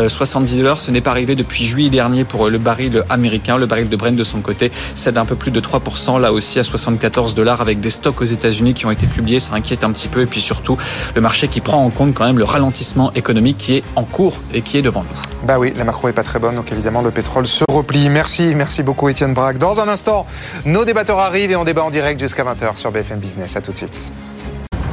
70 0.08 0.56
dollars, 0.56 0.80
ce 0.80 0.90
n'est 0.90 1.00
pas 1.00 1.10
arrivé 1.10 1.34
depuis 1.34 1.64
juillet 1.64 1.90
dernier 1.90 2.24
pour 2.24 2.48
le 2.48 2.58
baril 2.58 3.02
américain. 3.08 3.56
Le 3.56 3.66
baril 3.66 3.88
de 3.88 3.96
Brent 3.96 4.16
de 4.16 4.24
son 4.24 4.40
côté 4.40 4.70
cède 4.94 5.18
un 5.18 5.24
peu 5.24 5.36
plus 5.36 5.50
de 5.50 5.60
3%, 5.60 6.20
là 6.20 6.32
aussi 6.32 6.58
à 6.58 6.64
74 6.64 7.34
dollars 7.34 7.60
avec 7.60 7.80
des 7.80 7.90
stocks 7.90 8.20
aux 8.20 8.24
États-Unis 8.24 8.74
qui 8.74 8.86
ont 8.86 8.90
été 8.90 9.06
publiés. 9.06 9.40
Ça 9.40 9.54
inquiète 9.54 9.84
un 9.84 9.92
petit 9.92 10.08
peu. 10.08 10.22
Et 10.22 10.26
puis 10.26 10.40
surtout, 10.40 10.76
le 11.14 11.20
marché 11.20 11.48
qui 11.48 11.60
prend 11.60 11.84
en 11.84 11.90
compte 11.90 12.14
quand 12.14 12.26
même 12.26 12.38
le 12.38 12.44
ralentissement 12.44 13.12
économique 13.14 13.58
qui 13.58 13.76
est 13.76 13.84
en 13.96 14.04
cours 14.04 14.40
et 14.54 14.62
qui 14.62 14.78
est 14.78 14.82
devant 14.82 15.02
nous. 15.02 15.46
Bah 15.46 15.58
oui, 15.58 15.72
la 15.76 15.84
macro 15.84 16.08
est 16.08 16.12
pas 16.12 16.22
très 16.22 16.38
bonne, 16.38 16.56
donc 16.56 16.70
évidemment 16.78 17.02
le 17.02 17.10
pétrole 17.10 17.46
se 17.46 17.64
replie. 17.68 18.08
Merci, 18.08 18.54
merci 18.54 18.82
beaucoup 18.82 19.08
Étienne 19.08 19.34
Braque. 19.34 19.58
Dans 19.58 19.80
un 19.80 19.88
instant, 19.88 20.26
nos 20.64 20.84
débatteurs 20.84 21.18
arrivent 21.18 21.50
et 21.50 21.56
on 21.56 21.64
débat 21.64 21.82
en 21.82 21.90
direct 21.90 22.20
jusqu'à 22.20 22.44
20h 22.44 22.76
sur 22.76 22.92
BFM 22.92 23.18
Business. 23.18 23.56
À 23.56 23.60
tout 23.60 23.72
de 23.72 23.76
suite. 23.76 23.98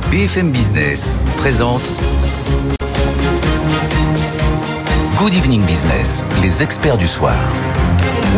BFM 0.09 0.51
Business 0.51 1.19
présente 1.37 1.93
Good 5.17 5.35
Evening 5.35 5.61
Business, 5.61 6.25
les 6.41 6.63
experts 6.63 6.97
du 6.97 7.07
soir. 7.07 7.35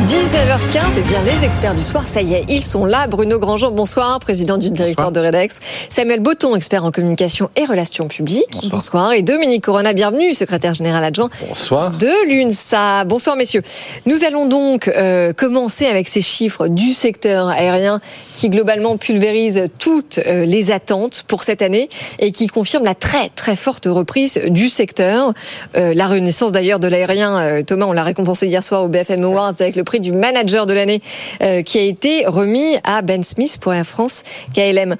19h15, 0.05 0.99
et 0.99 1.01
bien 1.01 1.23
les 1.23 1.43
experts 1.43 1.73
du 1.73 1.81
soir, 1.81 2.05
ça 2.05 2.21
y 2.21 2.35
est, 2.35 2.45
ils 2.49 2.63
sont 2.63 2.85
là. 2.85 3.07
Bruno 3.07 3.39
Grandjean, 3.39 3.71
bonsoir, 3.71 4.19
président 4.19 4.59
du 4.59 4.69
directeur 4.69 5.11
de 5.11 5.19
Redex. 5.19 5.59
Samuel 5.89 6.19
Botton, 6.19 6.55
expert 6.55 6.85
en 6.85 6.91
communication 6.91 7.49
et 7.55 7.65
relations 7.65 8.07
publiques. 8.07 8.69
Bonsoir. 8.69 9.13
Et 9.13 9.23
Dominique 9.23 9.63
Corona, 9.63 9.93
bienvenue, 9.93 10.35
secrétaire 10.35 10.75
général 10.75 11.03
adjoint 11.03 11.31
bonsoir. 11.47 11.91
de 11.97 12.29
l'UNSA. 12.29 13.05
Bonsoir 13.05 13.35
messieurs. 13.35 13.63
Nous 14.05 14.23
allons 14.23 14.45
donc 14.45 14.87
euh, 14.87 15.33
commencer 15.33 15.87
avec 15.87 16.07
ces 16.07 16.21
chiffres 16.21 16.67
du 16.67 16.93
secteur 16.93 17.47
aérien 17.47 17.99
qui 18.35 18.49
globalement 18.49 18.97
pulvérisent 18.97 19.67
toutes 19.79 20.19
euh, 20.19 20.45
les 20.45 20.69
attentes 20.69 21.23
pour 21.27 21.41
cette 21.41 21.63
année 21.63 21.89
et 22.19 22.31
qui 22.31 22.45
confirment 22.45 22.85
la 22.85 22.95
très 22.95 23.29
très 23.29 23.55
forte 23.55 23.85
reprise 23.87 24.39
du 24.47 24.69
secteur. 24.69 25.33
Euh, 25.75 25.95
la 25.95 26.05
renaissance 26.07 26.51
d'ailleurs 26.51 26.79
de 26.79 26.87
l'aérien, 26.87 27.63
Thomas, 27.65 27.87
on 27.87 27.93
l'a 27.93 28.03
récompensé 28.03 28.45
hier 28.45 28.63
soir 28.63 28.83
au 28.83 28.89
BFM 28.89 29.23
Awards 29.23 29.53
avec 29.59 29.75
le 29.75 29.86
prix 29.87 29.99
du 29.99 30.11
manager 30.11 30.65
de 30.65 30.73
l'année 30.73 31.01
euh, 31.41 31.63
qui 31.63 31.79
a 31.79 31.81
été 31.81 32.25
remis 32.27 32.77
à 32.83 33.01
Ben 33.01 33.23
Smith 33.23 33.57
pour 33.59 33.73
Air 33.73 33.85
France 33.85 34.23
KLM. 34.53 34.97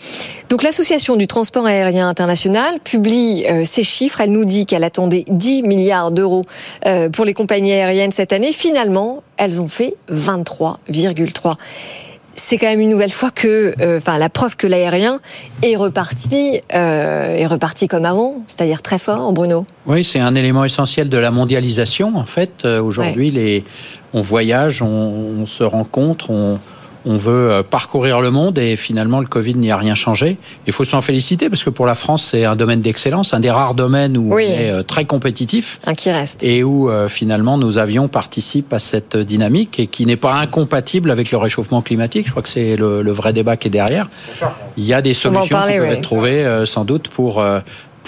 Donc 0.50 0.64
l'association 0.64 1.18
du 1.18 1.28
transport 1.28 1.66
aérien 1.66 2.08
international 2.08 2.80
publie 2.84 3.46
euh, 3.48 3.64
ces 3.66 3.84
chiffres. 3.84 4.22
Elle 4.22 4.32
nous 4.32 4.46
dit 4.46 4.66
qu'elle 4.66 4.86
attendait 4.86 5.26
10 5.28 5.64
milliards 5.64 6.12
d'euros 6.12 6.46
euh, 6.86 7.10
pour 7.10 7.26
les 7.26 7.34
compagnies 7.34 7.74
aériennes 7.74 8.14
cette 8.14 8.32
année. 8.32 8.54
Finalement, 8.54 9.24
elles 9.36 9.60
ont 9.60 9.68
fait 9.68 9.96
23,3 10.12 11.58
c'est 12.40 12.60
quand 12.60 12.68
même 12.68 12.80
une 12.80 12.90
nouvelle 12.90 13.12
fois 13.12 13.32
que, 13.32 13.74
enfin, 13.98 14.20
la 14.20 14.30
preuve 14.30 14.56
que 14.56 14.68
l'aérien 14.68 15.20
est 15.64 15.76
reparti, 15.76 16.62
est 16.70 17.48
reparti 17.48 17.88
comme 17.88 18.06
avant, 18.06 18.44
c'est-à-dire 18.46 18.84
très 18.84 19.00
fort, 19.00 19.34
Bruno. 19.34 19.66
Oui, 19.88 20.04
c'est 20.04 20.20
un 20.20 20.36
élément 20.36 20.64
essentiel 20.64 21.10
de 21.10 21.18
la 21.18 21.32
mondialisation. 21.32 22.16
En 22.16 22.26
fait, 22.26 22.64
aujourd'hui, 22.64 23.32
les 23.32 23.66
on 24.14 24.22
voyage, 24.22 24.82
on, 24.82 25.46
se 25.46 25.64
rencontre, 25.64 26.30
on, 26.30 26.60
veut 27.06 27.52
euh, 27.52 27.64
parcourir 27.64 28.20
le 28.20 28.32
monde 28.32 28.58
et 28.58 28.76
finalement 28.76 29.22
le 29.22 29.28
Covid 29.28 29.56
n'y 29.56 29.72
a 29.72 29.78
rien 29.78 29.96
changé. 29.96 30.36
Il 30.66 30.74
faut 30.74 30.84
s'en 30.84 31.00
féliciter 31.00 31.50
parce 31.50 31.64
que 31.64 31.70
pour 31.70 31.86
la 31.86 31.96
France 31.96 32.22
c'est 32.22 32.44
un 32.44 32.58
domaine 32.58 32.82
d'excellence, 32.82 33.34
un 33.34 33.40
des 33.40 33.50
rares 33.50 33.76
domaines 33.76 34.18
où 34.18 34.34
on 34.34 34.38
est 34.38 34.70
euh, 34.70 34.84
très 34.84 35.06
compétitif. 35.06 35.80
Un 35.86 35.94
qui 35.94 36.12
reste. 36.12 36.44
Et 36.44 36.64
où 36.66 36.90
euh, 36.90 37.08
finalement 37.08 37.58
nos 37.58 37.78
avions 37.78 38.10
participent 38.10 38.74
à 38.74 38.80
cette 38.80 39.16
dynamique 39.16 39.80
et 39.80 39.88
qui 39.88 40.06
n'est 40.06 40.18
pas 40.18 40.34
incompatible 40.34 41.10
avec 41.10 41.32
le 41.32 41.38
réchauffement 41.38 41.82
climatique. 41.82 42.26
Je 42.26 42.32
crois 42.32 42.44
que 42.44 42.50
c'est 42.50 42.76
le, 42.76 43.12
vrai 43.12 43.32
débat 43.32 43.56
qui 43.56 43.70
est 43.70 43.72
derrière. 43.72 44.10
Il 44.76 44.84
y 44.84 44.94
a 44.94 45.02
des 45.02 45.14
solutions 45.14 45.44
qui 45.46 45.78
peuvent 45.78 45.86
être 45.86 46.02
trouvées 46.02 46.64
sans 46.66 46.84
doute 46.84 47.08
pour 47.08 47.42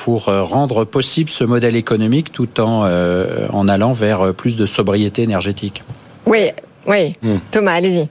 pour 0.04 0.30
euh, 0.30 0.44
rendre 0.44 0.86
possible 0.86 1.30
ce 1.30 1.44
modèle 1.44 1.76
économique 1.76 2.32
tout 2.32 2.62
en, 2.62 2.84
euh, 2.86 3.48
en 3.52 3.68
allant 3.68 3.92
vers 3.92 4.22
euh, 4.22 4.34
plus 4.34 4.56
de 4.56 4.66
sobriété 4.66 5.24
énergétique. 5.24 5.84
Oui, 6.26 6.52
oui. 6.88 7.16
Hmm. 7.22 7.36
Thomas, 7.52 7.74
allez-y. 7.74 8.08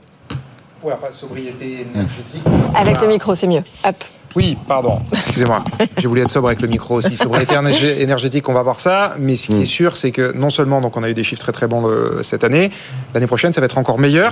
Oui, 0.83 0.93
enfin, 0.93 1.07
sobriété 1.11 1.87
énergétique. 1.93 2.43
Avec 2.75 3.01
le 3.01 3.07
micro, 3.07 3.33
c'est 3.33 3.47
mieux. 3.47 3.63
Hop. 3.83 3.95
Oui, 4.35 4.55
pardon, 4.67 4.99
excusez-moi. 5.11 5.63
J'ai 5.97 6.07
voulu 6.07 6.21
être 6.21 6.29
sobre 6.29 6.47
avec 6.47 6.61
le 6.61 6.67
micro 6.67 6.95
aussi. 6.95 7.17
Sobriété 7.17 7.55
énergétique, 7.97 8.47
on 8.47 8.53
va 8.53 8.61
voir 8.61 8.79
ça. 8.79 9.15
Mais 9.17 9.35
ce 9.35 9.47
qui 9.47 9.53
est 9.53 9.63
hmm. 9.63 9.65
sûr, 9.65 9.97
c'est 9.97 10.11
que 10.11 10.31
non 10.33 10.51
seulement 10.51 10.81
donc 10.81 10.95
on 10.95 11.03
a 11.03 11.09
eu 11.09 11.15
des 11.15 11.23
chiffres 11.23 11.41
très 11.41 11.51
très 11.51 11.67
bons 11.67 11.91
cette 12.21 12.43
année, 12.43 12.69
l'année 13.15 13.27
prochaine, 13.27 13.51
ça 13.51 13.61
va 13.61 13.65
être 13.65 13.79
encore 13.79 13.97
meilleur. 13.97 14.31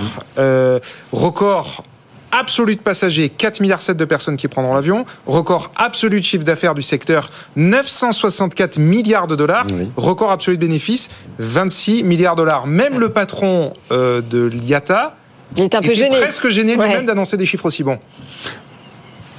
record 1.12 1.82
absolu 2.32 2.76
de 2.76 2.80
passagers, 2.80 3.28
4 3.28 3.60
milliards 3.60 3.82
7 3.82 3.96
de 3.96 4.04
personnes 4.04 4.36
qui 4.36 4.48
prendront 4.48 4.74
l'avion. 4.74 5.04
Record 5.26 5.70
absolu 5.76 6.20
de 6.20 6.24
chiffre 6.24 6.44
d'affaires 6.44 6.74
du 6.74 6.82
secteur, 6.82 7.30
964 7.56 8.78
milliards 8.78 9.26
de 9.26 9.36
dollars. 9.36 9.66
Record 9.96 10.30
absolu 10.30 10.56
de 10.56 10.62
bénéfices, 10.62 11.10
26 11.38 12.02
milliards 12.02 12.36
de 12.36 12.42
dollars. 12.42 12.66
Même 12.66 12.98
le 12.98 13.10
patron 13.10 13.72
euh, 13.90 14.20
de 14.20 14.44
l'IATA 14.46 15.14
il 15.56 15.64
est 15.64 15.74
un 15.74 15.80
peu 15.80 15.94
gêné. 15.94 16.20
presque 16.20 16.48
gêné 16.48 16.76
lui-même 16.76 17.06
d'annoncer 17.06 17.36
des 17.36 17.46
chiffres 17.46 17.66
aussi 17.66 17.82
bons. 17.82 17.98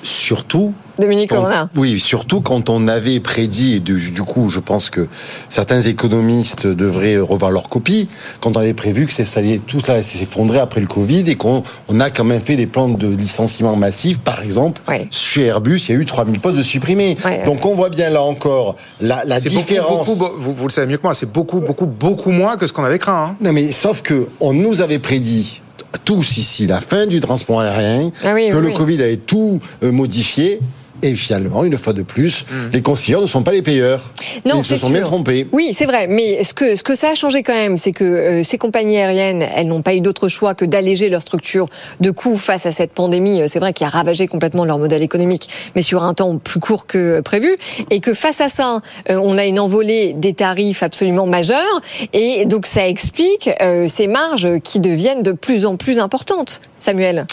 Surtout. 0.03 0.73
Dominique 0.97 1.31
Oui, 1.75 1.99
surtout 1.99 2.41
quand 2.41 2.69
on 2.69 2.87
avait 2.87 3.19
prédit, 3.19 3.75
et 3.75 3.79
du, 3.79 4.21
coup, 4.23 4.49
je 4.49 4.59
pense 4.59 4.89
que 4.89 5.07
certains 5.47 5.81
économistes 5.81 6.67
devraient 6.67 7.17
revoir 7.17 7.51
leur 7.51 7.69
copie, 7.69 8.09
quand 8.41 8.57
on 8.57 8.59
avait 8.59 8.73
prévu 8.73 9.05
que 9.05 9.13
ça 9.13 9.39
allait, 9.39 9.59
tout 9.65 9.79
ça 9.79 10.01
s'effondrer 10.03 10.59
après 10.59 10.81
le 10.81 10.87
Covid 10.87 11.23
et 11.27 11.35
qu'on 11.35 11.63
on 11.87 11.99
a 11.99 12.09
quand 12.09 12.25
même 12.25 12.41
fait 12.41 12.57
des 12.57 12.67
plans 12.67 12.89
de 12.89 13.07
licenciement 13.07 13.75
massifs. 13.75 14.19
Par 14.19 14.41
exemple, 14.41 14.81
chez 15.11 15.45
Airbus, 15.45 15.85
il 15.87 15.95
y 15.95 15.97
a 15.97 16.01
eu 16.01 16.05
3000 16.05 16.39
postes 16.39 16.57
de 16.57 16.63
supprimés. 16.63 17.17
Donc 17.45 17.65
on 17.65 17.75
voit 17.75 17.89
bien 17.89 18.09
là 18.09 18.21
encore 18.21 18.75
la, 18.99 19.23
la 19.25 19.39
différence. 19.39 20.05
Beaucoup, 20.05 20.33
vous, 20.39 20.53
vous, 20.53 20.67
le 20.67 20.71
savez 20.71 20.87
mieux 20.87 20.97
que 20.97 21.03
moi, 21.03 21.13
c'est 21.13 21.31
beaucoup, 21.31 21.59
beaucoup, 21.59 21.85
beaucoup 21.85 22.31
moins 22.31 22.57
que 22.57 22.67
ce 22.67 22.73
qu'on 22.73 22.83
avait 22.83 22.99
craint. 22.99 23.29
Hein. 23.31 23.35
Non, 23.41 23.53
mais 23.53 23.71
sauf 23.71 24.01
que 24.01 24.27
on 24.39 24.53
nous 24.53 24.81
avait 24.81 24.99
prédit 24.99 25.61
tous 26.05 26.37
ici 26.37 26.67
la 26.67 26.81
fin 26.81 27.05
du 27.07 27.19
transport 27.19 27.61
aérien, 27.61 28.11
ah 28.23 28.33
que 28.33 28.57
le 28.57 28.71
Covid 28.71 29.01
allait 29.01 29.17
tout 29.17 29.59
euh, 29.83 29.91
modifier. 29.91 30.59
Et 31.01 31.15
finalement, 31.15 31.63
une 31.63 31.77
fois 31.77 31.93
de 31.93 32.03
plus, 32.03 32.45
hmm. 32.49 32.69
les 32.73 32.81
concilieurs 32.81 33.21
ne 33.21 33.27
sont 33.27 33.43
pas 33.43 33.51
les 33.51 33.61
payeurs. 33.61 34.01
Non, 34.45 34.59
Ils 34.59 34.65
se 34.65 34.77
sont 34.77 34.89
bien 34.89 35.03
trompés. 35.03 35.47
Oui, 35.51 35.71
c'est 35.73 35.85
vrai. 35.85 36.07
Mais 36.07 36.43
ce 36.43 36.53
que, 36.53 36.75
ce 36.75 36.83
que 36.83 36.95
ça 36.95 37.09
a 37.09 37.15
changé 37.15 37.43
quand 37.43 37.53
même, 37.53 37.77
c'est 37.77 37.91
que 37.91 38.03
euh, 38.03 38.43
ces 38.43 38.57
compagnies 38.57 38.97
aériennes, 38.97 39.41
elles 39.55 39.67
n'ont 39.67 39.81
pas 39.81 39.95
eu 39.95 40.01
d'autre 40.01 40.27
choix 40.27 40.55
que 40.55 40.65
d'alléger 40.65 41.09
leur 41.09 41.21
structure 41.21 41.67
de 41.99 42.11
coûts 42.11 42.37
face 42.37 42.65
à 42.65 42.71
cette 42.71 42.91
pandémie. 42.91 43.41
Euh, 43.41 43.45
c'est 43.47 43.59
vrai 43.59 43.73
qui 43.73 43.83
a 43.83 43.89
ravagé 43.89 44.27
complètement 44.27 44.65
leur 44.65 44.77
modèle 44.77 45.03
économique, 45.03 45.49
mais 45.75 45.81
sur 45.81 46.03
un 46.03 46.13
temps 46.13 46.37
plus 46.37 46.59
court 46.59 46.85
que 46.85 47.21
prévu. 47.21 47.57
Et 47.89 47.99
que 47.99 48.13
face 48.13 48.41
à 48.41 48.49
ça, 48.49 48.81
euh, 49.09 49.19
on 49.21 49.37
a 49.37 49.45
une 49.45 49.59
envolée 49.59 50.13
des 50.13 50.33
tarifs 50.33 50.83
absolument 50.83 51.25
majeure. 51.25 51.81
Et 52.13 52.45
donc 52.45 52.65
ça 52.65 52.87
explique 52.87 53.49
ces 53.87 54.07
marges 54.07 54.59
qui 54.63 54.79
deviennent 54.79 55.23
de 55.23 55.31
plus 55.31 55.65
en 55.65 55.75
plus 55.77 55.99
importantes. 55.99 56.61
Samuel 56.79 57.25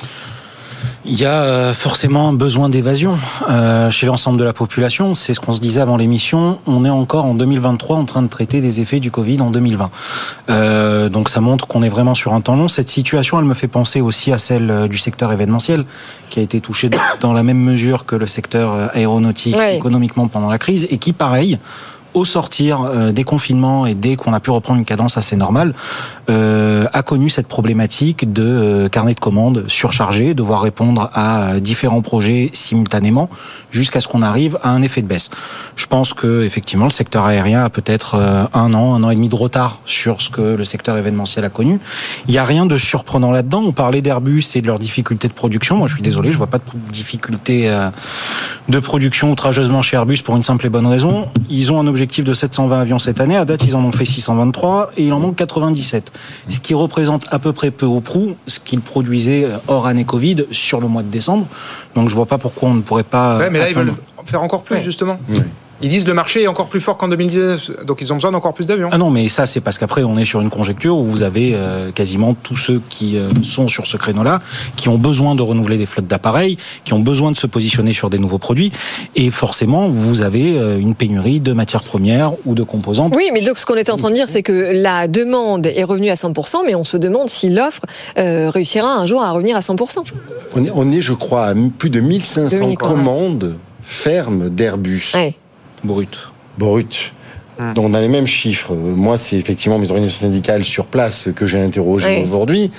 il 1.08 1.18
y 1.18 1.24
a 1.24 1.42
euh, 1.42 1.74
forcément 1.74 2.32
besoin 2.32 2.68
d'évasion 2.68 3.18
euh, 3.48 3.90
chez 3.90 4.06
l'ensemble 4.06 4.38
de 4.38 4.44
la 4.44 4.52
population. 4.52 5.14
C'est 5.14 5.34
ce 5.34 5.40
qu'on 5.40 5.52
se 5.52 5.60
disait 5.60 5.80
avant 5.80 5.96
l'émission. 5.96 6.58
On 6.66 6.84
est 6.84 6.90
encore 6.90 7.24
en 7.24 7.34
2023 7.34 7.96
en 7.96 8.04
train 8.04 8.22
de 8.22 8.28
traiter 8.28 8.60
des 8.60 8.80
effets 8.80 9.00
du 9.00 9.10
Covid 9.10 9.40
en 9.40 9.50
2020. 9.50 9.90
Euh, 10.48 11.08
donc 11.08 11.28
ça 11.28 11.40
montre 11.40 11.66
qu'on 11.66 11.82
est 11.82 11.88
vraiment 11.88 12.14
sur 12.14 12.34
un 12.34 12.40
temps 12.40 12.56
long. 12.56 12.68
Cette 12.68 12.88
situation, 12.88 13.38
elle 13.38 13.44
me 13.44 13.54
fait 13.54 13.68
penser 13.68 14.00
aussi 14.00 14.32
à 14.32 14.38
celle 14.38 14.88
du 14.88 14.98
secteur 14.98 15.32
événementiel, 15.32 15.84
qui 16.30 16.40
a 16.40 16.42
été 16.42 16.60
touché 16.60 16.90
dans 17.20 17.32
la 17.32 17.42
même 17.42 17.60
mesure 17.60 18.04
que 18.04 18.16
le 18.16 18.26
secteur 18.26 18.90
aéronautique 18.94 19.56
économiquement 19.56 20.28
pendant 20.28 20.50
la 20.50 20.58
crise, 20.58 20.86
et 20.90 20.98
qui, 20.98 21.12
pareil, 21.12 21.58
au 22.16 22.24
sortir 22.24 22.80
euh, 22.80 23.12
des 23.12 23.24
confinements 23.24 23.84
et 23.84 23.94
dès 23.94 24.16
qu'on 24.16 24.32
a 24.32 24.40
pu 24.40 24.50
reprendre 24.50 24.78
une 24.78 24.86
cadence 24.86 25.18
assez 25.18 25.36
normale, 25.36 25.74
euh, 26.30 26.86
a 26.94 27.02
connu 27.02 27.28
cette 27.28 27.46
problématique 27.46 28.32
de 28.32 28.42
euh, 28.42 28.88
carnet 28.88 29.12
de 29.12 29.20
commandes 29.20 29.64
surchargé, 29.68 30.32
devoir 30.32 30.62
répondre 30.62 31.10
à 31.12 31.60
différents 31.60 32.00
projets 32.00 32.48
simultanément 32.54 33.28
jusqu'à 33.70 34.00
ce 34.00 34.08
qu'on 34.08 34.22
arrive 34.22 34.58
à 34.62 34.70
un 34.70 34.80
effet 34.80 35.02
de 35.02 35.06
baisse. 35.06 35.28
Je 35.76 35.86
pense 35.86 36.14
que 36.14 36.42
effectivement 36.44 36.86
le 36.86 36.90
secteur 36.90 37.26
aérien 37.26 37.62
a 37.64 37.68
peut-être 37.68 38.14
un 38.54 38.72
an, 38.72 38.94
un 38.94 39.04
an 39.04 39.10
et 39.10 39.14
demi 39.14 39.28
de 39.28 39.36
retard 39.36 39.80
sur 39.84 40.22
ce 40.22 40.30
que 40.30 40.40
le 40.40 40.64
secteur 40.64 40.96
événementiel 40.96 41.44
a 41.44 41.50
connu. 41.50 41.78
Il 42.28 42.30
n'y 42.30 42.38
a 42.38 42.44
rien 42.44 42.64
de 42.64 42.78
surprenant 42.78 43.30
là-dedans. 43.30 43.62
On 43.62 43.72
parlait 43.72 44.00
d'Airbus 44.00 44.44
et 44.54 44.62
de 44.62 44.66
leurs 44.66 44.78
difficultés 44.78 45.28
de 45.28 45.34
production. 45.34 45.76
Moi, 45.76 45.88
je 45.88 45.94
suis 45.94 46.02
désolé, 46.02 46.32
je 46.32 46.38
vois 46.38 46.46
pas 46.46 46.58
de 46.58 46.64
difficultés 46.90 47.70
de 48.68 48.78
production 48.78 49.30
outrageusement 49.30 49.82
chez 49.82 49.96
Airbus 49.96 50.18
pour 50.24 50.36
une 50.36 50.42
simple 50.42 50.64
et 50.64 50.70
bonne 50.70 50.86
raison. 50.86 51.28
Ils 51.50 51.72
ont 51.72 51.78
un 51.78 51.86
objectif 51.86 52.05
de 52.06 52.34
720 52.34 52.80
avions 52.80 52.98
cette 52.98 53.20
année. 53.20 53.36
À 53.36 53.44
date, 53.44 53.64
ils 53.64 53.76
en 53.76 53.84
ont 53.84 53.92
fait 53.92 54.04
623 54.04 54.90
et 54.96 55.06
il 55.06 55.12
en 55.12 55.20
manque 55.20 55.36
97. 55.36 56.12
Ce 56.48 56.60
qui 56.60 56.74
représente 56.74 57.26
à 57.30 57.38
peu 57.38 57.52
près 57.52 57.70
peu 57.70 57.86
ou 57.86 58.00
prou 58.00 58.36
ce 58.46 58.60
qu'ils 58.60 58.80
produisaient 58.80 59.46
hors 59.68 59.86
année 59.86 60.04
Covid 60.04 60.46
sur 60.50 60.80
le 60.80 60.88
mois 60.88 61.02
de 61.02 61.08
décembre. 61.08 61.46
Donc 61.94 62.08
je 62.08 62.14
vois 62.14 62.26
pas 62.26 62.38
pourquoi 62.38 62.70
on 62.70 62.74
ne 62.74 62.82
pourrait 62.82 63.02
pas. 63.02 63.48
mais 63.50 63.58
là, 63.58 63.68
ils 63.68 63.74
veulent 63.74 63.92
faire 64.24 64.42
encore 64.42 64.62
plus, 64.62 64.80
justement. 64.80 65.18
Ils 65.82 65.90
disent 65.90 66.08
le 66.08 66.14
marché 66.14 66.42
est 66.42 66.46
encore 66.46 66.68
plus 66.68 66.80
fort 66.80 66.96
qu'en 66.96 67.08
2019, 67.08 67.84
donc 67.84 68.00
ils 68.00 68.10
ont 68.10 68.16
besoin 68.16 68.30
d'encore 68.30 68.54
plus 68.54 68.66
d'avions. 68.66 68.88
Ah 68.92 68.98
non, 68.98 69.10
mais 69.10 69.28
ça 69.28 69.44
c'est 69.44 69.60
parce 69.60 69.76
qu'après 69.76 70.02
on 70.04 70.16
est 70.16 70.24
sur 70.24 70.40
une 70.40 70.48
conjecture 70.48 70.96
où 70.96 71.04
vous 71.04 71.22
avez 71.22 71.52
euh, 71.54 71.90
quasiment 71.92 72.34
tous 72.34 72.56
ceux 72.56 72.80
qui 72.88 73.18
euh, 73.18 73.28
sont 73.42 73.68
sur 73.68 73.86
ce 73.86 73.98
créneau-là, 73.98 74.40
qui 74.76 74.88
ont 74.88 74.96
besoin 74.96 75.34
de 75.34 75.42
renouveler 75.42 75.76
des 75.76 75.84
flottes 75.84 76.06
d'appareils, 76.06 76.56
qui 76.84 76.94
ont 76.94 77.00
besoin 77.00 77.30
de 77.30 77.36
se 77.36 77.46
positionner 77.46 77.92
sur 77.92 78.08
des 78.08 78.18
nouveaux 78.18 78.38
produits, 78.38 78.72
et 79.16 79.30
forcément 79.30 79.88
vous 79.90 80.22
avez 80.22 80.56
euh, 80.56 80.78
une 80.78 80.94
pénurie 80.94 81.40
de 81.40 81.52
matières 81.52 81.82
premières 81.82 82.32
ou 82.46 82.54
de 82.54 82.62
composantes. 82.62 83.12
Oui, 83.14 83.28
mais 83.34 83.42
donc 83.42 83.58
ce 83.58 83.66
qu'on 83.66 83.76
était 83.76 83.92
en 83.92 83.98
train 83.98 84.10
de 84.10 84.14
dire, 84.14 84.30
c'est 84.30 84.42
que 84.42 84.72
la 84.72 85.08
demande 85.08 85.66
est 85.66 85.84
revenue 85.84 86.08
à 86.08 86.14
100%, 86.14 86.62
mais 86.64 86.74
on 86.74 86.84
se 86.84 86.96
demande 86.96 87.28
si 87.28 87.50
l'offre 87.50 87.82
réussira 88.16 88.94
un 88.94 89.04
jour 89.04 89.22
à 89.22 89.30
revenir 89.30 89.56
à 89.56 89.60
100%. 89.60 90.04
On 90.54 90.64
est, 90.64 90.70
on 90.74 90.90
est 90.90 91.00
je 91.00 91.12
crois, 91.12 91.46
à 91.46 91.54
plus 91.78 91.90
de 91.90 92.00
1500 92.00 92.74
commandes 92.76 93.56
fermes 93.82 94.48
d'Airbus. 94.50 95.12
Brut. 95.84 96.30
Brut. 96.58 97.12
Hmm. 97.58 97.72
Donc 97.72 97.86
on 97.86 97.94
a 97.94 98.00
les 98.00 98.08
mêmes 98.08 98.26
chiffres. 98.26 98.74
Moi, 98.74 99.16
c'est 99.16 99.36
effectivement 99.36 99.78
mes 99.78 99.90
organisations 99.90 100.26
syndicales 100.26 100.64
sur 100.64 100.86
place 100.86 101.28
que 101.34 101.46
j'ai 101.46 101.60
interrogées 101.60 102.24
aujourd'hui. 102.24 102.70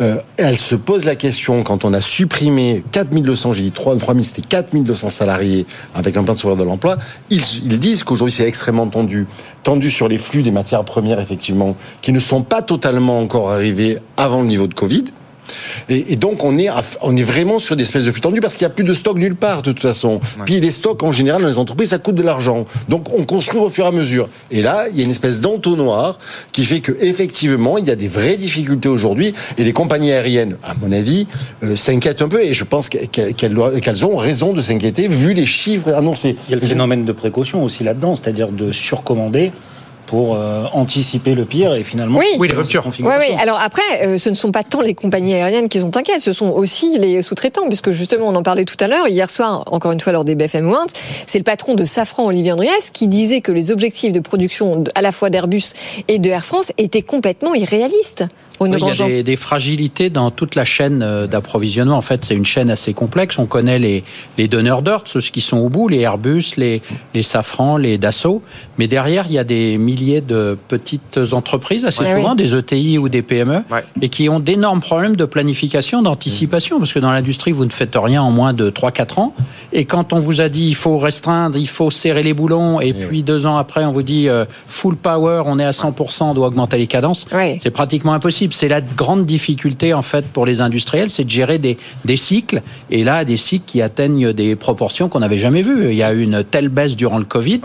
Euh, 0.00 0.20
elles 0.36 0.58
se 0.58 0.76
posent 0.76 1.04
la 1.04 1.16
question 1.16 1.64
quand 1.64 1.84
on 1.84 1.92
a 1.92 2.00
supprimé 2.00 2.84
4200, 2.92 3.54
j'ai 3.54 3.62
dit 3.64 3.72
3, 3.72 3.96
3000, 3.96 4.24
c'était 4.24 4.42
4200 4.42 5.10
salariés 5.10 5.66
avec 5.92 6.16
un 6.16 6.22
plan 6.22 6.34
de 6.34 6.38
sauvegarde 6.38 6.60
de 6.60 6.64
l'emploi. 6.64 6.98
Ils, 7.30 7.42
ils, 7.64 7.80
disent 7.80 8.04
qu'aujourd'hui 8.04 8.32
c'est 8.32 8.46
extrêmement 8.46 8.86
tendu, 8.86 9.26
tendu 9.64 9.90
sur 9.90 10.06
les 10.06 10.18
flux 10.18 10.44
des 10.44 10.52
matières 10.52 10.84
premières 10.84 11.18
effectivement, 11.18 11.74
qui 12.00 12.12
ne 12.12 12.20
sont 12.20 12.42
pas 12.42 12.62
totalement 12.62 13.18
encore 13.18 13.50
arrivés 13.50 13.98
avant 14.16 14.42
le 14.42 14.46
niveau 14.46 14.68
de 14.68 14.74
Covid. 14.74 15.06
Et, 15.88 16.16
donc 16.16 16.44
on 16.44 16.58
est, 16.58 16.68
on 17.02 17.16
est 17.16 17.22
vraiment 17.22 17.58
sur 17.58 17.76
des 17.76 17.82
espèces 17.84 18.04
de 18.04 18.12
flux 18.12 18.20
tendus 18.20 18.40
parce 18.40 18.56
qu'il 18.56 18.66
n'y 18.66 18.72
a 18.72 18.74
plus 18.74 18.84
de 18.84 18.94
stock 18.94 19.16
nulle 19.16 19.36
part 19.36 19.62
de 19.62 19.72
toute 19.72 19.82
façon. 19.82 20.20
Puis 20.44 20.60
les 20.60 20.70
stocks 20.70 21.02
en 21.02 21.12
général 21.12 21.42
dans 21.42 21.48
les 21.48 21.58
entreprises 21.58 21.90
ça 21.90 21.98
coûte 21.98 22.16
de 22.16 22.22
l'argent. 22.22 22.66
Donc 22.88 23.12
on 23.12 23.24
construit 23.24 23.60
au 23.60 23.70
fur 23.70 23.84
et 23.84 23.88
à 23.88 23.92
mesure. 23.92 24.28
Et 24.50 24.62
là 24.62 24.86
il 24.90 24.96
y 24.96 25.00
a 25.00 25.04
une 25.04 25.10
espèce 25.10 25.40
d'entonnoir 25.40 26.18
qui 26.52 26.64
fait 26.64 26.80
que 26.80 26.92
effectivement 27.00 27.78
il 27.78 27.86
y 27.86 27.90
a 27.90 27.96
des 27.96 28.08
vraies 28.08 28.36
difficultés 28.36 28.88
aujourd'hui 28.88 29.34
et 29.56 29.64
les 29.64 29.72
compagnies 29.72 30.12
aériennes, 30.12 30.56
à 30.64 30.74
mon 30.80 30.92
avis, 30.92 31.26
euh, 31.62 31.76
s'inquiètent 31.76 32.22
un 32.22 32.28
peu 32.28 32.42
et 32.42 32.54
je 32.54 32.64
pense 32.64 32.88
qu'elles 32.88 34.04
ont 34.04 34.16
raison 34.16 34.52
de 34.52 34.62
s'inquiéter 34.62 35.08
vu 35.08 35.34
les 35.34 35.46
chiffres 35.46 35.92
annoncés. 35.92 36.36
Il 36.48 36.52
y 36.52 36.54
a 36.54 36.60
le 36.60 36.66
phénomène 36.66 37.04
de 37.04 37.12
précaution 37.12 37.62
aussi 37.64 37.84
là-dedans, 37.84 38.16
c'est-à-dire 38.16 38.48
de 38.48 38.72
surcommander 38.72 39.52
pour 40.08 40.36
euh, 40.36 40.64
anticiper 40.72 41.34
le 41.34 41.44
pire 41.44 41.74
et 41.74 41.82
finalement 41.82 42.18
oui, 42.18 42.48
les 42.48 42.54
ruptures. 42.54 42.82
Oui, 42.86 43.14
oui. 43.18 43.36
Alors 43.38 43.60
après, 43.62 43.82
euh, 44.06 44.16
ce 44.16 44.30
ne 44.30 44.34
sont 44.34 44.52
pas 44.52 44.64
tant 44.64 44.80
les 44.80 44.94
compagnies 44.94 45.34
aériennes 45.34 45.68
qui 45.68 45.80
sont 45.80 45.94
inquiètes, 45.98 46.22
ce 46.22 46.32
sont 46.32 46.48
aussi 46.50 46.98
les 46.98 47.20
sous-traitants, 47.20 47.68
puisque 47.68 47.90
justement 47.90 48.28
on 48.28 48.34
en 48.34 48.42
parlait 48.42 48.64
tout 48.64 48.76
à 48.80 48.88
l'heure 48.88 49.06
hier 49.06 49.28
soir, 49.28 49.64
encore 49.66 49.92
une 49.92 50.00
fois 50.00 50.14
lors 50.14 50.24
des 50.24 50.34
BFM 50.34 50.66
World, 50.66 50.90
c'est 51.26 51.38
le 51.38 51.44
patron 51.44 51.74
de 51.74 51.84
Safran, 51.84 52.24
Olivier 52.24 52.52
Andriès, 52.52 52.88
qui 52.90 53.06
disait 53.06 53.42
que 53.42 53.52
les 53.52 53.70
objectifs 53.70 54.12
de 54.12 54.20
production 54.20 54.82
à 54.94 55.02
la 55.02 55.12
fois 55.12 55.28
d'Airbus 55.28 55.74
et 56.08 56.18
de 56.18 56.30
Air 56.30 56.44
France 56.44 56.72
étaient 56.78 57.02
complètement 57.02 57.54
irréalistes 57.54 58.24
il 58.66 58.78
y 58.78 58.90
a 58.90 59.06
des, 59.06 59.22
des, 59.22 59.36
fragilités 59.36 60.10
dans 60.10 60.30
toute 60.30 60.54
la 60.54 60.64
chaîne 60.64 61.02
euh, 61.02 61.26
d'approvisionnement. 61.26 61.96
En 61.96 62.02
fait, 62.02 62.24
c'est 62.24 62.34
une 62.34 62.46
chaîne 62.46 62.70
assez 62.70 62.92
complexe. 62.92 63.38
On 63.38 63.46
connaît 63.46 63.78
les, 63.78 64.04
les 64.36 64.48
donneurs 64.48 64.82
d'ordre, 64.82 65.04
ceux 65.06 65.20
qui 65.20 65.40
sont 65.40 65.58
au 65.58 65.68
bout, 65.68 65.88
les 65.88 66.00
Airbus, 66.00 66.52
les, 66.56 66.82
les 67.14 67.22
Safran, 67.22 67.76
les 67.76 67.98
Dassault. 67.98 68.42
Mais 68.78 68.86
derrière, 68.86 69.26
il 69.28 69.34
y 69.34 69.38
a 69.38 69.44
des 69.44 69.78
milliers 69.78 70.20
de 70.20 70.56
petites 70.68 71.18
entreprises, 71.32 71.84
assez 71.84 72.04
souvent, 72.04 72.34
des 72.34 72.54
ETI 72.54 72.98
ou 72.98 73.08
des 73.08 73.22
PME, 73.22 73.62
et 74.00 74.08
qui 74.08 74.28
ont 74.28 74.40
d'énormes 74.40 74.80
problèmes 74.80 75.16
de 75.16 75.24
planification, 75.24 76.02
d'anticipation. 76.02 76.78
Parce 76.78 76.92
que 76.92 76.98
dans 76.98 77.12
l'industrie, 77.12 77.52
vous 77.52 77.64
ne 77.64 77.70
faites 77.70 77.96
rien 77.96 78.22
en 78.22 78.30
moins 78.30 78.52
de 78.52 78.70
3-4 78.70 79.20
ans. 79.20 79.34
Et 79.72 79.84
quand 79.84 80.12
on 80.12 80.20
vous 80.20 80.40
a 80.40 80.48
dit 80.48 80.68
il 80.68 80.74
faut 80.74 80.98
restreindre, 80.98 81.56
il 81.58 81.68
faut 81.68 81.90
serrer 81.90 82.22
les 82.22 82.34
boulons, 82.34 82.80
et, 82.80 82.92
puis 82.92 83.22
deux 83.22 83.46
ans 83.46 83.56
après, 83.56 83.84
on 83.84 83.90
vous 83.90 84.02
dit 84.02 84.28
euh, 84.28 84.44
full 84.66 84.96
power, 84.96 85.42
on 85.46 85.58
est 85.58 85.64
à 85.64 85.70
100%, 85.70 86.24
on 86.24 86.34
doit 86.34 86.48
augmenter 86.48 86.78
les 86.78 86.86
cadences, 86.86 87.26
c'est 87.58 87.70
pratiquement 87.70 88.12
impossible. 88.12 88.47
C'est 88.54 88.68
la 88.68 88.80
grande 88.80 89.26
difficulté 89.26 89.94
en 89.94 90.02
fait 90.02 90.26
pour 90.26 90.46
les 90.46 90.60
industriels, 90.60 91.10
c'est 91.10 91.24
de 91.24 91.30
gérer 91.30 91.58
des, 91.58 91.76
des 92.04 92.16
cycles. 92.16 92.62
Et 92.90 93.04
là, 93.04 93.24
des 93.24 93.36
cycles 93.36 93.64
qui 93.66 93.82
atteignent 93.82 94.32
des 94.32 94.56
proportions 94.56 95.08
qu'on 95.08 95.20
n'avait 95.20 95.36
jamais 95.36 95.62
vues. 95.62 95.90
Il 95.90 95.96
y 95.96 96.02
a 96.02 96.12
eu 96.12 96.22
une 96.22 96.44
telle 96.44 96.68
baisse 96.68 96.96
durant 96.96 97.18
le 97.18 97.24
Covid 97.24 97.60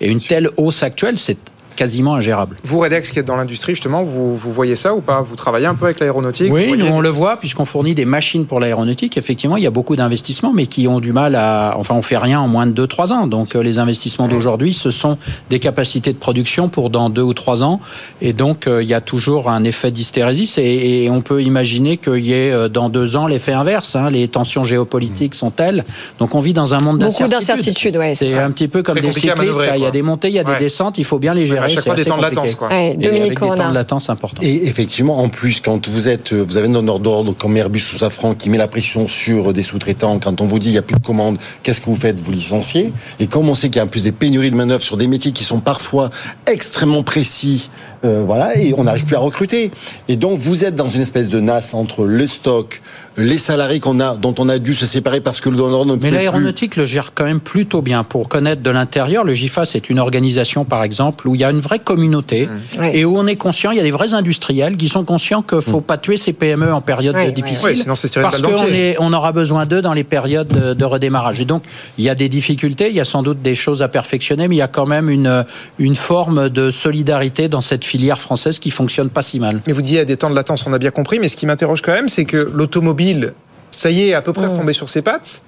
et 0.00 0.08
une 0.08 0.20
telle 0.20 0.50
hausse 0.56 0.82
actuelle, 0.82 1.18
c'est 1.18 1.38
quasiment 1.78 2.16
ingérable. 2.16 2.56
Vous, 2.64 2.80
Redex, 2.80 3.12
qui 3.12 3.20
êtes 3.20 3.26
dans 3.26 3.36
l'industrie, 3.36 3.74
justement, 3.74 4.02
vous, 4.02 4.36
vous 4.36 4.52
voyez 4.52 4.74
ça 4.74 4.96
ou 4.96 5.00
pas? 5.00 5.20
Vous 5.20 5.36
travaillez 5.36 5.66
un 5.66 5.76
peu 5.76 5.84
avec 5.84 6.00
l'aéronautique? 6.00 6.52
Oui, 6.52 6.74
nous 6.76 6.86
on 6.86 7.00
le 7.00 7.08
voit, 7.08 7.36
puisqu'on 7.36 7.64
fournit 7.64 7.94
des 7.94 8.04
machines 8.04 8.46
pour 8.46 8.58
l'aéronautique. 8.58 9.16
Effectivement, 9.16 9.56
il 9.56 9.62
y 9.62 9.66
a 9.66 9.70
beaucoup 9.70 9.94
d'investissements, 9.94 10.52
mais 10.52 10.66
qui 10.66 10.88
ont 10.88 10.98
du 10.98 11.12
mal 11.12 11.36
à. 11.36 11.76
Enfin, 11.78 11.94
on 11.94 12.02
fait 12.02 12.16
rien 12.16 12.40
en 12.40 12.48
moins 12.48 12.66
de 12.66 12.84
2-3 12.84 13.12
ans. 13.12 13.26
Donc, 13.28 13.54
euh, 13.54 13.62
les 13.62 13.78
investissements 13.78 14.26
d'aujourd'hui, 14.26 14.72
ce 14.72 14.90
sont 14.90 15.18
des 15.50 15.60
capacités 15.60 16.12
de 16.12 16.18
production 16.18 16.68
pour 16.68 16.90
dans 16.90 17.10
2 17.10 17.22
ou 17.22 17.32
3 17.32 17.62
ans. 17.62 17.80
Et 18.20 18.32
donc, 18.32 18.66
euh, 18.66 18.82
il 18.82 18.88
y 18.88 18.94
a 18.94 19.00
toujours 19.00 19.48
un 19.48 19.62
effet 19.62 19.92
d'hystérésis. 19.92 20.58
Et, 20.58 21.04
et, 21.04 21.10
on 21.10 21.20
peut 21.20 21.44
imaginer 21.44 21.96
qu'il 21.96 22.24
y 22.24 22.32
ait 22.32 22.50
euh, 22.50 22.68
dans 22.68 22.88
2 22.88 23.14
ans 23.14 23.28
l'effet 23.28 23.52
inverse. 23.52 23.94
Hein. 23.94 24.10
Les 24.10 24.26
tensions 24.26 24.64
géopolitiques 24.64 25.36
sont 25.36 25.52
telles. 25.52 25.84
Donc, 26.18 26.34
on 26.34 26.40
vit 26.40 26.54
dans 26.54 26.74
un 26.74 26.80
monde 26.80 26.98
d'incertitude. 26.98 27.30
Beaucoup 27.30 27.46
d'incertitudes, 27.46 27.96
ouais. 27.98 28.14
C'est 28.16 28.36
un 28.36 28.50
petit 28.50 28.66
peu 28.66 28.82
comme 28.82 28.98
des 28.98 29.12
cyclistes. 29.12 29.60
Il 29.76 29.82
y 29.82 29.86
a 29.86 29.92
des 29.92 30.02
montées, 30.02 30.28
il 30.28 30.34
y 30.34 30.40
a 30.40 30.44
des 30.44 30.58
descentes. 30.58 30.98
Il 30.98 31.04
faut 31.04 31.20
bien 31.20 31.34
les 31.34 31.46
gérer. 31.46 31.67
À 31.72 31.74
chaque 31.74 31.84
fois, 31.84 31.94
des 31.94 32.04
temps 32.04 32.16
de 32.16 32.22
latence, 32.22 32.54
quoi. 32.54 32.68
Ouais, 32.68 32.94
Dominique 32.94 33.30
Des 33.30 33.34
temps 33.34 33.68
de 33.68 33.74
latence 33.74 34.10
importants. 34.10 34.42
Et 34.42 34.66
effectivement, 34.66 35.18
en 35.18 35.28
plus, 35.28 35.60
quand 35.60 35.88
vous 35.88 36.08
êtes, 36.08 36.32
vous 36.32 36.56
avez 36.56 36.68
un 36.68 36.72
donneur 36.72 36.98
d'ordre 36.98 37.32
comme 37.32 37.56
Airbus 37.56 37.82
ou 37.94 37.98
Safran 37.98 38.34
qui 38.34 38.50
met 38.50 38.58
la 38.58 38.68
pression 38.68 39.06
sur 39.06 39.52
des 39.52 39.62
sous-traitants, 39.62 40.18
quand 40.18 40.40
on 40.40 40.46
vous 40.46 40.58
dit 40.58 40.68
il 40.68 40.72
n'y 40.72 40.78
a 40.78 40.82
plus 40.82 40.96
de 40.96 41.04
commandes, 41.04 41.38
qu'est-ce 41.62 41.80
que 41.80 41.86
vous 41.86 41.96
faites 41.96 42.20
Vous 42.20 42.32
licenciez? 42.32 42.92
Et 43.20 43.26
comme 43.26 43.48
on 43.48 43.54
sait 43.54 43.68
qu'il 43.68 43.76
y 43.76 43.80
a 43.80 43.84
en 43.84 43.88
plus 43.88 44.04
des 44.04 44.12
pénuries 44.12 44.50
de 44.50 44.56
manœuvres 44.56 44.82
sur 44.82 44.96
des 44.96 45.06
métiers 45.06 45.32
qui 45.32 45.44
sont 45.44 45.60
parfois 45.60 46.10
extrêmement 46.46 47.02
précis, 47.02 47.70
euh, 48.04 48.22
voilà, 48.24 48.56
et 48.56 48.74
on 48.76 48.84
n'arrive 48.84 49.04
plus 49.04 49.16
à 49.16 49.20
recruter. 49.20 49.70
Et 50.08 50.16
donc 50.16 50.38
vous 50.38 50.64
êtes 50.64 50.76
dans 50.76 50.88
une 50.88 51.02
espèce 51.02 51.28
de 51.28 51.40
nasse 51.40 51.74
entre 51.74 52.06
les 52.06 52.26
stocks, 52.26 52.80
les 53.16 53.38
salariés 53.38 53.80
qu'on 53.80 54.00
a, 54.00 54.16
dont 54.16 54.34
on 54.38 54.48
a 54.48 54.58
dû 54.58 54.74
se 54.74 54.86
séparer 54.86 55.20
parce 55.20 55.40
que 55.40 55.48
le 55.48 55.56
donneur 55.56 55.86
ne 55.86 55.96
Mais 55.96 56.10
l'aéronautique 56.10 56.76
le 56.76 56.84
gère 56.84 57.12
quand 57.14 57.24
même 57.24 57.40
plutôt 57.40 57.82
bien. 57.82 58.04
Pour 58.04 58.28
connaître 58.28 58.62
de 58.62 58.70
l'intérieur, 58.70 59.24
le 59.24 59.34
GIFA 59.34 59.64
c'est 59.64 59.90
une 59.90 59.98
organisation 59.98 60.64
par 60.64 60.82
exemple 60.82 61.28
où 61.28 61.34
il 61.34 61.40
y 61.40 61.44
a 61.44 61.50
une 61.50 61.57
vraie 61.60 61.78
communauté 61.78 62.48
Mmh. 62.48 62.84
et 62.92 63.04
où 63.04 63.18
on 63.18 63.26
est 63.26 63.36
conscient, 63.36 63.70
il 63.70 63.76
y 63.76 63.80
a 63.80 63.82
des 63.82 63.90
vrais 63.90 64.14
industriels 64.14 64.76
qui 64.76 64.88
sont 64.88 65.04
conscients 65.04 65.42
qu'il 65.42 65.60
faut 65.60 65.80
pas 65.80 65.98
tuer 65.98 66.16
ces 66.16 66.32
PME 66.32 66.72
en 66.72 66.80
période 66.80 67.14
Ouais, 67.14 67.32
difficile. 67.32 67.76
sinon 67.76 67.94
une 67.94 68.22
parce 68.22 68.40
qu'on 68.42 68.56
on 69.00 69.12
aura 69.12 69.32
besoin 69.32 69.66
d'eux 69.66 69.82
dans 69.82 69.92
les 69.94 70.04
périodes 70.04 70.48
de, 70.48 70.74
de 70.74 70.84
redémarrage. 70.84 71.40
Et 71.40 71.44
donc 71.44 71.62
il 71.96 72.04
y 72.04 72.08
a 72.08 72.14
des 72.14 72.28
difficultés, 72.28 72.88
il 72.90 72.94
y 72.96 73.00
a 73.00 73.04
sans 73.04 73.22
doute 73.22 73.42
des 73.42 73.54
choses 73.54 73.82
à 73.82 73.88
perfectionner, 73.88 74.48
mais 74.48 74.56
il 74.56 74.58
y 74.58 74.62
a 74.62 74.68
quand 74.68 74.86
même 74.86 75.08
une 75.10 75.44
une 75.78 75.96
forme 75.96 76.48
de 76.48 76.70
solidarité 76.70 77.48
dans 77.48 77.60
cette 77.60 77.84
filière 77.84 78.20
française 78.20 78.58
qui 78.58 78.70
fonctionne 78.70 79.10
pas 79.10 79.22
si 79.22 79.40
mal. 79.40 79.60
Mais 79.66 79.72
vous 79.72 79.82
disiez 79.82 80.00
à 80.00 80.04
des 80.04 80.16
temps 80.16 80.30
de 80.30 80.34
latence, 80.34 80.66
on 80.66 80.72
a 80.72 80.78
bien 80.78 80.90
compris, 80.90 81.18
mais 81.18 81.28
ce 81.28 81.36
qui 81.36 81.46
m'interroge 81.46 81.82
quand 81.82 81.92
même, 81.92 82.08
c'est 82.08 82.24
que 82.24 82.50
l'automobile, 82.54 83.32
ça 83.70 83.90
y 83.90 84.02
est, 84.02 84.08
est 84.08 84.14
à 84.14 84.22
peu 84.22 84.32
près 84.32 84.46
retombé 84.46 84.72
sur 84.72 84.88
ses 84.88 85.02
pattes. 85.02 85.42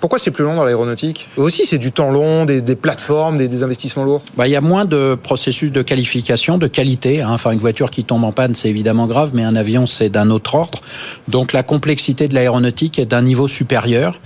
Pourquoi 0.00 0.18
c'est 0.18 0.30
plus 0.30 0.44
long 0.44 0.54
dans 0.54 0.64
l'aéronautique 0.64 1.28
Aussi, 1.36 1.64
c'est 1.66 1.78
du 1.78 1.90
temps 1.92 2.10
long, 2.10 2.44
des, 2.44 2.60
plateformes, 2.76 3.38
des, 3.38 3.48
des 3.48 3.62
investissements 3.62 4.04
lourds. 4.04 4.22
Bah, 4.36 4.46
il 4.46 4.50
y 4.50 4.56
a 4.56 4.60
moins 4.60 4.84
de 4.84 5.16
processus 5.20 5.72
de 5.72 5.82
qualification, 5.82 6.58
de 6.58 6.66
qualité. 6.66 7.22
hein. 7.22 7.30
Enfin, 7.30 7.52
une 7.52 7.58
voiture 7.58 7.90
qui 7.90 8.04
tombe 8.04 8.24
en 8.24 8.32
panne, 8.32 8.54
c'est 8.54 8.68
évidemment 8.68 9.06
grave, 9.06 9.30
mais 9.32 9.42
un 9.42 9.56
avion, 9.56 9.86
c'est 9.86 10.08
d'un 10.08 10.30
autre 10.30 10.54
ordre. 10.54 10.80
Donc, 11.28 11.52
la 11.52 11.62
complexité 11.62 12.28
de 12.28 12.34
l'aéronautique 12.34 12.98
est 12.98 13.06
d'un 13.06 13.22
niveau 13.22 13.48
supérieur. 13.48 14.18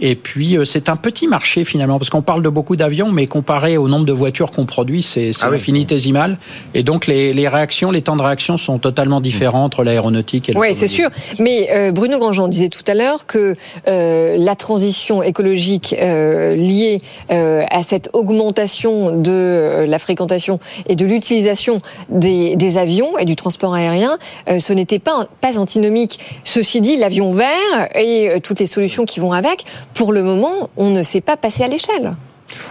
Et 0.00 0.14
puis, 0.14 0.56
euh, 0.56 0.64
c'est 0.64 0.88
un 0.88 0.96
petit 0.96 1.26
marché 1.26 1.64
finalement, 1.64 1.98
parce 1.98 2.10
qu'on 2.10 2.22
parle 2.22 2.42
de 2.42 2.48
beaucoup 2.48 2.76
d'avions, 2.76 3.10
mais 3.10 3.26
comparé 3.26 3.76
au 3.76 3.88
nombre 3.88 4.06
de 4.06 4.12
voitures 4.12 4.50
qu'on 4.52 4.66
produit, 4.66 5.02
c'est 5.02 5.32
c'est 5.32 5.44
Ah 5.44 5.48
oui. 5.50 5.56
infinitésimal. 5.56 6.38
Et 6.74 6.82
donc, 6.82 7.06
les, 7.06 7.32
les 7.32 7.48
réactions, 7.48 7.90
les 7.90 8.02
temps 8.02 8.16
de 8.16 8.22
réaction 8.22 8.56
sont 8.56 8.78
totalement 8.78 9.20
différents 9.20 9.64
entre 9.64 9.82
l'aéronautique 9.82 10.48
et 10.50 10.56
Oui, 10.56 10.74
c'est 10.74 10.86
sûr. 10.86 11.08
Mais 11.38 11.68
euh, 11.72 11.92
Bruno 11.92 12.18
Grandjean 12.18 12.48
disait 12.48 12.68
tout 12.68 12.84
à 12.86 12.94
l'heure 12.94 13.26
que 13.26 13.56
euh, 13.88 14.36
la 14.38 14.54
transition 14.56 15.22
écologique 15.22 15.94
euh, 15.98 16.54
liée 16.54 17.02
euh, 17.30 17.64
à 17.70 17.82
cette 17.82 18.10
augmentation 18.12 19.10
de 19.20 19.30
euh, 19.30 19.86
la 19.86 19.98
fréquentation 19.98 20.58
et 20.88 20.96
de 20.96 21.04
l'utilisation 21.04 21.80
des, 22.08 22.56
des 22.56 22.76
avions 22.78 23.18
et 23.18 23.24
du 23.24 23.36
transport 23.36 23.74
aérien, 23.74 24.18
euh, 24.48 24.60
ce 24.60 24.72
n'était 24.72 24.98
pas, 24.98 25.26
pas 25.40 25.58
antinomique. 25.58 26.18
Ceci 26.44 26.80
dit, 26.80 26.96
l'avion 26.96 27.32
vert 27.32 27.48
et 27.94 28.28
euh, 28.30 28.38
toutes 28.40 28.60
les 28.60 28.66
solutions 28.66 29.04
qui 29.04 29.20
vont 29.20 29.32
avec, 29.32 29.64
pour 29.94 30.12
le 30.12 30.22
moment, 30.22 30.70
on 30.76 30.90
ne 30.90 31.02
s'est 31.02 31.20
pas 31.20 31.36
passé 31.36 31.62
à 31.64 31.68
l'échelle. 31.68 32.14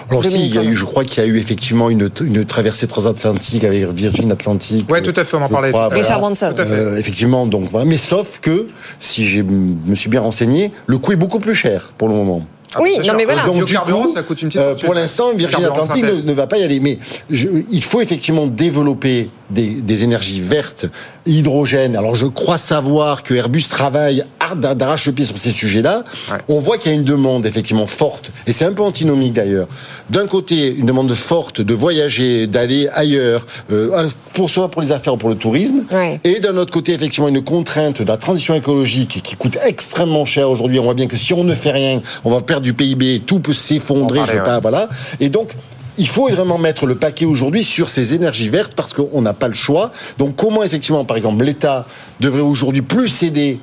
Alors 0.10 0.26
si, 0.26 0.48
il 0.48 0.56
y 0.56 0.58
a 0.58 0.64
eu, 0.64 0.76
je 0.76 0.86
crois 0.86 1.04
qu'il 1.04 1.24
y 1.24 1.26
a 1.28 1.30
eu 1.30 1.38
effectivement 1.38 1.90
une, 1.92 2.10
une 2.22 2.46
traversée 2.46 2.88
transatlantique 2.88 3.64
avec 3.64 3.86
Virgin 3.90 4.32
Atlantic. 4.32 4.90
Ouais, 4.90 5.02
tout 5.04 5.14
à 5.16 5.24
fait, 5.24 5.38
on 5.38 5.42
en 5.44 5.50
parlait 5.50 5.70
crois, 5.70 5.86
tout 5.88 5.92
à 5.92 5.96
l'heure. 5.96 6.04
Richard 6.04 6.20
Branson. 6.20 6.52
Tout 6.56 6.62
à 6.62 6.66
fait. 6.66 6.74
Euh, 6.74 6.98
effectivement, 6.98 7.46
donc 7.46 7.70
voilà. 7.70 7.86
Mais 7.86 7.98
sauf 7.98 8.40
que, 8.42 8.68
si 9.00 9.28
je 9.28 9.42
me 9.44 9.94
suis 9.96 10.10
bien 10.10 10.22
renseigné, 10.22 10.72
le 10.88 10.98
coût 10.98 11.12
est 11.12 11.18
beaucoup 11.18 11.40
plus 11.40 11.54
cher 11.54 11.92
pour 11.98 12.08
le 12.08 12.16
moment. 12.16 12.44
Oui, 12.80 12.90
bien 12.94 12.98
non 13.00 13.04
sûr. 13.04 13.14
mais 13.18 13.26
voilà. 13.26 13.46
Donc, 13.46 13.66
du 13.66 13.78
coup, 13.78 14.08
ça 14.08 14.24
coûte 14.24 14.42
une 14.42 14.50
petite 14.50 14.62
Euh, 14.62 14.76
pour 14.76 14.94
l'instant, 14.96 15.34
Virgin 15.36 15.64
Atlantic 15.66 16.04
ne, 16.04 16.22
ne 16.24 16.34
va 16.34 16.48
pas 16.48 16.58
y 16.58 16.64
aller. 16.64 16.80
Mais 16.80 16.98
je- 17.30 17.48
il 17.72 17.84
faut 17.84 18.02
effectivement 18.02 18.48
développer 18.48 19.30
des, 19.50 19.68
des 19.68 20.04
énergies 20.04 20.42
vertes, 20.42 20.86
hydrogène. 21.26 21.96
Alors, 21.96 22.16
je 22.16 22.26
crois 22.28 22.58
savoir 22.58 23.24
que 23.24 23.34
Airbus 23.34 23.64
travaille 23.70 24.24
hard- 24.40 24.76
d'arrache 24.78 25.08
le 25.08 25.14
pied 25.14 25.26
sur 25.26 25.38
ces 25.38 25.52
sujets-là. 25.52 26.04
Ouais. 26.32 26.38
On 26.48 26.60
voit 26.60 26.78
qu'il 26.78 26.92
y 26.92 26.96
a 26.96 26.98
une 26.98 27.04
demande 27.04 27.46
effectivement 27.46 27.88
forte, 27.88 28.32
et 28.46 28.54
c'est 28.54 28.66
un 28.66 28.74
peu 28.74 28.82
antinomique 28.84 29.34
d'ailleurs. 29.34 29.68
D'un 30.10 30.28
côté, 30.28 30.74
une 30.74 30.86
demande 30.86 31.14
forte 31.14 31.62
de 31.62 31.74
voyager, 31.74 32.48
d'aller 32.48 32.88
ailleurs, 32.94 33.46
euh, 33.72 34.08
pour 34.34 34.50
soit 34.50 34.70
pour 34.70 34.82
les 34.82 34.92
affaires 34.92 35.14
ou 35.14 35.18
pour 35.18 35.30
le 35.30 35.36
tourisme, 35.36 35.84
Ouais. 35.92 36.20
et 36.24 36.40
d'un 36.40 36.58
autre 36.58 36.72
côté, 36.72 36.94
effectivement, 36.94 37.28
une 37.28 37.42
contrainte 37.44 38.02
de 38.02 38.08
la 38.08 38.18
transition 38.18 38.54
écologique 38.56 39.22
qui 39.24 39.36
coûte 39.36 39.58
extrêmement 39.66 40.26
cher 40.26 40.50
aujourd'hui. 40.50 40.80
On 40.80 40.84
voit 40.84 40.94
bien 40.94 41.08
que 41.08 41.18
si 41.18 41.34
on 41.34 41.44
ne 41.44 41.56
fait 41.56 41.72
rien, 41.72 42.02
on 42.26 42.32
va 42.32 42.42
perdre 42.42 42.64
du 42.64 42.74
PIB, 42.74 43.22
tout 43.26 43.40
peut 43.40 43.54
s'effondrer, 43.54 44.20
On 44.20 44.26
je 44.26 44.32
sais 44.32 44.38
pas, 44.40 44.60
voilà. 44.60 44.90
Et 45.20 45.30
donc, 45.30 45.50
il 45.98 46.08
faut 46.08 46.28
vraiment 46.30 46.58
mettre 46.58 46.86
le 46.86 46.96
paquet 46.96 47.26
aujourd'hui 47.26 47.64
sur 47.64 47.90
ces 47.90 48.14
énergies 48.14 48.50
vertes 48.50 48.74
parce 48.76 48.94
qu'on 48.94 49.22
n'a 49.22 49.34
pas 49.34 49.48
le 49.48 49.54
choix. 49.54 49.92
Donc, 50.18 50.36
comment 50.36 50.64
effectivement, 50.64 51.06
par 51.06 51.18
exemple, 51.18 51.44
l'État 51.44 51.86
devrait 52.20 52.42
aujourd'hui 52.42 52.82
plus 52.82 53.08
céder 53.08 53.60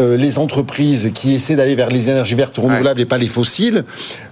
euh, 0.00 0.16
les 0.16 0.38
entreprises 0.38 1.10
qui 1.14 1.34
essaient 1.34 1.56
d'aller 1.56 1.74
vers 1.74 1.88
les 1.88 2.10
énergies 2.10 2.34
vertes 2.34 2.56
renouvelables 2.56 3.00
et 3.00 3.04
pas 3.04 3.18
les 3.18 3.26
fossiles. 3.26 3.84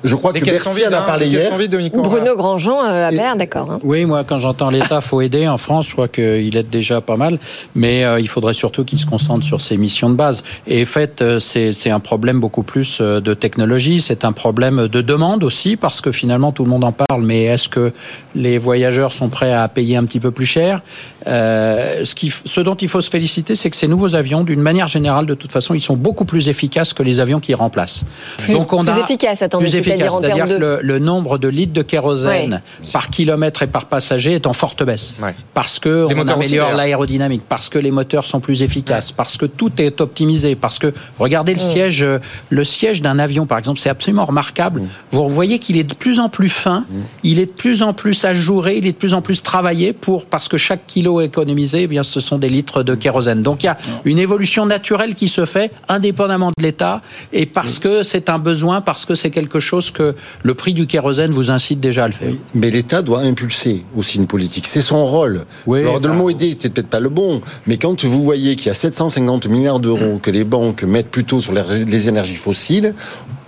Je 0.04 0.14
crois 0.16 0.32
Les 0.32 0.40
que 0.40 0.46
Bercy 0.46 0.86
en 0.86 0.92
a 0.92 1.02
parlé 1.02 1.26
hier. 1.26 1.52
Bruno 1.94 2.36
Grandjean 2.36 2.84
euh, 2.84 3.08
avait 3.08 3.16
l'air 3.16 3.36
d'accord. 3.36 3.70
hein. 3.70 3.78
Oui, 3.84 4.04
moi, 4.04 4.24
quand 4.24 4.38
j'entends 4.38 4.70
l'État, 4.70 5.00
faut 5.00 5.20
aider. 5.20 5.46
En 5.46 5.58
France, 5.58 5.86
je 5.86 5.92
crois 5.92 6.08
qu'il 6.08 6.56
aide 6.56 6.70
déjà 6.70 7.00
pas 7.00 7.16
mal, 7.16 7.38
mais 7.74 8.04
euh, 8.04 8.18
il 8.20 8.28
faudrait 8.28 8.54
surtout 8.54 8.84
qu'il 8.84 8.98
se 8.98 9.06
concentre 9.06 9.44
sur 9.44 9.60
ses 9.60 9.76
missions 9.76 10.10
de 10.10 10.14
base. 10.14 10.42
Et 10.66 10.82
en 10.82 10.86
fait, 10.86 11.22
euh, 11.22 11.38
c'est 11.38 11.72
c'est 11.72 11.90
un 11.90 12.00
problème 12.00 12.40
beaucoup 12.40 12.62
plus 12.62 12.98
euh, 13.00 13.20
de 13.20 13.34
technologie, 13.34 14.00
c'est 14.00 14.24
un 14.24 14.32
problème 14.32 14.88
de 14.88 15.00
demande 15.00 15.44
aussi, 15.44 15.76
parce 15.76 16.00
que 16.00 16.12
finalement, 16.12 16.52
tout 16.52 16.64
le 16.64 16.70
monde 16.70 16.84
en 16.84 16.92
parle, 16.92 17.22
mais 17.22 17.44
est-ce 17.44 17.68
que 17.68 17.92
les 18.34 18.58
voyageurs 18.58 19.12
sont 19.12 19.28
prêts 19.28 19.52
à 19.52 19.68
payer 19.68 19.96
un 19.96 20.04
petit 20.04 20.20
peu 20.20 20.30
plus 20.30 20.46
cher? 20.46 20.82
Euh, 21.26 22.04
ce, 22.04 22.14
qui, 22.14 22.30
ce 22.30 22.60
dont 22.60 22.74
il 22.74 22.88
faut 22.88 23.00
se 23.00 23.10
féliciter, 23.10 23.54
c'est 23.54 23.70
que 23.70 23.76
ces 23.76 23.88
nouveaux 23.88 24.14
avions, 24.14 24.42
d'une 24.44 24.60
manière 24.60 24.86
générale, 24.86 25.26
de 25.26 25.34
toute 25.34 25.52
façon, 25.52 25.74
ils 25.74 25.80
sont 25.80 25.96
beaucoup 25.96 26.24
plus 26.24 26.48
efficaces 26.48 26.92
que 26.92 27.02
les 27.02 27.20
avions 27.20 27.40
qui 27.40 27.54
remplacent. 27.54 28.04
Plus- 28.38 28.52
plus 28.92 29.00
efficaces, 29.02 29.42
attendez, 29.42 29.64
plus 29.64 29.70
c'est-à-dire 29.72 29.92
efficaces. 29.94 30.12
en 30.14 30.20
termes 30.20 30.36
C'est-à-dire 30.48 30.58
de- 30.58 30.76
que 30.76 30.82
le, 30.82 30.94
le 30.94 30.98
nombre 30.98 31.38
de 31.38 31.48
litres 31.48 31.72
de 31.72 31.82
kérosène 31.82 32.60
par 32.92 33.08
kilomètre 33.10 33.62
et 33.62 33.66
par 33.66 33.86
passager 33.86 34.32
est 34.34 34.46
en 34.46 34.52
forte 34.52 34.82
baisse. 34.84 35.20
Parce 35.54 35.78
que 35.78 36.06
Les 36.08 36.14
on 36.14 36.26
améliore 36.28 36.72
l'aérodynamique, 36.74 37.42
parce 37.48 37.68
que 37.68 37.78
les 37.78 37.90
moteurs 37.90 38.24
sont 38.24 38.40
plus 38.40 38.62
efficaces, 38.62 39.12
parce 39.12 39.36
que 39.36 39.46
tout 39.46 39.72
est 39.78 40.00
optimisé, 40.00 40.54
parce 40.54 40.78
que 40.78 40.92
regardez 41.18 41.54
le 41.54 41.62
Mm. 41.62 41.72
siège, 41.72 42.02
euh, 42.02 42.18
le 42.50 42.64
siège 42.64 43.02
d'un 43.02 43.18
avion 43.18 43.46
par 43.46 43.58
exemple, 43.58 43.78
c'est 43.80 43.88
absolument 43.90 44.24
remarquable. 44.24 44.82
Vous 45.10 45.28
voyez 45.28 45.58
qu'il 45.58 45.76
est 45.76 45.84
de 45.84 45.94
plus 45.94 46.18
en 46.20 46.28
plus 46.28 46.48
fin, 46.48 46.84
il 47.22 47.38
est 47.38 47.46
de 47.46 47.50
plus 47.50 47.82
en 47.82 47.92
plus 47.92 48.24
ajouré, 48.24 48.76
il 48.78 48.86
est 48.86 48.92
de 48.92 48.96
plus 48.96 49.14
en 49.14 49.22
plus 49.22 49.42
travaillé 49.42 49.92
pour 49.92 50.24
parce 50.26 50.48
que 50.48 50.56
chaque 50.56 50.86
kilo 50.86 51.11
économisé, 51.20 51.82
eh 51.82 51.86
bien 51.86 52.02
ce 52.02 52.20
sont 52.20 52.38
des 52.38 52.48
litres 52.48 52.82
de 52.82 52.94
kérosène. 52.94 53.42
Donc 53.42 53.62
il 53.62 53.66
y 53.66 53.68
a 53.68 53.78
une 54.04 54.18
évolution 54.18 54.66
naturelle 54.66 55.14
qui 55.14 55.28
se 55.28 55.44
fait 55.44 55.72
indépendamment 55.88 56.50
de 56.56 56.62
l'État 56.62 57.00
et 57.32 57.46
parce 57.46 57.78
que 57.78 58.02
c'est 58.02 58.28
un 58.28 58.38
besoin, 58.38 58.80
parce 58.80 59.04
que 59.04 59.14
c'est 59.14 59.30
quelque 59.30 59.60
chose 59.60 59.90
que 59.90 60.14
le 60.42 60.54
prix 60.54 60.74
du 60.74 60.86
kérosène 60.86 61.30
vous 61.30 61.50
incite 61.50 61.80
déjà 61.80 62.04
à 62.04 62.08
le 62.08 62.14
faire. 62.14 62.32
Mais 62.54 62.70
l'État 62.70 63.02
doit 63.02 63.20
impulser 63.20 63.84
aussi 63.96 64.18
une 64.18 64.26
politique. 64.26 64.66
C'est 64.66 64.80
son 64.80 65.06
rôle. 65.06 65.44
Alors, 65.68 66.00
le 66.00 66.12
mot 66.12 66.30
aider, 66.30 66.56
c'est 66.58 66.72
peut-être 66.72 66.88
pas 66.88 67.00
le 67.00 67.08
bon, 67.08 67.40
mais 67.66 67.76
quand 67.76 68.04
vous 68.04 68.22
voyez 68.22 68.56
qu'il 68.56 68.66
y 68.66 68.70
a 68.70 68.74
750 68.74 69.46
milliards 69.48 69.80
d'euros 69.80 70.18
que 70.22 70.30
les 70.30 70.44
banques 70.44 70.82
mettent 70.82 71.10
plutôt 71.10 71.40
sur 71.40 71.52
les 71.52 72.08
énergies 72.08 72.36
fossiles, 72.36 72.94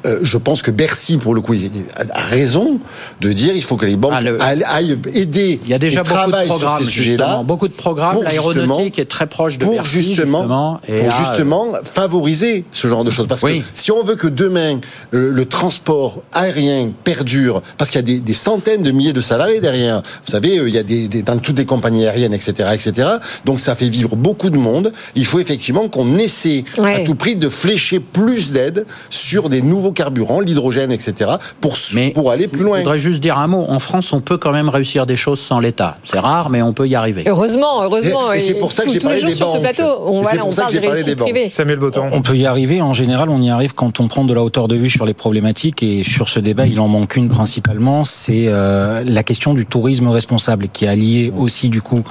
euh, 0.04 0.18
je 0.22 0.36
pense 0.38 0.62
que 0.62 0.70
Bercy, 0.70 1.16
pour 1.16 1.34
le 1.34 1.40
coup, 1.40 1.54
a 1.54 2.20
raison 2.20 2.78
de 3.20 3.32
dire 3.32 3.54
il 3.54 3.62
faut 3.62 3.76
que 3.76 3.86
les 3.86 3.96
banques 3.96 4.12
aillent, 4.40 4.64
aillent 4.64 4.98
aider. 5.14 5.60
Il 5.64 5.70
y 5.70 5.74
a 5.74 5.78
déjà 5.78 6.00
et 6.00 6.02
beaucoup 6.02 6.14
de 6.14 6.18
travaillent 6.18 6.46
sur 6.48 6.56
programmes, 6.58 6.84
ces 6.84 6.90
sujets-là. 6.90 7.42
Beaucoup 7.44 7.68
de 7.68 7.72
programmes. 7.72 8.22
L'aéronautique 8.22 8.98
est 8.98 9.04
très 9.10 9.26
proche 9.26 9.58
de 9.58 9.64
pour 9.64 9.74
Bercy, 9.74 10.02
justement, 10.02 10.38
justement, 10.40 10.80
et 10.88 10.96
pour 10.98 11.06
là, 11.08 11.14
justement 11.18 11.72
favoriser 11.84 12.64
ce 12.72 12.88
genre 12.88 13.04
de 13.04 13.10
choses. 13.10 13.26
Parce 13.28 13.40
que 13.42 13.48
si 13.74 13.90
on 13.92 14.02
veut 14.04 14.16
que 14.16 14.26
demain 14.28 14.80
euh, 15.14 15.30
le 15.32 15.44
transport 15.46 16.22
aérien 16.32 16.90
perdure, 17.04 17.62
parce 17.78 17.90
qu'il 17.90 18.00
y 18.00 18.04
a 18.04 18.06
des, 18.06 18.20
des 18.20 18.34
centaines 18.34 18.82
de 18.82 18.90
milliers 18.90 19.12
de 19.12 19.20
salariés 19.20 19.60
derrière. 19.60 20.02
Vous 20.26 20.32
savez, 20.32 20.58
euh, 20.58 20.68
il 20.68 20.74
y 20.74 20.78
a 20.78 20.82
des, 20.82 21.08
des- 21.08 21.22
dans 21.22 21.38
toutes 21.38 21.58
les 21.58 21.64
compagnies 21.66 22.06
aériennes, 22.06 22.34
etc., 22.34 22.52
etc. 22.74 23.08
Donc 23.44 23.60
ça 23.60 23.74
fait 23.74 23.88
vivre 23.88 24.16
beaucoup 24.16 24.50
de 24.50 24.58
monde. 24.58 24.92
Il 25.14 25.24
faut 25.26 25.38
effectivement 25.40 25.88
qu'on 25.88 26.18
essaie 26.18 26.64
Ouais. 26.78 27.02
à 27.02 27.04
tout 27.04 27.14
prix 27.14 27.36
de 27.36 27.48
flécher 27.48 28.00
plus 28.00 28.52
d'aide 28.52 28.84
sur 29.10 29.48
des 29.48 29.62
nouveaux 29.62 29.92
biocarburants, 29.94 30.40
l'hydrogène, 30.40 30.92
etc., 30.92 31.32
pour, 31.60 31.76
pour 32.14 32.30
aller 32.30 32.48
plus 32.48 32.64
loin. 32.64 32.78
Je 32.78 32.82
voudrais 32.82 32.98
juste 32.98 33.20
dire 33.20 33.38
un 33.38 33.46
mot. 33.46 33.64
En 33.68 33.78
France, 33.78 34.12
on 34.12 34.20
peut 34.20 34.36
quand 34.36 34.52
même 34.52 34.68
réussir 34.68 35.06
des 35.06 35.16
choses 35.16 35.40
sans 35.40 35.60
l'État. 35.60 35.98
C'est 36.04 36.18
rare, 36.18 36.50
mais 36.50 36.62
on 36.62 36.72
peut 36.72 36.88
y 36.88 36.94
arriver. 36.94 37.24
Heureusement, 37.26 37.82
heureusement. 37.82 38.32
Et, 38.32 38.40
c'est 38.40 38.54
pour 38.54 38.72
ça 38.72 38.84
que 38.84 38.90
j'ai 38.90 38.98
parlé 38.98 39.22
des 39.22 39.34
sur 39.34 39.48
ce 39.48 39.58
plateau, 39.58 39.84
on, 40.04 40.20
voilà, 40.20 40.44
on 40.44 40.52
parle 40.52 40.72
de 40.72 40.78
réussite 40.78 41.16
privée. 41.16 41.48
Samuel 41.48 41.78
Botton. 41.78 42.08
On 42.12 42.22
peut 42.22 42.36
y 42.36 42.46
arriver. 42.46 42.82
En 42.82 42.92
général, 42.92 43.28
on 43.30 43.40
y 43.40 43.50
arrive 43.50 43.74
quand 43.74 44.00
on 44.00 44.08
prend 44.08 44.24
de 44.24 44.34
la 44.34 44.42
hauteur 44.42 44.68
de 44.68 44.76
vue 44.76 44.90
sur 44.90 45.06
les 45.06 45.14
problématiques. 45.14 45.82
Et 45.82 46.02
sur 46.02 46.28
ce 46.28 46.40
débat, 46.40 46.66
il 46.66 46.80
en 46.80 46.88
manque 46.88 47.16
une 47.16 47.28
principalement. 47.28 48.04
C'est 48.04 48.46
euh, 48.48 49.02
la 49.06 49.22
question 49.22 49.54
du 49.54 49.66
tourisme 49.66 50.08
responsable, 50.08 50.68
qui 50.72 50.84
est 50.84 50.88
alliée 50.88 51.32
aussi 51.36 51.68
du 51.68 51.82
coup 51.82 52.02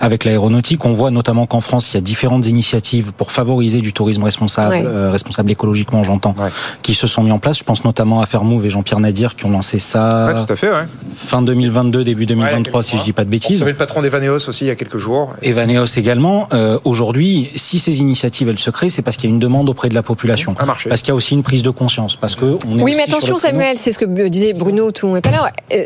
avec 0.00 0.24
l'aéronautique. 0.24 0.84
On 0.84 0.92
voit 0.92 1.10
notamment 1.10 1.46
qu'en 1.46 1.60
France, 1.60 1.92
il 1.92 1.96
y 1.96 1.98
a 1.98 2.00
différentes 2.00 2.46
initiatives 2.46 3.12
pour 3.12 3.32
favoriser 3.32 3.80
du 3.80 3.92
tourisme 3.92 4.22
responsable, 4.22 4.74
euh, 4.86 5.10
responsable 5.10 5.50
écologiquement, 5.50 6.04
j'entends, 6.04 6.34
qui 6.82 6.94
se 6.94 7.06
sont 7.06 7.23
mis 7.24 7.32
en 7.32 7.38
place. 7.38 7.58
Je 7.58 7.64
pense 7.64 7.84
notamment 7.84 8.20
à 8.20 8.26
Fairmove 8.26 8.64
et 8.64 8.70
Jean-Pierre 8.70 9.00
Nadir 9.00 9.36
qui 9.36 9.46
ont 9.46 9.50
lancé 9.50 9.78
ça. 9.78 10.34
tout 10.46 10.52
à 10.52 10.56
fait, 10.56 10.70
Fin 11.14 11.42
2022, 11.42 12.04
début 12.04 12.26
2023, 12.26 12.82
si 12.82 12.98
je 12.98 13.02
dis 13.02 13.12
pas 13.12 13.24
de 13.24 13.30
bêtises. 13.30 13.56
Vous 13.56 13.60
savez 13.60 13.72
le 13.72 13.78
patron 13.78 14.02
d'Evaneos 14.02 14.48
aussi 14.48 14.64
il 14.64 14.68
y 14.68 14.70
a 14.70 14.74
quelques 14.74 14.98
jours. 14.98 15.34
Evaneos 15.42 15.86
également. 15.96 16.48
Euh, 16.52 16.78
Aujourd'hui, 16.84 17.50
si 17.54 17.78
ces 17.78 18.00
initiatives 18.00 18.48
elles 18.48 18.58
se 18.58 18.70
créent, 18.70 18.88
c'est 18.88 19.02
parce 19.02 19.16
qu'il 19.16 19.30
y 19.30 19.32
a 19.32 19.34
une 19.34 19.40
demande 19.40 19.68
auprès 19.68 19.88
de 19.88 19.94
la 19.94 20.02
population, 20.02 20.54
parce 20.54 21.02
qu'il 21.02 21.08
y 21.08 21.10
a 21.12 21.14
aussi 21.14 21.34
une 21.34 21.42
prise 21.42 21.62
de 21.62 21.70
conscience, 21.70 22.16
parce 22.16 22.34
que 22.34 22.56
on 22.68 22.78
est 22.78 22.82
oui, 22.82 22.94
mais 22.96 23.04
attention 23.04 23.38
Samuel, 23.38 23.78
c'est 23.78 23.92
ce 23.92 23.98
que 23.98 24.28
disait 24.28 24.52
Bruno 24.52 24.90
tout 24.90 25.14
à 25.14 25.30
l'heure. 25.30 25.48
Euh, 25.72 25.84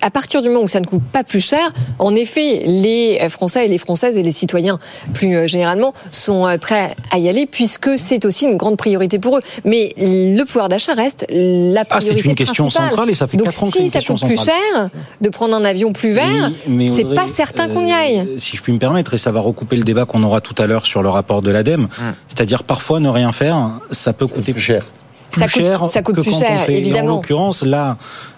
à 0.00 0.10
partir 0.10 0.42
du 0.42 0.48
moment 0.48 0.64
où 0.64 0.68
ça 0.68 0.80
ne 0.80 0.86
coûte 0.86 1.02
pas 1.12 1.24
plus 1.24 1.44
cher, 1.44 1.72
en 1.98 2.14
effet, 2.14 2.62
les 2.66 3.28
Français 3.28 3.66
et 3.66 3.68
les 3.68 3.78
Françaises 3.78 4.18
et 4.18 4.22
les 4.22 4.32
citoyens 4.32 4.78
plus 5.12 5.36
euh, 5.36 5.46
généralement 5.46 5.94
sont 6.10 6.46
prêts 6.60 6.96
à 7.10 7.18
y 7.18 7.28
aller 7.28 7.46
puisque 7.46 7.98
c'est 7.98 8.24
aussi 8.24 8.46
une 8.46 8.56
grande 8.56 8.76
priorité 8.76 9.18
pour 9.18 9.36
eux. 9.38 9.42
Mais 9.64 9.94
le 9.98 10.42
pouvoir 10.44 10.68
d'achat 10.68 10.79
reste 10.88 11.26
la 11.28 11.84
priorité 11.84 12.12
ah, 12.14 12.16
c'est 12.16 12.28
une 12.28 12.34
question 12.34 12.70
centrale 12.70 13.10
et 13.10 13.14
ça 13.14 13.26
fait 13.26 13.36
Donc 13.36 13.48
ans 13.48 13.70
si 13.70 13.90
ça 13.90 14.00
coûte 14.00 14.24
plus 14.24 14.42
cher 14.42 14.90
de 15.20 15.28
prendre 15.28 15.54
un 15.54 15.64
avion 15.64 15.92
plus 15.92 16.12
vert, 16.12 16.50
c'est 16.96 17.14
pas 17.14 17.28
certain 17.28 17.68
qu'on 17.68 17.86
y 17.86 17.92
aille. 17.92 18.28
si 18.38 18.56
je 18.56 18.62
puis 18.62 18.72
me 18.72 18.78
permettre, 18.78 19.14
et 19.14 19.18
ça 19.18 19.32
va 19.32 19.40
recouper 19.40 19.76
le 19.76 19.84
débat 19.84 20.04
qu'on 20.04 20.22
aura 20.22 20.40
tout 20.40 20.54
à 20.62 20.66
l'heure 20.66 20.86
sur 20.86 21.02
le 21.02 21.08
rapport 21.08 21.42
de 21.42 21.50
l'ADEME, 21.50 21.84
hum. 21.84 21.88
c'est-à-dire 22.28 22.64
parfois 22.64 23.00
ne 23.00 23.08
rien 23.08 23.32
faire, 23.32 23.70
ça 23.90 24.12
peut 24.12 24.26
coûter 24.26 24.52
plus 24.52 24.60
cher 24.60 24.84
ça 25.30 25.48
coûte, 25.48 25.62
cher 25.62 25.88
ça 25.88 26.02
coûte 26.02 26.16
que 26.16 26.20
plus 26.22 26.32
quand 26.32 26.38
cher, 26.38 26.60
on 26.62 26.64
fait. 26.64 26.78
évidemment. 26.78 27.12
en 27.12 27.16
l'occurrence, 27.16 27.62
là, 27.62 27.96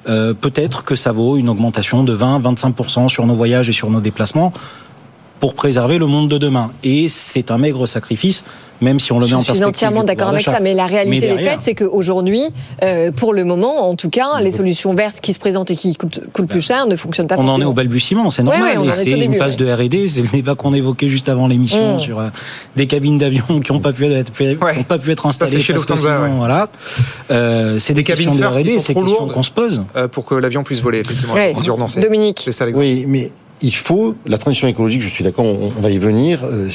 euh, 0.09 0.35
peut-être 0.35 0.85
que 0.85 0.94
ça 0.94 1.12
vaut 1.12 1.36
une 1.36 1.48
augmentation 1.48 2.05
de 2.05 2.16
20-25% 2.16 3.09
sur 3.09 3.27
nos 3.27 3.35
voyages 3.35 3.69
et 3.69 3.73
sur 3.73 3.90
nos 3.90 4.01
déplacements 4.01 4.52
pour 5.40 5.55
préserver 5.55 5.98
le 5.98 6.06
monde 6.06 6.28
de 6.28 6.39
demain. 6.39 6.70
Et 6.85 7.09
c'est 7.09 7.51
un 7.51 7.59
maigre 7.59 7.86
sacrifice 7.86 8.44
même 8.83 9.01
si 9.01 9.13
on 9.13 9.19
le 9.19 9.27
met 9.27 9.33
en 9.33 9.37
perspective. 9.37 9.55
Je 9.55 9.59
suis 9.61 9.69
entièrement 9.69 10.05
d'accord 10.05 10.29
avec 10.29 10.43
ça, 10.43 10.61
mais 10.61 10.75
la 10.75 10.87
réalité 10.87 11.35
des 11.35 11.39
faits, 11.39 11.59
c'est 11.61 11.75
qu'aujourd'hui, 11.75 12.43
euh, 12.83 13.11
pour 13.13 13.33
le 13.33 13.45
moment, 13.45 13.89
en 13.89 13.97
tout 13.97 14.11
cas, 14.11 14.41
les 14.41 14.51
solutions 14.51 14.95
vertes 14.95 15.21
qui 15.21 15.33
se 15.33 15.39
présentent 15.39 15.71
et 15.71 15.77
qui 15.77 15.95
coûtent, 15.95 16.21
plus 16.49 16.61
cher 16.61 16.87
ne 16.87 16.97
fonctionnent 16.97 17.29
pas. 17.29 17.37
On 17.39 17.49
en 17.49 17.61
est 17.61 17.65
au 17.65 17.73
balbutiement, 17.73 18.31
c'est 18.31 18.43
normal. 18.43 18.79
c'est 18.93 19.11
une 19.11 19.35
phase 19.35 19.57
de 19.57 19.71
R&D, 19.71 20.09
c'est 20.09 20.23
le 20.23 20.29
débat 20.29 20.55
qu'on 20.55 20.75
évoquait 20.75 21.09
juste 21.09 21.29
avant 21.29 21.47
l'émission 21.47 21.97
mm. 21.97 22.01
sur 22.01 22.21
euh, 22.21 22.29
des 22.77 22.87
cabines 22.87 23.19
d'avion 23.19 23.61
qui 23.61 23.73
n'ont 23.73 23.81
pas 23.81 23.93
pu 23.93 24.07
être, 24.07 24.33
pas 24.89 24.99
pu 24.99 25.11
être 25.11 25.27
installées 25.27 25.61
chez 25.61 25.73
parce 25.73 25.87
que 25.87 25.97
sinon, 25.97 26.39
voilà. 26.39 26.69
Euh, 27.31 27.79
c'est 27.79 27.95
des, 27.95 28.05
cabines 28.05 28.37
de 28.37 28.45
R&D, 28.45 28.79
c'est 28.79 28.95
des 28.95 29.01
questions 29.01 29.29
qu'on 29.29 29.43
se 29.43 29.51
pose 29.51 29.85
euh, 29.97 30.09
pour 30.09 30.25
que 30.25 30.35
l'avion 30.35 30.65
puisse 30.65 30.81
voler. 30.81 31.01
Effectivement, 31.01 31.87
Dominique, 31.97 32.41
c'est 32.43 32.53
ça 32.53 32.65
l'exemple. 32.65 32.87
Oui, 32.87 33.05
mais 33.07 33.31
il 33.63 33.75
faut, 33.75 34.15
la 34.27 34.39
transition 34.39 34.67
écologique, 34.69 35.03
je 35.03 35.09
suis 35.09 35.23
d'accord, 35.25 35.45
on, 35.45 35.81
va 35.81 35.91
y 35.91 35.99
venir, 35.99 36.41
euh, 36.45 36.69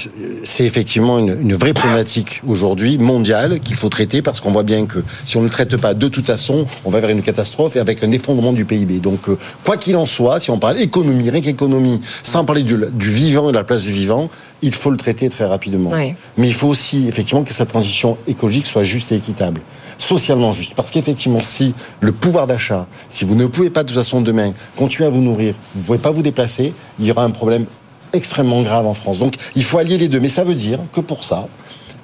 c'est 0.43 0.65
effectivement 0.65 1.19
une, 1.19 1.37
une, 1.41 1.55
vraie 1.55 1.73
problématique 1.73 2.41
aujourd'hui 2.47 2.97
mondiale 2.97 3.59
qu'il 3.59 3.75
faut 3.75 3.89
traiter 3.89 4.21
parce 4.21 4.39
qu'on 4.39 4.51
voit 4.51 4.63
bien 4.63 4.85
que 4.85 4.99
si 5.25 5.37
on 5.37 5.41
ne 5.41 5.49
traite 5.49 5.75
pas 5.77 5.93
de 5.93 6.07
toute 6.07 6.25
façon, 6.25 6.65
on 6.85 6.89
va 6.89 6.99
vers 6.99 7.09
une 7.09 7.21
catastrophe 7.21 7.75
et 7.75 7.79
avec 7.79 8.03
un 8.03 8.11
effondrement 8.11 8.53
du 8.53 8.65
PIB. 8.65 8.99
Donc, 8.99 9.27
euh, 9.29 9.37
quoi 9.65 9.77
qu'il 9.77 9.97
en 9.97 10.05
soit, 10.05 10.39
si 10.39 10.49
on 10.49 10.59
parle 10.59 10.79
économie, 10.79 11.29
rien 11.29 11.41
qu'économie, 11.41 12.01
sans 12.23 12.45
parler 12.45 12.63
du, 12.63 12.77
du, 12.93 13.09
vivant 13.09 13.49
et 13.49 13.51
de 13.51 13.57
la 13.57 13.63
place 13.63 13.81
du 13.81 13.91
vivant, 13.91 14.29
il 14.61 14.73
faut 14.73 14.89
le 14.89 14.97
traiter 14.97 15.29
très 15.29 15.45
rapidement. 15.45 15.91
Mais 16.37 16.47
il 16.47 16.53
faut 16.53 16.67
aussi, 16.67 17.07
effectivement, 17.07 17.43
que 17.43 17.53
cette 17.53 17.69
transition 17.69 18.17
écologique 18.27 18.65
soit 18.65 18.83
juste 18.83 19.11
et 19.11 19.15
équitable 19.15 19.61
socialement 19.97 20.51
juste. 20.51 20.73
Parce 20.75 20.91
qu'effectivement, 20.91 21.41
si 21.41 21.73
le 22.01 22.11
pouvoir 22.11 22.47
d'achat, 22.47 22.87
si 23.09 23.25
vous 23.25 23.35
ne 23.35 23.47
pouvez 23.47 23.69
pas 23.69 23.83
de 23.83 23.89
toute 23.89 23.97
façon 23.97 24.21
demain 24.21 24.53
continuer 24.75 25.07
à 25.07 25.09
vous 25.09 25.21
nourrir, 25.21 25.55
vous 25.73 25.81
ne 25.81 25.85
pouvez 25.85 25.97
pas 25.97 26.11
vous 26.11 26.21
déplacer, 26.21 26.73
il 26.99 27.05
y 27.05 27.11
aura 27.11 27.23
un 27.23 27.31
problème 27.31 27.65
extrêmement 28.13 28.61
grave 28.61 28.85
en 28.85 28.93
France. 28.93 29.19
Donc 29.19 29.35
il 29.55 29.63
faut 29.63 29.77
allier 29.77 29.97
les 29.97 30.07
deux. 30.07 30.19
Mais 30.19 30.29
ça 30.29 30.43
veut 30.43 30.55
dire 30.55 30.79
que 30.93 31.01
pour 31.01 31.23
ça, 31.23 31.47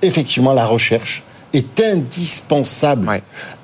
effectivement, 0.01 0.53
la 0.53 0.65
recherche 0.65 1.23
est 1.53 1.79
indispensable. 1.81 3.07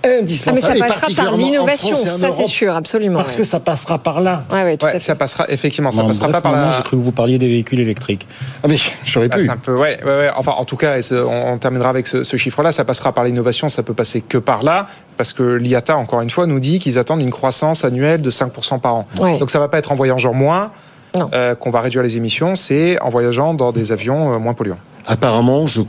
Indispensable. 0.05 0.59
Ah, 0.63 0.73
mais 0.73 0.79
ça 0.79 0.85
passera 0.85 1.23
par 1.23 1.35
l'innovation, 1.35 1.95
ça 1.95 2.31
c'est 2.31 2.45
sûr, 2.45 2.73
absolument. 2.73 3.17
Parce 3.17 3.35
que 3.35 3.43
ça 3.43 3.59
passera 3.59 3.97
par 3.97 4.21
là. 4.21 4.43
Ouais, 4.51 4.77
tout 4.77 4.85
ça 4.99 5.15
passera, 5.15 5.45
effectivement, 5.49 5.89
ça 5.89 6.03
passera 6.03 6.29
pas 6.29 6.41
par 6.41 6.51
là. 6.51 6.75
J'ai 6.77 6.83
cru 6.83 6.97
que 6.97 7.01
vous 7.01 7.11
parliez 7.11 7.39
des 7.39 7.47
véhicules 7.47 7.79
électriques. 7.79 8.27
Ah 8.63 8.67
mais 8.67 8.75
j'aurais 9.05 9.29
ah, 9.31 9.37
pu. 9.37 9.49
Un 9.49 9.57
peu, 9.57 9.75
ouais, 9.75 9.99
ouais, 10.03 10.29
Enfin, 10.35 10.53
en 10.55 10.65
tout 10.65 10.77
cas, 10.77 10.97
on, 11.11 11.57
terminera 11.57 11.89
avec 11.89 12.05
ce, 12.05 12.37
chiffre-là. 12.37 12.71
Ça 12.71 12.85
passera 12.85 13.11
par 13.11 13.23
l'innovation, 13.23 13.69
ça 13.69 13.81
peut 13.81 13.95
passer 13.95 14.21
que 14.21 14.37
par 14.37 14.61
là. 14.61 14.87
Parce 15.17 15.33
que 15.33 15.43
l'IATA, 15.43 15.97
encore 15.97 16.21
une 16.21 16.29
fois, 16.29 16.45
nous 16.45 16.59
dit 16.59 16.79
qu'ils 16.79 16.99
attendent 16.99 17.21
une 17.21 17.31
croissance 17.31 17.83
annuelle 17.83 18.21
de 18.21 18.31
5% 18.31 18.79
par 18.79 18.95
an. 18.95 19.07
Donc 19.17 19.49
ça 19.49 19.59
va 19.59 19.67
pas 19.67 19.79
être 19.79 19.91
en 19.91 19.95
voyageant 19.95 20.33
moins 20.33 20.71
euh, 21.15 21.55
qu'on 21.55 21.69
va 21.69 21.81
réduire 21.81 22.03
les 22.03 22.17
émissions, 22.17 22.55
c'est 22.55 22.99
en 23.01 23.09
voyageant 23.09 23.53
dans 23.53 23.71
des 23.71 23.91
avions 23.91 24.33
euh, 24.33 24.39
moins 24.39 24.53
polluants. 24.53 24.77
Apparemment, 25.07 25.67
je 25.67 25.81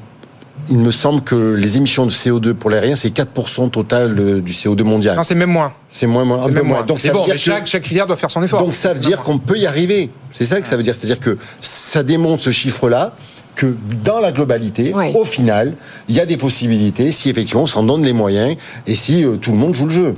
il 0.69 0.79
me 0.79 0.93
semble 0.93 1.23
que 1.23 1.55
les 1.55 1.79
émissions 1.79 2.07
de 2.07 2.13
CO2 2.13 2.55
pour 2.55 2.71
l'aérien, 2.71 2.95
c'est 2.95 3.09
4% 3.09 3.71
total 3.71 4.15
du 4.15 4.53
CO2 4.53 4.85
mondial. 4.85 5.17
Non, 5.17 5.23
c'est 5.23 5.35
même 5.35 5.51
moins. 5.51 5.73
C'est 5.89 6.07
moins, 6.07 6.25
moins, 6.25 6.47
un 6.47 6.53
peu 6.53 6.63
moins. 6.63 6.83
Donc, 6.83 7.01
ça 7.01 7.13
bon, 7.13 7.21
veut 7.21 7.27
dire 7.27 7.39
chaque, 7.39 7.67
chaque, 7.67 7.87
filière 7.87 8.07
doit 8.07 8.17
faire 8.17 8.31
son 8.31 8.43
effort. 8.43 8.61
Donc, 8.61 8.75
ça 8.77 8.91
veut 8.91 9.01
dire 9.01 9.23
qu'on 9.23 9.39
peut 9.39 9.59
y 9.59 9.67
arriver. 9.67 10.11
C'est 10.33 10.47
ça 10.47 10.61
que 10.61 10.67
ça 10.67 10.77
veut 10.77 10.85
dire. 10.85 10.95
C'est-à-dire 10.95 11.19
que 11.19 11.39
ça 11.61 12.05
démontre 12.05 12.43
ce 12.43 12.51
chiffre-là 12.51 13.15
que 13.57 13.75
dans 14.05 14.21
la 14.21 14.33
globalité, 14.33 14.95
au 15.15 15.25
final, 15.25 15.75
il 16.09 16.15
y 16.15 16.21
a 16.21 16.27
des 16.27 16.37
possibilités 16.37 17.11
si 17.13 17.29
effectivement 17.29 17.63
on 17.63 17.67
s'en 17.67 17.83
donne 17.83 18.05
les 18.05 18.13
moyens 18.13 18.57
et 18.87 18.95
si 18.95 19.25
euh, 19.25 19.37
tout 19.37 19.51
le 19.51 19.59
monde 19.59 19.75
joue 19.75 19.87
le 19.87 19.93
jeu. 19.93 20.15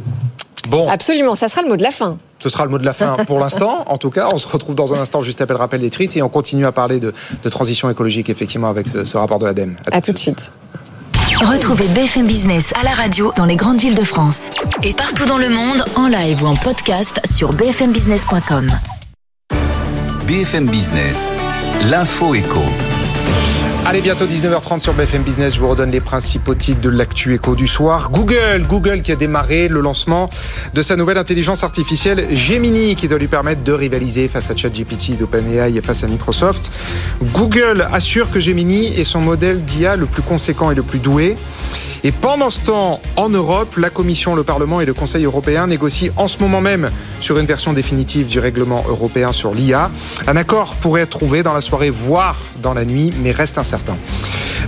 Bon. 0.69 0.89
Absolument, 0.89 1.35
ça 1.35 1.49
sera 1.49 1.63
le 1.63 1.69
mot 1.69 1.77
de 1.77 1.83
la 1.83 1.91
fin. 1.91 2.19
Ce 2.43 2.49
sera 2.49 2.65
le 2.65 2.71
mot 2.71 2.79
de 2.79 2.85
la 2.85 2.93
fin 2.93 3.17
pour 3.25 3.39
l'instant. 3.39 3.85
En 3.87 3.97
tout 3.97 4.11
cas, 4.11 4.29
on 4.33 4.39
se 4.39 4.49
retrouve 4.49 4.75
dans 4.75 4.95
un 4.95 4.99
instant 4.99 5.23
juste 5.23 5.41
après 5.41 5.55
le 5.55 5.61
rappel 5.61 5.81
des 5.81 5.91
trites 5.91 6.17
et 6.17 6.23
on 6.23 6.29
continue 6.29 6.67
à 6.67 6.73
parler 6.73 6.99
de, 6.99 7.13
transition 7.51 7.89
écologique 7.89 8.31
effectivement 8.31 8.69
avec 8.69 8.87
ce, 8.89 9.17
rapport 9.17 9.39
de 9.39 9.47
l'ADEME. 9.47 9.77
À, 9.93 10.01
tout, 10.01 10.13
de 10.13 10.19
suite. 10.19 10.51
Retrouvez 11.41 11.87
BFM 11.89 12.27
Business 12.27 12.73
à 12.81 12.83
la 12.83 12.91
radio 12.91 13.33
dans 13.37 13.45
les 13.45 13.57
grandes 13.57 13.81
villes 13.81 13.95
de 13.95 14.03
France 14.03 14.51
et 14.83 14.93
partout 14.93 15.27
dans 15.27 15.39
le 15.39 15.49
monde 15.49 15.85
en 15.95 16.09
live 16.09 16.43
ou 16.43 16.47
en 16.47 16.57
podcast 16.57 17.21
sur 17.31 17.53
bfmbusiness.com. 17.53 18.71
BFM 20.27 20.69
Business, 20.69 21.31
l'info 21.85 22.35
éco. 22.35 22.63
Allez, 23.85 24.01
bientôt 24.01 24.27
19h30 24.27 24.79
sur 24.79 24.95
BFM 24.95 25.25
Business. 25.25 25.57
Je 25.57 25.61
vous 25.61 25.69
redonne 25.69 25.91
les 25.91 26.01
principaux 26.01 26.55
titres 26.55 26.81
de 26.81 26.89
l'actu 26.89 27.35
éco 27.35 27.57
du 27.57 27.67
soir. 27.67 28.11
Google, 28.13 28.65
Google 28.69 29.03
qui 29.03 29.11
a 29.11 29.17
démarré 29.17 29.67
le 29.67 29.81
lancement 29.81 30.31
de 30.73 30.83
sa 30.83 30.95
nouvelle 30.95 31.19
intelligence 31.19 31.65
artificielle 31.65 32.29
Gemini 32.31 32.95
qui 32.95 33.09
doit 33.09 33.19
lui 33.19 33.27
permettre 33.27 33.65
de 33.65 33.73
rivaliser 33.73 34.29
face 34.29 34.51
à 34.53 34.57
ChatGPT 34.57 35.17
d'OpenAI 35.19 35.77
et 35.77 35.81
face 35.81 36.05
à 36.05 36.07
Microsoft. 36.07 36.71
Google 37.35 37.89
assure 37.93 38.31
que 38.31 38.39
Gemini 38.39 38.87
est 38.99 39.05
son 39.05 39.21
modèle 39.21 39.65
d'IA 39.65 39.97
le 39.97 40.07
plus 40.07 40.23
conséquent 40.23 40.71
et 40.71 40.77
le 40.77 40.85
plus 40.85 41.01
doué. 41.01 41.37
Et 42.05 42.11
pendant 42.11 42.51
ce 42.51 42.63
temps, 42.63 43.01
en 43.17 43.29
Europe, 43.29 43.77
la 43.77 43.89
Commission, 43.89 44.35
le 44.35 44.43
Parlement 44.43 44.81
et 44.81 44.85
le 44.85 44.95
Conseil 44.95 45.25
européen 45.25 45.69
négocient 45.69 46.13
en 46.17 46.27
ce 46.27 46.39
moment 46.39 46.61
même 46.61 46.91
sur 47.21 47.39
une 47.39 47.47
version 47.47 47.73
définitive 47.73 48.27
du 48.27 48.41
règlement 48.41 48.85
européen 48.89 49.31
sur 49.31 49.55
l'IA. 49.55 49.89
Un 50.27 50.37
accord 50.37 50.75
pourrait 50.77 51.03
être 51.03 51.11
trouvé 51.11 51.45
dans 51.45 51.53
la 51.53 51.61
soirée, 51.61 51.91
voire 51.91 52.39
dans 52.61 52.75
la 52.75 52.85
nuit, 52.85 53.13
mais 53.23 53.31
reste 53.31 53.57
incertain. 53.57 53.97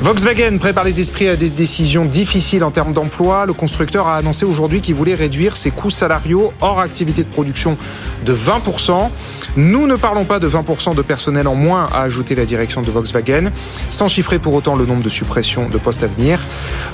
Volkswagen 0.00 0.58
prépare 0.58 0.84
les 0.84 1.00
esprits 1.00 1.28
à 1.28 1.36
des 1.36 1.50
décisions 1.50 2.04
difficiles 2.04 2.64
en 2.64 2.70
termes 2.70 2.92
d'emploi. 2.92 3.46
Le 3.46 3.52
constructeur 3.52 4.08
a 4.08 4.16
annoncé 4.16 4.44
aujourd'hui 4.44 4.80
qu'il 4.80 4.94
voulait 4.94 5.14
réduire 5.14 5.56
ses 5.56 5.70
coûts 5.70 5.90
salariaux 5.90 6.52
hors 6.60 6.80
activité 6.80 7.22
de 7.22 7.28
production 7.28 7.78
de 8.24 8.34
20%. 8.34 9.10
Nous 9.56 9.86
ne 9.86 9.94
parlons 9.94 10.24
pas 10.24 10.40
de 10.40 10.48
20% 10.48 10.96
de 10.96 11.02
personnel 11.02 11.46
en 11.46 11.54
moins, 11.54 11.86
a 11.92 12.02
ajouté 12.02 12.34
la 12.34 12.44
direction 12.44 12.82
de 12.82 12.90
Volkswagen, 12.90 13.52
sans 13.88 14.08
chiffrer 14.08 14.38
pour 14.38 14.54
autant 14.54 14.74
le 14.74 14.84
nombre 14.84 15.02
de 15.02 15.08
suppressions 15.08 15.68
de 15.68 15.78
postes 15.78 16.02
à 16.02 16.06
venir. 16.06 16.40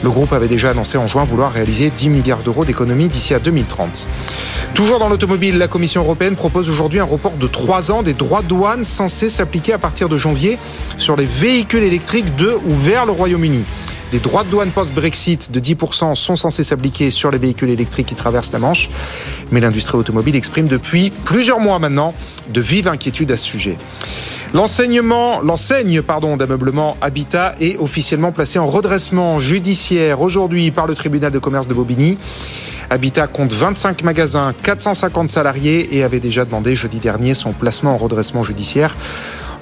Le 0.03 0.11
groupe 0.11 0.30
avait 0.37 0.49
déjà 0.49 0.71
annoncé 0.71 0.99
en 0.99 1.07
juin 1.07 1.25
vouloir 1.25 1.53
réaliser 1.53 1.91
10 1.91 2.09
milliards 2.09 2.43
d'euros 2.43 2.65
d'économies 2.65 3.09
d'ici 3.09 3.35
à 3.35 3.39
2030. 3.39 4.09
Toujours 4.75 4.99
dans 4.99 5.09
l'automobile, 5.09 5.59
la 5.59 5.69
Commission 5.69 6.03
européenne 6.03 6.37
propose 6.37 6.69
aujourd'hui 6.69 7.01
un 7.01 7.05
report 7.05 7.33
de 7.33 7.47
3 7.47 7.93
ans 7.93 8.03
des 8.03 8.15
droits 8.15 8.43
de 8.43 8.49
douane 8.49 8.85
censés 8.85 9.31
s'appliquer 9.31 9.73
à 9.73 9.79
partir 9.79 10.09
de 10.09 10.17
janvier 10.17 10.59
sur 10.99 11.17
les 11.17 11.27
véhicules 11.27 11.83
électriques 11.83 12.37
de 12.37 12.57
ou 12.67 12.75
vers 12.75 13.07
le 13.07 13.13
Royaume-Uni. 13.13 13.65
Des 14.13 14.19
droits 14.19 14.43
de 14.43 14.49
douane 14.49 14.71
post-Brexit 14.71 15.53
de 15.53 15.61
10% 15.61 16.17
sont 16.17 16.35
censés 16.35 16.65
s'appliquer 16.65 17.13
sur 17.13 17.31
les 17.31 17.39
véhicules 17.39 17.71
électriques 17.71 18.09
qui 18.09 18.17
traversent 18.17 18.51
la 18.53 18.59
Manche. 18.59 18.91
Mais 19.53 19.61
l'industrie 19.61 19.97
automobile 19.99 20.35
exprime 20.35 20.67
depuis 20.67 21.13
plusieurs 21.25 21.61
mois 21.61 21.79
maintenant 21.79 22.13
de 22.49 22.61
vives 22.61 22.89
inquiétudes 22.89 23.31
à 23.31 23.37
ce 23.37 23.47
sujet. 23.47 23.79
L'enseigne 24.53 26.03
pardon 26.03 26.37
d'ameublement 26.37 26.97
Habitat 27.01 27.55
est 27.61 27.79
officiellement 27.79 28.33
placée 28.33 28.59
en 28.59 28.67
redressement 28.67 29.39
judiciaire 29.39 30.21
aujourd'hui 30.21 30.73
par 30.73 30.89
le 30.89 30.95
tribunal 30.95 31.31
de 31.31 31.39
commerce 31.39 31.69
de 31.69 31.75
Bobigny. 31.75 32.19
Habitat 32.91 33.29
compte 33.29 33.53
25 33.53 34.03
magasins, 34.03 34.53
450 34.65 35.29
salariés 35.29 35.97
et 35.97 36.03
avait 36.03 36.19
déjà 36.19 36.45
demandé 36.45 36.75
jeudi 36.75 36.99
dernier 36.99 37.35
son 37.35 37.53
placement 37.53 37.95
en 37.95 37.97
redressement 37.97 38.43
judiciaire 38.43 38.97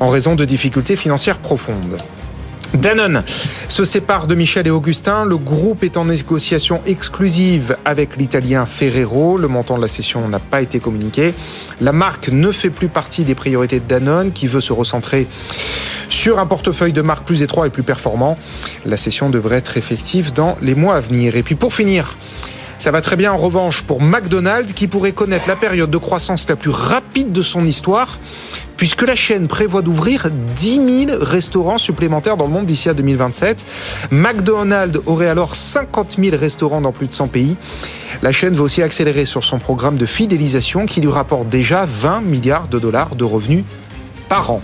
en 0.01 0.09
raison 0.09 0.35
de 0.35 0.47
difficultés 0.47 0.97
financières 0.97 1.39
profondes. 1.39 1.99
Danone 2.75 3.25
se 3.69 3.85
sépare 3.85 4.27
de 4.27 4.35
Michel 4.35 4.67
et 4.67 4.71
Augustin. 4.71 5.25
Le 5.25 5.37
groupe 5.37 5.85
est 5.85 5.97
en 5.97 6.05
négociation 6.05 6.83
exclusive 6.87 7.77
avec 7.85 8.17
l'italien 8.17 8.67
Ferrero. 8.67 9.39
Le 9.39 9.49
montant 9.49 9.77
de 9.77 9.83
la 9.83 9.89
cession 9.89 10.29
n'a 10.29 10.39
pas 10.39 10.61
été 10.61 10.79
communiqué. 10.79 11.35
La 11.81 11.93
marque 11.93 12.29
ne 12.29 12.53
fait 12.53 12.71
plus 12.71 12.89
partie 12.89 13.25
des 13.25 13.35
priorités 13.35 13.81
de 13.81 13.87
Danone 13.87 14.33
qui 14.33 14.47
veut 14.49 14.61
se 14.61 14.73
recentrer 14.73 15.27
sur 16.09 16.39
un 16.39 16.47
portefeuille 16.47 16.93
de 16.93 17.03
marques 17.03 17.27
plus 17.27 17.43
étroit 17.43 17.67
et 17.67 17.71
plus 17.71 17.83
performant. 17.83 18.37
La 18.85 18.97
cession 18.97 19.31
devrait 19.31 19.57
être 19.57 19.77
effective 19.77 20.33
dans 20.33 20.57
les 20.61 20.75
mois 20.75 20.97
à 20.97 21.01
venir. 21.01 21.37
Et 21.37 21.43
puis 21.43 21.55
pour 21.55 21.73
finir, 21.73 22.17
ça 22.79 22.93
va 22.93 23.01
très 23.01 23.17
bien 23.17 23.33
en 23.33 23.37
revanche 23.37 23.83
pour 23.83 24.01
McDonald's 24.01 24.73
qui 24.73 24.87
pourrait 24.87 25.13
connaître 25.13 25.49
la 25.49 25.57
période 25.57 25.91
de 25.91 25.99
croissance 25.99 26.49
la 26.49 26.57
plus 26.57 26.71
rapide 26.71 27.33
de 27.33 27.43
son 27.43 27.67
histoire 27.67 28.19
puisque 28.77 29.03
la 29.03 29.17
chaîne 29.17 29.49
prévoit 29.49 29.83
d'ouvrir 29.83 30.29
10 30.31 31.07
000 31.09 31.19
restaurants 31.21 31.79
supplémentaires 31.79 32.37
dans 32.37 32.47
le 32.47 32.53
monde 32.53 32.67
d'ici 32.67 32.89
à 32.89 32.95
2027. 32.95 33.67
McDonald's 34.13 35.01
aurait 35.07 35.27
alors 35.27 35.57
50 35.57 36.17
000 36.19 36.37
restaurants 36.37 36.81
dans 36.81 36.93
plus 36.93 37.09
de 37.09 37.13
100 37.13 37.27
pays. 37.27 37.57
La 38.23 38.31
chaîne 38.31 38.55
va 38.55 38.63
aussi 38.63 38.81
accélérer 38.81 39.27
sur 39.27 39.43
son 39.43 39.59
programme 39.59 39.97
de 39.97 40.07
fidélisation 40.07 40.87
qui 40.87 41.01
lui 41.01 41.11
rapporte 41.11 41.49
déjà 41.49 41.85
20 41.85 42.21
milliards 42.21 42.69
de 42.69 42.79
dollars 42.79 43.17
de 43.17 43.25
revenus 43.25 43.65
par 44.29 44.53
an. 44.53 44.63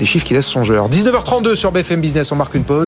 Des 0.00 0.06
chiffres 0.06 0.24
qui 0.24 0.32
laissent 0.32 0.46
songeur. 0.46 0.88
19h32 0.88 1.56
sur 1.56 1.72
BFM 1.72 2.00
Business, 2.00 2.32
on 2.32 2.36
marque 2.36 2.54
une 2.54 2.64
pause. 2.64 2.86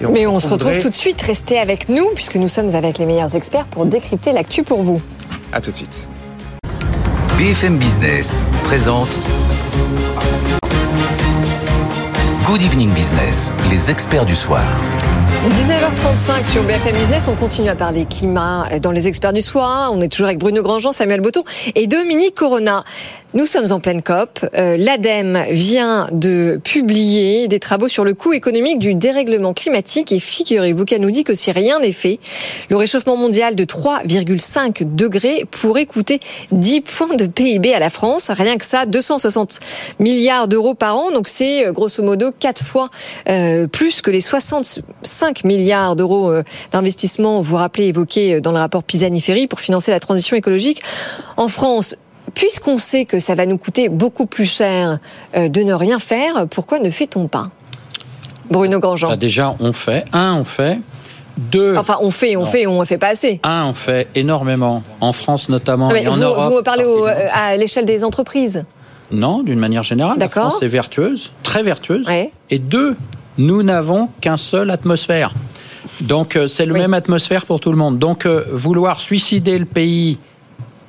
Et 0.00 0.06
on 0.06 0.12
Mais 0.12 0.26
on 0.26 0.40
se 0.40 0.48
retrouve 0.48 0.78
tout 0.78 0.88
de 0.88 0.94
suite. 0.94 1.20
Restez 1.20 1.58
avec 1.58 1.90
nous 1.90 2.08
puisque 2.14 2.36
nous 2.36 2.48
sommes 2.48 2.74
avec 2.74 2.96
les 2.96 3.04
meilleurs 3.04 3.36
experts 3.36 3.66
pour 3.66 3.84
décrypter 3.84 4.32
l'actu 4.32 4.62
pour 4.62 4.82
vous. 4.82 4.98
A 5.52 5.60
tout 5.60 5.70
de 5.70 5.76
suite. 5.76 6.08
BFM 7.36 7.76
Business 7.76 8.46
présente 8.62 9.20
Good 12.46 12.62
Evening 12.62 12.94
Business, 12.94 13.52
les 13.70 13.90
experts 13.90 14.24
du 14.24 14.34
soir. 14.34 14.64
19h35 15.50 16.50
sur 16.50 16.62
BFM 16.62 16.96
Business, 16.96 17.28
on 17.28 17.34
continue 17.34 17.68
à 17.68 17.74
parler 17.74 18.06
climat 18.06 18.78
dans 18.80 18.92
les 18.92 19.08
experts 19.08 19.34
du 19.34 19.42
soir. 19.42 19.92
On 19.92 20.00
est 20.00 20.08
toujours 20.08 20.28
avec 20.28 20.38
Bruno 20.38 20.62
Grandjean, 20.62 20.92
Samuel 20.94 21.20
Botton 21.20 21.44
et 21.74 21.86
Dominique 21.86 22.34
Corona. 22.34 22.84
Nous 23.34 23.46
sommes 23.46 23.72
en 23.72 23.80
pleine 23.80 24.00
COP. 24.00 24.46
Euh, 24.56 24.76
L'ADEME 24.76 25.46
vient 25.50 26.06
de 26.12 26.60
publier 26.62 27.48
des 27.48 27.58
travaux 27.58 27.88
sur 27.88 28.04
le 28.04 28.14
coût 28.14 28.32
économique 28.32 28.78
du 28.78 28.94
dérèglement 28.94 29.52
climatique 29.52 30.12
et 30.12 30.20
figurez-vous 30.20 30.84
qu'elle 30.84 31.00
nous 31.00 31.10
dit 31.10 31.24
que 31.24 31.34
si 31.34 31.50
rien 31.50 31.80
n'est 31.80 31.90
fait, 31.90 32.20
le 32.70 32.76
réchauffement 32.76 33.16
mondial 33.16 33.56
de 33.56 33.64
3,5 33.64 34.94
degrés 34.94 35.46
pourrait 35.50 35.86
coûter 35.86 36.20
10 36.52 36.82
points 36.82 37.16
de 37.16 37.26
PIB 37.26 37.74
à 37.74 37.80
la 37.80 37.90
France. 37.90 38.30
Rien 38.30 38.56
que 38.56 38.64
ça, 38.64 38.86
260 38.86 39.58
milliards 39.98 40.46
d'euros 40.46 40.74
par 40.74 40.96
an. 40.96 41.10
Donc 41.10 41.26
c'est 41.26 41.66
euh, 41.66 41.72
grosso 41.72 42.04
modo 42.04 42.30
4 42.38 42.64
fois 42.64 42.88
euh, 43.28 43.66
plus 43.66 44.00
que 44.00 44.12
les 44.12 44.20
65 44.20 45.42
milliards 45.42 45.96
d'euros 45.96 46.32
d'investissement, 46.70 47.38
vous 47.38 47.50
vous 47.50 47.56
rappelez, 47.56 47.86
évoqués 47.86 48.40
dans 48.40 48.52
le 48.52 48.58
rapport 48.58 48.84
Pisani-Ferry 48.84 49.48
pour 49.48 49.58
financer 49.58 49.90
la 49.90 49.98
transition 49.98 50.36
écologique. 50.36 50.84
En 51.36 51.48
France, 51.48 51.96
puisqu'on 52.34 52.78
sait 52.78 53.04
que 53.04 53.18
ça 53.18 53.34
va 53.34 53.46
nous 53.46 53.58
coûter 53.58 53.88
beaucoup 53.88 54.26
plus 54.26 54.50
cher 54.50 54.98
euh, 55.36 55.48
de 55.48 55.62
ne 55.62 55.72
rien 55.72 55.98
faire, 55.98 56.46
pourquoi 56.48 56.78
ne 56.78 56.90
fait-on 56.90 57.28
pas? 57.28 57.50
Bruno 58.50 58.78
Grandjean. 58.78 59.08
Bah, 59.08 59.16
déjà, 59.16 59.56
on 59.60 59.72
fait. 59.72 60.04
Un, 60.12 60.34
on 60.34 60.44
fait. 60.44 60.78
Deux. 61.36 61.76
Enfin, 61.76 61.98
on 62.00 62.10
fait, 62.10 62.36
on 62.36 62.44
fait, 62.44 62.66
on 62.66 62.80
ne 62.80 62.84
fait 62.84 62.98
pas 62.98 63.08
assez. 63.08 63.40
Un, 63.42 63.66
on 63.66 63.74
fait 63.74 64.08
énormément. 64.14 64.82
En 65.00 65.12
France 65.12 65.48
notamment 65.48 65.90
et 65.90 66.06
en 66.06 66.14
vous, 66.14 66.22
Europe. 66.22 66.52
Vous 66.52 66.62
parlez 66.62 66.84
à 67.32 67.56
l'échelle 67.56 67.86
des 67.86 68.04
entreprises 68.04 68.64
Non, 69.10 69.42
d'une 69.42 69.58
manière 69.58 69.82
générale. 69.82 70.16
La 70.18 70.28
France 70.28 70.62
est 70.62 70.68
vertueuse, 70.68 71.32
très 71.42 71.62
vertueuse. 71.62 72.06
Et 72.50 72.58
deux, 72.58 72.96
nous 73.38 73.62
n'avons 73.62 74.08
qu'un 74.20 74.36
seul 74.36 74.70
atmosphère. 74.70 75.34
Donc, 76.00 76.36
euh, 76.36 76.46
c'est 76.46 76.66
le 76.66 76.72
même 76.72 76.94
atmosphère 76.94 77.46
pour 77.46 77.60
tout 77.60 77.70
le 77.70 77.76
monde. 77.76 77.98
Donc, 77.98 78.26
euh, 78.26 78.44
vouloir 78.50 79.00
suicider 79.00 79.58
le 79.58 79.64
pays 79.66 80.18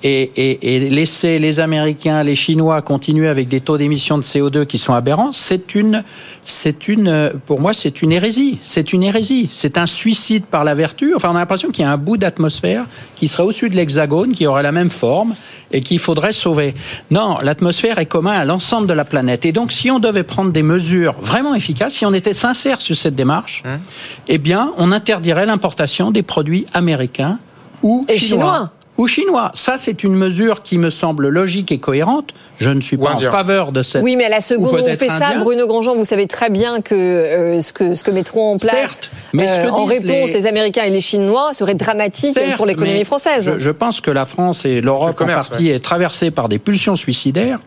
et, 0.05 0.89
laisser 0.89 1.39
les 1.39 1.59
Américains, 1.59 2.21
les 2.21 2.35
Chinois 2.35 2.81
continuer 2.83 3.27
avec 3.27 3.47
des 3.47 3.59
taux 3.59 3.77
d'émission 3.77 4.17
de 4.17 4.23
CO2 4.23 4.65
qui 4.67 4.77
sont 4.77 4.93
aberrants, 4.93 5.31
c'est 5.31 5.73
une, 5.73 6.03
c'est 6.45 6.87
une, 6.87 7.33
pour 7.47 7.59
moi, 7.59 7.73
c'est 7.73 8.03
une 8.03 8.11
hérésie. 8.11 8.59
C'est 8.61 8.93
une 8.93 9.01
hérésie. 9.01 9.49
C'est 9.51 9.79
un 9.79 9.87
suicide 9.87 10.45
par 10.45 10.63
la 10.63 10.75
vertu. 10.75 11.15
Enfin, 11.15 11.29
on 11.31 11.35
a 11.35 11.39
l'impression 11.39 11.71
qu'il 11.71 11.83
y 11.83 11.87
a 11.87 11.91
un 11.91 11.97
bout 11.97 12.17
d'atmosphère 12.17 12.85
qui 13.15 13.27
serait 13.27 13.43
au-dessus 13.43 13.69
de 13.69 13.75
l'hexagone, 13.75 14.33
qui 14.33 14.45
aurait 14.45 14.63
la 14.63 14.71
même 14.71 14.91
forme 14.91 15.33
et 15.71 15.81
qu'il 15.81 15.99
faudrait 15.99 16.33
sauver. 16.33 16.75
Non, 17.09 17.35
l'atmosphère 17.41 17.97
est 17.97 18.05
commun 18.05 18.33
à 18.33 18.45
l'ensemble 18.45 18.85
de 18.85 18.93
la 18.93 19.05
planète. 19.05 19.45
Et 19.45 19.51
donc, 19.51 19.71
si 19.71 19.89
on 19.89 19.97
devait 19.97 20.23
prendre 20.23 20.51
des 20.51 20.63
mesures 20.63 21.15
vraiment 21.19 21.55
efficaces, 21.55 21.95
si 21.95 22.05
on 22.05 22.13
était 22.13 22.35
sincère 22.35 22.79
sur 22.79 22.95
cette 22.95 23.15
démarche, 23.15 23.63
hein 23.65 23.79
eh 24.27 24.37
bien, 24.37 24.71
on 24.77 24.91
interdirait 24.91 25.47
l'importation 25.47 26.11
des 26.11 26.21
produits 26.21 26.67
américains 26.73 27.39
ou 27.81 28.05
chinois 28.15 28.71
ou 28.97 29.07
chinois. 29.07 29.51
Ça, 29.53 29.75
c'est 29.77 30.03
une 30.03 30.15
mesure 30.15 30.63
qui 30.63 30.77
me 30.77 30.89
semble 30.89 31.27
logique 31.27 31.71
et 31.71 31.79
cohérente. 31.79 32.33
Je 32.57 32.69
ne 32.69 32.81
suis 32.81 32.97
pas 32.97 33.13
en 33.13 33.17
faveur 33.17 33.71
de 33.71 33.81
cette. 33.81 34.01
Oui, 34.01 34.15
mais 34.15 34.25
à 34.25 34.29
la 34.29 34.41
seconde 34.41 34.79
où 34.79 34.83
on 34.83 34.97
fait 34.97 35.09
ça, 35.09 35.35
Bruno 35.37 35.67
Grandjean, 35.67 35.95
vous 35.95 36.05
savez 36.05 36.27
très 36.27 36.49
bien 36.49 36.81
que 36.81 36.95
euh, 36.95 37.61
ce 37.61 37.73
que 37.73 37.95
ce 37.95 38.03
que 38.03 38.11
mettront 38.11 38.53
en 38.53 38.57
place 38.57 39.01
mais 39.33 39.49
euh, 39.49 39.69
en 39.69 39.85
réponse 39.85 40.29
les... 40.29 40.45
Américains 40.45 40.83
et 40.83 40.89
les 40.89 41.01
Chinois 41.01 41.53
serait 41.53 41.75
dramatique 41.75 42.37
pour 42.55 42.65
l'économie 42.65 43.03
française. 43.03 43.55
Je, 43.57 43.71
pense 43.71 43.99
que 43.99 44.11
la 44.11 44.25
France 44.25 44.63
et 44.63 44.79
l'Europe 44.79 45.19
en 45.19 45.25
partie 45.25 45.69
est 45.69 45.83
traversée 45.83 46.31
par 46.31 46.47
des 46.47 46.59
pulsions 46.59 46.95
suicidaires, 46.95 47.59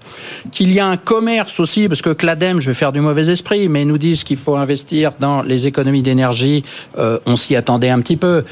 qu'il 0.53 0.73
y 0.73 0.81
a 0.81 0.87
un 0.87 0.97
commerce 0.97 1.61
aussi, 1.61 1.89
parce 1.89 2.03
que 2.03 2.17
l'ADEME, 2.25 2.61
je 2.61 2.71
vais 2.71 2.75
faire 2.75 2.93
du 2.93 3.01
mauvais 3.01 3.31
esprit, 3.31 3.69
mais 3.69 3.85
nous 3.85 3.99
disent 3.99 4.25
qu'il 4.25 4.37
faut 4.37 4.57
investir 4.57 5.13
dans 5.21 5.43
les 5.43 5.67
économies 5.67 6.03
d'énergie. 6.03 6.65
Euh, 6.97 7.19
on 7.27 7.37
s'y 7.37 7.57
attendait 7.57 7.91
un 7.91 8.01
petit 8.01 8.17
peu, 8.17 8.45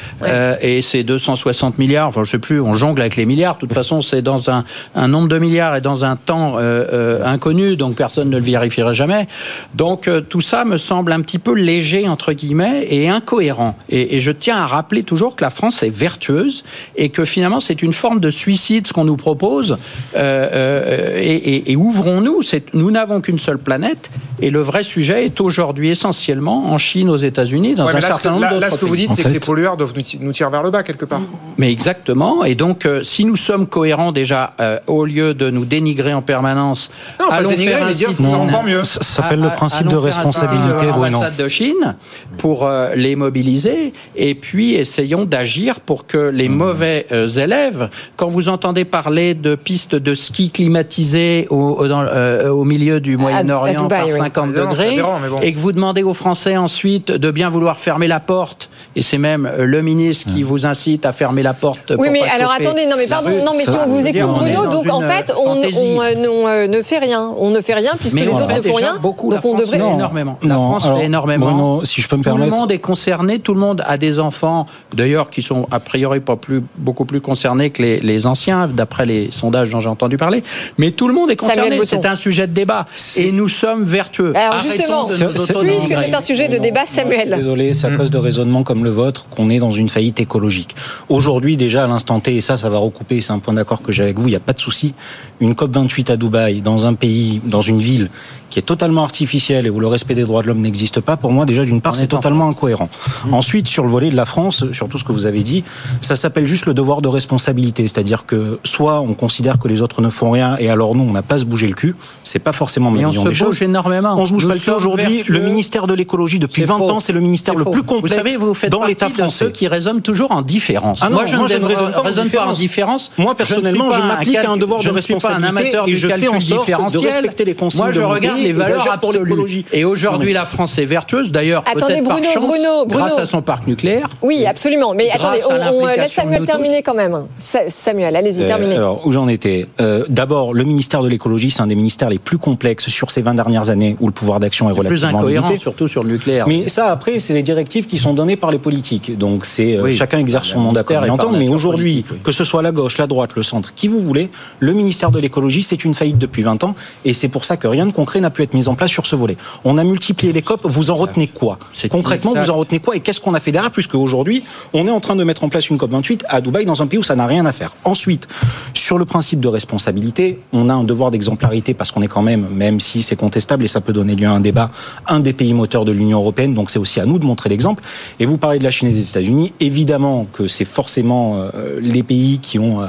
et 0.61 0.83
c'est 0.83 1.03
260 1.03 1.79
milliards. 1.79 2.09
Enfin, 2.09 2.25
je 2.25 2.31
sais 2.31 2.39
plus. 2.39 2.61
On 2.67 2.75
jongle 2.75 3.01
avec 3.01 3.17
les 3.17 3.27
milliards. 3.27 3.55
De 3.55 3.61
toute 3.61 3.73
façon, 3.73 4.01
c'est 4.01 4.23
dans 4.23 4.51
un, 4.51 4.65
un 4.95 5.09
nombre 5.09 5.29
de 5.29 5.39
milliards 5.39 5.77
et 5.77 5.81
dans 5.81 6.05
un 6.05 6.17
temps 6.17 6.57
euh, 6.57 6.85
euh, 6.93 7.25
inconnu, 7.25 7.77
donc 7.77 7.95
personne 7.95 8.29
ne 8.29 8.37
le 8.37 8.43
vérifierait 8.43 8.93
jamais. 8.93 9.29
Donc 9.75 10.09
euh, 10.09 10.21
tout 10.21 10.41
ça 10.41 10.65
me 10.65 10.77
semble 10.77 11.13
un 11.13 11.21
petit 11.21 11.39
peu 11.39 11.55
léger 11.55 12.09
entre 12.09 12.33
guillemets 12.33 12.87
et 12.91 13.09
incohérent. 13.09 13.77
Et, 13.89 14.21
je 14.21 14.33
tiens 14.33 14.57
à 14.57 14.67
rappeler 14.67 15.05
toujours 15.05 15.37
que 15.37 15.45
la 15.45 15.51
France 15.51 15.83
est 15.83 15.95
vertueuse 15.95 16.65
et 16.97 17.11
que 17.11 17.25
finalement 17.25 17.61
c'est 17.61 17.83
une 17.83 17.93
forme 17.93 18.19
de 18.19 18.31
suicide 18.31 18.87
ce 18.87 18.93
qu'on 18.93 19.05
nous 19.05 19.17
propose. 19.17 19.79
et, 20.17 21.73
et 21.73 21.77
ouvrons-nous. 21.77 22.41
Nous 22.73 22.91
n'avons 22.91 23.21
qu'une 23.21 23.39
seule 23.39 23.59
planète 23.59 24.11
et 24.41 24.51
le 24.51 24.61
vrai 24.61 24.83
sujet 24.83 25.25
est 25.25 25.41
aujourd'hui 25.41 25.91
essentiellement 25.91 26.73
en 26.73 26.79
Chine, 26.79 27.09
aux 27.09 27.17
États-Unis, 27.17 27.75
dans 27.75 27.87
un 27.87 28.01
certain 28.01 28.33
nombre 28.33 28.49
d'autres 28.49 28.61
Là, 28.61 28.71
ce 28.71 28.79
que 28.79 28.85
vous 28.85 28.97
dites, 28.97 29.13
c'est 29.13 29.23
que 29.23 29.29
les 29.29 29.41
pollueurs 29.41 29.77
doivent 29.77 29.95
nous 30.21 30.33
tirer 30.33 30.51
vers 30.51 30.63
le 30.63 30.71
bas 30.71 30.83
quelque 30.83 31.05
part. 31.05 31.23
Mais 31.59 31.71
exactement. 31.71 32.45
Et 32.45 32.55
donc, 32.57 32.89
si 33.03 33.25
nous 33.25 33.37
sommes 33.37 33.67
cohérents 33.67 34.13
déjà, 34.13 34.55
au 34.87 35.05
lieu 35.05 35.35
de 35.35 35.51
nous 35.51 35.65
dénigrer 35.65 36.15
en 36.15 36.23
permanence. 36.23 36.91
Non, 37.21 37.29
pas 37.29 37.43
dénigrer, 37.43 37.85
mais 37.85 37.95
dire 37.95 38.11
encore 38.21 38.65
mieux. 38.65 38.85
Ça 38.85 39.03
s'appelle 39.03 39.41
le 39.41 39.51
principe 39.51 39.89
de 39.89 39.97
responsabilité, 39.97 40.87
Bruno. 40.93 41.21
de 41.39 41.49
Chine 41.49 41.97
pour 42.39 42.65
euh, 42.65 42.95
les 42.95 43.17
mobiliser 43.17 43.93
et 44.15 44.35
puis 44.35 44.75
essayons 44.75 45.25
d'agir 45.25 45.81
pour 45.81 46.07
que 46.07 46.19
les 46.19 46.49
mmh. 46.49 46.55
mauvais 46.55 47.07
euh, 47.13 47.29
élèves, 47.29 47.89
quand 48.17 48.29
vous 48.29 48.49
entendez 48.49 48.85
parler 48.85 49.35
de 49.35 49.55
pistes 49.55 49.95
de 49.95 50.15
ski 50.15 50.51
climatisées 50.51 51.47
au, 51.51 51.83
euh, 51.83 52.49
au 52.51 52.65
milieu 52.65 53.01
du 53.01 53.17
Moyen-Orient 53.17 53.89
par 53.89 54.11
50 54.11 54.53
degrés 54.53 54.99
et 55.43 55.53
que 55.53 55.59
vous 55.59 55.73
demandez 55.73 56.03
aux 56.03 56.15
Français 56.15 56.57
ensuite 56.57 57.11
de 57.11 57.31
bien 57.31 57.49
vouloir 57.49 57.79
fermer 57.79 58.09
la 58.09 58.21
porte 58.21 58.69
et 58.95 59.03
c'est 59.03 59.19
même 59.19 59.51
le 59.59 59.83
ministre 59.83 60.33
qui 60.33 60.43
mmh. 60.43 60.47
vous 60.47 60.67
incite 60.67 61.07
à 61.07 61.13
fermer 61.13 61.43
la 61.43 61.55
porte. 61.55 61.93
Oui, 61.99 62.09
mais 62.11 62.23
alors 62.23 62.46
attendez, 62.51 62.87
non 62.87 62.97
mais 62.97 63.07
pardon, 63.07 63.31
non 63.45 63.53
mais 63.57 63.65
si 63.65 63.77
on 63.77 63.87
vous 63.87 64.07
écoute 64.07 64.31
Bruno, 64.31 64.67
donc 64.67 64.91
en 64.91 65.01
fait 65.01 65.33
on, 65.37 65.57
on 65.57 66.03
euh, 66.03 66.67
ne 66.67 66.83
fait 66.83 66.99
rien. 66.99 67.33
On 67.37 67.51
ne 67.51 67.61
fait 67.61 67.75
rien 67.75 67.93
puisque 67.99 68.19
les 68.19 68.29
autres 68.29 68.57
ne 68.57 68.63
font 68.63 68.75
rien. 68.75 68.99
Beaucoup, 69.01 69.31
donc 69.31 69.45
on 69.45 69.55
devrait 69.55 69.79
énormément. 69.79 70.39
La 70.43 70.55
France 70.55 70.87
fait 70.87 71.05
énormément. 71.05 71.85
si 71.85 72.01
je 72.01 72.09
peux 72.09 72.17
me 72.17 72.23
permettre. 72.23 72.47
Tout 72.47 72.53
le 72.53 72.59
monde 72.59 72.73
est 72.73 72.79
concerné. 72.79 73.39
Tout 73.39 73.55
le 73.55 73.61
monde 73.61 73.83
a 73.87 73.97
des 73.97 74.19
enfants, 74.19 74.67
d'ailleurs, 74.95 75.31
qui 75.31 75.43
sont 75.43 75.67
a 75.71 75.81
priori 75.81 76.21
pas 76.21 76.37
plus 76.37 76.63
beaucoup 76.77 77.05
plus 77.05 77.21
concernés 77.21 77.71
que 77.71 77.83
les, 77.83 78.27
anciens, 78.27 78.69
d'après 78.69 79.07
les 79.07 79.31
sondages 79.31 79.71
dont 79.71 79.81
j'ai 79.81 79.89
entendu 79.89 80.17
parler. 80.17 80.43
Mais 80.79 80.91
tout 80.91 81.09
le 81.09 81.15
monde 81.15 81.31
est 81.31 81.37
concerné. 81.37 81.81
C'est 81.85 82.07
un 82.07 82.17
sujet 82.17 82.47
de 82.47 82.53
débat. 82.53 82.87
Et 83.17 83.33
nous 83.33 83.49
sommes 83.49 83.85
vertueux. 83.85 84.33
Alors 84.35 84.61
justement, 84.61 85.07
puisque 85.07 85.97
c'est 85.97 86.15
un 86.15 86.21
sujet 86.21 86.49
de 86.49 86.59
débat, 86.59 86.87
Samuel. 86.87 87.35
Désolé, 87.37 87.73
c'est 87.73 87.87
à 87.87 87.91
cause 87.91 88.11
de 88.11 88.19
raisonnements 88.19 88.63
comme 88.63 88.85
le 88.85 88.91
vôtre 88.91 89.27
qu'on 89.31 89.49
est 89.49 89.59
dans 89.59 89.71
une 89.71 89.89
faillite 89.89 90.21
écologique. 90.21 90.75
Aujourd'hui, 91.09 91.57
déjà 91.57 91.85
à 91.85 91.87
l'instant 91.87 92.21
T, 92.21 92.36
et 92.37 92.41
ça, 92.41 92.57
ça 92.57 92.69
va 92.69 92.79
recouper, 92.79 93.21
c'est 93.21 93.33
un 93.33 93.39
point 93.39 93.55
d'accord 93.55 93.83
que 93.83 93.93
j'ai 93.93 94.03
avec 94.03 94.19
vous, 94.19 94.29
il 94.29 94.31
n'y 94.31 94.37
a 94.37 94.41
pas 94.41 94.53
de 94.53 94.61
souci. 94.61 94.95
Une 95.41 95.53
COP28 95.53 96.13
à 96.13 96.17
Dubaï, 96.17 96.61
dans 96.61 96.87
un 96.87 96.95
pays, 96.95 97.41
dans 97.45 97.63
une 97.63 97.79
ville 97.79 98.11
qui 98.49 98.61
est 98.61 98.63
totalement 98.63 99.03
artificielle 99.03 99.67
et 99.67 99.71
où 99.71 99.81
le 99.81 99.89
respect 99.89 100.15
des 100.15 100.23
droits 100.23 100.43
de 100.43 100.47
l'homme 100.47 100.61
n'existe 100.61 101.01
pas, 101.01 101.17
pour 101.17 101.33
moi, 101.33 101.47
déjà, 101.47 101.65
d'une 101.65 101.81
part, 101.81 101.97
c'est 101.97 102.07
totalement 102.07 102.49
incohérent. 102.49 102.89
Mmh. 103.25 103.35
Ensuite, 103.35 103.67
sur 103.67 103.83
le 103.83 103.91
volet 103.91 104.09
de 104.09 104.17
la 104.17 104.25
France, 104.25 104.65
sur 104.73 104.89
tout 104.89 104.99
ce 104.99 105.05
que 105.05 105.13
vous 105.13 105.27
avez 105.27 105.43
dit, 105.43 105.65
ça 106.01 106.15
s'appelle 106.15 106.47
juste 106.47 106.67
le 106.67 106.75
devoir 106.75 107.03
de 107.03 107.09
responsabilité. 107.09 107.83
C'est-à-dire 107.89 108.25
que 108.25 108.61
soit 108.65 109.01
on 109.01 109.15
considère 109.15 109.59
que 109.59 109.67
les 109.67 109.83
autres 109.83 110.01
ne 110.01 110.11
font 110.11 110.31
rien 110.31 110.57
et 110.59 110.71
alors 110.71 110.95
nous, 110.95 111.03
on 111.03 111.13
n'a 111.13 111.23
pas 111.23 111.39
se 111.39 111.45
bouger 111.45 111.67
le 111.67 111.75
cul. 111.75 111.97
C'est 112.23 112.39
pas 112.39 112.53
forcément 112.53 112.91
ma 112.91 113.07
vision 113.07 113.25
des 113.25 113.35
choses. 113.35 113.61
énormément. 113.63 114.15
On 114.17 114.27
se 114.27 114.33
bouge 114.33 114.47
pas 114.47 114.55
le 114.55 114.61
cul 114.61 114.71
aujourd'hui. 114.71 115.25
Le 115.27 115.41
ministère 115.41 115.87
de 115.87 115.95
l'écologie, 115.95 116.39
depuis 116.39 116.65
20 116.65 116.81
ans, 116.83 117.01
c'est 117.01 117.13
le 117.13 117.21
ministère 117.21 117.55
le 117.55 117.65
plus 117.65 117.83
complexe 117.83 118.17
vous 118.17 118.23
savez, 118.23 118.37
vous 118.37 118.55
faites 118.55 118.71
dans 118.71 118.85
l'État 118.85 119.09
français. 119.09 119.45
De 119.45 119.49
ceux 119.49 119.53
qui 119.53 119.69
raisonnent 119.69 120.03
toujours 120.03 120.31
en 120.31 120.43
différence. 120.43 121.01
Ah 121.03 121.09
non, 121.09 121.17
moi, 121.17 121.27
je 121.27 121.37
moi, 121.37 121.49
ne, 121.49 122.01
raisonne 122.01 122.26
pas 122.29 122.47
en 122.47 122.53
différence. 122.53 123.11
Moi, 123.19 123.35
personnellement, 123.35 123.91
je, 123.91 124.01
m'applique 124.01 124.37
à 124.37 124.51
un 124.51 124.57
devoir 124.57 124.83
de 124.83 124.91
responsabilité 124.91 125.77
et 125.87 125.95
je 125.95 126.09
fais 126.09 126.29
en 126.29 126.41
sorte 126.41 126.69
de 126.93 126.99
respecter 126.99 127.45
les 127.45 127.55
consignes 127.55 127.83
Moi, 127.83 127.93
je 127.93 128.03
regarde 128.03 128.41
les 128.41 128.53
valeurs 128.53 128.91
absolues. 128.91 129.65
Et 129.73 129.85
aujourd'hui, 129.85 130.33
la 130.33 130.47
France 130.47 130.79
est 130.79 130.85
vertueuse, 130.85 131.33
d'ailleurs, 131.33 131.65
peut-être 131.65 132.05
par 132.05 132.19
chance, 132.19 132.87
grâce 132.87 133.19
à 133.19 133.27
son 133.27 133.43
parc 133.43 133.67
nucléaire. 133.67 134.09
Oui, 134.23 134.47
absolument. 134.47 134.95
Mais 134.95 135.11
attendez, 135.11 135.41
on 135.49 135.87
laisse 135.87 136.13
Samuel 136.13 136.45
terminer 136.45 136.83
quand 136.83 136.95
même. 136.95 137.27
Samuel, 137.39 138.17
allez-y, 138.17 138.43
euh, 138.43 138.47
terminez. 138.47 138.77
Alors, 138.77 139.07
où 139.07 139.13
j'en 139.13 139.29
étais? 139.29 139.67
Euh, 139.81 140.05
D'abord, 140.09 140.55
le 140.55 140.65
ministère 140.65 141.03
de 141.03 141.09
l'écologie, 141.09 141.51
c'est 141.51 141.63
un 141.63 141.67
des 141.67 141.75
ministères 141.75 142.09
les 142.09 142.19
plus 142.19 142.39
complexes 142.39 142.89
sur 142.89 143.11
ces 143.11 143.23
20 143.23 143.35
dernières 143.35 143.71
années 143.71 143.97
où 144.01 144.07
le 144.07 144.13
pouvoir 144.13 144.41
d'action 144.41 144.69
est 144.69 144.73
relativement 144.73 145.23
limité. 145.23 145.59
surtout 145.59 145.89
sur 145.89 146.03
le 146.03 146.13
nucléaire. 146.13 146.47
Mais 146.49 146.69
ça, 146.69 146.91
après, 146.91 147.19
c'est 147.19 147.35
les 147.35 147.43
directives 147.43 147.87
qui 147.87 147.99
sont 147.99 148.15
données 148.15 148.37
par 148.37 148.51
les 148.51 148.59
politiques. 148.59 149.17
Donc, 149.17 149.45
c'est 149.45 149.77
euh, 149.77 149.91
chacun 149.93 150.19
exerce 150.19 150.49
son 150.49 150.61
mandat 150.61 150.83
comme 150.83 151.05
il 151.05 151.11
entend. 151.11 151.33
Mais 151.33 151.49
aujourd'hui, 151.49 152.05
que 152.23 152.33
ce 152.33 152.45
soit 152.45 152.63
la 152.63 152.73
gauche, 152.73 152.99
la 152.99 153.07
droite, 153.07 153.31
le 153.37 153.43
centre, 153.43 153.75
qui 153.75 153.89
vous 153.89 154.01
voulez, 154.01 154.31
le 154.61 154.73
ministère 154.73 155.11
de 155.11 155.19
l'écologie, 155.19 155.63
c'est 155.63 155.85
une 155.85 155.95
faillite 155.95 156.19
depuis 156.19 156.43
20 156.43 156.65
ans. 156.65 156.75
Et 157.05 157.15
c'est 157.15 157.29
pour 157.29 157.45
ça 157.45 157.57
que 157.57 157.67
rien 157.67 157.87
de 157.87 157.93
concret 157.93 158.21
n'a 158.21 158.31
pu 158.31 158.43
être 158.43 158.55
mis 158.55 158.69
en 158.69 158.75
place 158.75 158.91
sur 158.91 159.07
ce 159.07 159.17
volet. 159.17 159.37
On 159.65 159.79
a 159.79 159.85
multiplié 159.85 160.33
les 160.33 160.43
COP. 160.43 160.61
Vous 160.65 160.91
en 160.91 160.95
retenez 160.95 161.29
quoi 161.29 161.59
Concrètement, 161.91 162.35
vous 162.35 162.51
en 162.51 162.57
retenez 162.57 162.81
quoi 162.81 162.97
Et 162.97 163.01
qu'est-ce 163.01 163.21
qu'on 163.21 163.35
a 163.35 163.41
fait 163.41 163.53
derrière 163.53 163.71
Puisque 163.71 163.95
aujourd'hui, 163.95 164.43
on 164.73 164.87
est 164.87 164.91
en 164.91 165.01
train 165.01 165.17
de 165.17 165.25
mettre 165.25 165.45
en 165.45 165.49
place 165.49 165.69
une 165.71 165.79
COP 165.79 165.91
28 165.91 166.25
à 166.29 166.41
Dubaï, 166.41 166.65
dans 166.65 166.83
un 166.83 166.87
pays 166.87 166.99
où 166.99 167.03
ça 167.03 167.17
n'a 167.17 167.27
rien 167.27 167.47
à 167.47 167.53
faire. 167.53 167.73
Ensuite, 167.85 168.29
sur 168.75 168.99
le 168.99 169.05
principe 169.05 169.41
de 169.41 169.49
responsabilité, 169.49 170.41
on 170.53 170.69
a 170.69 170.75
un 170.75 170.85
devoir 170.85 171.11
d'exemplarité 171.11 171.75
parce 171.75 171.91
qu'on 171.93 172.03
est 172.03 172.09
quand 172.09 172.23
même, 172.23 172.47
même 172.51 172.81
si 172.81 173.03
c'est 173.03 173.17
contestable 173.17 173.65
et 173.65 173.69
ça 173.69 173.81
peut 173.81 173.93
donner 173.93 174.15
lieu 174.15 174.27
à 174.27 174.33
un 174.33 174.41
débat, 174.41 174.71
un 175.07 175.21
des 175.21 175.33
pays 175.33 175.55
moteurs 175.55 175.85
de 175.85 175.93
l'Union 175.93 176.19
européenne. 176.19 176.55
Donc 176.55 176.71
c'est 176.71 176.79
aussi 176.79 177.01
à 177.01 177.07
nous 177.07 177.19
de 177.19 177.25
montrer 177.25 177.49
l'exemple. 177.49 177.83
Et 178.21 178.27
vous 178.27 178.39
parlez 178.39 178.59
de 178.59 178.65
la 178.65 178.71
Chine 178.71 178.89
et 178.89 178.93
des 178.93 179.11
États-Unis. 179.11 179.53
Évidemment 179.61 180.27
que 180.33 180.49
c'est 180.49 180.65
forcément 180.65 181.37
euh, 181.55 181.79
les 181.81 182.03
pays 182.07 182.39
qui 182.39 182.59
ont 182.59 182.81
euh, 182.81 182.87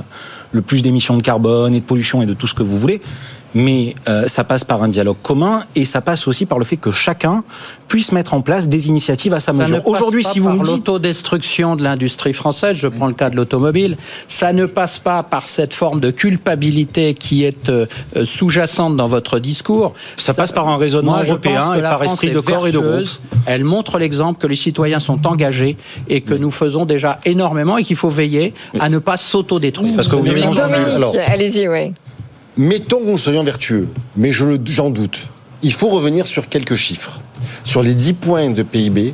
le 0.51 0.61
plus 0.61 0.81
d'émissions 0.81 1.17
de 1.17 1.21
carbone 1.21 1.73
et 1.73 1.79
de 1.79 1.85
pollution 1.85 2.21
et 2.21 2.25
de 2.25 2.33
tout 2.33 2.47
ce 2.47 2.53
que 2.53 2.63
vous 2.63 2.77
voulez 2.77 3.01
mais 3.57 3.95
euh, 4.07 4.27
ça 4.27 4.43
passe 4.43 4.63
par 4.63 4.83
un 4.83 4.87
dialogue 4.87 5.17
commun 5.23 5.61
et 5.75 5.83
ça 5.83 5.99
passe 5.99 6.27
aussi 6.27 6.45
par 6.45 6.59
le 6.59 6.65
fait 6.65 6.77
que 6.77 6.91
chacun 6.91 7.43
puisse 7.87 8.11
mettre 8.11 8.35
en 8.35 8.41
place 8.41 8.67
des 8.67 8.87
initiatives 8.87 9.33
à 9.33 9.39
sa 9.39 9.51
mesure. 9.51 9.81
Aujourd'hui, 9.87 10.23
si 10.23 10.39
vous 10.39 10.55
par 10.55 10.63
l'autodestruction 10.63 11.75
de 11.75 11.83
l'industrie 11.83 12.33
française, 12.33 12.75
je 12.75 12.87
prends 12.87 13.07
le 13.07 13.13
cas 13.13 13.31
de 13.31 13.35
l'automobile, 13.35 13.97
ça 14.27 14.53
ne 14.53 14.67
passe 14.67 14.99
pas 14.99 15.23
par 15.23 15.47
cette 15.47 15.73
forme 15.73 15.99
de 15.99 16.11
culpabilité 16.11 17.15
qui 17.15 17.45
est 17.45 17.69
euh, 17.69 17.87
sous-jacente 18.25 18.95
dans 18.95 19.07
votre 19.07 19.39
discours. 19.39 19.93
Ça, 20.17 20.35
passe 20.35 20.51
par 20.51 20.67
un 20.67 20.77
raisonnement 20.77 21.17
européen 21.19 21.73
et 21.73 21.81
par 21.81 22.03
esprit 22.03 22.31
de 22.31 22.39
corps 22.39 22.67
et 22.67 22.71
de 22.71 22.79
groupe. 22.79 23.07
Elle 23.47 23.63
montre 23.63 23.97
l'exemple 23.97 24.39
que 24.39 24.47
les 24.47 24.55
citoyens 24.55 24.99
sont 24.99 25.25
engagés 25.25 25.77
et 26.09 26.21
que 26.21 26.35
nous 26.35 26.51
faisons 26.51 26.85
déjà 26.85 27.19
énormément 27.25 27.77
et 27.77 27.83
qu'il 27.83 27.95
faut 27.95 28.09
veiller 28.09 28.53
à 28.79 28.89
ne 28.89 28.99
pas 28.99 29.17
s'autodétruire. 29.17 29.95
Parce 29.95 30.07
que 30.07 30.15
vous 30.15 30.27
Dominique, 30.27 31.15
allez-y, 31.25 31.67
oui. 31.67 31.93
Mettons 32.57 32.99
que 32.99 33.05
nous 33.05 33.17
soyons 33.17 33.43
vertueux, 33.43 33.87
mais 34.15 34.31
j'en 34.31 34.89
doute. 34.89 35.29
Il 35.61 35.73
faut 35.73 35.89
revenir 35.89 36.25
sur 36.25 36.49
quelques 36.49 36.75
chiffres. 36.75 37.19
Sur 37.63 37.83
les 37.83 37.93
10 37.93 38.13
points 38.13 38.49
de 38.49 38.63
PIB, 38.63 39.13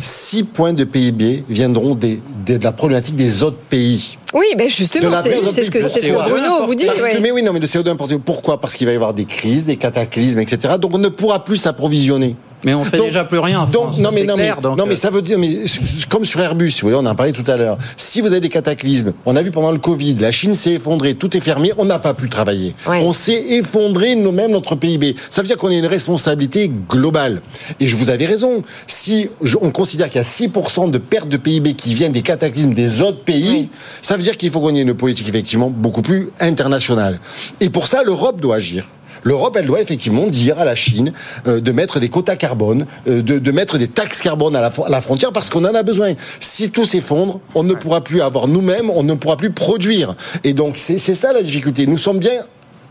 6 0.00 0.44
points 0.44 0.72
de 0.72 0.82
PIB 0.82 1.44
viendront 1.48 1.94
des, 1.94 2.20
de 2.44 2.58
la 2.62 2.72
problématique 2.72 3.14
des 3.14 3.42
autres 3.42 3.58
pays. 3.58 4.18
Oui, 4.34 4.46
mais 4.56 4.68
justement, 4.68 5.16
c'est 5.22 5.64
ce 5.64 5.70
que, 5.70 5.86
ce 5.86 6.00
que 6.00 6.28
Bruno 6.28 6.66
vous 6.66 6.74
dit. 6.74 6.86
Mais 7.20 7.30
oui, 7.30 7.42
non, 7.42 7.52
mais 7.52 7.60
le 7.60 7.66
CO2 7.66 7.90
importé. 7.90 8.18
Pourquoi? 8.18 8.60
Parce 8.60 8.74
qu'il 8.74 8.86
va 8.86 8.92
y 8.92 8.96
avoir 8.96 9.14
des 9.14 9.26
crises, 9.26 9.64
des 9.64 9.76
cataclysmes, 9.76 10.40
etc. 10.40 10.74
Donc 10.80 10.94
on 10.94 10.98
ne 10.98 11.08
pourra 11.08 11.44
plus 11.44 11.58
s'approvisionner. 11.58 12.34
Mais 12.64 12.74
on 12.74 12.84
fait 12.84 12.98
déjà 12.98 13.24
plus 13.24 13.38
rien 13.38 13.60
en 13.60 13.66
France. 13.66 13.98
non, 13.98 14.10
mais, 14.12 14.24
non, 14.24 14.36
mais, 14.36 14.52
non, 14.62 14.86
mais 14.86 14.92
euh. 14.92 14.96
ça 14.96 15.10
veut 15.10 15.22
dire, 15.22 15.38
mais 15.38 15.64
comme 16.08 16.24
sur 16.24 16.40
Airbus, 16.40 16.70
vous 16.70 16.88
voyez, 16.88 16.96
on 16.96 17.00
en 17.00 17.06
a 17.06 17.14
parlé 17.14 17.32
tout 17.32 17.48
à 17.50 17.56
l'heure. 17.56 17.78
Si 17.96 18.20
vous 18.20 18.28
avez 18.28 18.40
des 18.40 18.48
cataclysmes, 18.48 19.12
on 19.26 19.36
a 19.36 19.42
vu 19.42 19.50
pendant 19.50 19.72
le 19.72 19.78
Covid, 19.78 20.16
la 20.16 20.30
Chine 20.30 20.54
s'est 20.54 20.72
effondrée, 20.72 21.14
tout 21.14 21.36
est 21.36 21.40
fermé, 21.40 21.72
on 21.78 21.84
n'a 21.84 21.98
pas 21.98 22.14
pu 22.14 22.28
travailler. 22.28 22.74
On 22.86 23.12
s'est 23.12 23.44
effondré 23.50 24.14
nous-mêmes 24.14 24.52
notre 24.52 24.76
PIB. 24.76 25.16
Ça 25.30 25.42
veut 25.42 25.48
dire 25.48 25.56
qu'on 25.56 25.70
a 25.70 25.74
une 25.74 25.86
responsabilité 25.86 26.70
globale. 26.88 27.42
Et 27.80 27.88
je 27.88 27.96
vous 27.96 28.10
avais 28.10 28.26
raison. 28.26 28.62
Si 28.86 29.28
on 29.60 29.70
considère 29.70 30.08
qu'il 30.08 30.20
y 30.20 30.24
a 30.24 30.28
6% 30.28 30.90
de 30.90 30.98
perte 30.98 31.28
de 31.28 31.36
PIB 31.36 31.74
qui 31.74 31.94
viennent 31.94 32.12
des 32.12 32.22
cataclysmes 32.22 32.74
des 32.74 33.00
autres 33.00 33.22
pays, 33.24 33.68
ça 34.00 34.16
veut 34.16 34.22
dire 34.22 34.36
qu'il 34.36 34.50
faut 34.50 34.60
qu'on 34.60 34.74
ait 34.74 34.82
une 34.82 34.94
politique 34.94 35.28
effectivement 35.28 35.70
beaucoup 35.70 36.02
plus 36.02 36.30
internationale. 36.40 37.18
Et 37.60 37.70
pour 37.70 37.86
ça, 37.86 38.02
l'Europe 38.04 38.40
doit 38.40 38.56
agir. 38.56 38.84
L'Europe, 39.24 39.56
elle 39.58 39.66
doit 39.66 39.80
effectivement 39.80 40.28
dire 40.28 40.58
à 40.58 40.64
la 40.64 40.74
Chine 40.74 41.12
euh, 41.46 41.60
de 41.60 41.72
mettre 41.72 42.00
des 42.00 42.08
quotas 42.08 42.36
carbone, 42.36 42.86
euh, 43.06 43.22
de, 43.22 43.52
mettre 43.52 43.78
des 43.78 43.88
taxes 43.88 44.20
carbone 44.20 44.56
à 44.56 44.60
la, 44.88 45.00
frontière 45.00 45.32
parce 45.32 45.48
qu'on 45.50 45.64
en 45.64 45.74
a 45.74 45.82
besoin. 45.82 46.14
Si 46.40 46.70
tout 46.70 46.84
s'effondre, 46.84 47.40
on 47.54 47.62
ne 47.62 47.74
pourra 47.74 48.02
plus 48.02 48.22
avoir 48.22 48.48
nous-mêmes, 48.48 48.90
on 48.90 49.02
ne 49.02 49.14
pourra 49.14 49.36
plus 49.36 49.50
produire. 49.50 50.14
Et 50.44 50.54
donc 50.54 50.74
c'est 50.76 50.98
ça 50.98 51.32
la 51.32 51.42
difficulté. 51.42 51.86
Nous 51.86 51.98
sommes 51.98 52.18
bien 52.18 52.40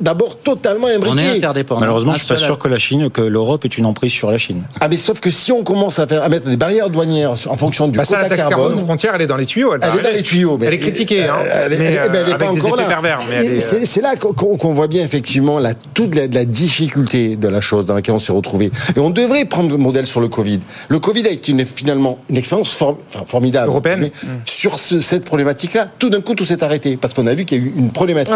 d'abord 0.02 0.38
totalement 0.38 0.88
imbriqués. 0.88 1.14
On 1.14 1.18
est 1.18 1.38
interdépendant. 1.38 1.82
Malheureusement, 1.82 2.14
je 2.14 2.20
suis 2.20 2.28
pas 2.28 2.38
sûr 2.38 2.58
que 2.58 2.68
la 2.68 2.80
Chine, 2.80 3.10
que 3.10 3.22
l'Europe 3.22 3.66
est 3.66 3.78
une 3.78 3.86
emprise 3.86 4.12
sur 4.12 4.32
la 4.32 4.38
Chine. 4.38 4.64
Ah, 4.80 4.88
mais 4.90 4.98
sauf 4.98 5.20
que 5.20 5.30
si 5.30 5.52
on 5.52 5.64
commence 5.64 6.00
à 6.00 6.08
faire, 6.08 6.24
à 6.24 6.30
mettre 6.30 6.50
des 6.50 6.58
barrières 6.58 6.90
douanières 6.90 7.34
en 7.48 7.58
fonction 7.58 7.88
du 7.88 7.98
bah 7.98 8.04
quota 8.04 8.18
ça, 8.18 8.22
la 8.24 8.30
taxe 8.30 8.48
carbone, 8.48 8.78
frontière, 8.80 9.14
elle 9.16 9.22
est 9.22 9.28
dans 9.28 9.38
les 9.38 9.46
tuyaux. 9.46 9.74
Elle, 9.76 10.00
est 10.00 10.02
dans 10.02 10.14
les 10.14 10.24
tuyaux. 10.24 10.58
Mais 10.58 10.68
elle 10.68 10.74
est 10.74 10.80
critiquée, 10.80 11.26
hein. 11.26 11.36
Elle, 11.40 11.78
mais, 11.78 11.86
elle, 11.94 12.30
est 12.30 12.38
pas 12.38 12.52
encore 12.52 12.76
là. 12.76 13.20
C'est 13.84 14.02
là 14.02 14.16
qu'on 14.16 14.74
voit 14.74 14.88
bien 14.88 15.04
effectivement 15.04 15.60
la, 15.60 15.74
toute 15.74 16.16
la, 16.16 16.28
la, 16.28 16.46
difficulté 16.46 17.36
de 17.36 17.48
la 17.48 17.62
chose 17.62 17.86
dans 17.86 17.96
laquelle 17.96 18.16
on 18.16 18.20
s'est 18.20 18.34
retrouvé. 18.34 18.72
Et 18.96 19.00
on 19.00 19.10
devrait 19.10 19.46
prendre 19.46 19.70
le 19.70 19.78
modèle 19.78 20.08
sur 20.08 20.22
le 20.22 20.28
Covid. 20.28 20.60
Le 20.90 21.00
Covid 21.00 21.28
a 21.28 21.32
été 21.32 21.52
une, 21.52 21.66
finalement 21.66 22.20
une 22.30 22.38
expérience 22.38 22.78
formidable. 23.28 23.68
Européenne. 23.68 24.10
Sur 24.46 24.80
cette 24.80 25.24
problématique-là, 25.24 25.88
tout 26.00 26.10
d'un 26.10 26.22
coup, 26.22 26.36
tout 26.36 26.46
s'est 26.46 26.64
arrêté 26.64 26.98
parce 26.98 27.14
qu'on 27.14 27.28
a 27.28 27.34
vu 27.34 27.46
qu'il 27.46 27.58
y 27.58 27.62
a 27.62 27.66
eu 27.66 27.74
une 27.76 27.92
problématique. 27.92 28.34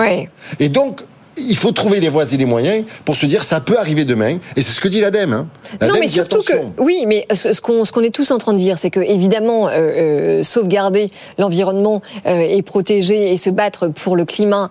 Et 0.59 0.69
donc, 0.69 1.01
il 1.38 1.57
faut 1.57 1.72
trouver 1.72 1.99
les 1.99 2.10
voies 2.10 2.32
et 2.32 2.38
les 2.38 2.45
moyens 2.45 2.86
pour 3.03 3.16
se 3.16 3.26
dire 3.26 3.44
ça 3.44 3.60
peut 3.60 3.78
arriver 3.78 4.06
demain. 4.06 4.38
Et 4.56 4.62
c'est 4.62 4.72
ce 4.72 4.82
que 4.82 4.88
dit 4.88 5.02
l'ADEME. 5.02 5.34
Hein. 5.34 5.48
Non, 5.82 5.95
mais 5.99 6.07
surtout 6.07 6.41
que 6.41 6.53
oui, 6.78 7.06
mais 7.07 7.28
ce 7.34 7.60
qu'on 7.62 7.86
ce 7.86 7.91
qu'on 7.91 8.02
est 8.02 8.14
tous 8.14 8.32
en 8.32 8.38
train 8.38 8.53
de 8.53 8.57
dire, 8.57 8.78
c'est 8.78 8.90
que 8.90 8.99
évidemment 8.99 9.68
euh, 9.68 9.72
euh, 9.72 10.44
sauvegarder 10.44 11.12
l'environnement 11.38 12.02
euh, 12.26 12.40
et 12.40 12.62
protéger 12.62 13.32
et 13.32 13.38
se 13.38 13.49
battre 13.49 13.88
pour 13.88 14.16
le 14.16 14.26
climat, 14.26 14.70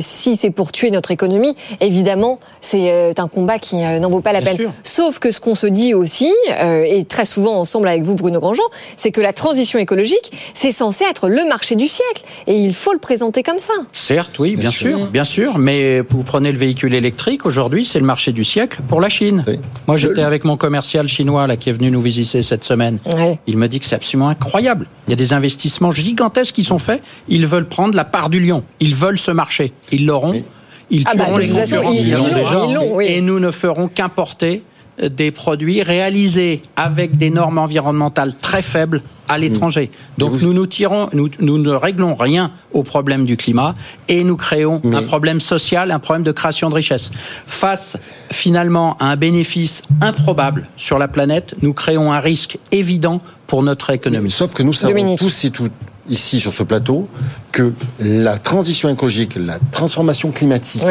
si 0.00 0.36
c'est 0.36 0.50
pour 0.50 0.72
tuer 0.72 0.90
notre 0.90 1.10
économie, 1.10 1.56
évidemment 1.80 2.38
c'est 2.60 3.18
un 3.18 3.28
combat 3.28 3.58
qui 3.58 3.76
n'en 3.76 4.10
vaut 4.10 4.20
pas 4.20 4.32
la 4.32 4.42
peine. 4.42 4.72
Sauf 4.82 5.18
que 5.18 5.30
ce 5.30 5.40
qu'on 5.40 5.54
se 5.54 5.66
dit 5.66 5.94
aussi, 5.94 6.32
et 6.48 7.04
très 7.04 7.24
souvent 7.24 7.58
ensemble 7.58 7.88
avec 7.88 8.02
vous 8.02 8.14
Bruno 8.14 8.40
Grandjean, 8.40 8.64
c'est 8.96 9.10
que 9.10 9.20
la 9.20 9.32
transition 9.32 9.78
écologique, 9.78 10.32
c'est 10.54 10.70
censé 10.70 11.04
être 11.04 11.28
le 11.28 11.44
marché 11.48 11.76
du 11.76 11.88
siècle, 11.88 12.24
et 12.46 12.54
il 12.54 12.74
faut 12.74 12.92
le 12.92 12.98
présenter 12.98 13.42
comme 13.42 13.58
ça. 13.58 13.72
Certes, 13.92 14.38
oui, 14.38 14.56
bien, 14.56 14.70
sûr, 14.70 15.06
bien 15.06 15.24
sûr, 15.24 15.58
mais 15.58 15.83
vous 16.08 16.22
prenez 16.22 16.52
le 16.52 16.58
véhicule 16.58 16.94
électrique, 16.94 17.46
aujourd'hui, 17.46 17.84
c'est 17.84 17.98
le 17.98 18.06
marché 18.06 18.32
du 18.32 18.44
siècle 18.44 18.80
pour 18.88 19.00
la 19.00 19.08
Chine. 19.08 19.44
Moi, 19.86 19.96
j'étais 19.96 20.22
avec 20.22 20.44
mon 20.44 20.56
commercial 20.56 21.08
chinois 21.08 21.46
là, 21.46 21.56
qui 21.56 21.70
est 21.70 21.72
venu 21.72 21.90
nous 21.90 22.00
visiter 22.00 22.42
cette 22.42 22.64
semaine. 22.64 22.98
Il 23.46 23.56
me 23.56 23.68
dit 23.68 23.80
que 23.80 23.86
c'est 23.86 23.96
absolument 23.96 24.28
incroyable. 24.28 24.86
Il 25.06 25.10
y 25.10 25.14
a 25.14 25.16
des 25.16 25.32
investissements 25.32 25.92
gigantesques 25.92 26.54
qui 26.54 26.64
sont 26.64 26.78
faits. 26.78 27.02
Ils 27.28 27.46
veulent 27.46 27.68
prendre 27.68 27.94
la 27.94 28.04
part 28.04 28.30
du 28.30 28.40
lion. 28.40 28.62
Ils 28.80 28.94
veulent 28.94 29.18
ce 29.18 29.30
marché. 29.30 29.72
Ils 29.92 30.06
l'auront. 30.06 30.42
Ils 30.90 31.04
ah 31.06 31.14
bah, 31.16 31.24
tueront 31.24 31.36
les 31.38 31.48
concurrents. 31.48 31.92
Ils 31.92 32.12
l'ont 32.12 32.28
déjà. 32.28 32.66
Et 33.02 33.20
nous 33.20 33.40
ne 33.40 33.50
ferons 33.50 33.88
qu'importer 33.88 34.62
des 34.98 35.30
produits 35.30 35.82
réalisés 35.82 36.62
avec 36.76 37.18
des 37.18 37.30
normes 37.30 37.58
environnementales 37.58 38.36
très 38.36 38.62
faibles 38.62 39.02
à 39.28 39.38
l'étranger. 39.38 39.90
Donc 40.18 40.40
nous 40.42 40.52
nous 40.52 40.66
tirons, 40.66 41.08
nous, 41.12 41.30
nous, 41.40 41.58
ne 41.58 41.70
réglons 41.70 42.14
rien 42.14 42.50
au 42.72 42.82
problème 42.82 43.24
du 43.24 43.36
climat 43.36 43.74
et 44.08 44.22
nous 44.22 44.36
créons 44.36 44.80
un 44.92 45.02
problème 45.02 45.40
social, 45.40 45.90
un 45.90 45.98
problème 45.98 46.24
de 46.24 46.32
création 46.32 46.68
de 46.68 46.74
richesse. 46.74 47.10
Face 47.46 47.96
finalement 48.30 48.96
à 48.98 49.06
un 49.06 49.16
bénéfice 49.16 49.82
improbable 50.00 50.68
sur 50.76 50.98
la 50.98 51.08
planète, 51.08 51.54
nous 51.62 51.72
créons 51.72 52.12
un 52.12 52.18
risque 52.18 52.58
évident 52.70 53.20
pour 53.46 53.62
notre 53.62 53.90
économie. 53.90 54.30
sauf 54.30 54.54
que 54.54 54.62
nous 54.62 54.72
savons 54.72 55.16
tous 55.16 55.44
et 55.44 55.50
toutes 55.50 55.72
ici 56.08 56.38
sur 56.38 56.52
ce 56.52 56.62
plateau 56.62 57.08
que 57.50 57.72
la 57.98 58.36
transition 58.38 58.90
écologique, 58.90 59.36
la 59.36 59.58
transformation 59.72 60.32
climatique 60.32 60.82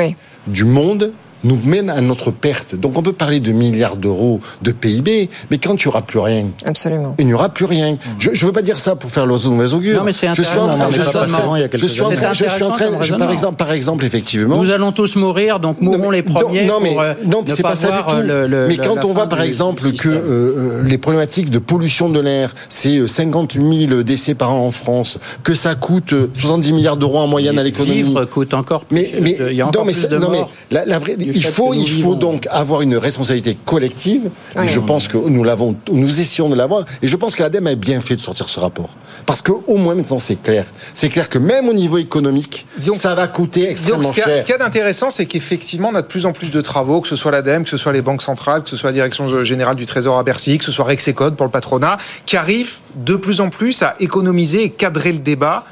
du 0.47 0.65
monde 0.65 1.11
nous 1.43 1.59
mène 1.63 1.89
à 1.89 2.01
notre 2.01 2.31
perte. 2.31 2.75
Donc 2.75 2.97
on 2.97 3.01
peut 3.01 3.13
parler 3.13 3.39
de 3.39 3.51
milliards 3.51 3.95
d'euros 3.97 4.39
de 4.61 4.71
PIB, 4.71 5.29
mais 5.51 5.57
quand 5.57 5.73
il 5.73 5.87
n'y 5.87 5.89
aura 5.89 6.01
plus 6.01 6.19
rien, 6.19 6.47
Absolument. 6.65 7.15
il 7.19 7.25
n'y 7.27 7.33
aura 7.33 7.49
plus 7.49 7.65
rien. 7.65 7.97
Je 8.19 8.29
ne 8.29 8.35
veux 8.35 8.51
pas 8.51 8.61
dire 8.61 8.79
ça 8.79 8.95
pour 8.95 9.09
faire 9.11 9.25
l'oiseau 9.25 9.49
de 9.49 9.55
mauvais 9.55 9.73
augure. 9.73 9.97
Non, 9.99 10.03
mais 10.03 10.13
c'est 10.13 10.33
je 10.33 10.41
suis 10.41 10.57
en 10.59 10.67
train, 10.69 10.87
intéressant, 10.87 10.91
je 10.91 11.01
suis 11.01 11.09
en 11.09 11.11
train, 11.11 11.27
forcément, 11.27 11.55
il 11.55 11.61
y 11.61 11.63
a 11.63 11.67
quelques 11.67 11.83
je 11.83 11.87
suis 11.87 12.01
en 12.01 12.07
années. 12.07 12.15
train, 12.15 12.33
je 12.33 12.45
suis 12.47 12.63
en 12.63 12.71
train, 12.71 12.85
C'est 13.01 13.07
je- 13.07 13.15
par 13.15 13.31
exemple, 13.31 13.55
par 13.57 13.71
exemple, 13.71 14.05
effectivement. 14.05 14.61
Nous 14.63 14.69
allons 14.69 14.91
tous 14.91 15.15
mourir, 15.15 15.59
donc 15.59 15.81
mourrons 15.81 16.09
les 16.11 16.23
premiers 16.23 16.65
non, 16.65 16.79
mais, 16.81 16.91
pour 16.91 17.01
euh, 17.01 17.13
non, 17.25 17.43
c'est 17.47 17.61
pas, 17.61 17.75
ça 17.75 17.91
du 17.91 17.97
tout. 18.03 18.15
euh, 18.15 18.47
le- 18.47 18.47
le- 18.47 18.67
mais 18.67 18.77
quand 18.77 19.03
on 19.05 19.13
voit 19.13 19.27
par 19.27 19.41
exemple 19.41 19.91
que 19.93 20.09
euh, 20.09 20.81
les 20.85 20.97
problématiques 20.97 21.49
de 21.49 21.59
pollution 21.59 22.09
de 22.09 22.19
l'air, 22.19 22.53
c'est 22.69 22.97
euh, 22.99 23.07
50 23.07 23.53
000 23.53 24.03
décès 24.03 24.33
par 24.35 24.53
an 24.53 24.65
en 24.65 24.71
France, 24.71 25.19
que 25.43 25.53
ça 25.53 25.75
coûte 25.75 26.13
euh, 26.13 26.29
70 26.35 26.73
milliards 26.73 26.97
d'euros 26.97 27.19
en 27.19 27.27
moyenne 27.27 27.59
à 27.59 27.63
l'économie. 27.63 28.01
Vivre 28.03 28.25
coûte 28.25 28.53
encore 28.53 28.85
plus. 28.85 28.95
Mais, 28.95 29.11
mais, 29.21 29.37
il 29.51 29.55
y 29.57 29.61
a 29.61 29.67
encore 29.67 29.81
non, 29.81 29.85
mais, 29.87 29.93
plus 29.93 30.01
ça- 30.01 30.07
de 30.07 30.17
non, 30.17 30.29
mais 30.31 30.39
morts. 30.39 30.51
la, 30.71 30.85
la 30.85 30.99
vraie, 30.99 31.15
du 31.33 31.39
il 31.39 31.43
fait 31.43 31.51
faut, 31.51 31.71
que 31.71 31.75
nous 31.75 31.81
il 31.83 32.01
faut 32.01 32.15
donc 32.15 32.47
avoir 32.51 32.81
une 32.81 32.95
responsabilité 32.95 33.57
collective. 33.65 34.29
Et 34.63 34.67
je 34.67 34.79
pense 34.79 35.07
que 35.07 35.17
nous 35.17 35.43
l'avons, 35.43 35.75
nous 35.91 36.19
essayons 36.21 36.49
de 36.49 36.55
l'avoir. 36.55 36.85
Et 37.01 37.07
je 37.07 37.15
pense 37.15 37.35
que 37.35 37.43
l'ADEME 37.43 37.67
a 37.67 37.75
bien 37.75 37.99
fait 38.01 38.15
de 38.15 38.21
sortir 38.21 38.49
ce 38.49 38.59
rapport. 38.59 38.89
Parce 39.25 39.41
que, 39.41 39.51
au 39.67 39.77
moins, 39.77 39.95
maintenant, 39.95 40.19
c'est 40.19 40.41
clair. 40.41 40.65
C'est 40.93 41.09
clair 41.09 41.29
que 41.29 41.37
même 41.37 41.67
au 41.69 41.73
niveau 41.73 41.97
économique, 41.97 42.65
Disons- 42.77 42.93
ça 42.93 43.15
va 43.15 43.27
coûter 43.27 43.69
extrêmement 43.69 44.03
ce 44.03 44.21
a, 44.21 44.25
cher. 44.25 44.37
ce 44.37 44.41
qu'il 44.43 44.51
y 44.51 44.55
a 44.55 44.57
d'intéressant, 44.57 45.09
c'est 45.09 45.25
qu'effectivement, 45.25 45.89
on 45.91 45.95
a 45.95 46.01
de 46.01 46.07
plus 46.07 46.25
en 46.25 46.31
plus 46.33 46.51
de 46.51 46.61
travaux, 46.61 47.01
que 47.01 47.07
ce 47.07 47.15
soit 47.15 47.31
l'ADEME, 47.31 47.63
que 47.63 47.69
ce 47.69 47.77
soit 47.77 47.93
les 47.93 48.01
banques 48.01 48.21
centrales, 48.21 48.63
que 48.63 48.69
ce 48.69 48.77
soit 48.77 48.89
la 48.89 48.93
Direction 48.95 49.43
générale 49.43 49.75
du 49.75 49.85
Trésor 49.85 50.17
à 50.17 50.23
Bercy, 50.23 50.57
que 50.57 50.65
ce 50.65 50.71
soit 50.71 50.85
Rexecode 50.85 51.35
pour 51.35 51.45
le 51.45 51.51
patronat, 51.51 51.97
qui 52.25 52.37
arrivent 52.37 52.75
de 52.95 53.15
plus 53.15 53.41
en 53.41 53.49
plus 53.49 53.81
à 53.83 53.95
économiser 53.99 54.63
et 54.63 54.69
cadrer 54.69 55.11
le 55.11 55.19
débat. 55.19 55.63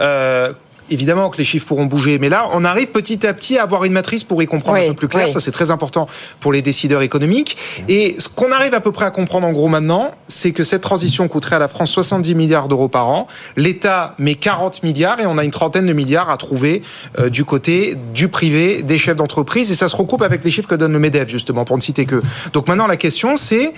Euh, 0.00 0.52
Évidemment 0.92 1.30
que 1.30 1.38
les 1.38 1.44
chiffres 1.44 1.66
pourront 1.66 1.86
bouger, 1.86 2.18
mais 2.18 2.28
là, 2.28 2.46
on 2.52 2.64
arrive 2.64 2.88
petit 2.88 3.26
à 3.26 3.32
petit 3.32 3.58
à 3.58 3.62
avoir 3.62 3.84
une 3.84 3.92
matrice 3.92 4.24
pour 4.24 4.42
y 4.42 4.46
comprendre 4.46 4.78
Oui, 4.78 4.84
un 4.84 4.90
peu 4.90 4.94
plus 4.94 5.08
clair. 5.08 5.24
oui. 5.26 5.30
Ça, 5.30 5.40
c'est 5.40 5.50
très 5.50 5.70
important 5.70 6.06
pour 6.40 6.52
les 6.52 6.60
décideurs 6.62 7.02
économiques. 7.02 7.56
Et 7.88 8.16
ce 8.18 8.28
qu'on 8.28 8.52
arrive 8.52 8.74
à 8.74 8.80
peu 8.80 8.92
près 8.92 9.06
à 9.06 9.10
comprendre 9.10 9.46
en 9.46 9.52
gros 9.52 9.68
maintenant, 9.68 10.12
c'est 10.28 10.52
que 10.52 10.64
cette 10.64 10.82
transition 10.82 11.26
coûterait 11.28 11.56
à 11.56 11.58
la 11.58 11.68
France 11.68 11.90
70 11.90 12.34
milliards 12.34 12.68
d'euros 12.68 12.88
par 12.88 13.08
an. 13.08 13.26
L'État 13.56 14.14
met 14.18 14.34
40 14.34 14.82
milliards 14.82 15.20
et 15.20 15.26
on 15.26 15.38
a 15.38 15.44
une 15.44 15.50
trentaine 15.50 15.86
de 15.86 15.92
milliards 15.92 16.30
à 16.30 16.36
trouver 16.36 16.82
euh, 17.18 17.30
du 17.30 17.44
côté 17.44 17.96
du 18.14 18.28
privé, 18.28 18.82
des 18.82 18.98
chefs 18.98 19.16
d'entreprise. 19.16 19.70
Et 19.72 19.74
ça 19.74 19.88
se 19.88 19.96
recoupe 19.96 20.22
avec 20.22 20.44
les 20.44 20.50
chiffres 20.50 20.68
que 20.68 20.74
donne 20.74 20.92
le 20.92 20.98
MEDEF, 20.98 21.28
justement, 21.28 21.64
pour 21.64 21.76
ne 21.76 21.82
citer 21.82 22.04
que. 22.04 22.22
Donc 22.52 22.68
maintenant, 22.68 22.86
la 22.86 22.96
question, 22.96 23.36
c'est 23.36 23.72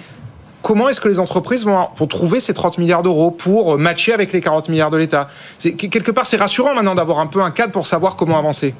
comment 0.64 0.88
est-ce 0.88 1.00
que 1.00 1.08
les 1.08 1.20
entreprises 1.20 1.64
vont, 1.64 1.86
vont 1.96 2.06
trouver 2.06 2.40
ces 2.40 2.54
30 2.54 2.78
milliards 2.78 3.02
d'euros 3.02 3.30
pour 3.30 3.78
matcher 3.78 4.12
avec 4.14 4.32
les 4.32 4.40
40 4.40 4.68
milliards 4.70 4.90
de 4.90 4.96
l'État? 4.96 5.28
Quelque 5.78 6.10
part, 6.10 6.26
c'est 6.26 6.38
rassurant 6.38 6.74
maintenant 6.74 6.94
d'avoir 6.96 7.18
un 7.20 7.26
peu 7.28 7.42
un 7.42 7.50
cadre 7.52 7.70
pour 7.72 7.86
savoir 7.86 8.16
comment 8.16 8.38
avancer. 8.38 8.74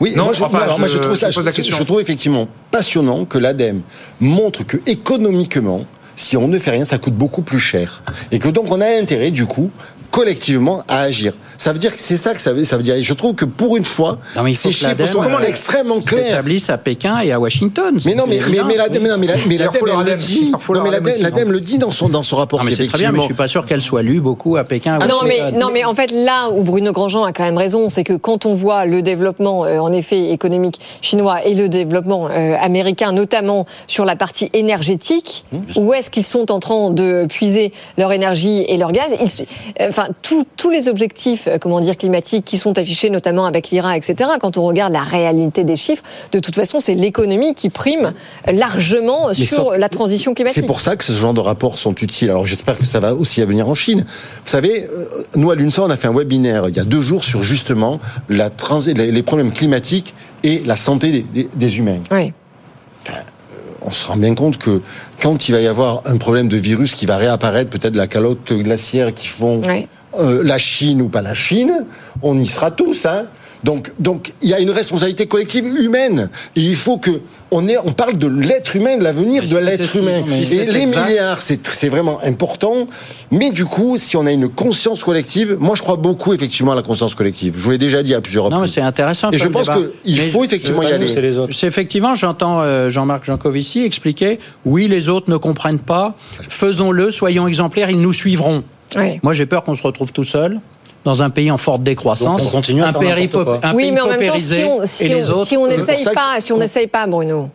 Oui, 0.00 0.12
Non, 0.14 0.24
moi, 0.24 0.32
je, 0.34 0.44
enfin, 0.44 0.58
alors, 0.60 0.78
moi, 0.78 0.86
je- 0.86 0.98
je 0.98 0.98
trouve 1.02 1.16
ça, 1.16 1.30
je 1.30 1.82
trouve 1.82 2.00
effectivement 2.00 2.46
passionnant 2.70 3.24
que 3.24 3.38
l'ADEME 3.38 3.80
montre 4.20 4.64
que 4.64 4.76
économiquement, 4.86 5.86
si 6.14 6.36
on 6.36 6.46
ne 6.46 6.58
fait 6.58 6.70
rien, 6.72 6.84
ça 6.84 6.98
coûte 6.98 7.14
beaucoup 7.14 7.42
plus 7.42 7.58
cher. 7.58 8.02
Et 8.30 8.38
que 8.38 8.48
donc 8.48 8.66
on 8.70 8.80
a 8.80 8.86
intérêt, 8.86 9.30
du 9.32 9.46
coup, 9.46 9.70
collectivement, 10.12 10.84
à 10.88 11.00
agir. 11.00 11.32
Ça 11.58 11.72
veut 11.72 11.78
dire 11.78 11.94
que 11.94 12.00
c'est 12.00 12.16
ça 12.16 12.34
que 12.34 12.40
ça 12.40 12.52
veut, 12.52 12.64
ça 12.64 12.76
veut 12.76 12.82
dire. 12.82 12.94
Et 12.94 13.02
je 13.02 13.12
trouve 13.12 13.34
que 13.34 13.44
pour 13.44 13.76
une 13.76 13.84
fois, 13.84 14.18
Non, 14.36 14.42
mais 14.44 14.52
il 14.52 14.54
faut 14.56 14.68
ces 14.68 14.74
chiffres 14.74 15.06
sont 15.06 15.22
euh, 15.22 15.40
extrêmement 15.40 16.00
clairs. 16.00 16.28
s'établisse 16.28 16.70
à 16.70 16.78
Pékin 16.78 17.18
et 17.18 17.32
à 17.32 17.40
Washington. 17.40 17.98
Mais 18.06 18.14
non, 18.14 18.24
mais, 18.28 18.38
mais, 18.48 18.62
mais, 18.64 18.76
oui. 18.78 19.90
le 20.04 20.14
dit. 20.16 20.52
Non, 20.52 20.82
mais 20.84 20.90
l'ADEME 21.20 21.52
le 21.52 21.60
dans 21.78 21.90
son, 21.90 22.08
dans 22.08 22.22
son 22.22 22.36
rapport. 22.36 22.60
Non, 22.60 22.64
mais 22.64 22.74
c'est 22.74 22.86
très 22.86 22.98
bien, 22.98 23.12
mais 23.12 23.18
je 23.18 23.24
suis 23.24 23.34
pas 23.34 23.48
sûr 23.48 23.66
qu'elle 23.66 23.82
soit 23.82 24.02
lue 24.02 24.20
beaucoup 24.20 24.56
à 24.56 24.64
Pékin. 24.64 24.94
à 24.94 24.98
Ah 25.02 25.06
non, 25.06 25.20
mais, 25.24 25.52
non, 25.52 25.70
mais 25.72 25.84
en 25.84 25.94
fait, 25.94 26.10
là 26.12 26.48
où 26.50 26.62
Bruno 26.62 26.92
Grandjean 26.92 27.24
a 27.24 27.32
quand 27.32 27.44
même 27.44 27.58
raison, 27.58 27.88
c'est 27.88 28.04
que 28.04 28.14
quand 28.14 28.46
on 28.46 28.54
voit 28.54 28.84
le 28.86 29.02
développement, 29.02 29.64
euh, 29.64 29.78
en 29.78 29.92
effet, 29.92 30.30
économique 30.30 30.78
chinois 31.00 31.44
et 31.44 31.54
le 31.54 31.68
développement 31.68 32.28
euh, 32.28 32.54
américain, 32.60 33.12
notamment 33.12 33.66
sur 33.86 34.04
la 34.04 34.14
partie 34.16 34.48
énergétique, 34.52 35.44
où 35.76 35.92
est-ce 35.92 36.10
qu'ils 36.10 36.24
sont 36.24 36.50
en 36.52 36.60
train 36.60 36.90
de 36.90 37.26
puiser 37.28 37.72
leur 37.96 38.12
énergie 38.12 38.64
et 38.68 38.76
leur 38.76 38.92
gaz? 38.92 39.12
Ils, 39.20 39.46
euh, 39.82 39.88
Enfin, 39.88 40.08
tous- 40.22 40.46
tous 40.56 40.70
les 40.70 40.88
objectifs, 40.88 41.47
euh, 41.48 41.58
comment 41.58 41.80
dire, 41.80 41.96
climatiques 41.96 42.44
qui 42.44 42.58
sont 42.58 42.78
affichés, 42.78 43.10
notamment 43.10 43.44
avec 43.46 43.70
l'IRA, 43.70 43.96
etc., 43.96 44.30
quand 44.40 44.56
on 44.58 44.62
regarde 44.66 44.92
la 44.92 45.02
réalité 45.02 45.64
des 45.64 45.76
chiffres, 45.76 46.02
de 46.32 46.38
toute 46.38 46.54
façon, 46.54 46.80
c'est 46.80 46.94
l'économie 46.94 47.54
qui 47.54 47.70
prime 47.70 48.12
largement 48.52 49.28
Mais 49.28 49.34
sur 49.34 49.72
la 49.72 49.88
transition 49.88 50.34
climatique. 50.34 50.60
C'est 50.62 50.66
pour 50.66 50.80
ça 50.80 50.96
que 50.96 51.04
ce 51.04 51.12
genre 51.12 51.34
de 51.34 51.40
rapports 51.40 51.78
sont 51.78 51.94
utiles. 51.94 52.30
Alors 52.30 52.46
j'espère 52.46 52.76
que 52.78 52.84
ça 52.86 53.00
va 53.00 53.14
aussi 53.14 53.40
à 53.42 53.46
venir 53.46 53.68
en 53.68 53.74
Chine. 53.74 54.04
Vous 54.08 54.50
savez, 54.50 54.84
euh, 54.84 55.06
nous 55.36 55.50
à 55.50 55.54
l'UNSA, 55.54 55.82
on 55.82 55.90
a 55.90 55.96
fait 55.96 56.08
un 56.08 56.14
webinaire 56.14 56.68
il 56.68 56.76
y 56.76 56.80
a 56.80 56.84
deux 56.84 57.00
jours 57.02 57.24
sur 57.24 57.42
justement 57.42 57.98
la 58.28 58.50
trans 58.50 58.80
les 58.86 59.22
problèmes 59.22 59.52
climatiques 59.52 60.14
et 60.44 60.62
la 60.64 60.76
santé 60.76 61.10
des, 61.10 61.22
des- 61.22 61.48
des 61.54 61.78
humains. 61.78 62.00
Oui. 62.10 62.32
On 63.82 63.92
se 63.92 64.06
rend 64.06 64.16
bien 64.16 64.34
compte 64.34 64.58
que 64.58 64.82
quand 65.22 65.48
il 65.48 65.52
va 65.52 65.60
y 65.60 65.66
avoir 65.66 66.02
un 66.04 66.16
problème 66.16 66.48
de 66.48 66.56
virus 66.56 66.94
qui 66.94 67.06
va 67.06 67.16
réapparaître, 67.16 67.70
peut-être 67.70 67.94
la 67.96 68.06
calotte 68.06 68.52
glaciaire 68.52 69.14
qui 69.14 69.28
font. 69.28 69.60
Euh, 70.18 70.42
la 70.42 70.58
Chine 70.58 71.02
ou 71.02 71.08
pas 71.08 71.22
la 71.22 71.34
Chine, 71.34 71.84
on 72.22 72.38
y 72.38 72.46
sera 72.46 72.70
tous. 72.70 73.06
Hein. 73.06 73.26
Donc, 73.64 73.90
donc, 73.98 74.32
il 74.40 74.48
y 74.48 74.54
a 74.54 74.60
une 74.60 74.70
responsabilité 74.70 75.26
collective 75.26 75.66
humaine. 75.66 76.30
Et 76.56 76.60
il 76.60 76.76
faut 76.76 76.98
que 76.98 77.20
on 77.50 77.66
est, 77.66 77.78
on 77.78 77.92
parle 77.92 78.18
de 78.18 78.26
l'être 78.26 78.76
humain, 78.76 78.98
de 78.98 79.02
l'avenir 79.02 79.42
de 79.42 79.56
l'être 79.56 79.96
humain. 79.96 80.20
Et 80.30 80.66
les 80.66 80.82
exact. 80.82 81.08
milliards, 81.08 81.40
c'est 81.40 81.66
c'est 81.72 81.88
vraiment 81.88 82.20
important. 82.22 82.88
Mais 83.30 83.50
du 83.50 83.64
coup, 83.64 83.96
si 83.96 84.16
on 84.16 84.26
a 84.26 84.32
une 84.32 84.48
conscience 84.48 85.02
collective, 85.02 85.56
moi, 85.58 85.74
je 85.74 85.82
crois 85.82 85.96
beaucoup 85.96 86.32
effectivement 86.34 86.72
à 86.72 86.74
la 86.74 86.82
conscience 86.82 87.14
collective. 87.14 87.54
Je 87.56 87.62
vous 87.62 87.70
l'ai 87.70 87.78
déjà 87.78 88.02
dit 88.02 88.14
à 88.14 88.20
plusieurs 88.20 88.44
reprises. 88.44 88.58
Non, 88.58 88.62
mais 88.62 88.68
c'est 88.68 88.80
intéressant. 88.80 89.30
Et 89.30 89.38
je 89.38 89.48
pense 89.48 89.68
qu'il 90.04 90.18
faut 90.30 90.44
effectivement 90.44 90.82
y 90.82 90.92
aller. 90.92 91.06
nous. 91.06 91.52
C'est 91.52 91.66
effectivement, 91.66 92.14
j'entends 92.14 92.60
euh, 92.60 92.90
Jean-Marc 92.90 93.24
Jancovici 93.24 93.84
expliquer 93.84 94.38
oui, 94.64 94.88
les 94.88 95.08
autres 95.08 95.30
ne 95.30 95.36
comprennent 95.36 95.78
pas, 95.78 96.14
faisons-le, 96.48 97.10
soyons 97.10 97.48
exemplaires, 97.48 97.90
ils 97.90 98.00
nous 98.00 98.12
suivront. 98.12 98.62
Oui. 98.96 99.20
Moi, 99.22 99.32
j'ai 99.34 99.46
peur 99.46 99.62
qu'on 99.64 99.74
se 99.74 99.82
retrouve 99.82 100.12
tout 100.12 100.24
seul. 100.24 100.60
Dans 101.04 101.22
un 101.22 101.30
pays 101.30 101.50
en 101.50 101.56
forte 101.58 101.82
décroissance, 101.82 102.42
Donc, 102.42 102.48
on 102.52 102.56
continue 102.56 102.82
à 102.82 102.88
un, 102.88 102.92
faire 102.92 103.00
pays 103.00 103.10
un 103.62 103.74
oui, 103.74 103.84
pays 103.84 103.92
mais 103.92 104.00
en 104.00 104.08
même 104.08 104.26
temps, 104.26 104.36
si 104.36 104.62
on 104.64 104.80
si 104.84 105.04
et 105.04 105.08
les 105.08 105.30
on- 105.30 105.34
autres. 105.34 105.46
si 105.46 105.56
on 105.56 105.68
C'est 105.68 105.76
pour 105.76 105.86
n'essaye 105.86 106.04
que- 106.04 106.14
pas, 106.14 106.40
si 106.40 106.52
on 106.52 106.58
n'essaye 106.58 106.86
pas, 106.88 107.06
Bruno. 107.06 107.50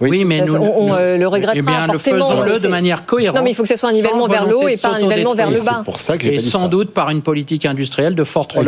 Oui, 0.00 0.24
mais 0.24 0.40
nous, 0.42 0.54
on, 0.54 0.86
nous- 0.88 0.94
euh, 0.94 1.16
le 1.18 1.26
regrettera 1.26 1.52
eh 1.56 1.62
bien, 1.62 1.86
forcément. 1.86 2.30
faisons-le 2.36 2.60
de 2.60 2.68
manière 2.68 3.04
cohérente. 3.04 3.36
Non, 3.38 3.44
mais 3.44 3.50
il 3.50 3.54
faut 3.54 3.62
que 3.62 3.68
ce 3.68 3.76
soit 3.76 3.90
un 3.90 3.92
nivellement 3.92 4.26
vers 4.26 4.46
le 4.46 4.56
haut 4.56 4.68
et 4.68 4.76
pas 4.76 4.90
un 4.94 5.00
nivellement 5.00 5.34
vers 5.34 5.50
le 5.50 5.60
bas. 5.60 5.82
Pour 5.84 5.98
ça 5.98 6.16
que 6.18 6.26
Et 6.26 6.36
pas 6.36 6.42
dit 6.42 6.50
sans 6.50 6.62
ça. 6.62 6.68
doute 6.68 6.92
par 6.94 7.10
une 7.10 7.22
politique 7.22 7.64
industrielle 7.66 8.14
de 8.14 8.24
forte 8.24 8.52
Ah, 8.56 8.60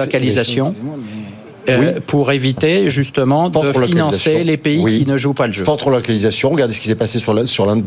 Oui. 1.69 1.75
euh, 1.87 2.01
pour 2.07 2.33
éviter 2.33 2.91
justement 2.91 3.51
Forte 3.51 3.67
de 3.67 3.87
financer 3.87 4.45
les 4.45 4.57
pays 4.57 4.81
Oui. 4.83 4.99
qui 5.01 5.07
ne 5.11 5.17
jouent 5.17 5.35
pas 5.35 5.47
le 5.47 5.53
jeu. 5.53 5.65
Forte 5.65 5.83
relocalisation. 5.83 6.51
Regardez 6.51 6.75
ce 6.75 6.81
qui 6.81 6.89
s'est 6.89 6.95
passé 6.95 7.19
sur 7.19 7.35
la- 7.35 7.47
sur 7.47 7.67
l'in- 7.67 7.81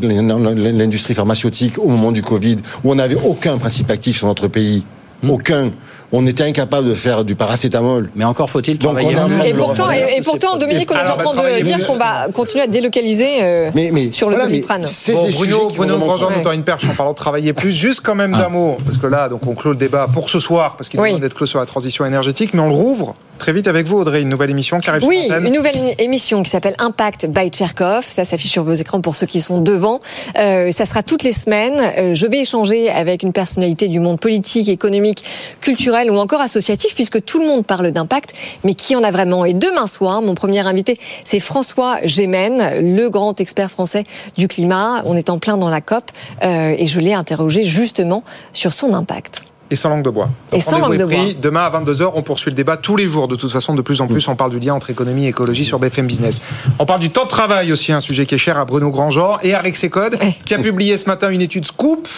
l'industrie 0.72 1.14
pharmaceutique 1.14 1.78
au 1.78 1.88
moment 1.88 2.12
du 2.12 2.22
Covid, 2.22 2.58
où 2.84 2.90
on 2.92 2.94
n'avait 2.96 3.16
aucun 3.24 3.58
principe 3.58 3.90
actif 3.90 4.18
sur 4.18 4.26
notre 4.26 4.48
pays. 4.48 4.84
Hmm. 5.22 5.30
Aucun. 5.30 5.70
On 6.12 6.26
était 6.26 6.42
incapable 6.42 6.88
de 6.88 6.94
faire 6.94 7.22
du 7.24 7.34
paracétamol. 7.36 8.10
Mais 8.16 8.24
encore 8.24 8.48
faut-il 8.50 8.78
Donc, 8.78 8.96
travailler 8.98 9.10
on 9.16 9.28
train 9.28 9.28
de 9.28 9.46
Et 9.46 9.52
pourtant, 9.54 9.90
et, 9.92 10.16
et 10.16 10.22
pourtant, 10.22 10.56
Dominique, 10.56 10.90
on 10.90 10.94
est 10.94 10.98
en 10.98 11.02
on 11.02 11.06
va 11.34 11.42
train 11.42 11.58
de 11.58 11.62
dire 11.62 11.86
qu'on 11.86 11.94
va 11.94 12.26
continuer 12.34 12.64
à 12.64 12.66
délocaliser 12.66 13.42
euh, 13.42 13.70
Mais, 13.74 13.90
mais 13.92 14.10
sur 14.10 14.28
le 14.28 14.34
voilà, 14.34 14.48
Doliprane. 14.50 14.82
c'est 14.86 15.12
Bon, 15.12 15.28
Bruno, 15.30 15.68
Bruno 15.76 15.98
Grandjean 15.98 16.30
nous 16.36 16.42
tend 16.42 16.50
une 16.52 16.64
perche 16.64 16.84
en 16.86 16.94
parlant 16.94 17.12
de 17.12 17.16
travailler 17.16 17.52
plus. 17.52 17.70
Juste 17.70 18.00
quand 18.02 18.14
même 18.16 18.32
d'un 18.32 18.48
mot, 18.48 18.76
parce 18.84 18.96
que 18.96 19.06
là, 19.06 19.28
donc 19.28 19.46
on 19.46 19.54
clôt 19.54 19.70
le 19.70 19.76
débat 19.76 20.08
pour 20.12 20.30
ce 20.30 20.40
soir, 20.40 20.76
parce 20.76 20.88
qu'il 20.88 20.98
Oui. 20.98 21.10
demande 21.10 21.22
d'être 21.22 21.34
clos 21.34 21.46
sur 21.46 21.60
la 21.60 21.66
transition 21.66 22.04
énergétique, 22.04 22.52
mais 22.54 22.60
on 22.60 22.68
le 22.68 22.74
rouvre 22.74 23.14
très 23.40 23.52
vite 23.52 23.66
avec 23.66 23.88
vous, 23.88 23.96
Audrey, 23.96 24.22
une 24.22 24.28
nouvelle 24.28 24.50
émission 24.50 24.78
qui 24.78 24.90
arrive 24.90 25.02
Oui, 25.04 25.26
sur 25.26 25.36
une 25.36 25.52
nouvelle 25.52 25.94
émission 25.98 26.42
qui 26.42 26.50
s'appelle 26.50 26.76
Impact 26.78 27.26
by 27.26 27.48
Tcherkov. 27.48 28.04
Ça 28.04 28.24
s'affiche 28.24 28.52
sur 28.52 28.62
vos 28.62 28.74
écrans 28.74 29.00
pour 29.00 29.16
ceux 29.16 29.26
qui 29.26 29.40
sont 29.40 29.60
devant. 29.60 30.00
Euh, 30.38 30.70
ça 30.70 30.84
sera 30.84 31.02
toutes 31.02 31.22
les 31.22 31.32
semaines. 31.32 31.80
Euh, 31.80 32.14
je 32.14 32.26
vais 32.26 32.38
échanger 32.38 32.90
avec 32.90 33.22
une 33.22 33.32
personnalité 33.32 33.88
du 33.88 33.98
monde 33.98 34.20
politique, 34.20 34.68
économique, 34.68 35.24
culturel 35.60 36.10
ou 36.10 36.18
encore 36.18 36.42
associatif, 36.42 36.94
puisque 36.94 37.24
tout 37.24 37.40
le 37.40 37.46
monde 37.46 37.64
parle 37.64 37.90
d'impact, 37.90 38.34
mais 38.62 38.74
qui 38.74 38.94
en 38.94 39.02
a 39.02 39.10
vraiment? 39.10 39.44
Et 39.46 39.54
demain 39.54 39.86
soir, 39.86 40.20
mon 40.20 40.34
premier 40.34 40.60
invité, 40.60 40.98
c'est 41.24 41.40
François 41.40 41.98
Gémen, 42.04 42.94
le 42.94 43.08
grand 43.08 43.40
expert 43.40 43.70
français 43.70 44.04
du 44.36 44.48
climat. 44.48 45.02
On 45.06 45.16
est 45.16 45.30
en 45.30 45.38
plein 45.38 45.56
dans 45.56 45.70
la 45.70 45.80
COP 45.80 46.04
euh, 46.44 46.74
et 46.76 46.86
je 46.86 47.00
l'ai 47.00 47.14
interrogé 47.14 47.64
justement 47.64 48.22
sur 48.52 48.74
son 48.74 48.92
impact. 48.92 49.49
Et 49.70 49.76
sans 49.76 49.88
langue 49.88 50.02
de 50.02 50.10
bois. 50.10 50.28
Et 50.52 50.60
sans 50.60 50.78
langue 50.78 50.96
de 50.96 51.04
pris. 51.04 51.34
Demain 51.34 51.64
à 51.64 51.70
22h, 51.70 52.10
on 52.14 52.22
poursuit 52.22 52.50
le 52.50 52.56
débat 52.56 52.76
tous 52.76 52.96
les 52.96 53.06
jours. 53.06 53.28
De 53.28 53.36
toute 53.36 53.52
façon, 53.52 53.74
de 53.74 53.82
plus 53.82 54.00
en 54.00 54.08
plus, 54.08 54.26
on 54.28 54.36
parle 54.36 54.50
du 54.50 54.58
lien 54.58 54.74
entre 54.74 54.90
économie 54.90 55.26
et 55.26 55.28
écologie 55.28 55.64
sur 55.64 55.78
BFM 55.78 56.06
Business. 56.06 56.40
On 56.78 56.86
parle 56.86 57.00
du 57.00 57.10
temps 57.10 57.24
de 57.24 57.28
travail 57.28 57.72
aussi, 57.72 57.92
un 57.92 58.00
sujet 58.00 58.26
qui 58.26 58.34
est 58.34 58.38
cher 58.38 58.58
à 58.58 58.64
Bruno 58.64 58.90
Grandjean 58.90 59.38
et 59.42 59.54
à 59.54 59.60
Rexecode, 59.60 60.18
qui 60.44 60.54
a 60.54 60.58
publié 60.58 60.98
ce 60.98 61.06
matin 61.06 61.30
une 61.30 61.42
étude 61.42 61.64
Scoop. 61.64 62.08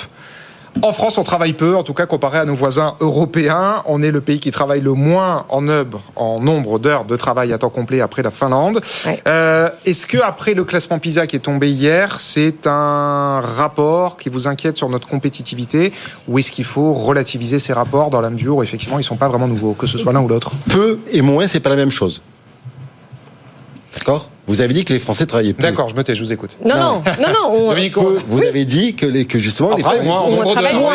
En 0.81 0.93
France, 0.93 1.19
on 1.19 1.23
travaille 1.23 1.53
peu, 1.53 1.77
en 1.77 1.82
tout 1.82 1.93
cas 1.93 2.07
comparé 2.07 2.39
à 2.39 2.44
nos 2.47 2.55
voisins 2.55 2.97
européens. 3.01 3.82
On 3.86 4.03
est 4.03 4.11
le 4.11 4.23
pays 4.23 4.40
qui 4.40 4.51
travaille 4.51 4.81
le 4.81 4.94
moins 4.94 5.44
en 5.51 5.69
œuvre, 5.69 6.01
en 6.16 6.40
nombre 6.40 6.78
d'heures 6.78 7.05
de 7.05 7.15
travail 7.15 7.53
à 7.53 7.59
temps 7.59 7.69
complet 7.69 8.01
après 8.01 8.23
la 8.23 8.31
Finlande. 8.31 8.81
Euh, 9.28 9.69
Est-ce 9.85 10.07
que 10.07 10.19
après 10.19 10.55
le 10.55 10.65
classement 10.65 10.99
PISA 10.99 11.27
qui 11.27 11.36
est 11.36 11.40
tombé 11.40 11.70
hier, 11.70 12.20
c'est 12.20 12.66
un 12.66 13.40
rapport 13.40 14.16
qui 14.16 14.31
vous 14.31 14.49
inquiète 14.49 14.78
sur 14.78 14.89
notre 14.89 15.07
compétitivité, 15.07 15.93
ou 16.27 16.39
est-ce 16.39 16.51
qu'il 16.51 16.65
faut 16.65 16.94
relativiser 16.94 17.59
ces 17.59 17.74
rapports 17.74 18.11
dans 18.11 18.23
la 18.23 18.31
mesure 18.31 18.57
où 18.57 18.62
effectivement 18.62 18.99
ils 18.99 19.05
sont 19.05 19.16
pas 19.16 19.28
vraiment 19.28 19.49
nouveaux, 19.49 19.74
que 19.74 19.86
ce 19.86 19.99
soit 19.99 20.12
l'un 20.12 20.23
ou 20.23 20.28
l'autre? 20.28 20.53
Peu 20.70 20.99
et 21.12 21.20
moins, 21.20 21.47
c'est 21.47 21.61
pas 21.61 21.70
la 21.70 21.77
même 21.77 21.90
chose. 21.90 22.23
D'accord? 23.97 24.31
Vous 24.52 24.60
avez 24.60 24.74
dit 24.74 24.84
que 24.84 24.92
les 24.92 24.98
Français 24.98 25.24
travaillaient 25.24 25.54
peu. 25.54 25.62
D'accord, 25.62 25.88
je 25.88 25.94
me 25.94 26.04
tais, 26.04 26.14
je 26.14 26.22
vous 26.22 26.30
écoute. 26.30 26.58
Non, 26.62 26.74
non, 26.76 27.02
non, 27.22 27.28
non. 27.28 27.48
On... 27.56 27.68
Dominique. 27.70 27.96
Vous 28.28 28.42
avez 28.42 28.66
dit 28.66 28.94
que, 28.94 29.06
les, 29.06 29.24
que 29.24 29.38
justement 29.38 29.70
On 29.72 29.76
les 29.76 29.82
travaille 29.82 30.04
moins, 30.04 30.22
on 30.28 30.50
travaille 30.52 30.74
moins. 30.76 30.92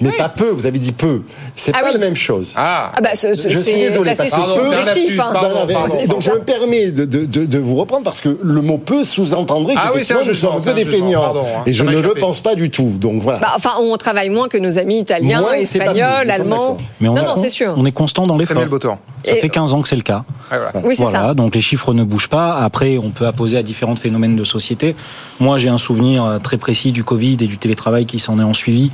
Mais 0.00 0.10
pas 0.10 0.28
peu. 0.28 0.48
Vous 0.48 0.66
avez 0.66 0.80
dit 0.80 0.90
peu. 0.90 1.22
C'est 1.54 1.70
Ah 1.72 1.80
pas 1.82 1.86
oui. 1.86 1.92
la 1.92 1.98
même 2.00 2.16
chose. 2.16 2.54
Ah, 2.56 2.90
Ah 2.96 3.00
bah, 3.00 3.10
ce- 3.14 3.34
ce- 3.34 3.48
Je 3.48 3.54
suis 3.58 3.72
c'est 3.72 3.78
désolé 3.78 4.12
parce 4.16 4.28
que 4.28 4.34
peu- 4.34 4.76
hein. 4.76 6.06
donc 6.08 6.20
je 6.20 6.30
me 6.30 6.38
permets 6.40 6.90
de, 6.90 7.04
de, 7.04 7.24
de, 7.24 7.44
de 7.46 7.58
vous 7.58 7.76
reprendre 7.76 8.02
parce 8.02 8.20
que 8.20 8.36
le 8.42 8.60
mot 8.60 8.78
peu 8.78 9.04
sous-entendrait 9.04 9.74
Ah 9.76 9.84
un 9.88 9.92
qu'effectivement 9.92 10.22
nous 10.24 10.34
jugement, 10.34 10.58
sommes 10.58 10.68
un 10.68 10.74
peu 10.74 10.74
des 10.74 10.84
feignants. 10.84 11.36
hein. 11.36 11.62
Et 11.66 11.72
je 11.74 11.84
ne 11.84 12.00
le 12.00 12.14
pense 12.14 12.40
pas 12.40 12.54
du 12.56 12.70
tout. 12.70 12.92
Donc 12.96 13.22
voilà. 13.22 13.38
Bah, 13.38 13.52
enfin, 13.56 13.70
on 13.80 13.96
travaille 13.96 14.30
moins 14.30 14.48
que 14.48 14.58
nos 14.58 14.78
amis 14.78 14.98
italiens, 14.98 15.44
espagnols, 15.52 16.22
plus, 16.22 16.30
allemands. 16.30 16.76
non, 17.00 17.14
non, 17.14 17.36
c'est 17.40 17.50
sûr. 17.50 17.72
on 17.76 17.84
est 17.86 17.92
constant 17.92 18.26
dans 18.26 18.36
l'effort. 18.36 18.56
Samuel. 18.56 18.98
Ça 19.26 19.32
Et- 19.36 19.40
fait 19.40 19.48
15 19.48 19.72
ans 19.72 19.82
que 19.82 19.88
c'est 19.88 19.96
le 19.96 20.02
cas. 20.02 20.24
Ah, 20.50 20.56
voilà. 20.72 20.86
Oui, 20.86 20.94
c'est 20.96 21.02
voilà, 21.02 21.18
ça. 21.28 21.34
donc 21.34 21.54
les 21.56 21.60
chiffres 21.60 21.92
ne 21.92 22.04
bougent 22.04 22.28
pas. 22.28 22.54
Après, 22.58 22.96
on 22.98 23.10
peut 23.10 23.26
apposer 23.26 23.58
à 23.58 23.62
différents 23.64 23.96
phénomènes 23.96 24.36
de 24.36 24.44
société. 24.44 24.94
Moi, 25.40 25.58
j'ai 25.58 25.68
un 25.68 25.78
souvenir 25.78 26.24
euh, 26.24 26.38
très 26.38 26.56
précis 26.58 26.92
du 26.92 27.02
Covid 27.02 27.32
et 27.40 27.46
du 27.48 27.58
télétravail 27.58 28.06
qui 28.06 28.20
s'en 28.20 28.38
est 28.38 28.44
en 28.44 28.54
suivi. 28.54 28.92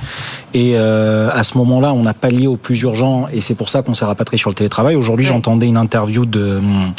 Et 0.54 0.72
euh, 0.76 1.28
à 1.32 1.44
ce 1.44 1.58
moment-là, 1.58 1.92
on 1.92 2.06
a 2.06 2.14
pallié 2.14 2.46
au 2.46 2.56
plus 2.56 2.80
urgent, 2.82 3.26
et 3.32 3.40
c'est 3.42 3.54
pour 3.54 3.68
ça 3.68 3.82
qu'on 3.82 3.92
s'est 3.94 4.04
rapatrié 4.06 4.38
sur 4.38 4.48
le 4.50 4.54
télétravail. 4.54 4.96
Aujourd'hui, 4.96 5.26
Ouais. 5.26 5.32
j'entendais 5.32 5.66
une 5.66 5.76
interview 5.76 6.24
de, 6.24 6.56
hum, 6.56 6.92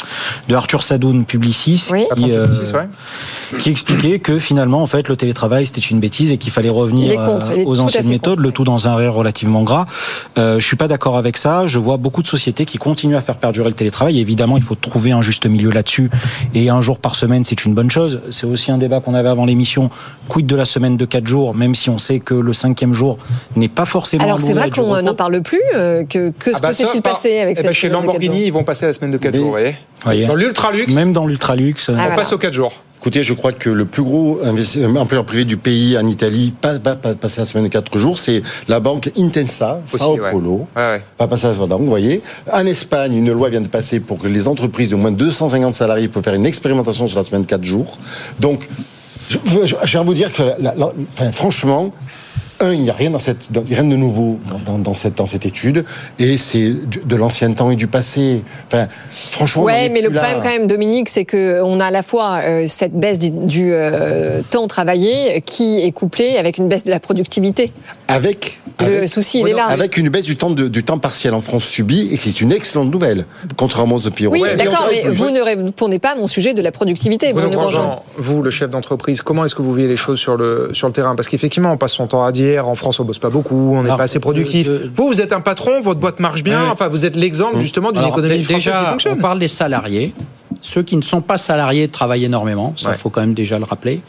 de 0.48 0.54
Arthur 0.54 0.82
Sadoun, 0.84 1.24
Publicis, 1.24 1.88
Oui. 1.90 2.04
qui, 2.14 2.30
euh, 2.30 2.46
Publicis, 2.46 2.72
ouais. 2.74 3.58
qui 3.58 3.70
expliquait 3.70 4.20
que 4.20 4.38
finalement, 4.38 4.82
en 4.82 4.86
fait, 4.86 5.08
le 5.08 5.16
télétravail 5.16 5.66
c'était 5.66 5.80
une 5.80 5.98
bêtise 6.00 6.30
et 6.30 6.38
qu'il 6.38 6.52
fallait 6.52 6.70
revenir 6.70 7.16
contre, 7.20 7.50
euh, 7.50 7.62
aux 7.66 7.80
anciennes 7.80 8.06
méthodes, 8.08 8.34
contre, 8.36 8.42
le 8.42 8.52
tout 8.52 8.64
dans 8.64 8.86
un 8.88 8.94
rire 8.96 9.12
relativement 9.14 9.62
gras. 9.64 9.86
Euh, 10.38 10.60
je 10.60 10.64
suis 10.66 10.76
pas 10.76 10.86
d'accord 10.88 11.16
avec 11.16 11.36
ça. 11.36 11.66
Je 11.66 11.78
vois 11.78 11.96
beaucoup 11.96 12.22
de 12.22 12.28
sociétés 12.28 12.64
qui 12.64 12.78
continuent 12.78 13.16
à 13.16 13.20
faire 13.24 13.36
perdurer 13.36 13.68
le 13.68 13.74
télétravail. 13.74 14.20
Évidemment, 14.20 14.56
il 14.56 14.62
faut 14.62 14.74
trouver 14.76 15.10
un 15.12 15.22
juste 15.22 15.46
milieu 15.46 15.70
là-dessus. 15.70 16.10
Et 16.54 16.68
un 16.68 16.80
jour 16.80 16.98
par 16.98 17.16
semaine, 17.16 17.42
c'est 17.44 17.64
une 17.64 17.74
bonne 17.74 17.90
chose. 17.90 18.20
C'est 18.30 18.46
aussi 18.46 18.70
un 18.70 18.78
débat 18.78 19.00
qu'on 19.00 19.14
avait 19.14 19.28
avant 19.28 19.44
l'émission. 19.44 19.90
Quid 20.28 20.46
de 20.46 20.54
la 20.56 20.64
semaine 20.64 20.96
de 20.96 21.04
quatre 21.04 21.26
jours, 21.26 21.54
même 21.54 21.74
si 21.74 21.90
on 21.90 21.98
sait 21.98 22.20
que 22.20 22.34
le 22.34 22.52
cinquième 22.52 22.92
jour 22.92 23.18
n'est 23.56 23.68
pas 23.68 23.84
forcément. 23.86 24.24
Alors, 24.24 24.40
c'est 24.40 24.52
vrai 24.52 24.70
qu'on 24.70 25.02
n'en 25.02 25.14
parle 25.14 25.42
plus. 25.42 25.60
euh, 25.74 26.04
que 26.04 26.30
que, 26.38 26.50
Ah 26.54 26.58
bah 26.60 26.72
s'est-il 26.72 27.02
par- 27.02 27.14
passé 27.14 27.38
avec 27.40 27.56
eh 27.58 27.62
cette 27.62 27.72
Chez 27.72 27.88
Lamborghini, 27.88 28.44
ils 28.46 28.52
vont 28.52 28.64
passer 28.64 28.86
la 28.86 28.92
semaine 28.92 29.10
de 29.10 29.18
4 29.18 29.32
Mais- 29.32 29.38
jours, 29.38 29.46
vous 29.46 29.52
voyez. 30.04 30.26
Dans 30.26 30.34
l'ultra-luxe, 30.34 30.92
Même 30.92 31.12
dans 31.12 31.26
l'ultralux. 31.26 31.74
Ah, 31.88 31.90
on 31.90 31.94
voilà. 31.94 32.14
passe 32.14 32.32
aux 32.32 32.38
4 32.38 32.52
jours. 32.52 32.72
Écoutez, 33.04 33.22
je 33.22 33.34
crois 33.34 33.52
que 33.52 33.68
le 33.68 33.84
plus 33.84 34.02
gros 34.02 34.40
euh, 34.42 34.96
employeur 34.96 35.26
privé 35.26 35.44
du 35.44 35.58
pays 35.58 35.98
en 35.98 36.06
Italie, 36.06 36.54
pas, 36.58 36.78
pas, 36.78 36.96
pas 36.96 37.12
passer 37.12 37.42
la 37.42 37.44
semaine 37.44 37.64
de 37.64 37.68
4 37.68 37.98
jours, 37.98 38.18
c'est 38.18 38.40
la 38.66 38.80
banque 38.80 39.10
Intensa, 39.14 39.82
Sao. 39.84 40.16
Paulo. 40.30 40.66
Ouais, 40.74 40.82
ouais. 40.82 41.02
Pas 41.18 41.28
passer 41.28 41.48
à 41.48 41.52
vous 41.52 41.66
voyez. 41.84 42.22
En 42.50 42.64
Espagne, 42.64 43.12
une 43.14 43.30
loi 43.30 43.50
vient 43.50 43.60
de 43.60 43.68
passer 43.68 44.00
pour 44.00 44.18
que 44.18 44.26
les 44.26 44.48
entreprises 44.48 44.88
de 44.88 44.94
moins 44.96 45.10
de 45.10 45.18
250 45.18 45.74
salariés 45.74 46.08
peuvent 46.08 46.24
faire 46.24 46.32
une 46.32 46.46
expérimentation 46.46 47.06
sur 47.06 47.18
la 47.18 47.24
semaine 47.24 47.42
de 47.42 47.46
4 47.46 47.62
jours. 47.62 47.98
Donc, 48.40 48.66
je, 49.28 49.36
je, 49.66 49.74
je 49.84 49.98
vais 49.98 50.04
vous 50.04 50.14
dire 50.14 50.32
que, 50.32 50.42
la- 50.42 50.56
la- 50.58 50.74
la- 50.74 50.92
enfin, 51.12 51.30
franchement, 51.30 51.92
un, 52.60 52.72
il 52.72 52.82
n'y 52.82 52.90
a 52.90 52.94
rien 52.94 53.10
dans 53.10 53.18
cette, 53.18 53.52
dans- 53.52 53.62
il 53.64 53.70
y 53.70 53.74
a 53.74 53.80
rien 53.80 53.88
de 53.88 53.96
nouveau 53.96 54.38
dans, 54.48 54.58
dans, 54.58 54.78
dans 54.78 54.94
cette, 54.94 55.16
dans 55.16 55.26
cette 55.26 55.46
étude, 55.46 55.84
et 56.18 56.36
c'est 56.36 56.72
de 57.04 57.16
l'ancien 57.16 57.52
temps 57.52 57.70
et 57.70 57.76
du 57.76 57.86
passé. 57.86 58.42
Enfin, 58.68 58.86
franchement, 59.12 59.64
Ouais, 59.64 59.88
mais 59.88 60.00
le 60.02 60.10
là. 60.10 60.20
problème 60.22 60.42
quand 60.42 60.50
même, 60.50 60.66
Dominique, 60.66 61.08
c'est 61.08 61.24
que 61.24 61.60
on 61.62 61.80
a 61.80 61.86
à 61.86 61.90
la 61.90 62.02
fois 62.02 62.40
euh, 62.42 62.64
cette 62.68 62.94
baisse 62.94 63.18
du, 63.18 63.30
du, 63.30 63.72
euh, 63.72 64.42
temps 64.50 64.66
travaillé 64.66 65.42
qui 65.44 65.80
est 65.82 65.92
couplée 65.92 66.36
avec 66.36 66.58
une 66.58 66.68
baisse 66.68 66.84
de 66.84 66.90
la 66.90 67.00
productivité. 67.00 67.72
Avec, 68.08 68.60
Le 68.80 68.86
avec- 68.98 69.08
souci, 69.08 69.40
il 69.40 69.44
Ouais, 69.44 69.50
est 69.50 69.52
non, 69.54 69.58
là. 69.60 69.66
Avec 69.66 69.96
une 69.96 70.08
baisse 70.08 70.24
du 70.26 70.36
temps, 70.36 70.50
de- 70.50 70.68
du 70.68 70.84
temps 70.84 70.98
partiel 70.98 71.34
en 71.34 71.40
France 71.40 71.64
subie, 71.64 72.08
et 72.12 72.16
c'est 72.16 72.40
une 72.40 72.52
excellente 72.52 72.90
nouvelle, 72.92 73.26
contrairement 73.56 73.96
aux 73.96 74.10
pays 74.10 74.26
Oui, 74.26 74.42
d'accord, 74.56 74.88
mais 74.90 75.08
vous 75.10 75.30
ne 75.30 75.40
répondez 75.40 75.98
pas 75.98 76.12
à 76.12 76.14
mon 76.14 76.26
sujet 76.26 76.54
de 76.54 76.62
la 76.62 76.72
productivité, 76.72 77.32
Bruno 77.32 77.48
Bruno 77.48 77.62
Grandjean. 77.62 77.82
Grandjean, 77.82 78.02
vous, 78.18 78.42
le 78.42 78.50
chef 78.50 78.70
d'entreprise, 78.70 79.22
comment 79.22 79.44
est-ce 79.44 79.54
que 79.54 79.62
vous 79.62 79.70
voyez 79.72 79.88
les 79.88 79.96
choses 79.96 80.18
sur 80.18 80.36
le, 80.36 80.70
sur 80.72 80.86
le 80.86 80.92
terrain? 80.92 81.14
Parce 81.16 81.28
qu'effectivement, 81.28 81.72
on 81.72 81.76
passe 81.76 81.92
son 81.92 82.06
temps 82.06 82.24
à 82.24 82.32
dire, 82.32 82.43
en 82.58 82.74
France, 82.74 83.00
on 83.00 83.04
bosse 83.04 83.18
pas 83.18 83.30
beaucoup, 83.30 83.74
on 83.76 83.82
n'est 83.82 83.88
pas 83.88 84.02
assez 84.04 84.20
productif. 84.20 84.68
Vous, 84.96 85.06
vous 85.08 85.20
êtes 85.20 85.32
un 85.32 85.40
patron, 85.40 85.80
votre 85.80 86.00
boîte 86.00 86.20
marche 86.20 86.42
bien, 86.42 86.64
Oui. 86.64 86.68
enfin, 86.70 86.88
vous 86.88 87.04
êtes 87.04 87.16
l'exemple 87.16 87.58
justement 87.60 87.92
d'une 87.92 88.04
économie 88.04 88.42
française 88.44 88.62
qui 88.62 88.68
déjà, 88.70 88.90
fonctionne. 88.90 89.14
on 89.18 89.20
parle 89.22 89.38
des 89.38 89.48
salariés. 89.48 90.14
Ceux 90.60 90.82
qui 90.82 90.96
ne 90.96 91.02
sont 91.02 91.20
pas 91.20 91.36
salariés 91.36 91.88
travaillent 91.88 92.24
énormément, 92.24 92.72
ça 92.76 92.90
Ouais. 92.90 92.96
faut 92.96 93.10
quand 93.10 93.20
même 93.20 93.34
déjà 93.34 93.58
le 93.58 93.64
rappeler. 93.64 94.00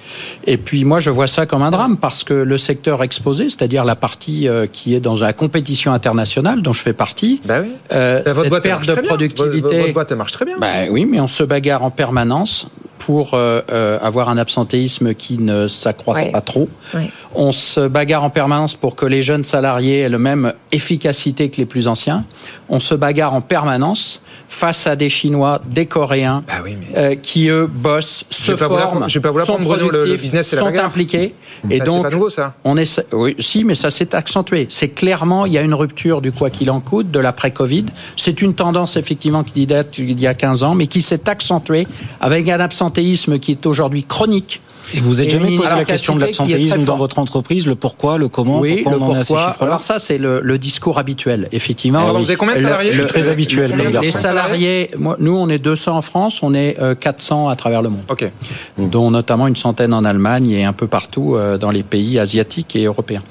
Et 0.47 0.55
puis 0.55 0.85
moi 0.85 1.01
je 1.01 1.09
vois 1.09 1.27
ça 1.27 1.45
comme 1.45 1.61
un 1.63 1.71
drame 1.71 1.97
parce 1.97 2.23
que 2.23 2.33
le 2.33 2.57
secteur 2.57 3.03
exposé, 3.03 3.49
c'est-à-dire 3.49 3.83
la 3.83 3.95
partie 3.97 4.47
euh, 4.47 4.65
qui 4.71 4.95
est 4.95 5.01
dans 5.01 5.15
la 5.15 5.33
compétition 5.33 5.91
internationale 5.91 6.61
dont 6.61 6.71
je 6.71 6.81
fais 6.81 6.93
partie, 6.93 7.41
Bah 7.43 7.55
oui. 7.61 7.71
euh, 7.91 8.21
Bah, 8.23 8.31
votre 8.31 8.41
cette 8.43 8.49
boîte, 8.51 8.63
perte 8.63 8.87
de 8.87 8.93
productivité, 9.01 9.59
Votre, 9.61 9.77
votre 9.79 9.93
boîte, 9.93 10.11
elle 10.11 10.17
marche 10.17 10.31
très 10.31 10.45
bien. 10.45 10.55
bah 10.57 10.67
oui, 10.89 11.05
mais 11.05 11.19
on 11.19 11.27
se 11.27 11.43
bagarre 11.43 11.83
en 11.83 11.89
permanence 11.89 12.67
pour 12.97 13.33
euh, 13.33 13.61
euh, 13.71 13.97
avoir 14.01 14.29
un 14.29 14.37
absentéisme 14.37 15.13
qui 15.13 15.37
ne 15.37 15.67
s'accroisse 15.67 16.23
Ouais. 16.23 16.31
pas 16.31 16.41
trop. 16.41 16.69
Ouais. 16.93 17.11
On 17.33 17.51
se 17.51 17.87
bagarre 17.87 18.23
en 18.23 18.29
permanence 18.29 18.73
pour 18.75 18.95
que 18.95 19.05
les 19.05 19.21
jeunes 19.21 19.43
salariés 19.43 20.01
aient 20.01 20.09
la 20.09 20.17
même 20.17 20.53
efficacité 20.71 21.49
que 21.49 21.57
les 21.57 21.65
plus 21.65 21.87
anciens. 21.87 22.23
On 22.69 22.79
se 22.79 22.95
bagarre 22.95 23.33
en 23.33 23.41
permanence 23.41 24.21
face 24.55 24.87
à 24.87 24.95
des 24.95 25.09
Chinois, 25.09 25.61
des 25.69 25.85
Coréens, 25.85 26.43
Bah 26.47 26.53
oui, 26.63 26.77
mais- 26.79 26.97
euh, 26.97 27.15
qui 27.15 27.49
eux 27.49 27.67
bossent, 27.67 28.23
Je 28.29 28.35
se 28.35 28.55
forment, 28.55 28.77
l'apprendre- 28.79 29.09
je 29.09 29.19
vais 29.19 29.21
pas 29.21 29.31
vous 29.31 29.39
sont 29.45 29.57
le- 29.91 30.15
business, 30.15 30.47
c'est 30.49 30.55
la 30.55 30.61
sont 30.61 30.67
bagarre. 30.69 30.85
impliqués. 30.85 31.33
Et 31.69 31.79
c'est 31.79 31.85
donc, 31.85 32.03
pas 32.03 32.09
nouveau, 32.09 32.29
ça. 32.29 32.53
on 32.63 32.77
est, 32.77 33.01
oui, 33.11 33.35
si, 33.37 33.63
mais 33.65 33.75
ça 33.75 33.89
s'est 33.91 34.15
accentué. 34.15 34.67
C'est 34.69 34.89
clairement, 34.89 35.45
il 35.45 35.51
y 35.53 35.57
a 35.57 35.61
une 35.61 35.73
rupture 35.73 36.21
du 36.21 36.31
quoi 36.31 36.49
qu'il 36.49 36.71
en 36.71 36.79
coûte, 36.79 37.11
de 37.11 37.19
l'après-Covid. 37.19 37.85
C'est 38.15 38.41
une 38.41 38.53
tendance, 38.53 38.95
effectivement, 38.95 39.43
qui 39.43 39.65
date 39.67 39.97
il 39.97 40.19
y 40.19 40.25
a 40.27 40.33
15 40.33 40.63
ans, 40.63 40.73
mais 40.73 40.87
qui 40.87 41.01
s'est 41.01 41.27
accentuée 41.29 41.85
avec 42.21 42.47
un 42.47 42.59
absentéisme 42.61 43.39
qui 43.39 43.51
est 43.51 43.65
aujourd'hui 43.65 44.03
chronique. 44.03 44.61
Et 44.93 44.99
vous 44.99 45.15
n'êtes 45.15 45.29
jamais 45.29 45.57
posé 45.57 45.75
la 45.75 45.83
question 45.83 46.15
de 46.15 46.21
l'absentéisme 46.21 46.83
dans 46.85 46.97
votre 46.97 47.19
entreprise, 47.19 47.65
le 47.67 47.75
pourquoi, 47.75 48.17
le 48.17 48.27
comment, 48.27 48.59
Oui, 48.59 48.81
pourquoi 48.83 48.91
le 48.99 49.03
on 49.03 49.05
en 49.11 49.15
est 49.15 49.19
à 49.19 49.23
ces 49.23 49.33
pourquoi. 49.33 49.51
chiffres-là 49.51 49.67
Alors 49.71 49.83
ça, 49.83 49.99
c'est 49.99 50.17
le, 50.17 50.39
le 50.41 50.57
discours 50.57 50.97
habituel, 50.99 51.49
effectivement. 51.51 51.99
Pardon, 51.99 52.19
vous 52.19 52.29
avez 52.29 52.37
combien 52.37 52.53
de 52.55 52.59
Le- 52.59 52.65
salariés 52.67 52.91
Je 52.91 52.97
suis 52.99 53.05
très 53.07 53.29
habituel 53.29 53.71
comme 53.71 53.79
les, 53.79 53.91
garçon. 53.91 54.01
les 54.01 54.11
salariés, 54.11 54.91
moi, 54.97 55.15
nous 55.19 55.35
on 55.35 55.49
est 55.49 55.57
200 55.59 55.97
en 55.97 56.01
France, 56.01 56.41
on 56.43 56.53
est 56.53 56.77
euh, 56.79 56.95
400 56.95 57.49
à 57.49 57.55
travers 57.55 57.81
le 57.81 57.89
monde, 57.89 58.03
Ok. 58.09 58.29
dont 58.77 59.11
notamment 59.11 59.47
une 59.47 59.55
centaine 59.55 59.93
en 59.93 60.05
Allemagne 60.05 60.49
et 60.51 60.63
un 60.65 60.73
peu 60.73 60.87
partout 60.87 61.35
euh, 61.35 61.57
dans 61.57 61.71
les 61.71 61.83
pays 61.83 62.19
asiatiques 62.19 62.75
et 62.75 62.85
européens 62.85 63.23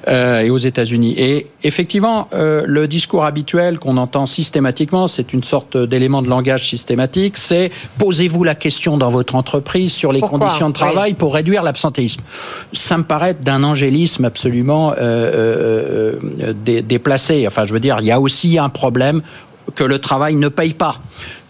et 0.07 0.49
aux 0.49 0.57
États-Unis. 0.57 1.13
Et 1.17 1.47
effectivement, 1.63 2.27
euh, 2.33 2.63
le 2.65 2.87
discours 2.87 3.23
habituel 3.25 3.77
qu'on 3.79 3.97
entend 3.97 4.25
systématiquement, 4.25 5.07
c'est 5.07 5.33
une 5.33 5.43
sorte 5.43 5.77
d'élément 5.77 6.21
de 6.21 6.29
langage 6.29 6.67
systématique, 6.67 7.37
c'est 7.37 7.71
posez-vous 7.97 8.43
la 8.43 8.55
question 8.55 8.97
dans 8.97 9.09
votre 9.09 9.35
entreprise 9.35 9.91
sur 9.93 10.11
les 10.11 10.19
Pourquoi 10.19 10.39
conditions 10.39 10.69
de 10.69 10.73
travail 10.73 11.13
pour 11.13 11.33
réduire 11.33 11.63
l'absentéisme. 11.63 12.21
Ça 12.73 12.97
me 12.97 13.03
paraît 13.03 13.35
d'un 13.35 13.63
angélisme 13.63 14.25
absolument 14.25 14.91
euh, 14.91 14.95
euh, 14.99 16.13
euh, 16.41 16.53
dé- 16.53 16.81
déplacé. 16.81 17.45
Enfin, 17.47 17.65
je 17.65 17.73
veux 17.73 17.79
dire, 17.79 17.97
il 17.99 18.05
y 18.07 18.11
a 18.11 18.19
aussi 18.19 18.57
un 18.57 18.69
problème 18.69 19.21
que 19.75 19.83
le 19.83 19.99
travail 19.99 20.35
ne 20.35 20.47
paye 20.49 20.73
pas 20.73 20.99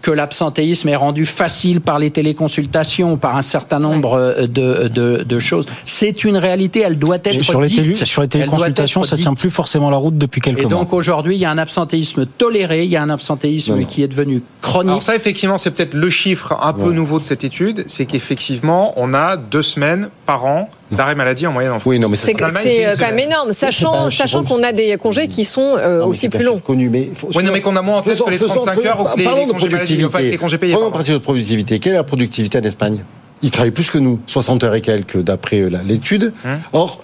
que 0.01 0.11
l'absentéisme 0.11 0.89
est 0.89 0.95
rendu 0.95 1.25
facile 1.25 1.81
par 1.81 1.99
les 1.99 2.09
téléconsultations, 2.11 3.17
par 3.17 3.35
un 3.35 3.41
certain 3.41 3.79
nombre 3.79 4.13
euh, 4.15 4.47
de, 4.47 4.87
de, 4.87 5.23
de 5.23 5.39
choses. 5.39 5.65
C'est 5.85 6.23
une 6.23 6.37
réalité, 6.37 6.81
elle 6.81 6.97
doit 6.99 7.17
être 7.23 7.41
Sur 7.43 7.61
les, 7.61 7.67
dite. 7.69 7.77
télé- 7.83 8.05
sur 8.05 8.21
les 8.21 8.27
téléconsultations, 8.27 9.03
ça 9.03 9.15
dite. 9.15 9.23
tient 9.25 9.33
plus 9.33 9.49
forcément 9.49 9.89
la 9.89 9.97
route 9.97 10.17
depuis 10.17 10.41
quelques 10.41 10.59
Et 10.59 10.61
mois. 10.63 10.69
donc 10.71 10.93
aujourd'hui, 10.93 11.35
il 11.35 11.39
y 11.39 11.45
a 11.45 11.51
un 11.51 11.57
absentéisme 11.57 12.25
toléré, 12.25 12.83
il 12.83 12.89
y 12.91 12.95
a 12.97 13.01
un 13.03 13.09
absentéisme 13.09 13.73
Non, 13.73 13.79
non. 13.81 13.85
qui 13.85 14.03
est 14.03 14.07
devenu 14.07 14.41
chronique. 14.61 14.89
Alors 14.89 15.03
ça, 15.03 15.15
effectivement, 15.15 15.57
c'est 15.57 15.71
peut-être 15.71 15.93
le 15.93 16.09
chiffre 16.09 16.57
un 16.61 16.73
peu 16.73 16.91
nouveau 16.91 17.19
de 17.19 17.25
cette 17.25 17.43
étude, 17.43 17.83
c'est 17.87 18.05
qu'effectivement, 18.05 18.93
on 18.97 19.13
a 19.13 19.37
deux 19.37 19.61
semaines 19.61 20.09
par 20.25 20.45
an 20.45 20.69
d'arrêt 20.91 21.15
maladie 21.15 21.47
en 21.47 21.51
moyenne 21.51 21.71
en 21.71 21.79
France. 21.79 21.89
Oui, 21.89 21.99
non, 21.99 22.09
mais 22.09 22.15
C'est 22.15 22.33
c'est 22.63 22.85
euh, 22.85 22.95
quand 22.97 23.05
même 23.05 23.19
énorme, 23.19 23.51
sachant, 23.53 24.09
sachant 24.09 24.43
qu'on 24.43 24.61
a 24.63 24.71
des 24.71 24.97
congés 24.97 25.27
qui 25.27 25.45
sont 25.45 25.75
euh, 25.77 26.03
aussi 26.05 26.29
plus 26.29 26.43
longs. 26.43 26.53
chiffre 26.55 26.65
connu, 26.65 26.89
mais 26.89 27.09
faut- 27.15 27.29
Oui, 27.35 27.43
non, 27.43 27.51
mais 27.51 27.61
qu'on 27.61 27.75
a 27.75 27.81
moins 27.81 27.97
en 27.99 28.03
faisons- 28.03 28.25
que 28.25 28.31
les 28.31 28.37
faisons- 28.37 28.55
35 28.55 28.85
heures 28.85 28.99
ou 29.01 29.03
que 29.05 29.17
les- 29.17 29.23
Parlons 29.23 29.41
les 29.41 29.45
de 29.47 29.51
congés 29.53 29.69
maladie, 29.69 29.97
productivité. 29.97 30.05
enfin, 30.05 30.19
les 30.31 30.37
congés 30.37 30.57
payés, 30.57 30.73
de 30.73 31.17
productivité. 31.19 31.79
Quelle 31.79 31.93
est 31.93 31.97
la 31.97 32.03
productivité 32.03 32.57
en 32.59 32.63
Espagne? 32.63 33.03
Ils 33.41 33.51
travaillent 33.51 33.71
plus 33.71 33.89
que 33.89 33.97
nous, 33.97 34.19
60 34.27 34.63
heures 34.63 34.75
et 34.75 34.81
quelques 34.81 35.17
d'après 35.17 35.61
euh, 35.61 35.69
l'étude. 35.85 36.33
Hum. 36.45 36.59
Or, 36.73 36.99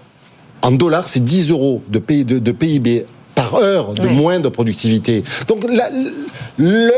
en 0.61 0.71
dollars, 0.71 1.07
c'est 1.07 1.23
10 1.23 1.49
euros 1.51 1.81
de, 1.87 1.99
P- 1.99 2.23
de- 2.23 2.39
de 2.39 2.51
PIB 2.51 3.05
par 3.37 3.53
heure 3.55 3.93
de 3.93 4.01
Oui. 4.01 4.07
moins 4.13 4.39
de 4.39 4.49
productivité. 4.49 5.23
Donc 5.47 5.63
l'heure 5.69 5.91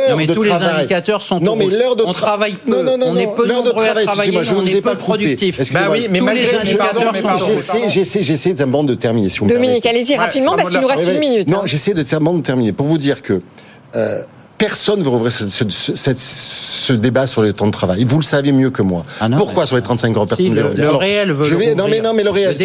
Non, 0.10 0.16
mais 0.18 0.26
de 0.26 0.34
tous 0.34 0.44
les 0.44 0.50
travail. 0.50 0.80
indicateurs 0.80 1.22
sont 1.22 1.40
Non 1.42 1.56
mais 1.58 1.66
l'heure 1.68 1.96
de 1.98 2.04
On 2.04 2.12
tra- 2.12 2.16
travaille 2.16 2.54
peu, 2.56 2.72
Non 2.72 2.84
non 2.84 2.98
non 2.98 3.08
on 3.10 3.16
est 3.18 3.26
non, 3.26 3.32
peu 3.34 3.46
l'heure 3.46 3.62
de 3.64 3.72
travail. 3.72 4.06
travailler, 4.06 4.32
excusez-moi, 4.32 4.44
je 4.44 4.54
on 4.54 4.62
vous 4.62 4.68
est 4.76 4.78
ai 4.78 4.82
pas. 4.82 4.96
Excusez-moi. 5.60 5.82
Bah 5.90 5.94
oui, 6.00 6.08
mais 6.10 6.20
Tous 6.20 6.26
malgré 6.26 6.46
les 6.46 6.58
indicateurs 6.58 7.16
sont. 7.38 7.46
J'essaie, 7.90 7.90
j'essaie, 7.90 8.54
d'un 8.54 8.68
de 8.86 8.96
terminer. 8.96 9.28
Si 9.30 9.40
vous 9.40 9.48
Dominique, 9.48 9.86
allez-y 9.86 10.16
rapidement 10.16 10.56
parce 10.56 10.70
qu'il 10.70 10.80
nous 10.80 10.88
reste 10.88 11.04
une 11.14 11.20
minute. 11.20 11.50
Non, 11.50 11.60
hein. 11.60 11.62
j'essaie 11.66 11.94
de 11.94 12.04
de 12.40 12.42
terminer. 12.44 12.72
Pour 12.72 12.88
vous 12.88 12.98
dire 12.98 13.22
que 13.22 13.42
euh, 13.96 14.22
Personne 14.60 15.00
ne 15.00 15.04
veut 15.06 15.10
rouvrir 15.10 15.32
ce, 15.32 15.48
ce, 15.48 15.64
ce, 15.70 16.14
ce, 16.16 16.94
débat 16.94 17.26
sur 17.26 17.42
les 17.42 17.54
temps 17.54 17.66
de 17.66 17.72
travail. 17.72 18.04
Vous 18.04 18.18
le 18.18 18.24
savez 18.24 18.52
mieux 18.52 18.70
que 18.70 18.82
moi. 18.82 19.06
Ah 19.22 19.30
non, 19.30 19.38
Pourquoi 19.38 19.66
sur 19.66 19.78
les 19.78 19.82
35 19.82 20.18
heures 20.18 20.28
personne 20.28 20.46
Si, 20.48 20.52
le, 20.52 20.74
le 20.76 20.84
Alors, 20.84 21.00
réel 21.00 21.32
veut 21.32 21.46
je 21.46 21.56
vais, 21.56 21.70
le 21.70 21.76
non 21.76 21.88
mais 21.90 22.02
non 22.02 22.14
mais 22.14 22.24
le 22.24 22.30
réel, 22.30 22.58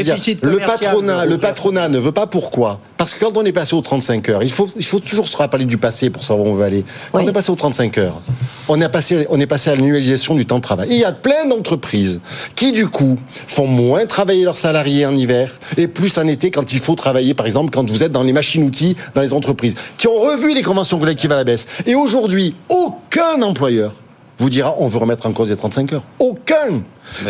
Le 0.42 0.50
le 0.50 0.58
patronat, 0.58 1.24
le 1.24 1.38
patronat 1.38 1.88
ne 1.88 2.00
veut 2.00 2.10
pas 2.10 2.26
pourquoi 2.26 2.80
Parce 2.96 3.14
que 3.14 3.24
quand 3.24 3.36
on 3.36 3.44
est 3.44 3.52
passé 3.52 3.74
aux 3.76 3.80
35 3.80 4.28
heures, 4.28 4.42
il 4.42 4.50
faut 4.50 4.68
il 4.76 4.84
faut 4.84 4.98
toujours 4.98 5.28
se 5.28 5.36
rappeler 5.36 5.66
du 5.66 5.78
passé 5.78 6.10
pour 6.10 6.24
savoir 6.24 6.48
où 6.48 6.50
on 6.50 6.54
veut 6.54 6.64
aller. 6.64 6.84
Quand 7.12 7.22
on 7.22 7.28
est 7.28 7.32
passé 7.32 7.52
aux 7.52 7.56
35 7.56 7.96
heures, 7.98 8.20
on 8.66 8.80
est 8.80 8.88
passé 8.88 9.26
on 9.30 9.38
est 9.38 9.46
passé 9.46 9.70
à 9.70 9.76
l'annualisation 9.76 10.34
du 10.34 10.46
temps 10.46 10.56
de 10.56 10.62
travail. 10.62 10.90
Et 10.90 10.94
il 10.94 11.00
y 11.00 11.04
a 11.04 11.12
plein 11.12 11.46
d'entreprises 11.46 12.18
qui 12.56 12.72
du 12.72 12.88
coup 12.88 13.18
font 13.46 13.68
moins 13.68 14.04
travailler 14.06 14.42
leurs 14.42 14.56
salariés 14.56 15.06
en 15.06 15.16
hiver 15.16 15.48
et 15.76 15.86
plus 15.86 16.18
en 16.18 16.26
été 16.26 16.50
quand 16.50 16.72
il 16.72 16.80
faut 16.80 16.96
travailler 16.96 17.34
par 17.34 17.46
exemple 17.46 17.70
quand 17.72 17.88
vous 17.88 18.02
êtes 18.02 18.10
dans 18.10 18.24
les 18.24 18.32
machines-outils 18.32 18.96
dans 19.14 19.22
les 19.22 19.32
entreprises 19.32 19.76
qui 19.96 20.08
ont 20.08 20.18
revu 20.20 20.54
les 20.54 20.62
conventions 20.62 20.98
collectives 20.98 21.30
à 21.30 21.36
la 21.36 21.44
baisse. 21.44 21.66
Et 21.86 21.94
aujourd'hui, 21.94 22.54
aucun 22.68 23.42
employeur 23.42 23.92
vous 24.38 24.48
dira 24.48 24.74
on 24.78 24.88
veut 24.88 24.98
remettre 24.98 25.26
en 25.26 25.32
cause 25.32 25.50
les 25.50 25.56
35 25.56 25.92
heures. 25.92 26.04
Aucun. 26.18 26.82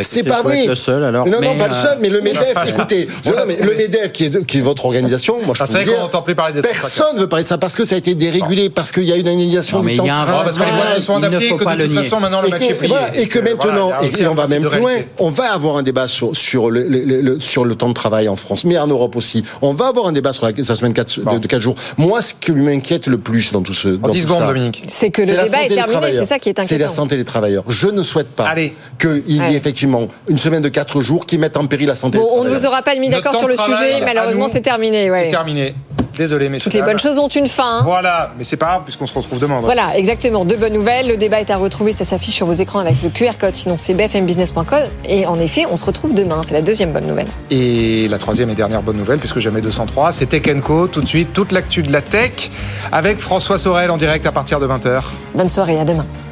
C'est 0.02 0.22
pas 0.22 0.42
vrai. 0.42 0.66
le 0.66 0.74
seul, 0.74 1.02
alors. 1.04 1.26
Non, 1.26 1.32
non, 1.32 1.38
Mais, 1.40 1.58
pas 1.58 1.68
le 1.68 1.74
euh, 1.74 1.82
seul, 1.82 1.98
mais 2.00 2.08
le 2.08 2.20
MEDEF, 2.20 2.54
écoutez, 2.68 3.08
non, 3.26 3.32
non, 3.32 3.42
mais 3.46 3.56
le 3.56 3.74
MEDEF 3.74 4.12
qui 4.12 4.24
est, 4.26 4.30
de- 4.30 4.40
qui 4.40 4.58
est 4.58 4.62
votre 4.62 4.84
organisation, 4.84 5.40
moi 5.44 5.54
je 5.56 5.62
Ah, 5.62 5.66
peux 5.66 5.72
vrai 5.72 5.84
qu'on 5.84 6.08
dire, 6.08 6.22
plus 6.22 6.34
parler 6.34 6.54
des 6.54 6.62
35 6.62 6.80
Personne 6.80 7.16
ne 7.16 7.20
veut 7.20 7.26
parler 7.28 7.42
de 7.44 7.48
ça 7.48 7.58
parce 7.58 7.74
que 7.74 7.84
ça 7.84 7.94
a 7.94 7.98
été 7.98 8.14
dérégulé, 8.14 8.70
parce 8.70 8.92
qu'il 8.92 9.04
y 9.04 9.12
a 9.12 9.16
une 9.16 9.28
annulation 9.28 9.78
Non, 9.78 9.84
mais 9.84 9.92
du 9.92 9.98
temps 9.98 10.04
il 10.04 10.08
y 10.08 10.10
a 10.10 10.16
un 10.16 10.20
de 10.20 10.24
vrai- 10.24 10.32
travail. 10.32 10.44
parce 10.44 10.58
que 10.58 10.62
les 10.64 10.76
moyens 10.76 11.04
sont 11.04 11.16
Il 11.16 11.20
ne 11.20 11.26
adaptés, 11.26 11.48
faut 11.48 11.56
que 11.56 11.64
pas 11.64 11.72
de 11.74 11.78
le 11.78 11.84
toute 11.84 11.94
nier. 11.96 12.02
façon 12.04 12.20
maintenant 12.20 12.40
le 12.40 12.48
et 12.48 12.50
match 12.50 12.60
que, 12.60 12.72
est 12.72 12.74
plié. 12.74 12.94
et 13.16 13.28
que 13.28 13.38
maintenant, 13.40 13.90
et, 14.02 14.26
on 14.26 14.34
va 14.34 14.46
même 14.46 14.64
plus 14.64 14.78
loin, 14.80 14.92
on 15.18 15.30
va 15.30 15.52
avoir 15.52 15.76
un 15.76 15.82
débat 15.82 16.06
sur, 16.08 16.70
le, 16.70 17.38
sur 17.40 17.64
temps 17.76 17.88
de 17.88 17.94
travail 17.94 18.28
en 18.28 18.36
France, 18.36 18.64
mais 18.64 18.78
en 18.78 18.86
Europe 18.86 19.16
aussi. 19.16 19.44
On 19.62 19.72
va 19.74 19.88
avoir 19.88 20.06
un 20.06 20.12
débat 20.12 20.32
sur 20.32 20.46
la, 20.46 20.52
semaine 20.64 20.94
4, 20.94 21.38
de, 21.40 21.46
4 21.46 21.60
jours. 21.60 21.74
Moi, 21.98 22.22
ce 22.22 22.32
qui 22.34 22.52
m'inquiète 22.52 23.06
le 23.06 23.18
plus 23.18 23.52
dans 23.52 23.62
tout 23.62 23.74
ce. 23.74 23.88
dans 23.88 24.08
10 24.08 24.22
tout 24.22 24.28
secondes, 24.28 24.40
ça, 24.42 24.46
Dominique. 24.46 24.82
C'est 24.88 25.10
que 25.10 25.22
le 25.22 25.28
la 25.34 25.44
débat 25.44 25.56
santé 25.58 25.64
est 25.64 25.68
des 25.70 25.74
terminé, 25.74 25.92
travailleurs. 25.98 26.22
c'est 26.22 26.28
ça 26.28 26.38
qui 26.38 26.48
est 26.50 26.52
C'est 26.62 26.78
la 26.78 26.84
inquiétant. 26.86 26.94
santé 26.94 27.16
des 27.16 27.24
travailleurs. 27.24 27.64
Je 27.68 27.88
ne 27.88 28.02
souhaite 28.02 28.28
pas 28.28 28.54
qu'il 28.98 29.22
y 29.26 29.56
ait. 29.56 29.60
Effectivement 29.64 30.08
une 30.28 30.38
semaine 30.38 30.62
de 30.62 30.68
4 30.68 31.00
jours 31.00 31.24
qui 31.26 31.38
mettent 31.38 31.56
en 31.56 31.66
péril 31.66 31.88
la 31.88 31.94
santé 31.94 32.18
Bon, 32.18 32.28
on 32.36 32.44
ne 32.44 32.50
vous 32.50 32.66
aura 32.66 32.82
pas 32.82 32.94
mis 32.96 33.08
d'accord 33.08 33.34
sur 33.36 33.48
le 33.48 33.56
sujet, 33.56 34.00
malheureusement 34.04 34.48
c'est 34.48 34.60
terminé. 34.60 35.10
ouais. 35.10 35.22
C'est 35.24 35.28
terminé. 35.28 35.74
Désolé, 36.16 36.48
messieurs. 36.48 36.70
Toutes 36.70 36.78
les 36.78 36.84
bonnes 36.86 36.98
choses 37.00 37.18
ont 37.18 37.26
une 37.26 37.48
fin. 37.48 37.78
hein. 37.78 37.82
Voilà, 37.84 38.30
mais 38.38 38.44
c'est 38.44 38.56
pas 38.56 38.66
grave 38.66 38.82
puisqu'on 38.84 39.06
se 39.08 39.14
retrouve 39.14 39.40
demain. 39.40 39.58
Voilà, 39.60 39.96
exactement. 39.98 40.44
De 40.44 40.54
bonnes 40.54 40.72
nouvelles. 40.74 41.08
Le 41.08 41.16
débat 41.16 41.40
est 41.40 41.50
à 41.50 41.56
retrouver. 41.56 41.92
Ça 41.92 42.04
s'affiche 42.04 42.36
sur 42.36 42.46
vos 42.46 42.52
écrans 42.52 42.78
avec 42.78 43.02
le 43.02 43.08
QR 43.08 43.32
code. 43.40 43.56
Sinon, 43.56 43.76
c'est 43.76 43.94
bfmbusiness.com. 43.94 44.64
Et 45.08 45.26
en 45.26 45.40
effet, 45.40 45.64
on 45.68 45.74
se 45.74 45.84
retrouve 45.84 46.14
demain. 46.14 46.42
C'est 46.44 46.54
la 46.54 46.62
deuxième 46.62 46.92
bonne 46.92 47.08
nouvelle. 47.08 47.26
Et 47.50 48.06
la 48.06 48.18
troisième 48.18 48.48
et 48.50 48.54
dernière 48.54 48.80
bonne 48.82 48.96
nouvelle, 48.98 49.18
puisque 49.18 49.40
jamais 49.40 49.60
203, 49.60 50.12
c'est 50.12 50.26
Tech 50.26 50.42
Co. 50.62 50.86
Tout 50.86 51.00
de 51.00 51.08
suite, 51.08 51.32
toute 51.32 51.50
l'actu 51.50 51.82
de 51.82 51.92
la 51.92 52.00
tech 52.00 52.48
avec 52.92 53.18
François 53.18 53.58
Sorel 53.58 53.90
en 53.90 53.96
direct 53.96 54.24
à 54.24 54.30
partir 54.30 54.60
de 54.60 54.68
20h. 54.68 55.00
Bonne 55.34 55.50
soirée. 55.50 55.80
À 55.80 55.84
demain. 55.84 56.06